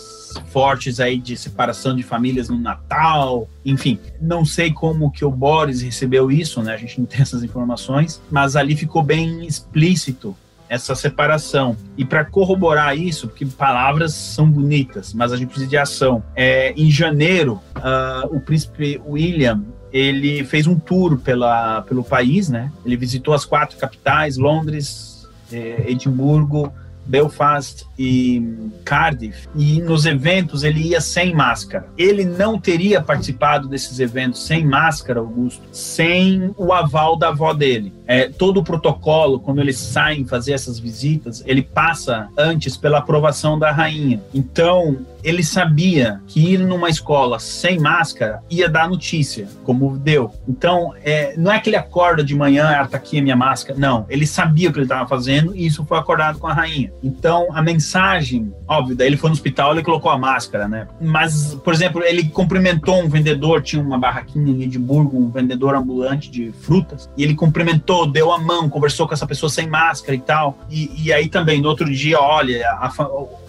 fortes 0.49 0.99
aí 0.99 1.17
de 1.17 1.35
separação 1.35 1.95
de 1.95 2.03
famílias 2.03 2.49
no 2.49 2.57
Natal, 2.57 3.49
enfim, 3.65 3.99
não 4.21 4.45
sei 4.45 4.71
como 4.71 5.11
que 5.11 5.25
o 5.25 5.31
Boris 5.31 5.81
recebeu 5.81 6.31
isso, 6.31 6.61
né? 6.61 6.73
A 6.73 6.77
gente 6.77 6.99
não 6.99 7.05
tem 7.07 7.21
essas 7.21 7.43
informações, 7.43 8.21
mas 8.29 8.55
ali 8.55 8.75
ficou 8.75 9.01
bem 9.01 9.45
explícito 9.45 10.35
essa 10.67 10.93
separação. 10.93 11.75
E 11.97 12.05
para 12.05 12.23
corroborar 12.23 12.95
isso, 12.95 13.27
porque 13.27 13.45
palavras 13.45 14.13
são 14.13 14.49
bonitas, 14.49 15.13
mas 15.13 15.33
a 15.33 15.35
gente 15.35 15.47
precisa 15.47 15.69
de 15.69 15.77
ação. 15.77 16.23
É, 16.35 16.71
em 16.73 16.91
janeiro, 16.91 17.59
uh, 17.75 18.35
o 18.35 18.39
príncipe 18.39 19.01
William 19.05 19.63
ele 19.91 20.43
fez 20.43 20.67
um 20.67 20.77
tour 20.77 21.17
pela, 21.17 21.81
pelo 21.81 22.03
país, 22.03 22.49
né? 22.49 22.71
Ele 22.85 22.95
visitou 22.95 23.33
as 23.33 23.45
quatro 23.45 23.77
capitais: 23.77 24.37
Londres, 24.37 25.27
eh, 25.51 25.85
Edimburgo, 25.87 26.71
Belfast 27.09 27.87
e 27.97 28.69
Cardiff, 28.85 29.49
e 29.55 29.81
nos 29.81 30.05
eventos 30.05 30.63
ele 30.63 30.79
ia 30.89 31.01
sem 31.01 31.33
máscara. 31.33 31.87
Ele 31.97 32.23
não 32.23 32.59
teria 32.59 33.01
participado 33.01 33.67
desses 33.67 33.99
eventos 33.99 34.45
sem 34.45 34.63
máscara, 34.63 35.19
Augusto, 35.19 35.61
sem 35.71 36.53
o 36.55 36.71
aval 36.71 37.17
da 37.17 37.29
avó 37.29 37.53
dele. 37.53 37.91
É, 38.05 38.29
todo 38.29 38.59
o 38.59 38.63
protocolo, 38.63 39.39
quando 39.39 39.59
eles 39.59 39.77
saem 39.77 40.25
fazer 40.25 40.53
essas 40.53 40.79
visitas, 40.79 41.43
ele 41.45 41.61
passa 41.61 42.29
antes 42.37 42.77
pela 42.77 42.99
aprovação 42.99 43.57
da 43.57 43.71
rainha. 43.71 44.21
Então, 44.33 45.05
ele 45.23 45.43
sabia 45.43 46.21
que 46.27 46.53
ir 46.53 46.59
numa 46.59 46.89
escola 46.89 47.39
sem 47.39 47.79
máscara 47.79 48.41
ia 48.49 48.69
dar 48.69 48.89
notícia, 48.89 49.47
como 49.63 49.97
deu. 49.97 50.31
Então, 50.47 50.93
é, 51.03 51.35
não 51.37 51.51
é 51.51 51.59
que 51.59 51.69
ele 51.69 51.75
acorda 51.75 52.23
de 52.23 52.35
manhã, 52.35 52.69
ah, 52.79 52.87
tá 52.87 52.97
aqui 52.97 53.19
a 53.19 53.21
minha 53.21 53.35
máscara. 53.35 53.77
Não, 53.77 54.05
ele 54.09 54.25
sabia 54.25 54.69
o 54.69 54.73
que 54.73 54.79
ele 54.79 54.85
estava 54.85 55.07
fazendo 55.07 55.55
e 55.55 55.65
isso 55.65 55.85
foi 55.85 55.97
acordado 55.97 56.39
com 56.39 56.47
a 56.47 56.53
rainha. 56.53 56.91
Então, 57.03 57.47
a 57.53 57.61
mensagem, 57.61 58.53
óbvio, 58.67 58.95
daí 58.95 59.07
ele 59.07 59.17
foi 59.17 59.29
no 59.29 59.33
hospital, 59.33 59.71
ele 59.71 59.83
colocou 59.83 60.11
a 60.11 60.17
máscara, 60.17 60.67
né? 60.67 60.87
Mas, 60.99 61.55
por 61.55 61.73
exemplo, 61.73 62.03
ele 62.03 62.29
cumprimentou 62.29 63.01
um 63.01 63.07
vendedor, 63.07 63.61
tinha 63.61 63.81
uma 63.81 63.97
barraquinha 63.97 64.51
em 64.51 64.63
Edimburgo, 64.63 65.17
um 65.17 65.29
vendedor 65.29 65.75
ambulante 65.75 66.29
de 66.29 66.51
frutas, 66.51 67.09
e 67.15 67.23
ele 67.23 67.35
cumprimentou, 67.35 68.05
deu 68.05 68.31
a 68.31 68.37
mão, 68.37 68.69
conversou 68.69 69.07
com 69.07 69.13
essa 69.13 69.25
pessoa 69.25 69.49
sem 69.49 69.67
máscara 69.67 70.15
e 70.15 70.19
tal. 70.19 70.57
E, 70.69 71.05
e 71.05 71.13
aí 71.13 71.29
também, 71.29 71.61
no 71.61 71.69
outro 71.69 71.89
dia, 71.89 72.19
olha, 72.19 72.67
a, 72.69 72.91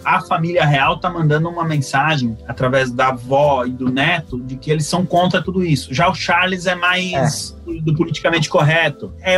família 0.21 0.65
real 0.65 0.99
tá 0.99 1.09
mandando 1.09 1.49
uma 1.49 1.63
mensagem 1.63 2.37
através 2.47 2.91
da 2.91 3.09
avó 3.09 3.65
e 3.65 3.71
do 3.71 3.89
neto 3.89 4.39
de 4.39 4.55
que 4.55 4.71
eles 4.71 4.85
são 4.85 5.05
contra 5.05 5.41
tudo 5.41 5.63
isso. 5.63 5.93
Já 5.93 6.09
o 6.09 6.15
Charles 6.15 6.65
é 6.65 6.75
mais 6.75 7.55
é. 7.67 7.81
do 7.81 7.95
politicamente 7.95 8.49
correto. 8.49 9.13
É, 9.21 9.37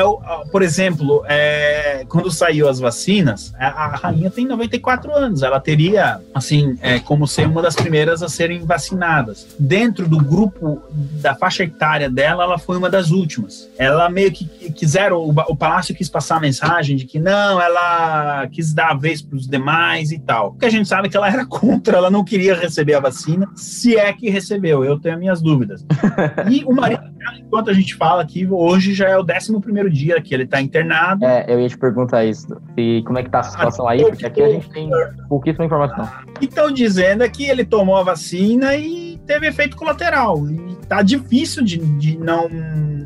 por 0.52 0.62
exemplo, 0.62 1.24
é, 1.28 2.06
quando 2.08 2.32
saiu 2.32 2.70
as 2.70 2.80
vacinas, 2.80 3.54
a, 3.58 3.68
a, 3.68 3.88
rainha 3.96 4.30
tem 4.30 4.46
94 4.46 5.12
anos. 5.14 5.44
Ela 5.44 5.60
teria, 5.60 6.20
assim, 6.34 6.78
é, 6.82 7.00
como 7.00 7.28
ser 7.28 7.48
uma 7.48 7.62
das 7.62 7.76
primeiras 7.76 8.24
a 8.24 8.30
serem 8.30 8.66
vacinadas. 8.66 9.56
Dentro 9.60 10.08
do 10.08 10.18
grupo 10.18 10.82
da 11.22 11.36
faixa 11.36 11.64
etária 11.64 12.10
dela, 12.10 12.44
ela 12.44 12.58
foi 12.58 12.78
uma 12.78 12.90
das 12.90 13.12
últimas. 13.12 13.70
Ela 13.78 14.10
meio 14.10 14.32
que 14.32 14.46
quiseram, 14.72 15.18
o, 15.18 15.30
o 15.30 15.56
palácio 15.56 15.96
quis 15.96 16.10
passar 16.10 16.38
a 16.38 16.40
mensagem 16.40 16.96
de 16.96 17.06
que 17.06 17.20
não, 17.20 17.62
ela 17.62 18.48
quis 18.48 18.74
dar 18.74 18.92
a 18.92 18.94
vez 18.94 19.22
para 19.22 19.38
os 19.38 19.48
demais 19.48 20.12
e 20.12 20.20
tal 20.20 20.53
porque 20.54 20.66
a 20.66 20.70
gente 20.70 20.88
sabe 20.88 21.10
que 21.10 21.18
ela 21.18 21.30
era 21.30 21.46
contra, 21.46 21.98
ela 21.98 22.10
não 22.10 22.24
queria 22.24 22.56
receber 22.56 22.94
a 22.94 23.00
vacina, 23.00 23.48
se 23.56 23.98
é 23.98 24.12
que 24.14 24.30
recebeu, 24.30 24.84
eu 24.84 25.00
tenho 25.00 25.20
minhas 25.20 25.42
dúvidas. 25.42 25.86
e 26.50 26.64
o 26.66 26.74
marido 26.74 27.14
enquanto 27.40 27.70
a 27.70 27.74
gente 27.74 27.96
fala 27.96 28.22
aqui, 28.22 28.48
hoje 28.50 28.94
já 28.94 29.10
é 29.10 29.18
o 29.18 29.22
11 29.22 29.60
primeiro 29.62 29.90
dia 29.90 30.22
que 30.22 30.34
ele 30.34 30.44
está 30.44 30.62
internado. 30.62 31.26
É, 31.26 31.46
eu 31.48 31.60
ia 31.60 31.70
te 31.70 31.78
perguntar 31.78 32.26
isso. 32.26 32.48
E 32.78 33.04
como 33.06 33.20
é 33.20 33.24
que 33.24 33.30
tá 33.30 33.40
a 33.40 33.44
situação 33.44 33.88
aí? 33.88 34.04
Porque 34.04 34.26
aqui 34.26 34.42
a 34.42 34.50
gente 34.50 34.70
tem 34.70 34.90
pouquíssima 35.30 35.66
informação. 35.66 36.10
Estão 36.42 36.72
dizendo 36.72 37.30
que 37.30 37.46
ele 37.46 37.64
tomou 37.64 37.98
a 37.98 38.04
vacina 38.04 38.76
e 38.76 39.20
teve 39.26 39.48
efeito 39.48 39.78
colateral. 39.78 40.50
E 40.50 40.76
tá 40.88 41.02
difícil 41.02 41.64
de, 41.64 41.78
de 41.78 42.18
não 42.18 42.50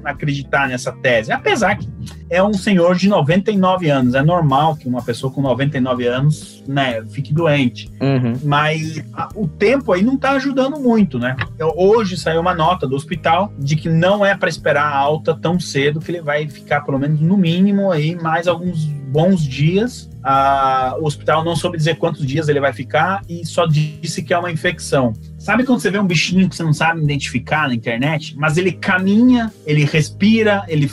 acreditar 0.04 0.68
nessa 0.68 0.92
tese. 0.92 1.32
Apesar 1.32 1.76
que 1.76 1.88
é 2.30 2.42
um 2.44 2.54
senhor 2.54 2.96
de 2.96 3.08
99 3.08 3.90
anos. 3.90 4.16
É 4.16 4.22
normal 4.22 4.76
que 4.76 4.88
uma 4.88 5.02
pessoa 5.02 5.32
com 5.32 5.42
99 5.42 6.08
anos, 6.08 6.64
né, 6.68 7.04
fique 7.10 7.34
doente. 7.34 7.90
Uhum. 8.02 8.34
Mas 8.44 9.02
a, 9.14 9.30
o 9.36 9.48
tempo 9.48 9.92
aí 9.92 10.02
não 10.04 10.16
está 10.16 10.32
ajudando 10.32 10.80
muito, 10.80 11.20
né? 11.20 11.36
Eu, 11.58 11.74
hoje 11.76 12.18
saiu 12.18 12.42
uma 12.42 12.54
nota 12.54 12.88
do 12.88 12.96
hospital 12.96 13.52
de 13.58 13.76
que 13.76 13.90
não 13.90 14.26
é 14.26 14.36
para 14.36 14.50
esperar 14.50 14.86
a 14.86 14.96
alta 14.96 15.36
tão 15.36 15.60
cedo, 15.60 16.00
que 16.00 16.12
ele 16.12 16.22
vai 16.22 16.48
ficar 16.48 16.82
pelo 16.82 17.00
menos 17.00 17.20
no 17.20 17.38
mínimo 17.38 17.92
aí 17.92 18.16
mais 18.16 18.48
alguns 18.48 18.86
bons 19.08 19.42
dias. 19.42 20.10
Ah, 20.24 20.96
o 21.00 21.06
hospital 21.06 21.44
não 21.44 21.56
soube 21.56 21.78
dizer 21.78 21.96
quantos 21.96 22.26
dias 22.26 22.50
ele 22.50 22.60
vai 22.60 22.74
ficar 22.74 23.22
e 23.30 23.46
só 23.46 23.66
disse 23.66 24.22
que 24.22 24.34
é 24.34 24.38
uma 24.38 24.52
infecção. 24.52 25.14
Sabe 25.38 25.64
quando 25.64 25.80
você 25.80 25.90
vê 25.90 25.98
um 25.98 26.06
bichinho 26.06 26.50
que 26.50 26.56
você 26.56 26.64
não 26.64 26.74
sabe 26.74 27.02
identificar 27.02 27.70
na 27.70 27.74
internet, 27.74 28.36
mas 28.38 28.58
ele 28.58 28.74
caminha, 28.74 29.54
ele 29.66 29.86
respira, 29.86 30.66
ele 30.68 30.92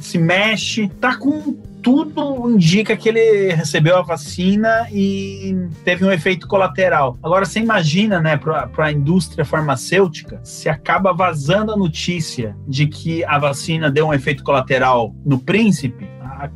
se 0.00 0.18
mexe, 0.18 0.88
tá 1.00 1.16
com 1.16 1.56
tudo 1.84 2.50
indica 2.50 2.96
que 2.96 3.10
ele 3.10 3.52
recebeu 3.52 3.98
a 3.98 4.02
vacina 4.02 4.88
e 4.90 5.68
teve 5.84 6.02
um 6.02 6.10
efeito 6.10 6.48
colateral. 6.48 7.18
Agora 7.22 7.44
você 7.44 7.60
imagina, 7.60 8.18
né, 8.20 8.38
para 8.38 8.86
a 8.86 8.90
indústria 8.90 9.44
farmacêutica, 9.44 10.40
se 10.42 10.66
acaba 10.66 11.12
vazando 11.12 11.72
a 11.72 11.76
notícia 11.76 12.56
de 12.66 12.86
que 12.86 13.22
a 13.24 13.38
vacina 13.38 13.90
deu 13.90 14.06
um 14.06 14.14
efeito 14.14 14.42
colateral 14.42 15.14
no 15.26 15.38
príncipe, 15.38 16.08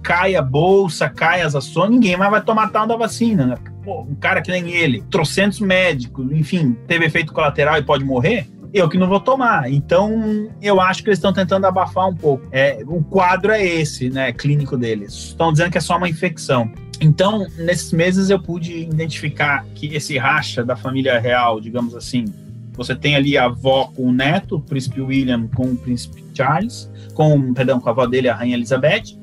cai 0.03 0.35
a 0.35 0.43
bolsa, 0.43 1.09
cai 1.09 1.43
as 1.43 1.55
ações, 1.55 1.91
ninguém 1.91 2.17
mais 2.17 2.31
vai 2.31 2.43
tomar 2.43 2.69
tal 2.71 2.87
da 2.87 2.97
vacina, 2.97 3.47
né? 3.47 3.55
Pô, 3.85 4.03
um 4.03 4.15
cara 4.15 4.41
que 4.43 4.51
nem 4.51 4.71
ele, 4.71 5.03
trocentos 5.11 5.61
médicos, 5.61 6.31
enfim, 6.33 6.77
teve 6.87 7.05
efeito 7.05 7.33
colateral 7.33 7.77
e 7.79 7.83
pode 7.83 8.05
morrer, 8.05 8.47
eu 8.73 8.89
que 8.89 8.99
não 8.99 9.09
vou 9.09 9.21
tomar. 9.21 9.71
Então, 9.71 10.49
eu 10.61 10.81
acho 10.81 11.03
que 11.03 11.09
eles 11.09 11.19
estão 11.19 11.33
tentando 11.33 11.67
abafar 11.67 12.09
um 12.09 12.15
pouco. 12.15 12.47
É, 12.53 12.83
o 12.87 13.03
quadro 13.03 13.53
é 13.53 13.65
esse, 13.65 14.11
né, 14.11 14.33
clínico 14.33 14.77
deles. 14.77 15.13
Estão 15.13 15.53
dizendo 15.53 15.71
que 15.71 15.79
é 15.79 15.81
só 15.81 15.97
uma 15.97 16.09
infecção. 16.09 16.71
Então, 17.01 17.47
nesses 17.57 17.93
meses 17.93 18.29
eu 18.29 18.41
pude 18.41 18.81
identificar 18.81 19.65
que 19.75 19.95
esse 19.95 20.19
racha 20.19 20.65
da 20.65 20.75
família 20.75 21.19
real, 21.19 21.61
digamos 21.61 21.95
assim, 21.95 22.25
você 22.73 22.95
tem 22.95 23.17
ali 23.17 23.37
a 23.39 23.45
avó 23.45 23.91
com 23.95 24.09
o 24.09 24.13
neto, 24.13 24.57
o 24.57 24.61
príncipe 24.61 25.01
William 25.01 25.49
com 25.49 25.73
o 25.73 25.77
príncipe 25.77 26.25
Charles, 26.35 26.91
com, 27.15 27.53
perdão, 27.55 27.81
com 27.81 27.89
a 27.89 27.93
avó 27.93 28.07
dele, 28.07 28.29
a 28.29 28.35
rainha 28.35 28.57
Elizabeth. 28.57 29.17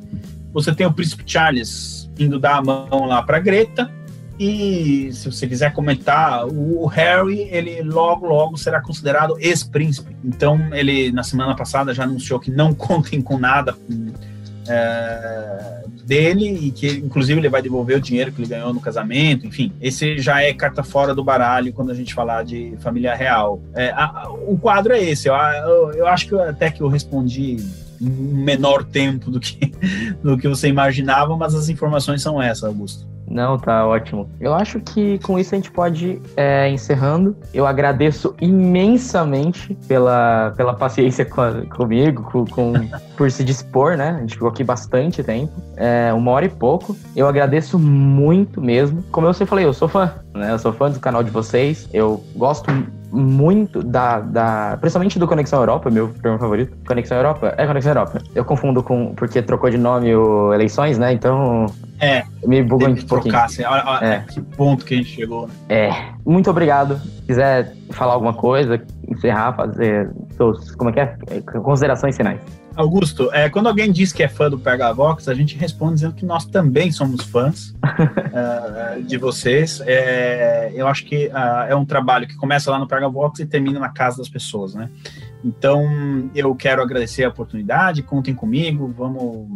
Você 0.53 0.73
tem 0.73 0.85
o 0.85 0.93
príncipe 0.93 1.23
Charles 1.25 2.09
indo 2.17 2.39
dar 2.39 2.57
a 2.57 2.61
mão 2.61 3.05
lá 3.05 3.21
para 3.21 3.39
Greta, 3.39 3.91
e 4.37 5.11
se 5.13 5.31
você 5.31 5.47
quiser 5.47 5.71
comentar, 5.73 6.45
o 6.45 6.85
Harry, 6.87 7.47
ele 7.51 7.81
logo, 7.81 8.27
logo 8.27 8.57
será 8.57 8.81
considerado 8.81 9.37
ex-príncipe. 9.39 10.15
Então, 10.23 10.73
ele, 10.73 11.11
na 11.11 11.23
semana 11.23 11.55
passada, 11.55 11.93
já 11.93 12.03
anunciou 12.03 12.39
que 12.39 12.51
não 12.51 12.73
contem 12.75 13.21
com 13.21 13.37
nada 13.37 13.75
é, 14.67 15.83
dele 16.03 16.67
e 16.67 16.71
que, 16.71 16.87
inclusive, 16.87 17.39
ele 17.39 17.47
vai 17.47 17.61
devolver 17.61 17.97
o 17.97 18.01
dinheiro 18.01 18.31
que 18.31 18.41
ele 18.41 18.49
ganhou 18.49 18.73
no 18.73 18.81
casamento. 18.81 19.47
Enfim, 19.47 19.71
esse 19.81 20.17
já 20.19 20.41
é 20.41 20.53
carta 20.53 20.83
fora 20.83 21.15
do 21.15 21.23
baralho 21.23 21.71
quando 21.71 21.91
a 21.91 21.95
gente 21.95 22.13
falar 22.13 22.43
de 22.43 22.73
família 22.79 23.15
real. 23.15 23.61
É, 23.73 23.91
a, 23.91 24.27
o 24.45 24.57
quadro 24.57 24.93
é 24.93 25.01
esse. 25.01 25.29
Eu, 25.29 25.33
eu, 25.35 25.91
eu 25.93 26.07
acho 26.07 26.27
que 26.27 26.35
até 26.35 26.69
que 26.69 26.81
eu 26.81 26.89
respondi 26.89 27.57
em 28.01 28.09
menor 28.09 28.83
tempo 28.83 29.31
do 29.31 29.39
que, 29.39 29.71
do 30.21 30.37
que 30.37 30.47
você 30.47 30.67
imaginava, 30.67 31.37
mas 31.37 31.55
as 31.55 31.69
informações 31.69 32.21
são 32.21 32.41
essas, 32.41 32.65
Augusto. 32.65 33.07
Não, 33.27 33.57
tá 33.57 33.85
ótimo. 33.85 34.29
Eu 34.39 34.53
acho 34.53 34.79
que 34.79 35.19
com 35.19 35.39
isso 35.39 35.53
a 35.53 35.57
gente 35.57 35.71
pode 35.71 36.21
é, 36.37 36.69
encerrando. 36.69 37.35
Eu 37.53 37.65
agradeço 37.65 38.35
imensamente 38.39 39.75
pela, 39.87 40.53
pela 40.55 40.73
paciência 40.73 41.25
com 41.25 41.41
a, 41.41 41.65
comigo, 41.65 42.23
com, 42.23 42.45
com, 42.45 42.73
por 43.17 43.29
se 43.31 43.43
dispor, 43.43 43.97
né? 43.97 44.15
A 44.17 44.21
gente 44.21 44.33
ficou 44.33 44.49
aqui 44.49 44.63
bastante 44.63 45.23
tempo, 45.23 45.53
é, 45.75 46.13
uma 46.13 46.31
hora 46.31 46.45
e 46.45 46.49
pouco. 46.49 46.95
Eu 47.15 47.27
agradeço 47.27 47.79
muito 47.79 48.61
mesmo. 48.61 49.03
Como 49.11 49.27
eu 49.27 49.33
sempre 49.33 49.49
falei, 49.49 49.65
eu 49.65 49.73
sou 49.73 49.87
fã, 49.87 50.13
né? 50.33 50.51
Eu 50.51 50.59
sou 50.59 50.71
fã 50.71 50.89
do 50.89 50.99
canal 50.99 51.23
de 51.23 51.31
vocês. 51.31 51.89
Eu 51.93 52.23
gosto 52.35 52.69
muito 53.15 53.81
da, 53.81 54.19
da. 54.19 54.77
Principalmente 54.79 55.17
do 55.17 55.27
Conexão 55.27 55.59
Europa, 55.59 55.89
meu 55.89 56.09
programa 56.09 56.39
favorito. 56.39 56.77
Conexão 56.85 57.17
Europa? 57.17 57.53
É 57.57 57.65
Conexão 57.65 57.91
Europa. 57.91 58.21
Eu 58.33 58.43
confundo 58.43 58.83
com. 58.83 59.13
Porque 59.15 59.41
trocou 59.41 59.69
de 59.69 59.77
nome 59.77 60.13
o 60.15 60.53
Eleições, 60.53 60.97
né? 60.97 61.13
Então. 61.13 61.65
É. 61.99 62.23
Me 62.45 62.61
bugou 62.61 62.89
um 62.89 62.95
pouquinho. 62.95 63.37
Assim, 63.37 63.63
olha, 63.63 63.83
olha 63.85 64.05
é. 64.05 64.19
que 64.21 64.41
ponto 64.41 64.85
que 64.85 64.93
a 64.93 64.97
gente 64.97 65.09
chegou. 65.09 65.47
Né? 65.47 65.53
É. 65.69 66.13
Muito 66.25 66.49
obrigado. 66.49 66.99
Se 66.99 67.21
quiser 67.23 67.73
falar 67.91 68.13
alguma 68.13 68.33
coisa, 68.33 68.81
encerrar, 69.07 69.53
fazer 69.53 70.11
seus. 70.35 70.75
Como 70.75 70.89
é 70.89 70.93
que 70.93 70.99
é? 70.99 71.17
Considerações 71.61 72.15
finais. 72.15 72.39
Augusto, 72.75 73.29
é, 73.31 73.49
quando 73.49 73.67
alguém 73.67 73.89
diz 73.89 74.11
que 74.11 74.21
é 74.21 74.27
fã 74.27 74.49
do 74.49 74.59
PH 74.59 74.91
Vox, 74.91 75.29
a 75.29 75.33
gente 75.33 75.57
responde 75.57 75.95
dizendo 75.95 76.13
que 76.13 76.25
nós 76.25 76.45
também 76.45 76.91
somos 76.91 77.23
fãs 77.23 77.69
uh, 77.69 79.01
de 79.07 79.17
vocês. 79.17 79.81
É, 79.85 80.73
eu 80.75 80.85
acho 80.85 81.05
que 81.05 81.27
uh, 81.27 81.69
é 81.69 81.75
um 81.75 81.85
trabalho 81.85 82.27
que 82.27 82.35
começa 82.35 82.69
lá 82.69 82.77
no 82.77 82.85
PH 82.85 83.07
Vox 83.07 83.39
e 83.39 83.45
termina 83.45 83.79
na 83.79 83.89
casa 83.89 84.17
das 84.17 84.27
pessoas, 84.27 84.75
né? 84.75 84.89
Então, 85.41 86.29
eu 86.35 86.53
quero 86.53 86.81
agradecer 86.81 87.23
a 87.23 87.29
oportunidade, 87.29 88.03
contem 88.03 88.33
comigo, 88.33 88.93
vamos 88.97 89.47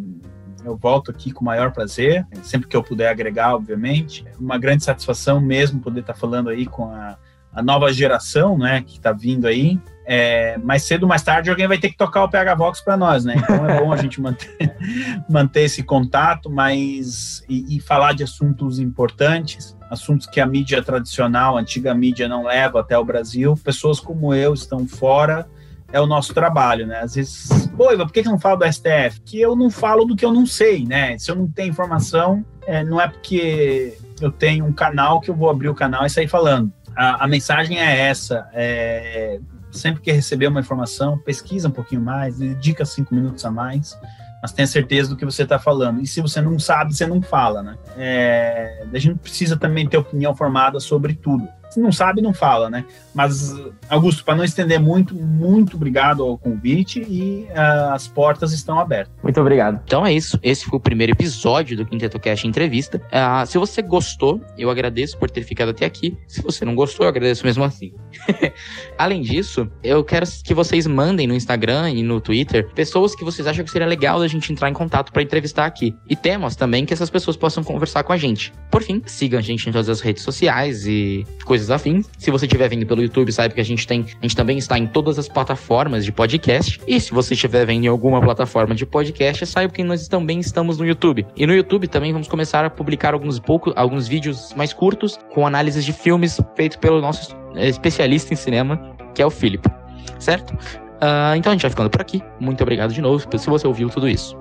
eu 0.69 0.77
volto 0.77 1.11
aqui 1.11 1.31
com 1.31 1.41
o 1.41 1.45
maior 1.45 1.71
prazer, 1.71 2.25
sempre 2.43 2.67
que 2.67 2.75
eu 2.75 2.83
puder 2.83 3.09
agregar, 3.09 3.55
obviamente. 3.55 4.25
Uma 4.39 4.57
grande 4.57 4.83
satisfação 4.83 5.41
mesmo 5.41 5.79
poder 5.79 6.01
estar 6.01 6.13
falando 6.13 6.49
aí 6.49 6.65
com 6.65 6.85
a, 6.85 7.17
a 7.53 7.61
nova 7.61 7.91
geração, 7.91 8.57
né, 8.57 8.81
que 8.81 8.97
está 8.97 9.11
vindo 9.11 9.47
aí. 9.47 9.79
É, 10.11 10.57
mais 10.57 10.83
cedo 10.83 11.03
ou 11.03 11.09
mais 11.09 11.21
tarde 11.21 11.51
alguém 11.51 11.67
vai 11.67 11.77
ter 11.77 11.89
que 11.89 11.97
tocar 11.97 12.23
o 12.23 12.29
PH 12.29 12.55
Vox 12.55 12.81
para 12.81 12.97
nós, 12.97 13.23
né? 13.23 13.35
Então 13.37 13.69
é 13.69 13.79
bom 13.79 13.93
a 13.93 13.97
gente 13.97 14.19
manter, 14.19 14.75
manter 15.29 15.61
esse 15.61 15.83
contato, 15.83 16.49
mas 16.49 17.43
e, 17.47 17.77
e, 17.77 17.79
falar 17.79 18.13
de 18.13 18.23
assuntos 18.23 18.79
importantes, 18.79 19.77
assuntos 19.87 20.25
que 20.25 20.39
a 20.41 20.47
mídia 20.47 20.81
tradicional, 20.81 21.57
a 21.57 21.61
antiga 21.61 21.93
mídia 21.93 22.27
não 22.27 22.45
leva 22.45 22.79
até 22.79 22.97
o 22.97 23.05
Brasil. 23.05 23.55
Pessoas 23.63 23.99
como 23.99 24.33
eu 24.33 24.51
estão 24.55 24.87
fora, 24.87 25.47
é 25.91 25.99
o 25.99 26.05
nosso 26.05 26.33
trabalho, 26.33 26.85
né? 26.85 26.99
Às 26.99 27.15
vezes, 27.15 27.65
Boiva, 27.67 28.05
por 28.05 28.13
que, 28.13 28.21
que 28.21 28.27
eu 28.27 28.31
não 28.31 28.39
falo 28.39 28.57
do 28.57 28.71
STF? 28.71 29.21
Que 29.25 29.39
eu 29.41 29.55
não 29.55 29.69
falo 29.69 30.05
do 30.05 30.15
que 30.15 30.25
eu 30.25 30.31
não 30.31 30.45
sei, 30.45 30.85
né? 30.85 31.17
Se 31.17 31.31
eu 31.31 31.35
não 31.35 31.47
tenho 31.47 31.69
informação, 31.69 32.45
é, 32.67 32.83
não 32.83 33.01
é 33.01 33.07
porque 33.07 33.97
eu 34.21 34.31
tenho 34.31 34.65
um 34.65 34.73
canal 34.73 35.19
que 35.19 35.29
eu 35.29 35.35
vou 35.35 35.49
abrir 35.49 35.69
o 35.69 35.75
canal 35.75 36.05
e 36.05 36.09
sair 36.09 36.27
falando. 36.27 36.71
A, 36.95 37.25
a 37.25 37.27
mensagem 37.27 37.79
é 37.79 38.07
essa. 38.07 38.47
É, 38.53 39.39
sempre 39.71 40.01
que 40.01 40.11
receber 40.11 40.47
uma 40.47 40.59
informação, 40.59 41.17
pesquisa 41.17 41.67
um 41.67 41.71
pouquinho 41.71 42.01
mais, 42.01 42.37
dedica 42.37 42.85
cinco 42.85 43.13
minutos 43.13 43.45
a 43.45 43.51
mais, 43.51 43.97
mas 44.41 44.51
tenha 44.51 44.67
certeza 44.67 45.09
do 45.09 45.15
que 45.15 45.25
você 45.25 45.43
está 45.43 45.59
falando. 45.59 46.01
E 46.01 46.07
se 46.07 46.21
você 46.21 46.41
não 46.41 46.57
sabe, 46.59 46.95
você 46.95 47.05
não 47.05 47.21
fala, 47.21 47.61
né? 47.61 47.77
É, 47.97 48.85
a 48.91 48.97
gente 48.97 49.19
precisa 49.19 49.57
também 49.57 49.87
ter 49.87 49.97
opinião 49.97 50.35
formada 50.35 50.79
sobre 50.79 51.13
tudo. 51.13 51.47
Se 51.69 51.79
não 51.79 51.91
sabe, 51.91 52.21
não 52.21 52.33
fala, 52.33 52.69
né? 52.69 52.85
Mas, 53.13 53.53
Augusto, 53.89 54.23
para 54.23 54.35
não 54.35 54.43
estender 54.43 54.79
muito, 54.79 55.13
muito 55.13 55.75
obrigado 55.75 56.23
ao 56.23 56.37
convite 56.37 57.01
e 57.01 57.47
uh, 57.51 57.93
as 57.93 58.07
portas 58.07 58.53
estão 58.53 58.79
abertas. 58.79 59.13
Muito 59.21 59.39
obrigado. 59.39 59.81
Então 59.83 60.05
é 60.05 60.13
isso. 60.13 60.39
Esse 60.41 60.65
foi 60.65 60.77
o 60.77 60.81
primeiro 60.81 61.11
episódio 61.11 61.75
do 61.75 61.85
Quinteto 61.85 62.19
Cast 62.19 62.47
Entrevista. 62.47 63.01
Uh, 63.07 63.45
se 63.45 63.57
você 63.57 63.81
gostou, 63.81 64.41
eu 64.57 64.69
agradeço 64.69 65.17
por 65.17 65.29
ter 65.29 65.43
ficado 65.43 65.69
até 65.69 65.85
aqui. 65.85 66.17
Se 66.27 66.41
você 66.41 66.63
não 66.63 66.75
gostou, 66.75 67.05
eu 67.05 67.09
agradeço 67.09 67.45
mesmo 67.45 67.63
assim. 67.63 67.93
Além 68.97 69.21
disso, 69.21 69.69
eu 69.83 70.03
quero 70.03 70.25
que 70.43 70.53
vocês 70.53 70.87
mandem 70.87 71.27
no 71.27 71.33
Instagram 71.33 71.91
e 71.91 72.03
no 72.03 72.21
Twitter 72.21 72.69
pessoas 72.73 73.15
que 73.15 73.23
vocês 73.23 73.47
acham 73.47 73.63
que 73.63 73.71
seria 73.71 73.87
legal 73.87 74.21
a 74.21 74.27
gente 74.27 74.51
entrar 74.51 74.69
em 74.69 74.73
contato 74.73 75.11
para 75.11 75.21
entrevistar 75.21 75.65
aqui. 75.65 75.95
E 76.07 76.15
temas 76.15 76.55
também 76.55 76.85
que 76.85 76.93
essas 76.93 77.09
pessoas 77.09 77.35
possam 77.35 77.63
conversar 77.63 78.03
com 78.03 78.13
a 78.13 78.17
gente. 78.17 78.53
Por 78.71 78.81
fim, 78.81 79.01
sigam 79.05 79.39
a 79.39 79.41
gente 79.41 79.67
em 79.67 79.71
todas 79.71 79.89
as 79.89 79.99
redes 79.99 80.23
sociais 80.23 80.85
e 80.85 81.25
coisas 81.43 81.58
coisas 81.59 81.71
afins. 81.71 82.09
Se 82.17 82.31
você 82.31 82.45
estiver 82.45 82.69
vendo 82.69 82.85
pelo 82.85 83.01
YouTube, 83.01 83.31
saiba 83.31 83.53
que 83.53 83.61
a 83.61 83.65
gente 83.65 83.85
tem, 83.85 84.05
a 84.19 84.21
gente 84.21 84.35
também 84.35 84.57
está 84.57 84.77
em 84.77 84.87
todas 84.87 85.19
as 85.19 85.27
plataformas 85.27 86.05
de 86.05 86.11
podcast. 86.11 86.79
E 86.87 86.99
se 86.99 87.11
você 87.11 87.33
estiver 87.33 87.65
vendo 87.65 87.85
em 87.85 87.87
alguma 87.87 88.21
plataforma 88.21 88.73
de 88.73 88.85
podcast, 88.85 89.45
saiba 89.45 89.73
que 89.73 89.83
nós 89.83 90.07
também 90.07 90.39
estamos 90.39 90.77
no 90.77 90.85
YouTube. 90.85 91.25
E 91.35 91.45
no 91.45 91.53
YouTube 91.53 91.87
também 91.87 92.13
vamos 92.13 92.27
começar 92.27 92.65
a 92.65 92.69
publicar 92.69 93.13
alguns 93.13 93.39
pouco, 93.39 93.73
alguns 93.75 94.07
vídeos 94.07 94.53
mais 94.55 94.73
curtos 94.73 95.19
com 95.33 95.45
análises 95.45 95.83
de 95.83 95.93
filmes 95.93 96.39
feitos 96.55 96.77
pelo 96.77 97.01
nosso 97.01 97.35
especialista 97.55 98.33
em 98.33 98.37
cinema, 98.37 98.95
que 99.13 99.21
é 99.21 99.25
o 99.25 99.29
Felipe. 99.29 99.69
Certo? 100.17 100.51
Uh, 100.51 101.35
então 101.37 101.51
a 101.51 101.55
gente 101.55 101.61
vai 101.61 101.71
ficando 101.71 101.89
por 101.89 102.01
aqui. 102.01 102.21
Muito 102.39 102.61
obrigado 102.61 102.93
de 102.93 103.01
novo 103.01 103.25
se 103.37 103.49
você 103.49 103.67
ouviu 103.67 103.89
tudo 103.89 104.07
isso. 104.07 104.37